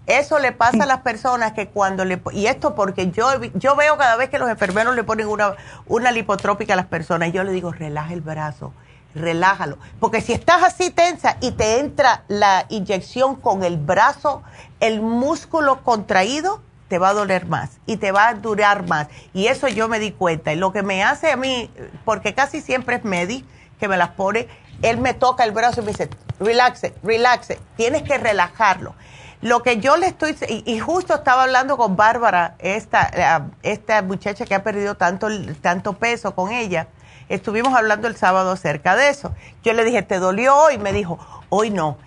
Eso 0.09 0.39
le 0.39 0.53
pasa 0.53 0.85
a 0.85 0.87
las 0.87 1.03
personas 1.03 1.53
que 1.53 1.69
cuando 1.69 2.07
le... 2.07 2.19
Y 2.33 2.47
esto 2.47 2.75
porque 2.75 3.11
yo, 3.11 3.29
yo 3.55 3.77
veo 3.77 3.99
cada 3.99 4.17
vez 4.17 4.31
que 4.31 4.39
los 4.39 4.49
enfermeros 4.49 4.97
le 4.97 5.05
ponen 5.05 5.29
una, 5.29 5.55
una 5.87 6.11
lipotrópica 6.13 6.73
a 6.73 6.77
las 6.77 6.87
personas, 6.87 7.29
y 7.29 7.33
yo 7.33 7.45
le 7.45 7.53
digo, 7.53 7.73
relaja 7.73 8.15
el 8.15 8.23
brazo, 8.23 8.73
relájalo. 9.15 9.77
Porque 10.01 10.23
si 10.23 10.33
estás 10.33 10.63
así 10.63 10.89
tensa 10.91 11.37
y 11.43 11.51
te 11.51 11.79
entra 11.79 12.25
la 12.29 12.65
inyección 12.71 13.37
con 13.37 13.63
el 13.65 13.77
brazo, 13.77 14.43
el 14.81 15.03
músculo 15.03 15.83
contraído, 15.83 16.63
te 16.89 16.99
va 16.99 17.11
a 17.11 17.13
doler 17.13 17.45
más 17.45 17.73
y 17.85 17.99
te 17.99 18.11
va 18.11 18.29
a 18.29 18.35
durar 18.35 18.89
más. 18.89 19.09
Y 19.35 19.49
eso 19.49 19.69
yo 19.69 19.89
me 19.89 19.99
di 19.99 20.13
cuenta. 20.13 20.55
Y 20.55 20.57
lo 20.57 20.73
que 20.73 20.83
me 20.83 21.05
hace 21.05 21.31
a 21.31 21.37
mí, 21.37 21.71
porque 22.07 22.35
casi 22.35 22.63
siempre 22.63 22.97
es 22.97 23.05
Medi 23.05 23.45
que 23.79 23.89
me 23.89 23.99
las 23.99 24.11
pone, 24.11 24.49
él 24.81 24.97
me 24.97 25.13
toca 25.13 25.45
el 25.45 25.53
brazo 25.53 25.83
y 25.83 25.85
me 25.85 25.91
dice, 25.91 26.09
relaxe, 26.41 26.95
relaxe, 27.03 27.59
tienes 27.77 28.03
que 28.05 28.17
relajarlo. 28.17 28.95
Lo 29.41 29.63
que 29.63 29.79
yo 29.79 29.97
le 29.97 30.09
estoy, 30.09 30.37
y, 30.49 30.79
justo 30.81 31.15
estaba 31.15 31.45
hablando 31.45 31.77
con 31.77 31.97
Bárbara, 31.97 32.57
esta, 32.59 33.11
eh, 33.13 33.51
esta 33.63 34.03
muchacha 34.03 34.45
que 34.45 34.55
ha 34.55 34.65
perdido 34.65 34.97
tanto, 34.97 35.29
tanto 35.61 35.93
peso 35.93 36.35
con 36.35 36.51
ella, 36.51 36.89
estuvimos 37.29 37.75
hablando 37.75 38.09
el 38.09 38.17
sábado 38.17 38.51
acerca 38.51 38.97
de 38.97 39.11
eso. 39.11 39.33
Yo 39.63 39.75
le 39.75 39.85
dije, 39.85 40.03
¿te 40.03 40.19
dolió 40.19 40.57
hoy? 40.57 40.79
Me 40.79 40.93
dijo, 40.93 41.19
hoy 41.51 41.71
no. 41.71 41.99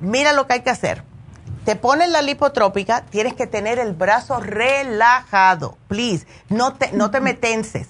Mira 0.00 0.32
lo 0.32 0.48
que 0.48 0.54
hay 0.54 0.62
que 0.62 0.70
hacer. 0.70 1.04
Te 1.64 1.76
pones 1.76 2.08
la 2.08 2.22
lipotrópica, 2.22 3.02
tienes 3.02 3.34
que 3.34 3.46
tener 3.46 3.78
el 3.78 3.92
brazo 3.92 4.40
relajado, 4.40 5.78
please. 5.86 6.26
No 6.48 6.74
te, 6.74 6.90
no 6.90 7.12
te 7.12 7.20
metenses 7.20 7.86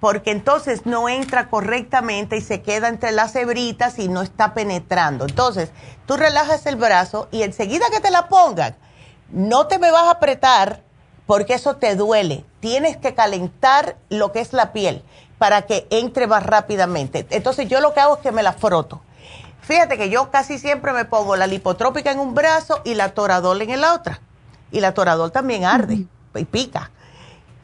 porque 0.00 0.30
entonces 0.30 0.84
no 0.84 1.08
entra 1.08 1.48
correctamente 1.48 2.36
y 2.36 2.40
se 2.40 2.62
queda 2.62 2.88
entre 2.88 3.12
las 3.12 3.34
hebritas 3.34 3.98
y 3.98 4.08
no 4.08 4.22
está 4.22 4.54
penetrando. 4.54 5.24
Entonces, 5.24 5.70
tú 6.06 6.16
relajas 6.16 6.66
el 6.66 6.76
brazo 6.76 7.28
y 7.30 7.42
enseguida 7.42 7.86
que 7.90 8.00
te 8.00 8.10
la 8.10 8.28
pongan, 8.28 8.76
no 9.30 9.66
te 9.66 9.78
me 9.78 9.90
vas 9.90 10.04
a 10.04 10.12
apretar 10.12 10.82
porque 11.26 11.54
eso 11.54 11.76
te 11.76 11.96
duele. 11.96 12.44
Tienes 12.60 12.96
que 12.96 13.14
calentar 13.14 13.96
lo 14.08 14.32
que 14.32 14.40
es 14.40 14.52
la 14.52 14.72
piel 14.72 15.02
para 15.38 15.62
que 15.62 15.86
entre 15.90 16.26
más 16.26 16.44
rápidamente. 16.44 17.26
Entonces, 17.30 17.68
yo 17.68 17.80
lo 17.80 17.94
que 17.94 18.00
hago 18.00 18.16
es 18.16 18.22
que 18.22 18.32
me 18.32 18.42
la 18.42 18.52
froto. 18.52 19.00
Fíjate 19.62 19.98
que 19.98 20.10
yo 20.10 20.30
casi 20.30 20.58
siempre 20.58 20.92
me 20.92 21.04
pongo 21.04 21.34
la 21.34 21.48
lipotrópica 21.48 22.12
en 22.12 22.20
un 22.20 22.34
brazo 22.34 22.80
y 22.84 22.94
la 22.94 23.14
toradol 23.14 23.62
en 23.62 23.70
el 23.70 23.84
otro. 23.84 24.14
Y 24.70 24.80
la 24.80 24.94
toradol 24.94 25.32
también 25.32 25.64
arde 25.64 26.06
y 26.34 26.44
pica. 26.44 26.90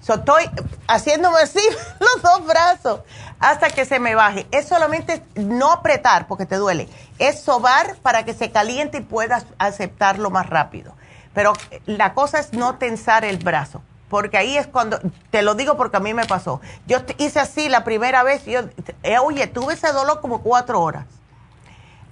So, 0.03 0.15
estoy 0.15 0.51
haciéndome 0.89 1.39
así 1.39 1.61
los 2.01 2.23
dos 2.23 2.45
brazos 2.47 3.01
hasta 3.39 3.71
que 3.71 3.85
se 3.85 4.01
me 4.01 4.17
baje. 4.17 4.47
Es 4.51 4.67
solamente 4.67 5.23
no 5.37 5.71
apretar 5.71 6.27
porque 6.27 6.45
te 6.45 6.57
duele. 6.57 6.89
Es 7.19 7.41
sobar 7.41 7.97
para 8.03 8.25
que 8.25 8.35
se 8.35 8.51
caliente 8.51 8.99
y 8.99 9.03
puedas 9.03 9.47
aceptarlo 9.59 10.31
más 10.31 10.51
rápido. 10.51 10.95
Pero 11.35 11.53
la 11.87 12.15
cosa 12.15 12.41
es 12.41 12.53
no 12.53 12.77
tensar 12.77 13.25
el 13.25 13.39
brazo. 13.39 13.81
Porque 14.09 14.37
ahí 14.37 14.59
es 14.59 14.67
cuando, 14.67 14.99
te 15.31 15.41
lo 15.43 15.55
digo 15.55 15.77
porque 15.77 15.97
a 15.97 16.01
mí 16.01 16.13
me 16.13 16.27
pasó. 16.27 16.61
Yo 16.87 16.99
hice 17.19 17.39
así 17.39 17.69
la 17.69 17.85
primera 17.85 18.23
vez, 18.25 18.45
yo, 18.45 18.61
eh, 19.05 19.19
oye, 19.19 19.47
tuve 19.47 19.75
ese 19.75 19.91
dolor 19.93 20.21
como 20.21 20.43
cuatro 20.43 20.83
horas. 20.83 21.07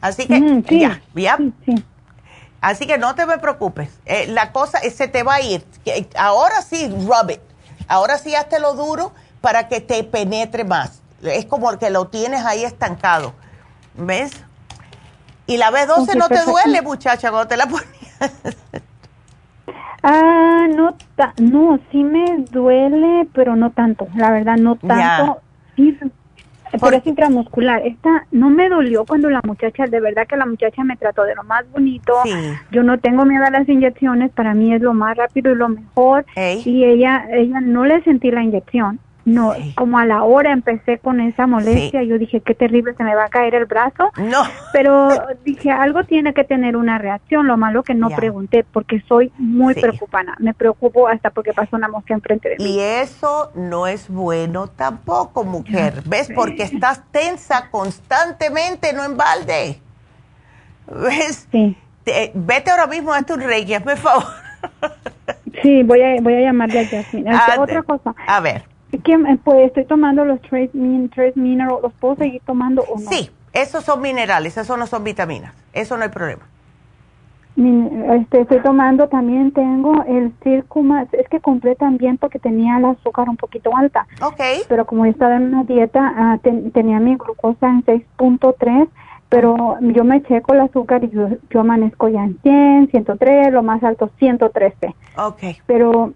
Así 0.00 0.26
que, 0.26 0.40
mm, 0.40 0.62
ya, 0.70 1.02
ya. 1.14 1.38
Así 2.62 2.86
que 2.86 2.96
no 2.96 3.14
te 3.14 3.26
me 3.26 3.38
preocupes. 3.38 3.90
Eh, 4.06 4.28
la 4.28 4.52
cosa 4.52 4.78
se 4.78 5.08
te 5.08 5.24
va 5.24 5.34
a 5.34 5.40
ir. 5.42 5.66
Ahora 6.16 6.62
sí, 6.62 6.88
rub 6.88 7.30
it 7.30 7.49
Ahora 7.90 8.18
sí 8.18 8.36
hazte 8.36 8.60
lo 8.60 8.74
duro 8.74 9.12
para 9.40 9.66
que 9.66 9.80
te 9.80 10.04
penetre 10.04 10.62
más. 10.62 11.02
Es 11.22 11.44
como 11.44 11.76
que 11.76 11.90
lo 11.90 12.06
tienes 12.06 12.44
ahí 12.44 12.62
estancado. 12.62 13.32
¿Ves? 13.94 14.30
Y 15.48 15.56
la 15.56 15.72
B12 15.72 16.16
no 16.16 16.28
te 16.28 16.44
duele, 16.44 16.82
muchacha, 16.82 17.30
cuando 17.30 17.48
te 17.48 17.56
la 17.56 17.66
ponías. 17.66 18.56
Ah, 20.04 20.66
no, 20.74 20.94
no, 21.38 21.78
sí 21.90 22.04
me 22.04 22.38
duele, 22.50 23.28
pero 23.34 23.56
no 23.56 23.70
tanto, 23.70 24.06
la 24.14 24.30
verdad, 24.30 24.56
no 24.56 24.76
tanto. 24.76 25.42
Pero 26.72 26.96
es 26.96 27.06
intramuscular. 27.06 27.86
Esta 27.86 28.26
no 28.30 28.50
me 28.50 28.68
dolió 28.68 29.04
cuando 29.04 29.28
la 29.30 29.40
muchacha, 29.44 29.86
de 29.86 30.00
verdad 30.00 30.26
que 30.26 30.36
la 30.36 30.46
muchacha 30.46 30.84
me 30.84 30.96
trató 30.96 31.24
de 31.24 31.34
lo 31.34 31.42
más 31.44 31.70
bonito. 31.70 32.14
Yo 32.70 32.82
no 32.82 32.98
tengo 32.98 33.24
miedo 33.24 33.44
a 33.44 33.50
las 33.50 33.68
inyecciones, 33.68 34.30
para 34.32 34.54
mí 34.54 34.72
es 34.72 34.80
lo 34.80 34.94
más 34.94 35.16
rápido 35.16 35.52
y 35.52 35.56
lo 35.56 35.68
mejor. 35.68 36.24
Y 36.64 36.84
ella, 36.84 37.26
ella 37.32 37.60
no 37.60 37.84
le 37.84 38.02
sentí 38.02 38.30
la 38.30 38.42
inyección. 38.42 39.00
No, 39.30 39.54
como 39.76 39.98
a 39.98 40.06
la 40.06 40.24
hora 40.24 40.52
empecé 40.52 40.98
con 40.98 41.20
esa 41.20 41.46
molestia, 41.46 42.02
yo 42.02 42.18
dije, 42.18 42.40
qué 42.40 42.54
terrible, 42.54 42.94
se 42.96 43.04
me 43.04 43.14
va 43.14 43.26
a 43.26 43.28
caer 43.28 43.54
el 43.54 43.66
brazo. 43.66 44.10
No. 44.16 44.42
Pero 44.72 45.08
dije, 45.44 45.70
algo 45.70 46.04
tiene 46.04 46.34
que 46.34 46.44
tener 46.44 46.76
una 46.76 46.98
reacción, 46.98 47.46
lo 47.46 47.56
malo 47.56 47.82
que 47.82 47.94
no 47.94 48.10
pregunté, 48.10 48.64
porque 48.64 49.00
soy 49.08 49.32
muy 49.38 49.74
preocupada. 49.74 50.34
Me 50.38 50.52
preocupo 50.52 51.06
hasta 51.06 51.30
porque 51.30 51.52
pasó 51.52 51.76
una 51.76 51.88
mosca 51.88 52.12
enfrente 52.14 52.48
de 52.48 52.56
mí. 52.56 52.76
Y 52.76 52.80
eso 52.80 53.52
no 53.54 53.86
es 53.86 54.08
bueno 54.08 54.66
tampoco, 54.66 55.44
mujer. 55.44 56.02
¿Ves? 56.06 56.30
Porque 56.34 56.64
estás 56.64 57.02
tensa 57.12 57.70
constantemente, 57.70 58.92
no 58.92 59.04
en 59.04 59.16
balde. 59.16 59.78
¿Ves? 60.86 61.46
Sí. 61.52 61.76
vete 62.34 62.70
ahora 62.70 62.88
mismo 62.88 63.12
a 63.12 63.22
tu 63.22 63.36
reiki, 63.36 63.78
por 63.78 63.96
favor. 63.96 64.24
Sí, 65.62 65.82
voy 65.82 66.00
a, 66.02 66.20
voy 66.20 66.34
a 66.34 66.40
llamarle 66.40 66.80
a 66.80 66.86
Jasmine. 66.86 67.30
Otra 67.58 67.82
cosa. 67.82 68.14
A 68.26 68.40
ver. 68.40 68.64
¿Qué, 68.90 69.38
pues 69.44 69.66
estoy 69.66 69.84
tomando 69.84 70.24
los 70.24 70.40
tres, 70.42 70.70
tres 71.14 71.36
minerals, 71.36 71.82
¿los 71.82 71.92
puedo 71.94 72.16
seguir 72.16 72.42
tomando 72.44 72.82
o 72.82 72.98
no? 72.98 73.10
Sí, 73.10 73.30
esos 73.52 73.84
son 73.84 74.00
minerales, 74.00 74.56
esos 74.56 74.78
no 74.78 74.86
son 74.86 75.04
vitaminas, 75.04 75.54
eso 75.72 75.96
no 75.96 76.04
hay 76.04 76.10
problema. 76.10 76.42
Este, 77.56 78.40
estoy 78.40 78.60
tomando 78.62 79.08
también, 79.08 79.52
tengo 79.52 80.02
el 80.04 80.32
Circumax, 80.42 81.12
es 81.14 81.28
que 81.28 81.40
compré 81.40 81.74
también 81.74 82.16
porque 82.16 82.38
tenía 82.38 82.78
el 82.78 82.84
azúcar 82.86 83.28
un 83.28 83.36
poquito 83.36 83.76
alta. 83.76 84.06
Ok. 84.22 84.40
Pero 84.68 84.86
como 84.86 85.04
estaba 85.04 85.36
en 85.36 85.54
una 85.54 85.64
dieta, 85.64 86.12
ah, 86.16 86.38
tenía 86.42 87.00
mi 87.00 87.16
glucosa 87.16 87.68
en 87.68 87.84
6.3, 87.84 88.88
pero 89.28 89.76
yo 89.80 90.04
me 90.04 90.22
checo 90.22 90.54
el 90.54 90.60
azúcar 90.60 91.04
y 91.04 91.10
yo, 91.10 91.28
yo 91.50 91.60
amanezco 91.60 92.08
ya 92.08 92.24
en 92.24 92.38
100, 92.40 92.90
103, 92.90 93.52
lo 93.52 93.62
más 93.62 93.82
alto 93.82 94.10
113. 94.18 94.94
Ok. 95.18 95.42
Pero 95.66 96.12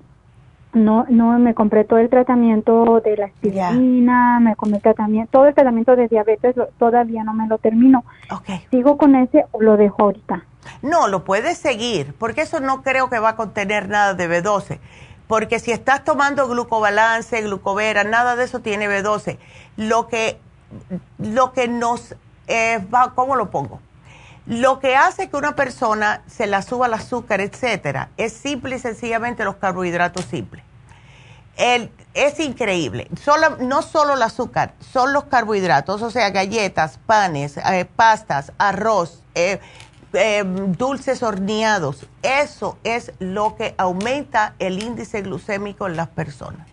no 0.75 1.07
no 1.09 1.39
me 1.39 1.55
compré 1.55 1.85
todo 1.85 1.99
el 1.99 2.11
tratamiento 2.11 3.01
de 3.05 3.17
la 3.17 3.27
aspirina, 3.27 4.41
me 4.41 4.57
compré 4.57 4.81
tratamiento, 4.81 5.31
todo 5.33 5.47
el 5.47 5.55
tratamiento 5.55 5.97
de 5.97 6.09
diabetes 6.09 6.55
todavía 6.79 7.25
no 7.25 7.33
me 7.35 7.47
lo 7.47 7.59
termino. 7.59 8.05
Okay. 8.31 8.61
¿Sigo 8.71 8.97
con 8.97 9.15
ese 9.15 9.45
o 9.53 9.63
lo 9.63 9.77
dejo 9.77 10.03
ahorita? 10.03 10.45
No, 10.83 11.09
lo 11.09 11.25
puedes 11.25 11.59
seguir, 11.59 12.15
porque 12.19 12.43
eso 12.43 12.61
no 12.61 12.83
creo 12.83 13.09
que 13.09 13.19
va 13.19 13.31
a 13.31 13.37
contener 13.37 13.89
nada 13.89 14.15
de 14.15 14.29
B12. 14.29 14.79
Porque 15.27 15.59
si 15.59 15.73
estás 15.73 16.05
tomando 16.05 16.49
glucobalance, 16.49 17.41
glucovera, 17.43 18.05
nada 18.05 18.37
de 18.37 18.45
eso 18.45 18.61
tiene 18.61 18.87
B12. 18.89 19.39
Lo 19.77 20.07
que, 20.09 20.39
lo 21.19 21.53
que 21.53 21.69
nos, 21.69 22.15
eh, 22.47 22.85
va, 22.93 23.15
¿cómo 23.15 23.37
lo 23.37 23.51
pongo? 23.51 23.81
Lo 24.47 24.79
que 24.79 24.95
hace 24.95 25.31
que 25.31 25.37
una 25.37 25.57
persona 25.57 26.23
se 26.27 26.47
la 26.47 26.61
suba 26.61 26.87
el 26.87 26.95
azúcar, 26.95 27.41
etcétera, 27.41 28.11
es 28.19 28.35
simple 28.35 28.77
y 28.77 28.79
sencillamente 28.79 29.43
los 29.45 29.57
carbohidratos 29.57 30.27
simples. 30.27 30.63
es 31.57 32.41
increíble. 32.41 33.09
no 33.61 33.83
solo 33.83 34.15
el 34.15 34.23
azúcar, 34.23 34.75
son 34.93 35.13
los 35.15 35.25
carbohidratos, 35.25 36.03
o 36.03 36.11
sea, 36.11 36.29
galletas, 36.31 36.99
panes, 37.07 37.57
eh, 37.57 37.87
pastas, 37.97 38.53
arroz, 38.59 39.23
eh, 39.35 39.61
eh, 40.13 40.45
dulces 40.45 41.23
horneados. 41.23 42.07
Eso 42.23 42.77
es 42.85 43.13
lo 43.21 43.57
que 43.57 43.75
aumenta 43.79 44.55
el 44.59 44.83
índice 44.83 45.23
glucémico 45.23 45.87
en 45.87 45.97
las 45.97 46.09
personas. 46.09 46.67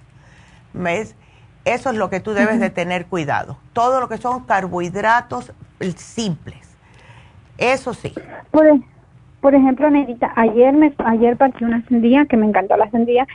¿Ves? 0.74 1.16
Eso 1.64 1.92
es 1.92 1.96
lo 1.96 2.10
que 2.10 2.20
tú 2.20 2.34
debes 2.34 2.60
de 2.60 2.70
tener 2.70 3.06
cuidado. 3.06 3.58
Todo 3.72 4.00
lo 4.00 4.10
que 4.10 4.18
son 4.18 4.46
carbohidratos 4.46 5.54
simples. 5.96 6.71
Eso 7.62 7.94
sí. 7.94 8.12
Por, 8.50 8.66
por 9.40 9.56
ejemplo, 9.56 9.90
Nedita, 9.90 10.34
ayer 10.36 10.74
me 10.74 10.94
ayer 11.06 11.38
partí 11.38 11.64
una 11.64 11.84
sandía, 11.88 12.26
que 12.26 12.36
me 12.36 12.48
encantó 12.48 12.76
la 12.76 12.90
sandía, 12.90 13.28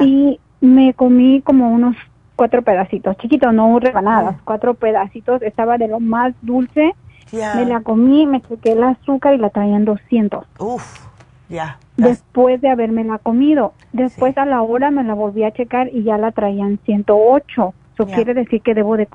y 0.00 0.38
me 0.60 0.94
comí 0.94 1.42
como 1.42 1.70
unos 1.70 1.96
cuatro 2.36 2.62
pedacitos, 2.62 3.16
chiquitos, 3.18 3.52
no 3.52 3.78
rebanadas, 3.78 4.36
cuatro 4.44 4.74
pedacitos, 4.74 5.42
estaba 5.42 5.76
de 5.76 5.88
lo 5.88 6.00
más 6.00 6.34
dulce, 6.42 6.94
me 7.32 7.66
la 7.66 7.80
comí, 7.80 8.26
me 8.26 8.40
chequé 8.42 8.72
el 8.72 8.84
azúcar 8.84 9.34
y 9.34 9.38
la 9.38 9.50
traían 9.50 9.84
200. 9.84 10.46
Uf, 10.58 11.06
ya. 11.48 11.78
Después 11.96 12.60
de 12.60 12.70
haberme 12.70 13.04
la 13.04 13.18
comido, 13.18 13.72
después 13.92 14.38
a 14.38 14.44
la 14.44 14.62
hora 14.62 14.90
me 14.90 15.04
la 15.04 15.14
volví 15.14 15.44
a 15.44 15.52
checar 15.52 15.88
y 15.92 16.04
ya 16.04 16.16
la 16.16 16.32
traían 16.32 16.78
108. 16.84 17.74
Eso 17.94 18.06
quiere 18.06 18.34
decir 18.34 18.60
que 18.62 18.74
debo 18.74 18.96
de 18.96 19.06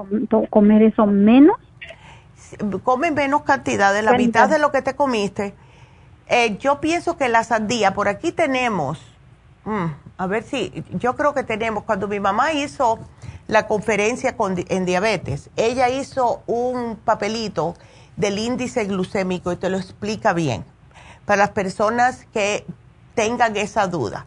comer 0.49 0.81
eso 0.83 1.05
menos 1.05 1.57
come 2.83 3.11
menos 3.11 3.43
cantidad, 3.43 3.93
de 3.93 4.01
la 4.01 4.13
mitad 4.13 4.49
de 4.49 4.59
lo 4.59 4.71
que 4.71 4.81
te 4.81 4.95
comiste. 4.95 5.55
Eh, 6.27 6.57
yo 6.59 6.79
pienso 6.79 7.17
que 7.17 7.27
la 7.29 7.43
sandía, 7.43 7.93
por 7.93 8.07
aquí 8.07 8.31
tenemos, 8.31 8.99
mm, 9.65 9.85
a 10.17 10.27
ver 10.27 10.43
si, 10.43 10.83
yo 10.91 11.15
creo 11.15 11.33
que 11.33 11.43
tenemos, 11.43 11.83
cuando 11.83 12.07
mi 12.07 12.19
mamá 12.19 12.53
hizo 12.53 12.99
la 13.47 13.67
conferencia 13.67 14.37
con, 14.37 14.55
en 14.67 14.85
diabetes, 14.85 15.49
ella 15.55 15.89
hizo 15.89 16.43
un 16.45 16.97
papelito 16.97 17.75
del 18.15 18.37
índice 18.37 18.85
glucémico 18.85 19.51
y 19.51 19.55
te 19.55 19.69
lo 19.69 19.77
explica 19.77 20.33
bien. 20.33 20.65
Para 21.25 21.37
las 21.37 21.49
personas 21.51 22.25
que 22.33 22.65
tengan 23.15 23.55
esa 23.57 23.87
duda. 23.87 24.25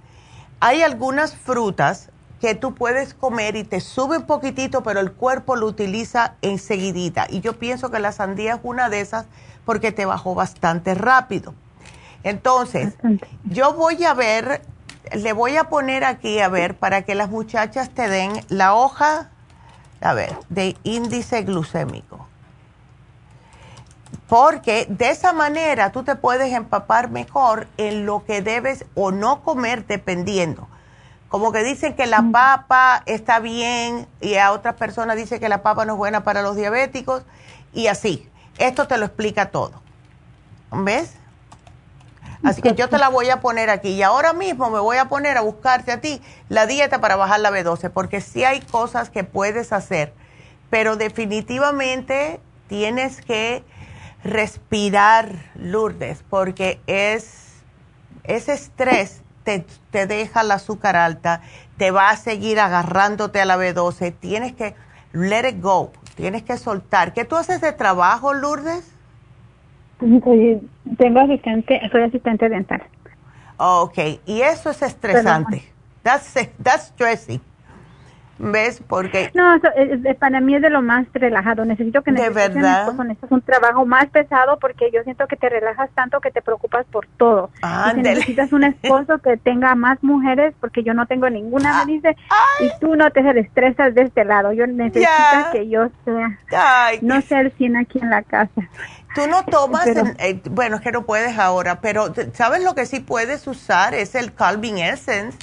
Hay 0.61 0.83
algunas 0.83 1.35
frutas 1.35 2.11
que 2.43 2.57
tú 2.57 2.75
puedes 2.75 3.15
comer 3.15 3.55
y 3.55 3.63
te 3.63 3.79
sube 3.79 4.17
un 4.17 4.27
poquitito, 4.27 4.83
pero 4.83 4.99
el 4.99 5.13
cuerpo 5.13 5.55
lo 5.55 5.65
utiliza 5.67 6.35
enseguidita. 6.43 7.29
Y 7.31 7.41
yo 7.41 7.57
pienso 7.57 7.93
que 7.93 8.01
la 8.01 8.11
sandía 8.11 8.55
es 8.55 8.61
una 8.65 8.89
de 8.89 9.01
esas 9.01 9.27
porque 9.65 9.93
te 9.93 10.07
bajó 10.07 10.35
bastante 10.35 10.95
rápido. 10.95 11.55
Entonces, 12.25 12.95
yo 13.45 13.75
voy 13.75 14.05
a 14.05 14.15
ver, 14.15 14.63
le 15.15 15.33
voy 15.33 15.57
a 15.57 15.69
poner 15.69 16.03
aquí, 16.03 16.41
a 16.41 16.49
ver, 16.49 16.77
para 16.77 17.03
que 17.03 17.15
las 17.15 17.31
muchachas 17.31 17.91
te 17.91 18.09
den 18.09 18.33
la 18.49 18.75
hoja, 18.75 19.31
a 20.01 20.13
ver, 20.13 20.37
de 20.49 20.77
índice 20.83 21.43
glucémico. 21.43 22.27
Porque 24.27 24.89
de 24.89 25.11
esa 25.11 25.33
manera 25.33 25.93
tú 25.93 26.03
te 26.03 26.17
puedes 26.17 26.53
empapar 26.53 27.09
mejor 27.09 27.69
en 27.77 28.05
lo 28.05 28.25
que 28.25 28.43
debes 28.43 28.85
o 28.97 29.13
no 29.13 29.43
comer 29.45 29.87
dependiendo. 29.87 30.67
Como 31.33 31.51
que 31.51 31.65
dicen 31.65 31.95
que 31.95 32.05
la 32.05 32.23
papa 32.31 33.03
está 33.07 33.41
bien 33.41 34.07
y 34.21 34.35
a 34.35 34.53
otras 34.53 34.75
personas 34.75 35.17
dicen 35.17 35.41
que 35.41 35.49
la 35.49 35.63
papa 35.63 35.87
no 35.87 35.95
es 35.95 35.97
buena 35.97 36.25
para 36.25 36.43
los 36.43 36.57
diabéticos 36.57 37.23
y 37.73 37.87
así. 37.87 38.29
Esto 38.59 38.87
te 38.87 38.99
lo 38.99 39.07
explica 39.07 39.51
todo. 39.51 39.81
¿Ves? 40.71 41.15
Así 42.45 42.61
que 42.61 42.75
yo 42.75 42.91
te 42.91 42.99
la 42.99 43.09
voy 43.09 43.31
a 43.31 43.41
poner 43.41 43.71
aquí. 43.71 43.93
Y 43.93 44.03
ahora 44.03 44.35
mismo 44.35 44.69
me 44.69 44.79
voy 44.79 44.99
a 44.99 45.07
poner 45.07 45.39
a 45.39 45.41
buscarte 45.41 45.91
a 45.91 46.03
ti 46.03 46.21
la 46.51 46.67
dieta 46.67 47.01
para 47.01 47.17
bajar 47.17 47.41
la 47.41 47.51
B12, 47.51 47.89
porque 47.89 48.21
sí 48.21 48.45
hay 48.45 48.61
cosas 48.61 49.09
que 49.09 49.25
puedes 49.25 49.73
hacer, 49.73 50.13
pero 50.69 50.97
definitivamente 50.97 52.41
tienes 52.69 53.23
que 53.23 53.65
respirar, 54.23 55.33
Lourdes, 55.55 56.25
porque 56.29 56.79
es 56.87 57.63
ese 58.25 58.53
estrés 58.53 59.22
te, 59.45 59.65
te 59.91 60.07
deja 60.07 60.43
el 60.43 60.51
azúcar 60.51 60.97
alta, 60.97 61.43
te 61.77 61.91
va 61.91 62.11
a 62.11 62.17
seguir 62.17 62.61
agarrándote 62.61 63.41
a 63.41 63.45
la 63.45 63.57
B12. 63.57 64.15
Tienes 64.19 64.53
que 64.53 64.75
let 65.13 65.49
it 65.49 65.61
go, 65.61 65.93
tienes 66.17 66.43
que 66.43 66.57
soltar. 66.57 67.13
¿Qué 67.13 67.25
tú 67.25 67.37
haces 67.37 67.61
de 67.61 67.73
trabajo, 67.73 68.35
Lourdes? 68.35 68.93
tengo 70.99 71.21
asistente, 71.21 71.81
soy 71.91 72.03
asistente 72.03 72.49
dental. 72.49 72.83
Ok, 73.57 73.99
y 74.27 74.41
eso 74.41 74.71
es 74.71 74.83
estresante. 74.83 75.63
That's, 76.03 76.35
that's 76.63 76.87
stressing. 76.87 77.41
¿Ves? 78.39 78.83
Porque... 78.87 79.31
No, 79.35 79.61
para 80.19 80.41
mí 80.41 80.57
es 80.57 80.63
de 80.63 80.71
lo 80.71 80.83
más 80.83 81.07
relajado. 81.13 81.65
Necesito 81.65 82.03
que 82.03 82.13
¿De 82.13 82.31
verdad? 82.31 82.89
Esto 82.89 83.27
es 83.27 83.33
un 83.33 83.43
trabajo 83.43 83.87
más 83.87 84.07
pesado 84.09 84.59
porque 84.59 84.91
yo 84.93 85.03
siento 85.05 85.27
que 85.27 85.37
te 85.37 85.49
relajas 85.49 85.91
tanto 85.95 86.21
que 86.21 86.31
te 86.31 86.43
preocupas 86.43 86.87
por 86.87 87.07
todo. 87.17 87.51
Y 87.95 88.01
necesitas 88.01 88.53
un 88.53 88.65
esposo 88.65 89.19
que 89.19 89.37
tenga 89.37 89.75
más 89.75 90.03
mujeres 90.03 90.55
porque 90.61 90.83
yo 90.83 90.95
no 90.95 91.07
tengo 91.07 91.31
ninguna, 91.31 91.85
me 91.85 91.93
dice, 91.93 92.17
y 92.61 92.71
tú 92.81 92.97
no 92.97 93.11
te 93.11 93.21
estresas 93.41 93.95
de 93.95 94.03
este 94.03 94.25
lado. 94.25 94.53
Yo 94.53 94.67
necesito 94.67 95.11
que 95.53 95.69
yo 95.69 95.89
sea, 96.05 96.39
no 97.01 97.21
ser 97.23 97.53
sin 97.57 97.77
aquí 97.77 97.99
en 98.01 98.11
la 98.11 98.23
casa. 98.23 98.63
Tú 99.15 99.27
no 99.29 99.45
tomas, 99.45 99.87
eh, 99.87 100.41
bueno, 100.51 100.77
es 100.77 100.83
que 100.83 100.91
no 100.91 101.05
puedes 101.05 101.39
ahora, 101.39 101.81
pero 101.81 102.15
¿sabes 102.33 102.65
lo 102.65 102.75
que 102.75 102.87
sí 102.87 103.01
puedes 103.01 103.47
usar? 103.47 103.95
Es 103.95 104.15
el 104.15 104.33
Calvin 104.33 104.79
Essence. 104.79 105.39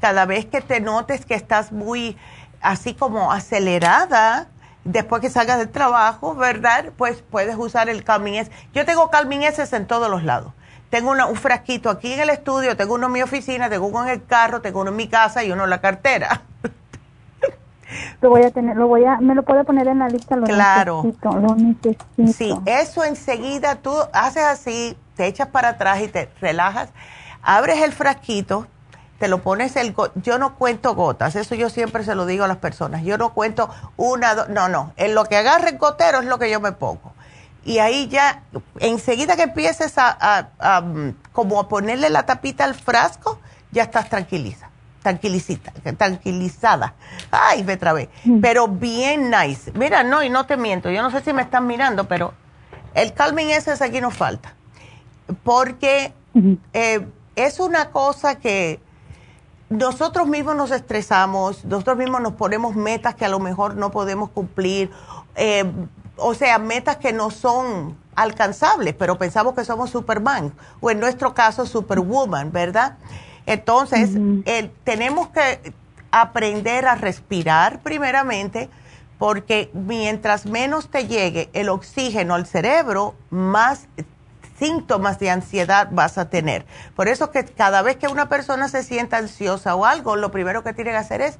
Cada 0.00 0.26
vez 0.26 0.46
que 0.46 0.60
te 0.60 0.80
notes 0.80 1.24
que 1.26 1.34
estás 1.34 1.72
muy 1.72 2.16
así 2.60 2.94
como 2.94 3.32
acelerada, 3.32 4.48
después 4.84 5.20
que 5.20 5.30
salgas 5.30 5.58
del 5.58 5.68
trabajo, 5.68 6.34
¿verdad? 6.34 6.86
Pues 6.96 7.22
puedes 7.22 7.56
usar 7.56 7.88
el 7.88 8.04
Essence. 8.04 8.50
Yo 8.72 8.84
tengo 8.84 9.10
Calvin 9.10 9.42
Essence 9.42 9.76
en 9.76 9.86
todos 9.86 10.10
los 10.10 10.24
lados. 10.24 10.52
Tengo 10.90 11.10
un 11.10 11.36
frasquito 11.36 11.90
aquí 11.90 12.14
en 12.14 12.20
el 12.20 12.30
estudio, 12.30 12.76
tengo 12.76 12.94
uno 12.94 13.06
en 13.06 13.12
mi 13.12 13.22
oficina, 13.22 13.68
tengo 13.68 13.86
uno 13.86 14.04
en 14.04 14.10
el 14.10 14.24
carro, 14.24 14.62
tengo 14.62 14.80
uno 14.80 14.90
en 14.90 14.96
mi 14.96 15.06
casa 15.06 15.44
y 15.44 15.52
uno 15.52 15.64
en 15.64 15.70
la 15.70 15.80
cartera. 15.80 16.42
Lo 18.20 18.30
voy 18.30 18.42
a 18.42 18.50
tener, 18.50 18.76
lo 18.76 18.86
voy 18.86 19.04
a, 19.04 19.18
me 19.18 19.34
lo 19.34 19.42
puedo 19.44 19.64
poner 19.64 19.88
en 19.88 20.00
la 20.00 20.08
lista, 20.08 20.36
lo 20.36 20.44
claro. 20.44 21.02
necesito, 21.04 21.30
lo 21.38 21.54
necesito. 21.54 22.04
Sí, 22.34 22.54
eso 22.66 23.02
enseguida 23.02 23.76
tú 23.76 23.94
haces 24.12 24.42
así, 24.42 24.96
te 25.16 25.26
echas 25.26 25.48
para 25.48 25.70
atrás 25.70 26.02
y 26.02 26.08
te 26.08 26.28
relajas, 26.40 26.90
abres 27.40 27.80
el 27.80 27.92
frasquito, 27.92 28.66
te 29.18 29.28
lo 29.28 29.42
pones 29.42 29.76
el, 29.76 29.94
yo 30.16 30.38
no 30.38 30.54
cuento 30.56 30.94
gotas, 30.94 31.34
eso 31.36 31.54
yo 31.54 31.70
siempre 31.70 32.04
se 32.04 32.14
lo 32.14 32.26
digo 32.26 32.44
a 32.44 32.48
las 32.48 32.58
personas, 32.58 33.02
yo 33.02 33.18
no 33.18 33.34
cuento 33.34 33.68
una, 33.96 34.34
dos, 34.34 34.48
no, 34.48 34.68
no, 34.68 34.92
en 34.96 35.14
lo 35.14 35.24
que 35.24 35.36
agarre 35.36 35.70
el 35.70 35.78
gotero 35.78 36.20
es 36.20 36.26
lo 36.26 36.38
que 36.38 36.50
yo 36.50 36.60
me 36.60 36.72
pongo. 36.72 37.12
Y 37.64 37.80
ahí 37.80 38.08
ya, 38.08 38.44
enseguida 38.78 39.36
que 39.36 39.42
empieces 39.42 39.98
a, 39.98 40.16
a 40.58 40.84
como 41.32 41.60
a 41.60 41.68
ponerle 41.68 42.08
la 42.08 42.24
tapita 42.24 42.64
al 42.64 42.74
frasco, 42.74 43.40
ya 43.72 43.82
estás 43.82 44.08
tranquiliza 44.08 44.68
tranquilizada. 45.02 46.94
Ay, 47.30 47.64
me 47.64 47.76
trabé. 47.76 48.08
Mm. 48.24 48.40
Pero 48.40 48.68
bien 48.68 49.30
nice. 49.30 49.72
Mira, 49.72 50.02
no, 50.02 50.22
y 50.22 50.30
no 50.30 50.46
te 50.46 50.56
miento, 50.56 50.90
yo 50.90 51.02
no 51.02 51.10
sé 51.10 51.20
si 51.20 51.32
me 51.32 51.42
están 51.42 51.66
mirando, 51.66 52.04
pero 52.04 52.34
el 52.94 53.12
calming 53.12 53.50
ese 53.50 53.72
es 53.72 53.82
aquí 53.82 54.00
nos 54.00 54.14
falta. 54.14 54.54
Porque 55.44 56.12
eh, 56.72 57.06
es 57.36 57.60
una 57.60 57.90
cosa 57.90 58.36
que 58.36 58.80
nosotros 59.70 60.26
mismos 60.26 60.56
nos 60.56 60.70
estresamos, 60.70 61.64
nosotros 61.64 61.98
mismos 61.98 62.20
nos 62.20 62.32
ponemos 62.34 62.74
metas 62.74 63.14
que 63.14 63.24
a 63.24 63.28
lo 63.28 63.38
mejor 63.38 63.76
no 63.76 63.90
podemos 63.90 64.30
cumplir, 64.30 64.90
eh, 65.36 65.70
o 66.16 66.34
sea, 66.34 66.58
metas 66.58 66.96
que 66.96 67.12
no 67.12 67.30
son 67.30 67.96
alcanzables, 68.14 68.94
pero 68.94 69.18
pensamos 69.18 69.54
que 69.54 69.64
somos 69.64 69.90
Superman, 69.90 70.52
o 70.80 70.90
en 70.90 71.00
nuestro 71.00 71.34
caso 71.34 71.66
Superwoman, 71.66 72.50
¿verdad? 72.50 72.96
Entonces, 73.46 74.10
tenemos 74.84 75.28
que 75.28 75.72
aprender 76.10 76.86
a 76.86 76.96
respirar 76.96 77.80
primeramente, 77.80 78.68
porque 79.18 79.70
mientras 79.72 80.46
menos 80.46 80.88
te 80.88 81.06
llegue 81.06 81.48
el 81.52 81.68
oxígeno 81.68 82.34
al 82.34 82.46
cerebro, 82.46 83.14
más 83.30 83.86
síntomas 84.58 85.18
de 85.18 85.30
ansiedad 85.30 85.88
vas 85.90 86.18
a 86.18 86.28
tener. 86.30 86.66
Por 86.96 87.08
eso 87.08 87.30
que 87.30 87.44
cada 87.44 87.82
vez 87.82 87.96
que 87.96 88.08
una 88.08 88.28
persona 88.28 88.68
se 88.68 88.82
sienta 88.82 89.16
ansiosa 89.18 89.74
o 89.74 89.84
algo, 89.84 90.16
lo 90.16 90.30
primero 90.30 90.62
que 90.62 90.72
tiene 90.72 90.90
que 90.90 90.96
hacer 90.96 91.20
es 91.20 91.38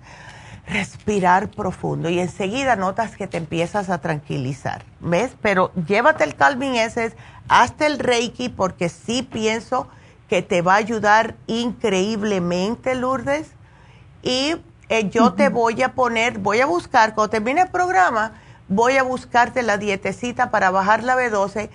respirar 0.68 1.48
profundo 1.48 2.10
y 2.10 2.20
enseguida 2.20 2.76
notas 2.76 3.16
que 3.16 3.26
te 3.26 3.38
empiezas 3.38 3.90
a 3.90 3.98
tranquilizar. 3.98 4.84
¿Ves? 5.00 5.32
Pero 5.40 5.72
llévate 5.86 6.24
el 6.24 6.34
Calvin 6.34 6.74
ese, 6.74 7.14
hazte 7.48 7.86
el 7.86 7.98
Reiki 7.98 8.48
porque 8.48 8.88
sí 8.88 9.22
pienso 9.22 9.88
que 10.28 10.42
te 10.42 10.62
va 10.62 10.74
a 10.74 10.76
ayudar 10.76 11.36
increíblemente, 11.46 12.94
Lourdes. 12.94 13.52
Y 14.22 14.56
eh, 14.88 15.08
yo 15.08 15.32
te 15.32 15.48
voy 15.48 15.82
a 15.82 15.94
poner, 15.94 16.38
voy 16.38 16.60
a 16.60 16.66
buscar, 16.66 17.14
cuando 17.14 17.30
termine 17.30 17.62
el 17.62 17.68
programa, 17.68 18.32
voy 18.68 18.98
a 18.98 19.02
buscarte 19.02 19.62
la 19.62 19.78
dietecita 19.78 20.50
para 20.50 20.70
bajar 20.70 21.02
la 21.02 21.16
B12. 21.16 21.70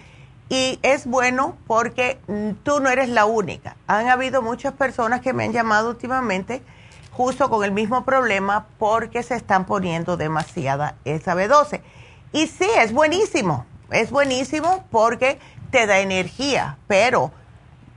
Y 0.53 0.77
es 0.83 1.07
bueno 1.07 1.57
porque 1.65 2.19
mm, 2.27 2.51
tú 2.61 2.79
no 2.79 2.89
eres 2.91 3.09
la 3.09 3.25
única. 3.25 3.75
Han 3.87 4.07
habido 4.07 4.43
muchas 4.43 4.73
personas 4.73 5.21
que 5.21 5.33
me 5.33 5.45
han 5.45 5.51
llamado 5.51 5.89
últimamente 5.89 6.61
justo 7.09 7.49
con 7.49 7.63
el 7.63 7.71
mismo 7.71 8.05
problema 8.05 8.67
porque 8.77 9.23
se 9.23 9.33
están 9.33 9.65
poniendo 9.65 10.15
demasiada 10.15 10.93
esa 11.05 11.33
B12. 11.33 11.81
Y 12.33 12.45
sí, 12.45 12.67
es 12.77 12.93
buenísimo. 12.93 13.65
Es 13.89 14.11
buenísimo 14.11 14.83
porque 14.91 15.39
te 15.71 15.87
da 15.87 15.99
energía, 16.01 16.77
pero 16.85 17.31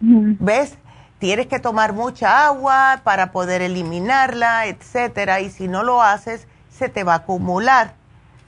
¿Ves? 0.00 0.78
Tienes 1.18 1.46
que 1.46 1.58
tomar 1.58 1.92
mucha 1.92 2.46
agua 2.46 3.00
para 3.04 3.32
poder 3.32 3.60
eliminarla, 3.62 4.66
etcétera, 4.66 5.40
y 5.40 5.50
si 5.50 5.68
no 5.68 5.82
lo 5.82 6.02
haces, 6.02 6.46
se 6.70 6.88
te 6.88 7.04
va 7.04 7.14
a 7.14 7.16
acumular. 7.16 7.94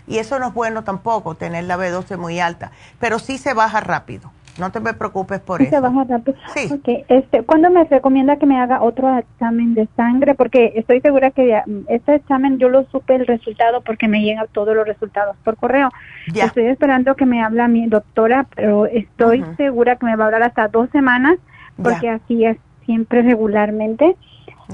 Y 0.08 0.18
eso 0.18 0.38
no 0.38 0.48
es 0.48 0.54
bueno 0.54 0.84
tampoco, 0.84 1.34
tener 1.34 1.64
la 1.64 1.76
B12 1.76 2.16
muy 2.16 2.40
alta, 2.40 2.72
pero 2.98 3.18
sí 3.18 3.38
se 3.38 3.54
baja 3.54 3.80
rápido. 3.80 4.30
No 4.58 4.72
te 4.72 4.80
me 4.80 4.92
preocupes 4.92 5.40
por 5.40 5.62
eso. 5.62 5.70
Se 5.70 5.80
baja 5.80 6.04
rápido. 6.04 6.36
Sí. 6.54 6.72
Okay. 6.72 7.04
Este, 7.08 7.44
¿Cuándo 7.44 7.70
me 7.70 7.84
recomienda 7.84 8.36
que 8.36 8.46
me 8.46 8.60
haga 8.60 8.82
otro 8.82 9.16
examen 9.16 9.74
de 9.74 9.88
sangre? 9.96 10.34
Porque 10.34 10.72
estoy 10.74 11.00
segura 11.00 11.30
que 11.30 11.62
este 11.88 12.16
examen 12.16 12.58
yo 12.58 12.68
lo 12.68 12.84
supe 12.86 13.14
el 13.14 13.26
resultado 13.26 13.82
porque 13.82 14.08
me 14.08 14.20
llegan 14.20 14.46
todos 14.52 14.74
los 14.74 14.86
resultados 14.86 15.36
por 15.44 15.56
correo. 15.56 15.90
Ya. 16.32 16.46
Estoy 16.46 16.66
esperando 16.66 17.14
que 17.14 17.24
me 17.24 17.42
hable 17.42 17.68
mi 17.68 17.86
doctora, 17.86 18.46
pero 18.54 18.86
estoy 18.86 19.44
segura 19.56 19.96
que 19.96 20.06
me 20.06 20.16
va 20.16 20.24
a 20.24 20.26
hablar 20.26 20.42
hasta 20.42 20.68
dos 20.68 20.90
semanas 20.90 21.38
porque 21.80 22.08
así 22.08 22.44
es 22.44 22.56
siempre 22.84 23.22
regularmente. 23.22 24.16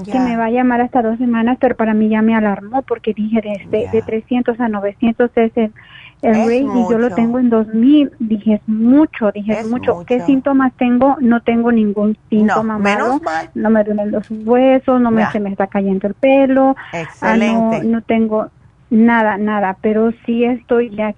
Que 0.03 0.19
me 0.19 0.35
va 0.35 0.45
a 0.45 0.51
llamar 0.51 0.81
hasta 0.81 1.01
dos 1.01 1.17
semanas, 1.17 1.57
pero 1.59 1.75
para 1.75 1.93
mí 1.93 2.09
ya 2.09 2.21
me 2.21 2.35
alarmó 2.35 2.81
porque 2.81 3.13
dije 3.13 3.41
de, 3.41 3.87
de 3.91 4.01
300 4.01 4.59
a 4.59 4.67
900 4.67 5.31
es 5.35 5.51
el, 5.55 5.73
el 6.21 6.51
y 6.51 6.89
yo 6.89 6.97
lo 6.97 7.11
tengo 7.11 7.39
en 7.39 7.49
2000. 7.49 8.11
Dije, 8.19 8.55
es 8.55 8.61
mucho, 8.67 9.31
dije, 9.31 9.59
es, 9.59 9.67
mucho. 9.69 10.03
¿Qué 10.05 10.21
síntomas 10.21 10.73
tengo? 10.73 11.17
No 11.21 11.41
tengo 11.41 11.71
ningún 11.71 12.17
síntoma 12.29 12.77
no, 12.77 13.21
No 13.53 13.69
me 13.69 13.83
duelen 13.83 14.11
los 14.11 14.29
huesos, 14.29 14.99
no 14.99 15.11
me, 15.11 15.25
se 15.31 15.39
me 15.39 15.49
está 15.49 15.67
cayendo 15.67 16.07
el 16.07 16.13
pelo. 16.13 16.75
Excelente. 16.91 17.83
no, 17.83 17.91
no 17.91 18.01
tengo 18.01 18.47
nada, 18.89 19.37
nada, 19.37 19.77
pero 19.81 20.11
sí 20.25 20.43
estoy 20.43 20.89
ya 20.89 21.15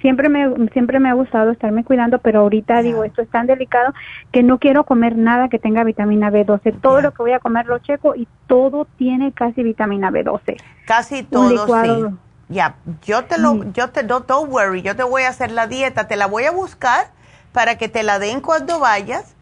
siempre 0.00 0.28
me 0.28 0.68
siempre 0.72 1.00
me 1.00 1.08
ha 1.08 1.14
gustado 1.14 1.50
estarme 1.50 1.84
cuidando, 1.84 2.18
pero 2.18 2.40
ahorita 2.40 2.82
digo, 2.82 3.04
esto 3.04 3.22
es 3.22 3.28
tan 3.28 3.46
delicado 3.46 3.92
que 4.32 4.42
no 4.42 4.58
quiero 4.58 4.84
comer 4.84 5.16
nada 5.16 5.48
que 5.48 5.58
tenga 5.58 5.84
vitamina 5.84 6.30
B12. 6.30 6.80
Todo 6.80 7.00
lo 7.00 7.12
que 7.12 7.22
voy 7.22 7.32
a 7.32 7.40
comer 7.40 7.66
lo 7.66 7.78
checo 7.78 8.14
y 8.14 8.28
todo 8.46 8.86
tiene 8.96 9.32
casi 9.32 9.62
vitamina 9.62 10.10
B12. 10.10 10.56
Casi 10.86 11.22
todo, 11.22 11.66
sí. 11.82 12.16
Ya, 12.48 12.76
yo 13.02 13.24
te 13.24 13.38
lo, 13.38 13.72
yo 13.72 13.90
te, 13.90 14.04
don't, 14.04 14.28
don't, 14.28 14.52
worry, 14.52 14.80
yo 14.80 14.94
te 14.94 15.02
voy 15.02 15.22
a 15.22 15.30
hacer 15.30 15.50
la 15.50 15.66
dieta, 15.66 16.06
te 16.06 16.14
la 16.14 16.26
voy 16.26 16.44
a 16.44 16.52
buscar 16.52 17.08
para 17.50 17.76
que 17.76 17.88
te 17.88 18.04
la 18.04 18.20
den 18.20 18.40
cuando 18.40 18.78
vayas, 18.78 19.34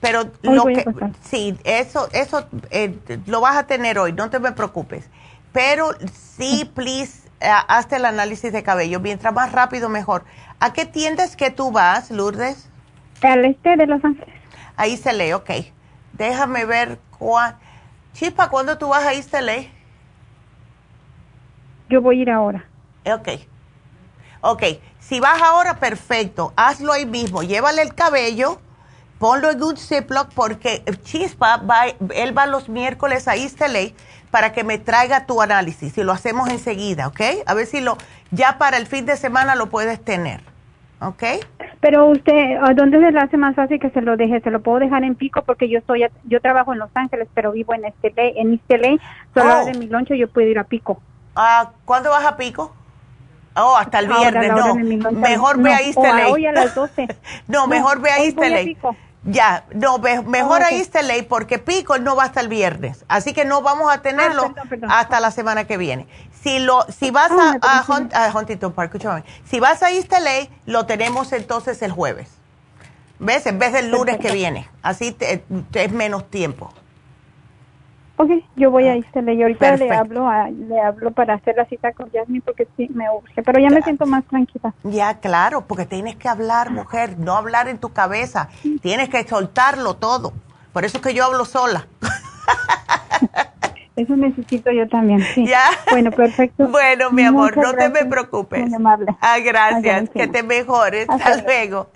pero 0.00 0.24
lo 0.42 0.64
que, 0.64 0.84
sí, 1.22 1.56
eso, 1.62 2.08
eso 2.12 2.48
eh, 2.70 2.98
lo 3.26 3.40
vas 3.40 3.56
a 3.56 3.68
tener 3.68 3.98
hoy, 4.00 4.12
no 4.12 4.28
te 4.28 4.40
me 4.40 4.50
preocupes. 4.50 5.08
Pero 5.52 5.90
sí, 6.12 6.68
please, 6.74 7.27
hazte 7.40 7.96
el 7.96 8.04
análisis 8.04 8.52
de 8.52 8.62
cabello, 8.62 9.00
mientras 9.00 9.32
más 9.32 9.52
rápido 9.52 9.88
mejor. 9.88 10.24
¿A 10.60 10.72
qué 10.72 10.86
tiendas 10.86 11.36
que 11.36 11.50
tú 11.50 11.70
vas, 11.70 12.10
Lourdes? 12.10 12.68
Al 13.22 13.44
este 13.44 13.76
de 13.76 13.86
Los 13.86 14.04
Ángeles. 14.04 14.34
Ahí 14.76 14.96
se 14.96 15.12
lee, 15.12 15.32
ok. 15.32 15.50
Déjame 16.12 16.64
ver 16.64 16.98
cuál. 17.18 17.56
Chispa, 18.12 18.48
¿cuándo 18.48 18.78
tú 18.78 18.88
vas 18.88 19.04
a 19.04 19.12
East 19.12 19.34
yo 21.88 22.02
voy 22.02 22.18
a 22.18 22.22
ir 22.22 22.30
ahora. 22.30 22.64
Ok. 23.06 23.28
Ok, 24.40 24.62
si 25.00 25.20
vas 25.20 25.40
ahora, 25.42 25.78
perfecto. 25.78 26.52
Hazlo 26.54 26.92
ahí 26.92 27.06
mismo. 27.06 27.42
Llévale 27.42 27.82
el 27.82 27.94
cabello, 27.94 28.60
ponlo 29.18 29.50
en 29.50 29.62
un 29.62 29.76
Ziploc 29.76 30.32
porque 30.34 30.84
Chispa, 31.02 31.56
va, 31.56 31.86
él 32.14 32.36
va 32.36 32.46
los 32.46 32.68
miércoles 32.68 33.26
a 33.26 33.36
East 33.36 33.60
para 34.30 34.52
que 34.52 34.64
me 34.64 34.78
traiga 34.78 35.26
tu 35.26 35.40
análisis 35.40 35.96
y 35.98 36.02
lo 36.02 36.12
hacemos 36.12 36.48
enseguida, 36.50 37.08
¿ok? 37.08 37.20
A 37.46 37.54
ver 37.54 37.66
si 37.66 37.80
lo, 37.80 37.96
ya 38.30 38.58
para 38.58 38.76
el 38.76 38.86
fin 38.86 39.06
de 39.06 39.16
semana 39.16 39.54
lo 39.54 39.68
puedes 39.68 40.02
tener, 40.04 40.40
¿ok? 41.00 41.22
Pero 41.80 42.06
usted, 42.06 42.56
¿a 42.62 42.74
dónde 42.74 43.00
se 43.00 43.12
le 43.12 43.18
hace 43.20 43.36
más 43.36 43.54
fácil 43.54 43.78
que 43.78 43.90
se 43.90 44.00
lo 44.00 44.16
deje? 44.16 44.40
Se 44.40 44.50
lo 44.50 44.60
puedo 44.60 44.80
dejar 44.80 45.04
en 45.04 45.14
Pico 45.14 45.42
porque 45.42 45.68
yo 45.68 45.78
estoy, 45.78 46.04
yo 46.24 46.40
trabajo 46.40 46.72
en 46.72 46.80
Los 46.80 46.90
Ángeles, 46.94 47.28
pero 47.34 47.52
vivo 47.52 47.74
en 47.74 47.84
este 47.84 48.12
en 48.40 48.54
este 48.54 48.98
solo 49.34 49.60
oh. 49.60 49.64
de 49.64 49.78
mi 49.78 49.86
loncho 49.86 50.14
yo 50.14 50.28
puedo 50.28 50.48
ir 50.48 50.58
a 50.58 50.64
Pico. 50.64 51.00
Ah, 51.36 51.70
¿Cuándo 51.84 52.10
vas 52.10 52.26
a 52.26 52.36
Pico? 52.36 52.74
Oh, 53.54 53.76
hasta 53.76 54.00
el 54.00 54.08
viernes, 54.08 54.52
no. 54.52 55.12
Mejor 55.12 55.60
ve 55.60 55.72
a 55.72 55.80
East 55.80 55.98
Hoy 55.98 56.46
a 56.46 56.52
las 56.52 56.74
12. 56.74 57.08
no, 57.48 57.66
mejor 57.66 58.00
ve 58.00 58.10
a 58.10 58.18
East 58.18 58.38
Ya, 59.24 59.64
no, 59.74 59.98
mejor 59.98 60.62
a 60.62 60.70
East 60.70 60.96
porque 61.28 61.58
Pico 61.58 61.98
no 61.98 62.16
va 62.16 62.24
hasta 62.24 62.40
el 62.40 62.48
viernes. 62.48 63.04
Así 63.08 63.34
que 63.34 63.44
no 63.44 63.62
vamos 63.62 63.92
a 63.92 64.00
tenerlo 64.00 64.54
ah, 64.88 65.00
hasta 65.00 65.20
la 65.20 65.30
semana 65.30 65.66
que 65.66 65.76
viene. 65.76 66.06
Si 66.42 66.60
lo, 66.60 66.86
si 66.90 67.10
vas 67.10 67.30
ah, 67.32 67.58
a, 67.60 68.26
a, 68.26 68.38
Huntington 68.38 68.72
Park, 68.72 68.94
escúchame, 68.94 69.24
si 69.44 69.60
vas 69.60 69.82
a 69.82 69.90
East 69.90 70.12
lo 70.66 70.86
tenemos 70.86 71.32
entonces 71.32 71.82
el 71.82 71.92
jueves. 71.92 72.28
¿Ves? 73.18 73.46
En 73.46 73.58
vez 73.58 73.72
del 73.72 73.90
lunes 73.90 74.18
que 74.18 74.30
viene. 74.30 74.68
Así 74.82 75.16
es 75.72 75.92
menos 75.92 76.30
tiempo. 76.30 76.72
Ok, 78.20 78.30
yo 78.56 78.72
voy 78.72 78.88
a 78.88 78.96
irse 78.96 79.20
y 79.32 79.42
ahorita 79.42 79.76
le 79.76 79.92
hablo, 79.92 80.28
le 80.50 80.80
hablo 80.80 81.12
para 81.12 81.34
hacer 81.34 81.54
la 81.56 81.64
cita 81.66 81.92
con 81.92 82.10
Jasmine 82.10 82.42
porque 82.44 82.66
sí 82.76 82.88
me 82.92 83.08
urge, 83.08 83.44
pero 83.44 83.60
ya 83.60 83.70
me 83.70 83.80
siento 83.80 84.06
más 84.06 84.24
tranquila. 84.24 84.74
Ya, 84.82 85.20
claro, 85.20 85.60
porque 85.68 85.86
tienes 85.86 86.16
que 86.16 86.28
hablar, 86.28 86.72
mujer, 86.72 87.16
no 87.16 87.36
hablar 87.36 87.68
en 87.68 87.78
tu 87.78 87.90
cabeza, 87.90 88.48
tienes 88.82 89.08
que 89.08 89.22
soltarlo 89.22 89.94
todo. 89.94 90.32
Por 90.72 90.84
eso 90.84 90.96
es 90.96 91.02
que 91.02 91.14
yo 91.14 91.24
hablo 91.24 91.44
sola. 91.44 91.86
Eso 93.94 94.14
necesito 94.14 94.70
yo 94.70 94.88
también, 94.88 95.20
sí. 95.34 95.44
¿Ya? 95.44 95.64
Bueno, 95.90 96.12
perfecto. 96.12 96.68
Bueno, 96.70 97.10
mi 97.10 97.24
amor, 97.24 97.56
no 97.56 97.74
te 97.74 97.88
me 97.88 98.04
preocupes. 98.04 98.64
Muy 98.64 98.74
amable. 98.74 99.06
Ah, 99.20 99.40
gracias. 99.40 100.08
Que 100.10 100.28
te 100.28 100.44
mejores. 100.44 101.08
Hasta, 101.10 101.42
luego. 101.42 101.90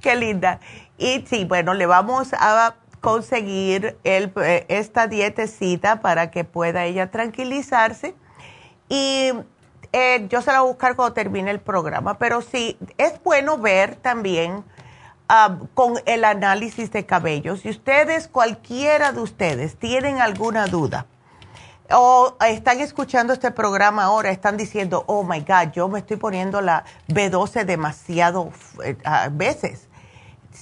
Qué 0.00 0.14
linda. 0.14 0.60
Y 0.96 1.24
sí, 1.26 1.44
bueno, 1.44 1.74
le 1.74 1.86
vamos 1.86 2.32
a 2.34 2.76
conseguir 3.00 3.98
el, 4.04 4.32
eh, 4.36 4.66
esta 4.68 5.06
dietecita 5.06 6.00
para 6.00 6.30
que 6.30 6.44
pueda 6.44 6.84
ella 6.84 7.10
tranquilizarse. 7.10 8.14
Y 8.88 9.32
eh, 9.92 10.26
yo 10.28 10.42
se 10.42 10.52
la 10.52 10.60
voy 10.60 10.68
a 10.68 10.72
buscar 10.72 10.96
cuando 10.96 11.14
termine 11.14 11.50
el 11.50 11.60
programa, 11.60 12.18
pero 12.18 12.42
sí, 12.42 12.78
es 12.98 13.22
bueno 13.22 13.58
ver 13.58 13.96
también 13.96 14.64
ah, 15.28 15.58
con 15.74 15.94
el 16.06 16.24
análisis 16.24 16.90
de 16.92 17.06
cabello. 17.06 17.56
Si 17.56 17.70
ustedes, 17.70 18.28
cualquiera 18.28 19.12
de 19.12 19.20
ustedes, 19.20 19.76
tienen 19.76 20.20
alguna 20.20 20.66
duda 20.66 21.06
o 21.92 22.36
están 22.46 22.80
escuchando 22.80 23.32
este 23.32 23.50
programa 23.50 24.04
ahora, 24.04 24.30
están 24.30 24.56
diciendo, 24.56 25.02
oh 25.08 25.24
my 25.24 25.40
God, 25.40 25.72
yo 25.72 25.88
me 25.88 25.98
estoy 25.98 26.18
poniendo 26.18 26.60
la 26.60 26.84
B12 27.08 27.64
demasiado 27.64 28.50
eh, 28.84 28.96
veces 29.32 29.89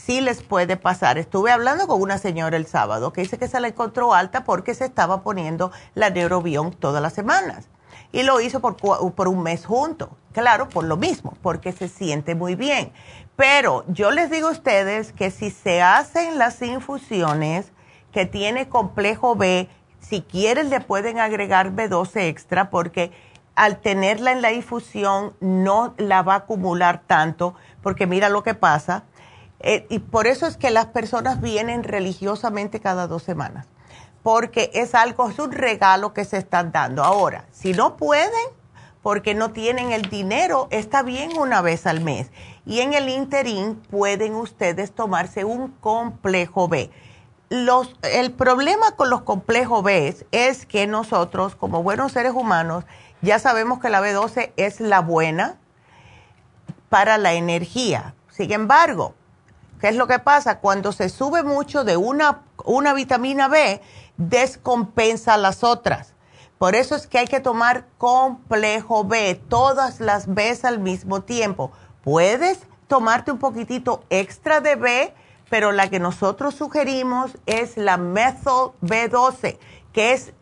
sí 0.08 0.22
les 0.22 0.42
puede 0.42 0.78
pasar. 0.78 1.18
Estuve 1.18 1.52
hablando 1.52 1.86
con 1.86 2.00
una 2.00 2.16
señora 2.16 2.56
el 2.56 2.64
sábado 2.64 3.12
que 3.12 3.20
dice 3.20 3.36
que 3.36 3.46
se 3.46 3.60
la 3.60 3.68
encontró 3.68 4.14
alta 4.14 4.42
porque 4.42 4.74
se 4.74 4.86
estaba 4.86 5.20
poniendo 5.20 5.70
la 5.94 6.08
neurobión 6.08 6.72
todas 6.72 7.02
las 7.02 7.12
semanas. 7.12 7.68
Y 8.10 8.22
lo 8.22 8.40
hizo 8.40 8.60
por, 8.60 8.76
por 8.76 9.28
un 9.28 9.42
mes 9.42 9.66
junto. 9.66 10.16
Claro, 10.32 10.70
por 10.70 10.84
lo 10.84 10.96
mismo, 10.96 11.36
porque 11.42 11.72
se 11.72 11.88
siente 11.88 12.34
muy 12.34 12.54
bien. 12.54 12.90
Pero 13.36 13.84
yo 13.88 14.10
les 14.10 14.30
digo 14.30 14.48
a 14.48 14.52
ustedes 14.52 15.12
que 15.12 15.30
si 15.30 15.50
se 15.50 15.82
hacen 15.82 16.38
las 16.38 16.62
infusiones 16.62 17.70
que 18.10 18.24
tiene 18.24 18.66
complejo 18.66 19.36
B, 19.36 19.68
si 20.00 20.22
quieren 20.22 20.70
le 20.70 20.80
pueden 20.80 21.18
agregar 21.18 21.72
B12 21.72 22.22
extra 22.22 22.70
porque 22.70 23.12
al 23.56 23.76
tenerla 23.80 24.32
en 24.32 24.40
la 24.40 24.52
infusión 24.52 25.34
no 25.40 25.92
la 25.98 26.22
va 26.22 26.32
a 26.32 26.36
acumular 26.38 27.02
tanto, 27.06 27.54
porque 27.82 28.06
mira 28.06 28.30
lo 28.30 28.42
que 28.42 28.54
pasa, 28.54 29.04
eh, 29.60 29.86
y 29.88 29.98
por 29.98 30.26
eso 30.26 30.46
es 30.46 30.56
que 30.56 30.70
las 30.70 30.86
personas 30.86 31.40
vienen 31.40 31.82
religiosamente 31.82 32.80
cada 32.80 33.06
dos 33.06 33.22
semanas, 33.22 33.66
porque 34.22 34.70
es 34.74 34.94
algo, 34.94 35.28
es 35.28 35.38
un 35.38 35.52
regalo 35.52 36.12
que 36.12 36.24
se 36.24 36.36
están 36.36 36.70
dando. 36.72 37.02
Ahora, 37.02 37.46
si 37.50 37.72
no 37.72 37.96
pueden, 37.96 38.30
porque 39.02 39.34
no 39.34 39.50
tienen 39.50 39.92
el 39.92 40.02
dinero, 40.02 40.68
está 40.70 41.02
bien 41.02 41.36
una 41.38 41.62
vez 41.62 41.86
al 41.86 42.00
mes. 42.00 42.30
Y 42.66 42.80
en 42.80 42.92
el 42.94 43.08
interín 43.08 43.76
pueden 43.76 44.34
ustedes 44.34 44.92
tomarse 44.92 45.44
un 45.44 45.68
complejo 45.68 46.68
B. 46.68 46.90
Los, 47.48 47.96
el 48.02 48.32
problema 48.32 48.92
con 48.92 49.08
los 49.08 49.22
complejos 49.22 49.82
B 49.82 50.14
es 50.32 50.66
que 50.66 50.86
nosotros, 50.86 51.54
como 51.54 51.82
buenos 51.82 52.12
seres 52.12 52.32
humanos, 52.32 52.84
ya 53.22 53.38
sabemos 53.38 53.80
que 53.80 53.88
la 53.88 54.02
B12 54.02 54.52
es 54.56 54.80
la 54.80 55.00
buena 55.00 55.56
para 56.90 57.16
la 57.16 57.32
energía. 57.32 58.14
Sin 58.28 58.52
embargo, 58.52 59.14
¿Qué 59.80 59.88
es 59.88 59.96
lo 59.96 60.06
que 60.06 60.18
pasa? 60.18 60.58
Cuando 60.58 60.92
se 60.92 61.08
sube 61.08 61.42
mucho 61.42 61.84
de 61.84 61.96
una, 61.96 62.42
una 62.64 62.94
vitamina 62.94 63.48
B, 63.48 63.80
descompensa 64.16 65.36
las 65.36 65.62
otras. 65.62 66.14
Por 66.58 66.74
eso 66.74 66.96
es 66.96 67.06
que 67.06 67.18
hay 67.18 67.26
que 67.26 67.38
tomar 67.38 67.86
complejo 67.98 69.04
B, 69.04 69.40
todas 69.48 70.00
las 70.00 70.34
B 70.34 70.58
al 70.64 70.80
mismo 70.80 71.22
tiempo. 71.22 71.70
Puedes 72.02 72.58
tomarte 72.88 73.30
un 73.30 73.38
poquitito 73.38 74.02
extra 74.10 74.60
de 74.60 74.74
B, 74.74 75.14
pero 75.48 75.70
la 75.70 75.88
que 75.88 76.00
nosotros 76.00 76.54
sugerimos 76.54 77.38
es 77.46 77.76
la 77.76 77.96
methyl 77.96 78.72
B12 78.82 79.58
que 79.92 80.12
es 80.12 80.32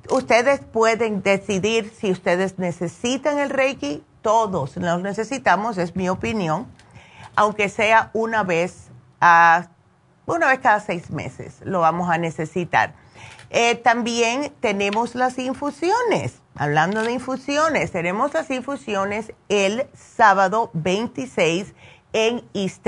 ustedes 0.10 0.60
pueden 0.60 1.23
decidir 1.23 1.94
si 1.98 2.11
ustedes 2.11 2.60
necesitan 2.60 3.40
el 3.40 3.49
Reiki. 3.49 4.03
Todos 4.22 4.76
lo 4.76 4.98
necesitamos, 4.98 5.77
es 5.77 5.95
mi 5.95 6.10
opinión, 6.10 6.68
aunque 7.38 7.69
sea 7.69 8.10
una 8.14 8.44
vez 8.44 8.90
a 9.22 9.69
una 10.26 10.48
vez 10.48 10.60
cada 10.60 10.82
seis 10.82 11.10
meses 11.10 11.61
lo 11.64 11.80
vamos 11.80 12.10
a 12.10 12.18
necesitar. 12.18 12.94
Eh, 13.49 13.76
también 13.76 14.52
tenemos 14.60 15.15
las 15.15 15.38
infusiones. 15.38 16.41
Hablando 16.56 17.02
de 17.02 17.14
infusiones, 17.14 17.91
tenemos 17.91 18.34
las 18.34 18.49
infusiones 18.49 19.32
el 19.48 19.88
sábado 19.94 20.69
26 20.73 21.73
en 22.11 22.44
East 22.53 22.86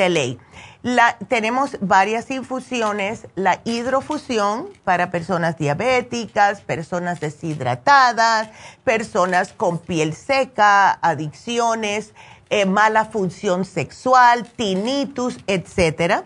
tenemos 1.27 1.77
varias 1.81 2.31
infusiones, 2.31 3.27
la 3.35 3.59
hidrofusión 3.65 4.69
para 4.84 5.11
personas 5.11 5.57
diabéticas, 5.57 6.61
personas 6.61 7.19
deshidratadas, 7.19 8.49
personas 8.84 9.51
con 9.51 9.80
piel 9.80 10.14
seca, 10.14 10.91
adicciones, 10.91 12.14
eh, 12.49 12.65
mala 12.65 13.05
función 13.05 13.65
sexual, 13.65 14.47
tinnitus, 14.55 15.39
etcétera. 15.47 16.23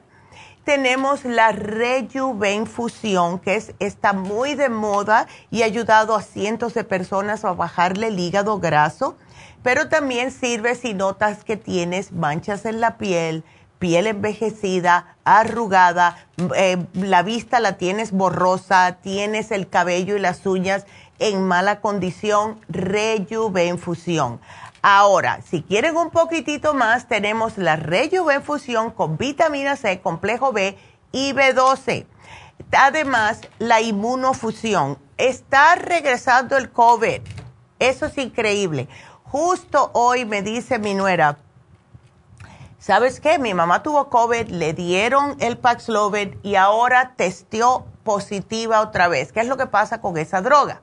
Tenemos 0.63 1.25
la 1.25 1.51
Rejuvenfusión, 1.51 3.39
que 3.39 3.55
es, 3.55 3.73
está 3.79 4.13
muy 4.13 4.53
de 4.53 4.69
moda 4.69 5.25
y 5.49 5.63
ha 5.63 5.65
ayudado 5.65 6.15
a 6.15 6.21
cientos 6.21 6.75
de 6.75 6.83
personas 6.83 7.43
a 7.45 7.53
bajarle 7.53 8.07
el 8.09 8.19
hígado 8.19 8.59
graso, 8.59 9.17
pero 9.63 9.89
también 9.89 10.29
sirve 10.29 10.75
si 10.75 10.93
notas 10.93 11.43
que 11.43 11.57
tienes 11.57 12.11
manchas 12.11 12.65
en 12.65 12.79
la 12.79 12.97
piel, 12.97 13.43
piel 13.81 14.05
envejecida, 14.05 15.17
arrugada, 15.25 16.27
eh, 16.55 16.77
la 16.93 17.23
vista 17.23 17.59
la 17.59 17.77
tienes 17.77 18.11
borrosa, 18.11 18.99
tienes 19.01 19.49
el 19.49 19.67
cabello 19.67 20.15
y 20.15 20.19
las 20.19 20.45
uñas 20.45 20.85
en 21.17 21.47
mala 21.47 21.81
condición, 21.81 22.61
Rejuvenfusión. 22.69 24.39
Ahora, 24.83 25.41
si 25.41 25.63
quieren 25.63 25.97
un 25.97 26.11
poquitito 26.11 26.75
más, 26.75 27.07
tenemos 27.07 27.57
la 27.57 27.75
Rejuvenfusión 27.75 28.91
con 28.91 29.17
vitamina 29.17 29.75
C, 29.75 29.99
complejo 29.99 30.53
B 30.53 30.77
y 31.11 31.33
B12. 31.33 32.05
Además, 32.71 33.41
la 33.57 33.81
inmunofusión. 33.81 34.99
Está 35.17 35.73
regresando 35.73 36.55
el 36.55 36.69
COVID. 36.71 37.21
Eso 37.79 38.05
es 38.05 38.17
increíble. 38.19 38.87
Justo 39.23 39.89
hoy 39.93 40.25
me 40.25 40.43
dice 40.43 40.77
mi 40.77 40.93
nuera, 40.93 41.39
¿sabes 42.81 43.21
qué? 43.21 43.39
Mi 43.39 43.53
mamá 43.53 43.81
tuvo 43.81 44.09
COVID, 44.09 44.49
le 44.49 44.73
dieron 44.73 45.37
el 45.39 45.57
Paxlovid 45.57 46.35
y 46.43 46.55
ahora 46.55 47.13
testió 47.15 47.85
positiva 48.03 48.81
otra 48.81 49.07
vez. 49.07 49.31
¿Qué 49.31 49.39
es 49.39 49.47
lo 49.47 49.55
que 49.55 49.67
pasa 49.67 50.01
con 50.01 50.17
esa 50.17 50.41
droga? 50.41 50.81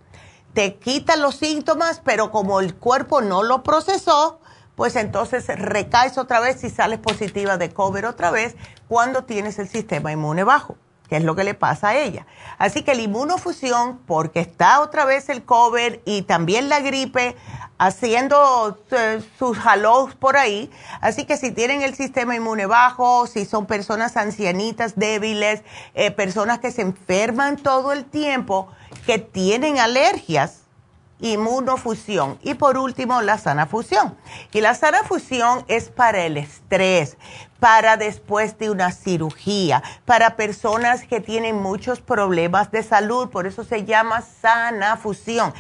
te 0.59 0.75
quita 0.75 1.17
los 1.17 1.37
síntomas, 1.37 2.01
pero 2.05 2.31
como 2.31 2.61
el 2.61 2.75
cuerpo 2.75 3.21
no 3.21 3.45
lo 3.45 3.63
procesó, 3.63 4.41
pues 4.75 4.97
entonces 4.97 5.47
recaes 5.47 6.19
otra 6.19 6.41
vez 6.41 6.65
y 6.65 6.71
sales 6.71 6.99
positiva 6.99 7.59
de 7.59 7.71
COVID 7.71 8.09
otra 8.09 8.33
vez 8.33 8.57
cuando 8.89 9.23
tienes 9.23 9.59
el 9.59 9.69
sistema 9.69 10.11
inmune 10.11 10.45
bajo, 10.45 10.77
que 11.09 11.17
es 11.17 11.23
lo 11.23 11.37
que 11.37 11.45
le 11.45 11.55
pasa 11.55 11.91
a 11.91 11.97
ella. 11.97 12.27
Así 12.59 12.83
que 12.83 12.95
la 12.95 13.03
inmunofusión, 13.03 13.99
porque 14.07 14.41
está 14.41 14.81
otra 14.81 15.05
vez 15.05 15.29
el 15.29 15.45
COVID 15.45 16.01
y 16.05 16.23
también 16.23 16.69
la 16.69 16.81
gripe, 16.81 17.37
haciendo 17.79 18.79
eh, 18.91 19.23
sus 19.39 19.59
halos 19.65 20.15
por 20.17 20.37
ahí. 20.37 20.71
Así 21.01 21.25
que 21.25 21.37
si 21.37 21.53
tienen 21.53 21.83
el 21.83 21.95
sistema 21.95 22.35
inmune 22.37 22.67
bajo, 22.67 23.27
si 23.27 23.45
son 23.45 23.67
personas 23.67 24.17
ancianitas, 24.17 24.97
débiles, 24.97 25.63
eh, 25.95 26.11
personas 26.11 26.59
que 26.59 26.73
se 26.73 26.83
enferman 26.83 27.57
todo 27.57 27.93
el 27.93 28.05
tiempo, 28.05 28.69
que 29.07 29.19
tienen 29.19 29.79
alergias, 29.79 30.63
inmunofusión. 31.21 32.39
Y 32.43 32.55
por 32.55 32.79
último, 32.79 33.23
la 33.23 33.39
sana 33.39 33.67
fusión. 33.67 34.17
Y 34.53 34.61
la 34.61 34.75
sana 34.75 35.03
fusión 35.05 35.65
es 35.69 35.89
para 35.89 36.25
el 36.25 36.37
estrés, 36.37 37.17
para 37.61 37.97
después 37.97 38.59
de 38.59 38.71
una 38.71 38.93
cirugía, 38.93 39.83
para 40.05 40.37
personas 40.37 41.05
que 41.05 41.21
tienen 41.21 41.57
muchos 41.57 42.01
problemas 42.01 42.71
de 42.71 42.83
salud, 42.83 43.31
por 43.31 43.47
eso 43.47 43.65
se 43.65 43.85
llama 43.85 44.23
sana 44.23 44.97
fusión. 44.97 45.53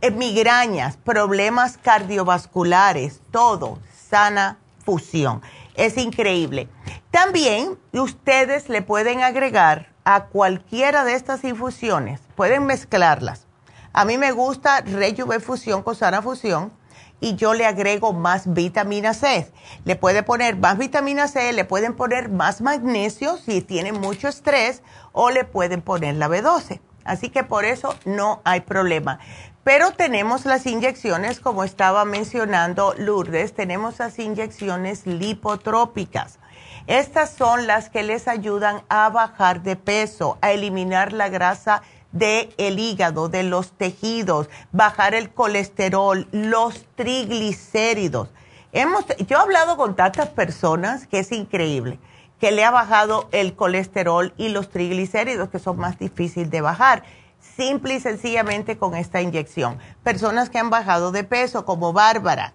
Eh, 0.00 0.10
migrañas, 0.10 0.96
problemas 0.96 1.78
cardiovasculares, 1.78 3.20
todo, 3.30 3.78
sana 4.08 4.58
fusión. 4.84 5.42
Es 5.74 5.96
increíble. 5.96 6.68
También 7.10 7.78
ustedes 7.92 8.68
le 8.68 8.82
pueden 8.82 9.22
agregar 9.22 9.88
a 10.04 10.26
cualquiera 10.26 11.04
de 11.04 11.14
estas 11.14 11.42
infusiones, 11.44 12.20
pueden 12.36 12.66
mezclarlas. 12.66 13.46
A 13.92 14.04
mí 14.04 14.18
me 14.18 14.32
gusta 14.32 14.82
Rejuve 14.82 15.40
Fusión 15.40 15.82
con 15.82 15.96
Sana 15.96 16.22
Fusión 16.22 16.72
y 17.20 17.34
yo 17.34 17.54
le 17.54 17.66
agrego 17.66 18.12
más 18.12 18.52
vitamina 18.52 19.14
C. 19.14 19.50
Le 19.84 19.96
puede 19.96 20.22
poner 20.22 20.56
más 20.56 20.78
vitamina 20.78 21.28
C, 21.28 21.52
le 21.52 21.64
pueden 21.64 21.96
poner 21.96 22.28
más 22.28 22.60
magnesio 22.60 23.38
si 23.38 23.62
tienen 23.62 24.00
mucho 24.00 24.28
estrés 24.28 24.82
o 25.12 25.30
le 25.30 25.44
pueden 25.44 25.82
poner 25.82 26.14
la 26.16 26.28
B12. 26.28 26.80
Así 27.04 27.30
que 27.30 27.42
por 27.42 27.64
eso 27.64 27.94
no 28.04 28.42
hay 28.44 28.60
problema. 28.60 29.18
Pero 29.68 29.90
tenemos 29.90 30.46
las 30.46 30.64
inyecciones, 30.64 31.40
como 31.40 31.62
estaba 31.62 32.06
mencionando 32.06 32.94
Lourdes, 32.96 33.52
tenemos 33.52 33.98
las 33.98 34.18
inyecciones 34.18 35.06
lipotrópicas. 35.06 36.38
Estas 36.86 37.34
son 37.34 37.66
las 37.66 37.90
que 37.90 38.02
les 38.02 38.28
ayudan 38.28 38.80
a 38.88 39.10
bajar 39.10 39.62
de 39.62 39.76
peso, 39.76 40.38
a 40.40 40.52
eliminar 40.52 41.12
la 41.12 41.28
grasa 41.28 41.82
del 42.12 42.48
el 42.56 42.78
hígado, 42.78 43.28
de 43.28 43.42
los 43.42 43.72
tejidos, 43.72 44.48
bajar 44.72 45.12
el 45.12 45.28
colesterol, 45.28 46.26
los 46.32 46.86
triglicéridos. 46.94 48.30
Hemos, 48.72 49.04
yo 49.26 49.36
he 49.36 49.42
hablado 49.42 49.76
con 49.76 49.96
tantas 49.96 50.30
personas 50.30 51.06
que 51.06 51.18
es 51.18 51.30
increíble, 51.30 51.98
que 52.40 52.52
le 52.52 52.64
ha 52.64 52.70
bajado 52.70 53.28
el 53.32 53.54
colesterol 53.54 54.32
y 54.38 54.48
los 54.48 54.70
triglicéridos, 54.70 55.50
que 55.50 55.58
son 55.58 55.76
más 55.76 55.98
difíciles 55.98 56.50
de 56.50 56.62
bajar, 56.62 57.02
simple 57.58 57.94
y 57.94 58.00
sencillamente 58.00 58.78
con 58.78 58.94
esta 58.94 59.20
inyección. 59.20 59.78
Personas 60.04 60.48
que 60.48 60.58
han 60.58 60.70
bajado 60.70 61.10
de 61.10 61.24
peso, 61.24 61.64
como 61.64 61.92
Bárbara, 61.92 62.52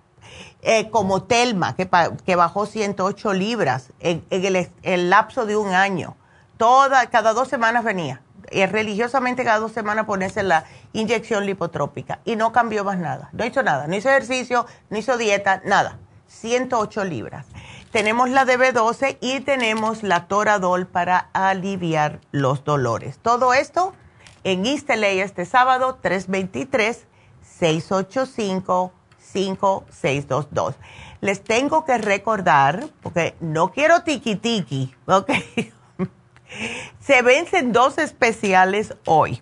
eh, 0.61 0.89
como 0.91 1.23
Telma, 1.23 1.75
que, 1.75 2.35
bajó 2.35 2.65
108 2.65 3.33
libras 3.33 3.89
en, 3.99 4.23
el, 4.31 5.09
lapso 5.09 5.45
de 5.45 5.57
un 5.57 5.73
año. 5.73 6.15
Toda, 6.55 7.07
cada 7.07 7.33
dos 7.33 7.49
semanas 7.49 7.83
venía. 7.83 8.21
Y 8.49 8.65
religiosamente 8.65 9.43
cada 9.43 9.59
dos 9.59 9.73
semanas 9.73 10.05
ponerse 10.05 10.41
la 10.41 10.63
inyección 10.93 11.45
lipotrópica. 11.45 12.19
Y 12.23 12.37
no 12.37 12.53
cambió 12.53 12.85
más 12.85 12.97
nada. 12.97 13.29
No 13.33 13.45
hizo 13.45 13.61
nada. 13.61 13.87
No 13.87 13.95
hizo 13.97 14.09
ejercicio, 14.09 14.65
no 14.89 14.97
hizo 14.97 15.17
dieta, 15.17 15.61
nada. 15.65 15.97
108 16.27 17.03
libras. 17.03 17.45
Tenemos 17.91 18.29
la 18.29 18.45
DB12 18.45 19.17
y 19.19 19.41
tenemos 19.41 20.01
la 20.01 20.27
Toradol 20.27 20.87
para 20.87 21.29
aliviar 21.33 22.21
los 22.31 22.63
dolores. 22.63 23.19
Todo 23.21 23.53
esto 23.53 23.93
en 24.43 24.65
East 24.65 24.89
este 24.89 25.45
sábado, 25.45 25.99
323 26.01 27.05
685 27.41 28.93
5622. 29.19 30.75
Les 31.21 31.43
tengo 31.43 31.85
que 31.85 31.97
recordar, 31.97 32.87
porque 33.01 33.35
no 33.39 33.71
quiero 33.71 34.03
tiki 34.03 34.35
tiki, 34.35 34.93
¿ok? 35.07 35.31
Se 36.99 37.21
vencen 37.21 37.71
dos 37.71 37.97
especiales 37.97 38.95
hoy. 39.05 39.41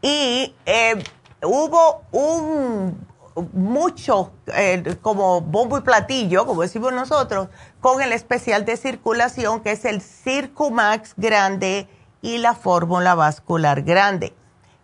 Y 0.00 0.54
eh, 0.64 1.02
hubo 1.42 2.02
un 2.12 3.06
mucho 3.52 4.32
eh, 4.54 4.96
como 5.02 5.40
bombo 5.40 5.78
y 5.78 5.82
platillo, 5.82 6.46
como 6.46 6.62
decimos 6.62 6.92
nosotros, 6.92 7.48
con 7.80 8.00
el 8.02 8.12
especial 8.12 8.64
de 8.64 8.76
circulación 8.76 9.60
que 9.60 9.72
es 9.72 9.84
el 9.84 10.00
Circumax 10.00 11.14
grande 11.16 11.88
y 12.22 12.38
la 12.38 12.54
fórmula 12.54 13.14
vascular 13.14 13.82
grande. 13.82 14.34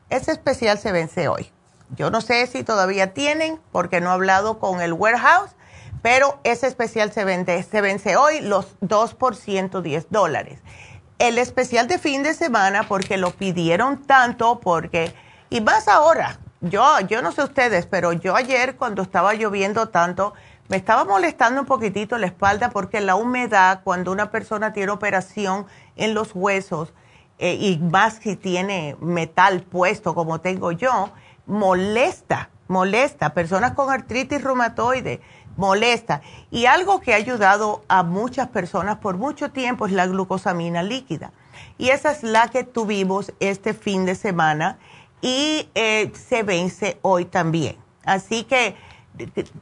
Ese 0.09 0.33
especial 0.33 0.79
se 0.79 0.93
vence 0.93 1.29
hoy. 1.29 1.51
Yo 1.97 2.11
no 2.11 2.21
sé 2.21 2.47
si 2.47 2.65
todavía 2.65 3.15
tienen, 3.15 3.61
porque 3.73 4.01
no 4.01 4.11
he 4.11 4.13
hablado 4.13 4.59
con 4.59 4.81
el 4.81 4.93
warehouse, 4.93 5.51
pero 6.03 6.39
ese 6.45 6.67
especial 6.67 7.13
se, 7.13 7.25
vende, 7.25 7.63
se 7.63 7.81
vence 7.81 8.17
hoy, 8.17 8.41
los 8.41 8.77
2 8.81 9.15
por 9.15 9.37
110 9.37 10.07
dólares. 10.11 10.61
El 11.19 11.39
especial 11.39 11.89
de 11.89 11.99
fin 11.99 12.23
de 12.23 12.35
semana, 12.35 12.87
porque 12.89 13.17
lo 13.17 13.31
pidieron 13.31 14.03
tanto, 14.03 14.61
porque, 14.61 15.15
y 15.49 15.61
más 15.61 15.89
ahora, 15.89 16.39
yo, 16.61 17.01
yo 17.01 17.23
no 17.23 17.33
sé 17.33 17.43
ustedes, 17.43 17.87
pero 17.87 18.13
yo 18.13 18.35
ayer 18.37 18.77
cuando 18.77 19.03
estaba 19.03 19.35
lloviendo 19.35 19.89
tanto, 19.89 20.35
me 20.69 20.77
estaba 20.77 21.05
molestando 21.05 21.61
un 21.61 21.67
poquitito 21.67 22.19
la 22.19 22.27
espalda 22.27 22.71
porque 22.71 23.01
la 23.01 23.15
humedad, 23.15 23.81
cuando 23.85 24.11
una 24.11 24.31
persona 24.31 24.73
tiene 24.73 24.91
operación 24.93 25.67
en 25.95 26.13
los 26.15 26.35
huesos, 26.35 26.93
eh, 27.39 27.55
y 27.55 27.79
más 27.79 28.15
si 28.23 28.37
tiene 28.37 28.97
metal 29.01 29.63
puesto 29.63 30.15
como 30.15 30.41
tengo 30.41 30.73
yo, 30.73 31.11
molesta, 31.47 32.51
molesta. 32.69 33.35
Personas 33.35 33.73
con 33.73 33.91
artritis 33.91 34.43
reumatoide, 34.43 35.21
molesta. 35.57 36.23
Y 36.51 36.67
algo 36.67 37.01
que 37.01 37.13
ha 37.13 37.17
ayudado 37.17 37.83
a 37.89 38.03
muchas 38.03 38.49
personas 38.49 38.99
por 38.99 39.17
mucho 39.17 39.51
tiempo 39.51 39.87
es 39.87 39.93
la 39.93 40.07
glucosamina 40.07 40.83
líquida. 40.83 41.33
Y 41.79 41.91
esa 41.91 42.11
es 42.11 42.23
la 42.23 42.49
que 42.49 42.65
tuvimos 42.65 43.33
este 43.41 43.75
fin 43.75 44.07
de 44.07 44.15
semana 44.15 44.79
y 45.21 45.69
eh, 45.75 46.13
se 46.15 46.43
vence 46.43 46.99
hoy 47.03 47.25
también. 47.25 47.77
Así 48.05 48.45
que, 48.45 48.77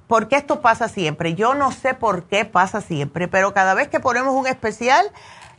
¿por 0.06 0.28
qué 0.28 0.36
esto 0.36 0.60
pasa 0.60 0.88
siempre? 0.88 1.34
Yo 1.34 1.54
no 1.54 1.72
sé 1.72 1.94
por 1.94 2.24
qué 2.24 2.44
pasa 2.44 2.80
siempre, 2.80 3.28
pero 3.28 3.54
cada 3.54 3.74
vez 3.74 3.88
que 3.88 4.00
ponemos 4.00 4.34
un 4.34 4.46
especial, 4.46 5.06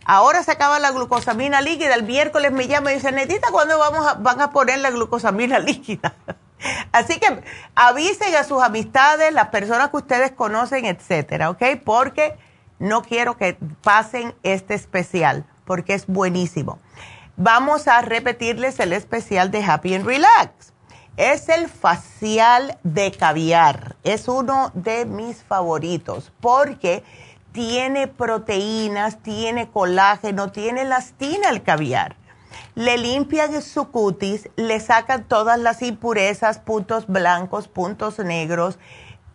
ahora 0.05 0.43
se 0.43 0.51
acaba 0.51 0.79
la 0.79 0.91
glucosamina 0.91 1.61
líquida, 1.61 1.95
el 1.95 2.03
miércoles 2.03 2.51
me 2.51 2.67
llama 2.67 2.91
y 2.91 2.95
dice, 2.95 3.11
Netita, 3.11 3.49
¿cuándo 3.51 3.77
vamos 3.77 4.07
a, 4.07 4.13
van 4.13 4.39
a 4.41 4.51
poner 4.51 4.79
la 4.79 4.91
glucosamina 4.91 5.59
líquida? 5.59 6.13
Así 6.91 7.19
que 7.19 7.43
avisen 7.75 8.35
a 8.35 8.43
sus 8.43 8.63
amistades, 8.63 9.33
las 9.33 9.49
personas 9.49 9.89
que 9.89 9.97
ustedes 9.97 10.31
conocen, 10.31 10.85
etcétera, 10.85 11.49
¿ok? 11.49 11.63
Porque 11.83 12.37
no 12.79 13.01
quiero 13.01 13.37
que 13.37 13.57
pasen 13.81 14.33
este 14.43 14.73
especial, 14.73 15.45
porque 15.65 15.93
es 15.93 16.07
buenísimo. 16.07 16.79
Vamos 17.37 17.87
a 17.87 18.01
repetirles 18.01 18.79
el 18.79 18.93
especial 18.93 19.51
de 19.51 19.63
Happy 19.63 19.95
and 19.95 20.05
Relax. 20.05 20.73
Es 21.17 21.49
el 21.49 21.69
facial 21.69 22.77
de 22.83 23.11
caviar. 23.11 23.95
Es 24.03 24.27
uno 24.27 24.71
de 24.73 25.05
mis 25.05 25.43
favoritos 25.43 26.31
porque 26.41 27.03
tiene 27.55 28.07
proteínas, 28.09 29.23
tiene 29.23 29.69
colágeno, 29.71 30.51
tiene 30.51 30.81
elastina 30.81 31.49
el 31.49 31.63
caviar. 31.63 32.17
Le 32.75 32.97
limpian 32.97 33.61
su 33.61 33.91
cutis, 33.91 34.49
le 34.57 34.81
sacan 34.81 35.23
todas 35.23 35.57
las 35.57 35.81
impurezas, 35.81 36.59
puntos 36.59 37.07
blancos, 37.07 37.69
puntos 37.69 38.19
negros, 38.19 38.77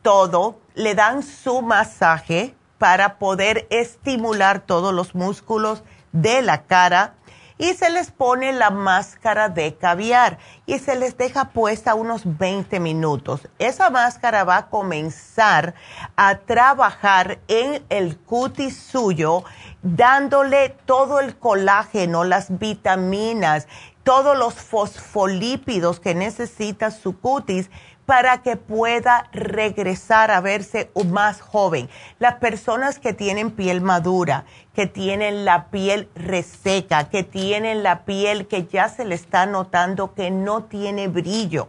todo, 0.02 0.60
le 0.74 0.94
dan 0.94 1.22
su 1.22 1.62
masaje 1.62 2.54
para 2.76 3.18
poder 3.18 3.66
estimular 3.70 4.60
todos 4.60 4.92
los 4.92 5.14
músculos 5.14 5.82
de 6.12 6.42
la 6.42 6.64
cara 6.64 7.14
y 7.60 7.74
se 7.74 7.90
les 7.90 8.10
pone 8.10 8.54
la 8.54 8.70
máscara 8.70 9.50
de 9.50 9.76
caviar 9.76 10.38
y 10.64 10.78
se 10.78 10.96
les 10.96 11.18
deja 11.18 11.50
puesta 11.50 11.94
unos 11.94 12.38
20 12.38 12.80
minutos. 12.80 13.46
Esa 13.58 13.90
máscara 13.90 14.44
va 14.44 14.56
a 14.56 14.66
comenzar 14.70 15.74
a 16.16 16.38
trabajar 16.38 17.38
en 17.48 17.84
el 17.90 18.16
cutis 18.16 18.78
suyo, 18.78 19.44
dándole 19.82 20.70
todo 20.86 21.20
el 21.20 21.36
colágeno, 21.36 22.24
las 22.24 22.58
vitaminas, 22.58 23.68
todos 24.04 24.38
los 24.38 24.54
fosfolípidos 24.54 26.00
que 26.00 26.14
necesita 26.14 26.90
su 26.90 27.20
cutis 27.20 27.70
para 28.10 28.42
que 28.42 28.56
pueda 28.56 29.28
regresar 29.30 30.32
a 30.32 30.40
verse 30.40 30.90
más 31.06 31.40
joven. 31.40 31.88
Las 32.18 32.36
personas 32.36 32.98
que 32.98 33.12
tienen 33.12 33.52
piel 33.52 33.82
madura, 33.82 34.46
que 34.80 34.86
tienen 34.86 35.44
la 35.44 35.66
piel 35.66 36.08
reseca, 36.14 37.10
que 37.10 37.22
tienen 37.22 37.82
la 37.82 38.06
piel 38.06 38.46
que 38.46 38.64
ya 38.64 38.88
se 38.88 39.04
le 39.04 39.14
está 39.14 39.44
notando 39.44 40.14
que 40.14 40.30
no 40.30 40.64
tiene 40.64 41.06
brillo. 41.06 41.68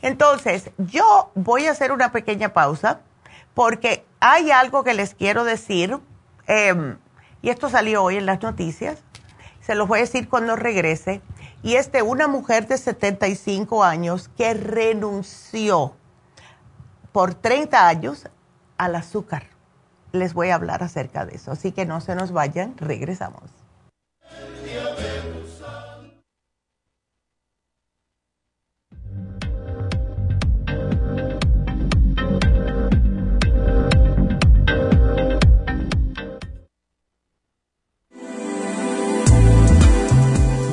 Entonces, 0.01 0.71
yo 0.77 1.31
voy 1.35 1.65
a 1.65 1.71
hacer 1.71 1.91
una 1.91 2.11
pequeña 2.11 2.53
pausa 2.53 3.01
porque 3.53 4.05
hay 4.19 4.51
algo 4.51 4.83
que 4.83 4.93
les 4.93 5.15
quiero 5.15 5.43
decir, 5.43 5.99
em, 6.47 6.97
y 7.41 7.49
esto 7.49 7.69
salió 7.69 8.03
hoy 8.03 8.15
en 8.17 8.25
las 8.25 8.41
noticias, 8.41 9.03
se 9.61 9.75
los 9.75 9.87
voy 9.87 9.99
a 9.99 10.01
decir 10.01 10.27
cuando 10.29 10.55
regrese 10.55 11.21
y 11.63 11.75
es 11.75 11.91
de 11.91 12.03
una 12.03 12.27
mujer 12.27 12.67
de 12.67 12.77
75 12.77 13.83
años 13.83 14.29
que 14.37 14.53
renunció 14.53 15.95
por 17.11 17.33
30 17.33 17.87
años 17.87 18.29
al 18.77 18.95
azúcar. 18.95 19.54
Les 20.15 20.33
voy 20.33 20.49
a 20.49 20.55
hablar 20.55 20.81
acerca 20.81 21.25
de 21.25 21.35
eso, 21.35 21.51
así 21.51 21.73
que 21.73 21.85
no 21.85 21.99
se 21.99 22.15
nos 22.15 22.31
vayan, 22.31 22.77
regresamos. 22.77 23.43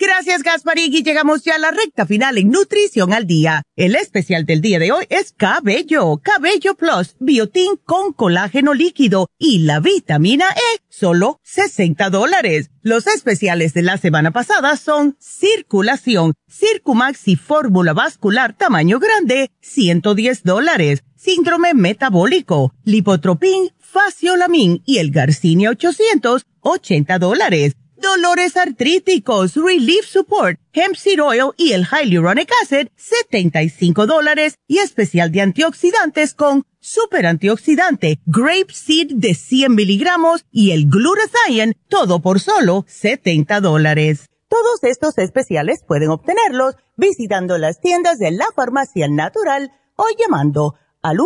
Gracias, 0.00 0.44
Gasparín. 0.44 0.94
Y 0.94 1.02
llegamos 1.02 1.42
ya 1.42 1.56
a 1.56 1.58
la 1.58 1.72
recta 1.72 2.06
final 2.06 2.38
en 2.38 2.50
Nutrición 2.50 3.12
al 3.12 3.26
Día. 3.26 3.64
El 3.74 3.96
especial 3.96 4.46
del 4.46 4.60
día 4.60 4.78
de 4.78 4.92
hoy 4.92 5.04
es 5.08 5.32
Cabello, 5.36 6.18
Cabello 6.18 6.76
Plus, 6.76 7.16
Biotín 7.18 7.80
con 7.84 8.12
colágeno 8.12 8.74
líquido 8.74 9.28
y 9.38 9.58
la 9.60 9.80
vitamina 9.80 10.46
E, 10.50 10.80
solo 10.88 11.40
60 11.42 12.10
dólares. 12.10 12.70
Los 12.82 13.08
especiales 13.08 13.74
de 13.74 13.82
la 13.82 13.98
semana 13.98 14.30
pasada 14.30 14.76
son 14.76 15.16
Circulación, 15.18 16.34
Circumax 16.48 17.26
y 17.26 17.34
Fórmula 17.34 17.92
Vascular 17.92 18.52
tamaño 18.56 19.00
grande, 19.00 19.50
110 19.62 20.44
dólares. 20.44 21.02
Síndrome 21.16 21.74
metabólico, 21.74 22.72
Lipotropin, 22.84 23.72
Faciolamin 23.80 24.80
y 24.86 24.98
el 24.98 25.10
Garcinia 25.10 25.70
800, 25.70 26.46
80 26.60 27.18
dólares 27.18 27.74
dolores 28.00 28.56
artríticos, 28.56 29.54
Relief 29.54 30.06
Support, 30.06 30.58
Hemp 30.72 30.96
Seed 30.96 31.22
Oil 31.22 31.52
y 31.56 31.72
el 31.72 31.86
Hyaluronic 31.86 32.50
Acid, 32.62 32.88
75 32.96 34.06
dólares 34.06 34.54
y 34.66 34.78
especial 34.78 35.30
de 35.32 35.42
antioxidantes 35.42 36.34
con 36.34 36.64
super 36.80 37.26
antioxidante, 37.26 38.20
Grape 38.26 38.72
Seed 38.72 39.12
de 39.14 39.34
100 39.34 39.74
miligramos 39.74 40.46
y 40.50 40.70
el 40.70 40.88
Glutathione, 40.88 41.74
todo 41.88 42.20
por 42.20 42.40
solo 42.40 42.86
70 42.88 43.60
dólares. 43.60 44.30
Todos 44.48 44.82
estos 44.82 45.18
especiales 45.18 45.84
pueden 45.86 46.08
obtenerlos 46.10 46.76
visitando 46.96 47.58
las 47.58 47.80
tiendas 47.80 48.18
de 48.18 48.30
la 48.30 48.46
farmacia 48.56 49.06
natural 49.08 49.72
o 49.96 50.06
llamando 50.18 50.74
al 51.02 51.18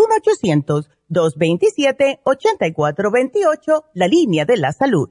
1-800-227-8428, 1.10 3.84
la 3.94 4.08
línea 4.08 4.44
de 4.44 4.56
la 4.56 4.72
salud. 4.72 5.10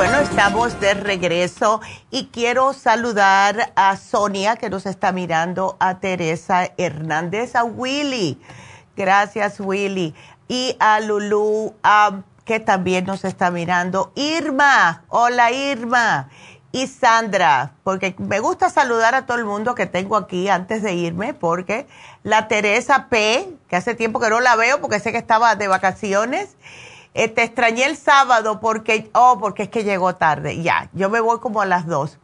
Bueno, 0.00 0.16
estamos 0.20 0.80
de 0.80 0.94
regreso 0.94 1.82
y 2.10 2.28
quiero 2.28 2.72
saludar 2.72 3.70
a 3.76 3.98
Sonia 3.98 4.56
que 4.56 4.70
nos 4.70 4.86
está 4.86 5.12
mirando, 5.12 5.76
a 5.78 6.00
Teresa 6.00 6.70
Hernández, 6.78 7.54
a 7.54 7.64
Willy. 7.64 8.40
Gracias, 8.96 9.60
Willy. 9.60 10.14
Y 10.48 10.74
a 10.80 11.00
Lulu, 11.00 11.74
que 12.46 12.60
también 12.60 13.04
nos 13.04 13.26
está 13.26 13.50
mirando. 13.50 14.10
Irma, 14.14 15.04
hola 15.08 15.52
Irma. 15.52 16.30
Y 16.72 16.86
Sandra, 16.86 17.72
porque 17.84 18.14
me 18.16 18.40
gusta 18.40 18.70
saludar 18.70 19.14
a 19.14 19.26
todo 19.26 19.36
el 19.36 19.44
mundo 19.44 19.74
que 19.74 19.84
tengo 19.84 20.16
aquí 20.16 20.48
antes 20.48 20.82
de 20.82 20.94
irme, 20.94 21.34
porque 21.34 21.86
la 22.22 22.48
Teresa 22.48 23.08
P, 23.10 23.50
que 23.68 23.76
hace 23.76 23.94
tiempo 23.94 24.18
que 24.18 24.30
no 24.30 24.40
la 24.40 24.56
veo 24.56 24.80
porque 24.80 24.98
sé 24.98 25.12
que 25.12 25.18
estaba 25.18 25.56
de 25.56 25.68
vacaciones 25.68 26.56
eh, 27.14 27.28
te 27.28 27.42
extrañé 27.42 27.86
el 27.86 27.96
sábado 27.96 28.60
porque, 28.60 29.10
oh, 29.14 29.38
porque 29.40 29.64
es 29.64 29.68
que 29.68 29.84
llegó 29.84 30.14
tarde. 30.14 30.62
Ya, 30.62 30.88
yo 30.92 31.10
me 31.10 31.20
voy 31.20 31.40
como 31.40 31.60
a 31.60 31.66
las 31.66 31.86
dos. 31.86 32.18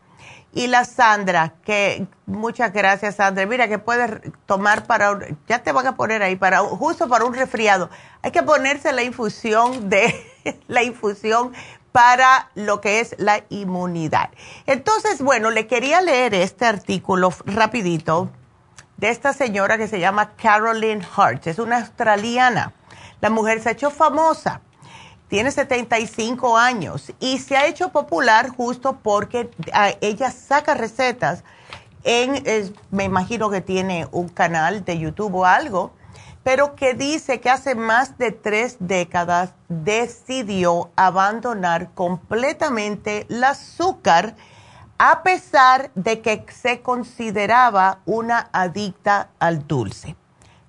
Y 0.52 0.68
la 0.68 0.84
Sandra, 0.84 1.54
que 1.64 2.06
muchas 2.24 2.72
gracias 2.72 3.16
Sandra. 3.16 3.44
Mira 3.46 3.68
que 3.68 3.78
puedes 3.78 4.22
tomar 4.46 4.86
para, 4.86 5.18
ya 5.46 5.62
te 5.62 5.72
van 5.72 5.86
a 5.86 5.96
poner 5.96 6.22
ahí, 6.22 6.36
para 6.36 6.60
justo 6.60 7.08
para 7.08 7.24
un 7.24 7.34
resfriado. 7.34 7.90
Hay 8.22 8.30
que 8.30 8.42
ponerse 8.42 8.92
la 8.92 9.02
infusión 9.02 9.90
de, 9.90 10.14
la 10.68 10.82
infusión 10.82 11.52
para 11.92 12.50
lo 12.54 12.80
que 12.80 13.00
es 13.00 13.16
la 13.18 13.44
inmunidad. 13.48 14.30
Entonces, 14.66 15.20
bueno, 15.20 15.50
le 15.50 15.66
quería 15.66 16.00
leer 16.00 16.34
este 16.34 16.64
artículo 16.64 17.32
rapidito 17.44 18.30
de 18.96 19.10
esta 19.10 19.32
señora 19.32 19.76
que 19.76 19.88
se 19.88 19.98
llama 19.98 20.36
Carolyn 20.36 21.02
Hart. 21.16 21.46
Es 21.48 21.58
una 21.58 21.78
australiana. 21.78 22.72
La 23.20 23.30
mujer 23.30 23.62
se 23.62 23.70
ha 23.70 23.72
hecho 23.72 23.90
famosa 23.90 24.60
tiene 25.28 25.50
75 25.50 26.56
años 26.56 27.12
y 27.20 27.38
se 27.38 27.56
ha 27.56 27.66
hecho 27.66 27.90
popular 27.90 28.48
justo 28.50 28.98
porque 29.02 29.50
ah, 29.72 29.90
ella 30.00 30.30
saca 30.30 30.74
recetas 30.74 31.42
en, 32.04 32.72
me 32.92 33.04
imagino 33.04 33.50
que 33.50 33.60
tiene 33.60 34.06
un 34.12 34.28
canal 34.28 34.84
de 34.84 34.98
YouTube 34.98 35.34
o 35.34 35.44
algo, 35.44 35.92
pero 36.44 36.76
que 36.76 36.94
dice 36.94 37.40
que 37.40 37.50
hace 37.50 37.74
más 37.74 38.16
de 38.18 38.30
tres 38.30 38.76
décadas 38.78 39.50
decidió 39.68 40.90
abandonar 40.94 41.90
completamente 41.94 43.26
el 43.28 43.42
azúcar 43.42 44.36
a 44.98 45.24
pesar 45.24 45.90
de 45.96 46.20
que 46.20 46.46
se 46.48 46.80
consideraba 46.80 47.98
una 48.06 48.48
adicta 48.52 49.30
al 49.40 49.66
dulce 49.66 50.14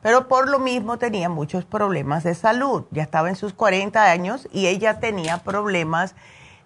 pero 0.01 0.27
por 0.27 0.47
lo 0.49 0.59
mismo 0.59 0.97
tenía 0.97 1.29
muchos 1.29 1.65
problemas 1.65 2.23
de 2.23 2.35
salud. 2.35 2.85
Ya 2.91 3.03
estaba 3.03 3.29
en 3.29 3.35
sus 3.35 3.53
40 3.53 4.03
años 4.03 4.47
y 4.51 4.67
ella 4.67 4.99
tenía 4.99 5.39
problemas 5.39 6.15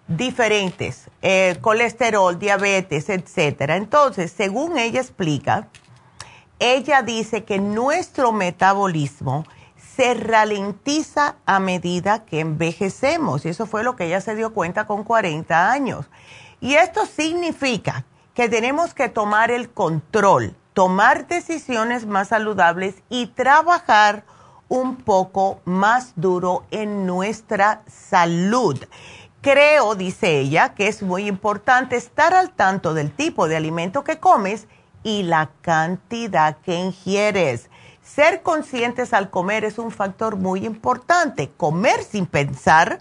diferentes, 0.08 1.08
eh, 1.22 1.56
colesterol, 1.60 2.38
diabetes, 2.38 3.08
etcétera. 3.08 3.76
Entonces, 3.76 4.32
según 4.32 4.78
ella 4.78 5.00
explica, 5.00 5.68
ella 6.58 7.02
dice 7.02 7.44
que 7.44 7.58
nuestro 7.58 8.32
metabolismo 8.32 9.44
se 9.96 10.14
ralentiza 10.14 11.36
a 11.44 11.60
medida 11.60 12.24
que 12.24 12.40
envejecemos. 12.40 13.44
Y 13.44 13.50
eso 13.50 13.66
fue 13.66 13.84
lo 13.84 13.96
que 13.96 14.06
ella 14.06 14.20
se 14.20 14.34
dio 14.34 14.54
cuenta 14.54 14.86
con 14.86 15.04
40 15.04 15.70
años. 15.70 16.06
Y 16.60 16.74
esto 16.74 17.06
significa 17.06 18.04
que 18.34 18.48
tenemos 18.48 18.94
que 18.94 19.08
tomar 19.08 19.50
el 19.50 19.70
control 19.70 20.54
tomar 20.74 21.26
decisiones 21.26 22.06
más 22.06 22.28
saludables 22.28 22.96
y 23.08 23.26
trabajar 23.26 24.24
un 24.68 24.96
poco 24.96 25.60
más 25.64 26.12
duro 26.16 26.64
en 26.70 27.06
nuestra 27.06 27.82
salud. 27.86 28.78
Creo, 29.42 29.94
dice 29.96 30.38
ella, 30.38 30.74
que 30.74 30.88
es 30.88 31.02
muy 31.02 31.26
importante 31.26 31.96
estar 31.96 32.32
al 32.32 32.52
tanto 32.52 32.94
del 32.94 33.10
tipo 33.12 33.48
de 33.48 33.56
alimento 33.56 34.04
que 34.04 34.18
comes 34.18 34.68
y 35.02 35.24
la 35.24 35.50
cantidad 35.60 36.56
que 36.58 36.76
ingieres. 36.76 37.68
Ser 38.02 38.42
conscientes 38.42 39.12
al 39.12 39.30
comer 39.30 39.64
es 39.64 39.78
un 39.78 39.90
factor 39.90 40.36
muy 40.36 40.64
importante. 40.64 41.50
Comer 41.56 42.02
sin 42.02 42.26
pensar 42.26 43.00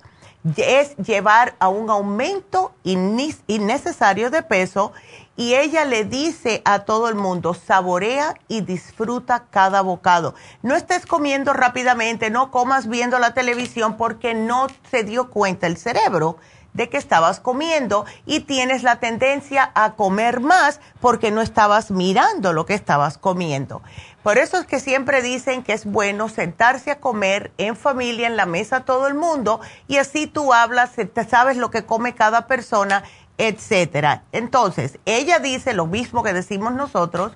es 0.57 0.97
llevar 0.97 1.55
a 1.59 1.69
un 1.69 1.89
aumento 1.89 2.73
innecesario 2.83 4.29
de 4.29 4.41
peso 4.41 4.91
y 5.41 5.55
ella 5.55 5.85
le 5.85 6.05
dice 6.05 6.61
a 6.65 6.85
todo 6.85 7.09
el 7.09 7.15
mundo, 7.15 7.55
saborea 7.55 8.35
y 8.47 8.61
disfruta 8.61 9.45
cada 9.49 9.81
bocado. 9.81 10.35
No 10.61 10.75
estés 10.75 11.07
comiendo 11.07 11.51
rápidamente, 11.51 12.29
no 12.29 12.51
comas 12.51 12.87
viendo 12.87 13.17
la 13.17 13.33
televisión 13.33 13.97
porque 13.97 14.35
no 14.35 14.67
se 14.91 15.03
dio 15.03 15.31
cuenta 15.31 15.65
el 15.65 15.77
cerebro 15.77 16.37
de 16.73 16.89
que 16.89 16.97
estabas 16.97 17.39
comiendo 17.39 18.05
y 18.27 18.41
tienes 18.41 18.83
la 18.83 18.99
tendencia 18.99 19.71
a 19.73 19.93
comer 19.93 20.41
más 20.41 20.79
porque 20.99 21.31
no 21.31 21.41
estabas 21.41 21.89
mirando 21.89 22.53
lo 22.53 22.67
que 22.67 22.75
estabas 22.75 23.17
comiendo. 23.17 23.81
Por 24.23 24.37
eso 24.37 24.57
es 24.57 24.67
que 24.67 24.79
siempre 24.79 25.23
dicen 25.23 25.63
que 25.63 25.73
es 25.73 25.85
bueno 25.85 26.29
sentarse 26.29 26.91
a 26.91 26.99
comer 26.99 27.51
en 27.57 27.75
familia, 27.75 28.27
en 28.27 28.37
la 28.37 28.45
mesa 28.45 28.85
todo 28.85 29.07
el 29.07 29.15
mundo, 29.15 29.59
y 29.87 29.97
así 29.97 30.27
tú 30.27 30.53
hablas, 30.53 30.91
sabes 31.27 31.57
lo 31.57 31.71
que 31.71 31.85
come 31.85 32.13
cada 32.13 32.45
persona, 32.45 33.03
etcétera. 33.41 34.23
Entonces, 34.31 34.99
ella 35.05 35.39
dice 35.39 35.73
lo 35.73 35.87
mismo 35.87 36.21
que 36.21 36.31
decimos 36.31 36.73
nosotros, 36.73 37.31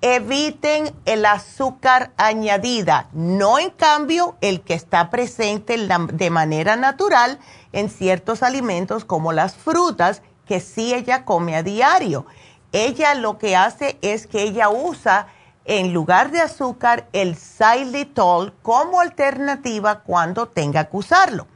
eviten 0.00 0.92
el 1.04 1.24
azúcar 1.24 2.10
añadida, 2.16 3.08
no 3.12 3.60
en 3.60 3.70
cambio 3.70 4.36
el 4.40 4.62
que 4.62 4.74
está 4.74 5.10
presente 5.10 5.76
de 5.78 6.30
manera 6.30 6.74
natural 6.74 7.38
en 7.72 7.88
ciertos 7.88 8.42
alimentos 8.42 9.04
como 9.04 9.32
las 9.32 9.54
frutas, 9.54 10.22
que 10.44 10.58
sí 10.58 10.92
ella 10.92 11.24
come 11.24 11.54
a 11.54 11.62
diario. 11.62 12.26
Ella 12.72 13.14
lo 13.14 13.38
que 13.38 13.54
hace 13.54 13.98
es 14.02 14.26
que 14.26 14.42
ella 14.42 14.70
usa 14.70 15.28
en 15.64 15.92
lugar 15.92 16.32
de 16.32 16.40
azúcar 16.40 17.06
el 17.12 17.36
xylitol 17.36 18.54
como 18.60 19.00
alternativa 19.00 20.00
cuando 20.00 20.48
tenga 20.48 20.86
que 20.86 20.96
usarlo. 20.96 21.46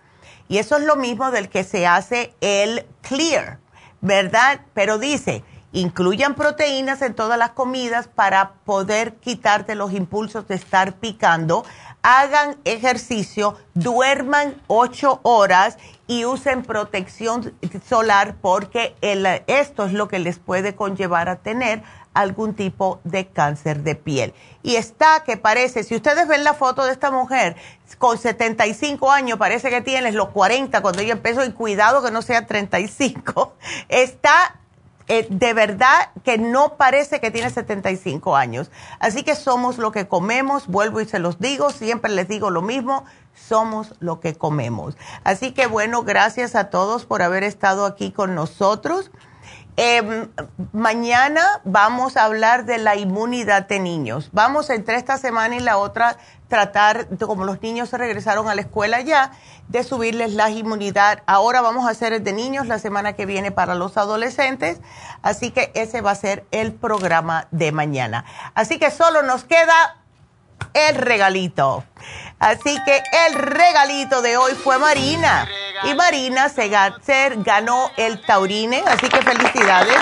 Y 0.48 0.58
eso 0.58 0.76
es 0.76 0.84
lo 0.84 0.96
mismo 0.96 1.30
del 1.30 1.48
que 1.48 1.64
se 1.64 1.86
hace 1.86 2.34
el 2.40 2.86
clear, 3.02 3.58
¿verdad? 4.00 4.60
Pero 4.74 4.98
dice, 4.98 5.42
incluyan 5.72 6.34
proteínas 6.34 7.02
en 7.02 7.14
todas 7.14 7.38
las 7.38 7.50
comidas 7.50 8.08
para 8.08 8.52
poder 8.64 9.14
quitarte 9.16 9.74
los 9.74 9.92
impulsos 9.92 10.46
de 10.48 10.54
estar 10.54 10.94
picando. 10.94 11.64
Hagan 12.02 12.56
ejercicio, 12.64 13.56
duerman 13.74 14.62
ocho 14.68 15.18
horas 15.24 15.76
y 16.06 16.24
usen 16.24 16.62
protección 16.62 17.52
solar 17.88 18.36
porque 18.40 18.94
esto 19.48 19.86
es 19.86 19.92
lo 19.92 20.06
que 20.06 20.20
les 20.20 20.38
puede 20.38 20.76
conllevar 20.76 21.28
a 21.28 21.36
tener 21.36 21.82
algún 22.16 22.54
tipo 22.54 23.00
de 23.04 23.26
cáncer 23.26 23.82
de 23.82 23.94
piel. 23.94 24.34
Y 24.62 24.76
está 24.76 25.22
que 25.24 25.36
parece, 25.36 25.84
si 25.84 25.94
ustedes 25.94 26.26
ven 26.26 26.44
la 26.44 26.54
foto 26.54 26.84
de 26.84 26.92
esta 26.92 27.10
mujer 27.10 27.56
con 27.98 28.18
75 28.18 29.10
años, 29.12 29.38
parece 29.38 29.70
que 29.70 29.80
tiene 29.80 30.10
los 30.12 30.30
40 30.30 30.80
cuando 30.82 31.02
ella 31.02 31.12
empezó 31.12 31.44
y 31.44 31.52
cuidado 31.52 32.02
que 32.02 32.10
no 32.10 32.22
sea 32.22 32.46
35, 32.46 33.54
está 33.88 34.56
eh, 35.08 35.26
de 35.30 35.54
verdad 35.54 36.10
que 36.24 36.36
no 36.36 36.76
parece 36.76 37.20
que 37.20 37.30
tiene 37.30 37.50
75 37.50 38.34
años. 38.34 38.70
Así 38.98 39.22
que 39.22 39.36
somos 39.36 39.78
lo 39.78 39.92
que 39.92 40.08
comemos, 40.08 40.66
vuelvo 40.66 41.00
y 41.00 41.06
se 41.06 41.20
los 41.20 41.38
digo, 41.38 41.70
siempre 41.70 42.10
les 42.10 42.26
digo 42.26 42.50
lo 42.50 42.62
mismo, 42.62 43.04
somos 43.34 43.94
lo 44.00 44.18
que 44.18 44.34
comemos. 44.34 44.96
Así 45.22 45.52
que 45.52 45.66
bueno, 45.66 46.02
gracias 46.02 46.56
a 46.56 46.70
todos 46.70 47.04
por 47.04 47.22
haber 47.22 47.44
estado 47.44 47.86
aquí 47.86 48.10
con 48.10 48.34
nosotros. 48.34 49.12
Eh, 49.78 50.28
mañana 50.72 51.60
vamos 51.64 52.16
a 52.16 52.24
hablar 52.24 52.64
de 52.64 52.78
la 52.78 52.96
inmunidad 52.96 53.68
de 53.68 53.78
niños. 53.78 54.30
Vamos 54.32 54.70
entre 54.70 54.96
esta 54.96 55.18
semana 55.18 55.56
y 55.56 55.60
la 55.60 55.76
otra 55.76 56.16
tratar, 56.48 57.08
como 57.18 57.44
los 57.44 57.60
niños 57.60 57.90
se 57.90 57.98
regresaron 57.98 58.48
a 58.48 58.54
la 58.54 58.62
escuela 58.62 59.00
ya, 59.02 59.32
de 59.68 59.84
subirles 59.84 60.32
la 60.32 60.48
inmunidad. 60.48 61.22
Ahora 61.26 61.60
vamos 61.60 61.86
a 61.86 61.90
hacer 61.90 62.14
el 62.14 62.24
de 62.24 62.32
niños 62.32 62.66
la 62.66 62.78
semana 62.78 63.12
que 63.14 63.26
viene 63.26 63.50
para 63.50 63.74
los 63.74 63.98
adolescentes. 63.98 64.80
Así 65.22 65.50
que 65.50 65.72
ese 65.74 66.00
va 66.00 66.12
a 66.12 66.14
ser 66.14 66.46
el 66.52 66.72
programa 66.72 67.48
de 67.50 67.72
mañana. 67.72 68.24
Así 68.54 68.78
que 68.78 68.90
solo 68.90 69.22
nos 69.22 69.44
queda 69.44 70.05
el 70.74 70.96
regalito. 70.96 71.84
Así 72.38 72.78
que 72.84 73.02
el 73.26 73.34
regalito 73.34 74.20
de 74.22 74.36
hoy 74.36 74.52
fue 74.54 74.78
Marina. 74.78 75.48
Y 75.84 75.94
Marina 75.94 76.48
se, 76.48 76.68
ganó 76.68 77.90
el 77.96 78.20
Taurine, 78.22 78.82
así 78.86 79.08
que 79.08 79.22
felicidades. 79.22 79.96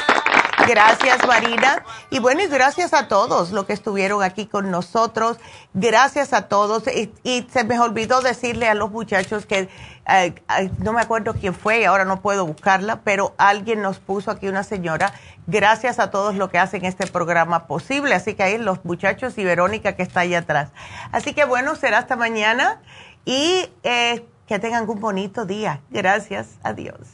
Gracias, 0.67 1.27
Marina. 1.27 1.85
Y 2.11 2.21
bueno, 2.21 2.43
y 2.43 2.47
gracias 2.47 2.95
a 2.95 3.09
todos 3.09 3.51
los 3.51 3.67
que 3.67 3.73
estuvieron 3.73 4.23
aquí 4.23 4.47
con 4.47 4.71
nosotros. 4.71 5.39
Gracias 5.75 6.33
a 6.33 6.49
todos. 6.49 6.85
Y, 7.23 7.47
se 7.53 7.65
me 7.65 7.79
olvidó 7.79 8.21
decirle 8.21 8.69
a 8.69 8.75
los 8.75 8.91
muchachos 8.91 9.47
que, 9.47 9.69
eh, 10.09 10.35
no 10.79 10.93
me 10.93 11.01
acuerdo 11.01 11.35
quién 11.35 11.55
fue, 11.55 11.87
ahora 11.87 12.05
no 12.05 12.21
puedo 12.21 12.47
buscarla, 12.47 13.01
pero 13.03 13.35
alguien 13.37 13.83
nos 13.83 13.99
puso 13.99 14.31
aquí 14.31 14.49
una 14.49 14.63
señora. 14.63 15.13
Gracias 15.47 15.99
a 15.99 16.11
todos 16.11 16.35
los 16.35 16.51
que 16.51 16.59
hacen 16.59 16.85
este 16.85 17.07
programa 17.07 17.67
posible. 17.67 18.15
Así 18.15 18.35
que 18.35 18.43
ahí 18.43 18.59
los 18.59 18.85
muchachos 18.85 19.37
y 19.39 19.45
Verónica 19.45 19.97
que 19.97 20.03
está 20.03 20.21
ahí 20.21 20.35
atrás. 20.35 20.71
Así 21.13 21.35
que 21.35 21.45
bueno, 21.45 21.75
será 21.75 21.99
hasta 21.99 22.17
mañana 22.17 22.81
y 23.25 23.69
eh, 23.83 24.25
que 24.47 24.59
tengan 24.59 24.89
un 24.89 25.01
bonito 25.01 25.45
día. 25.45 25.81
Gracias. 25.91 26.49
Adiós. 26.63 27.14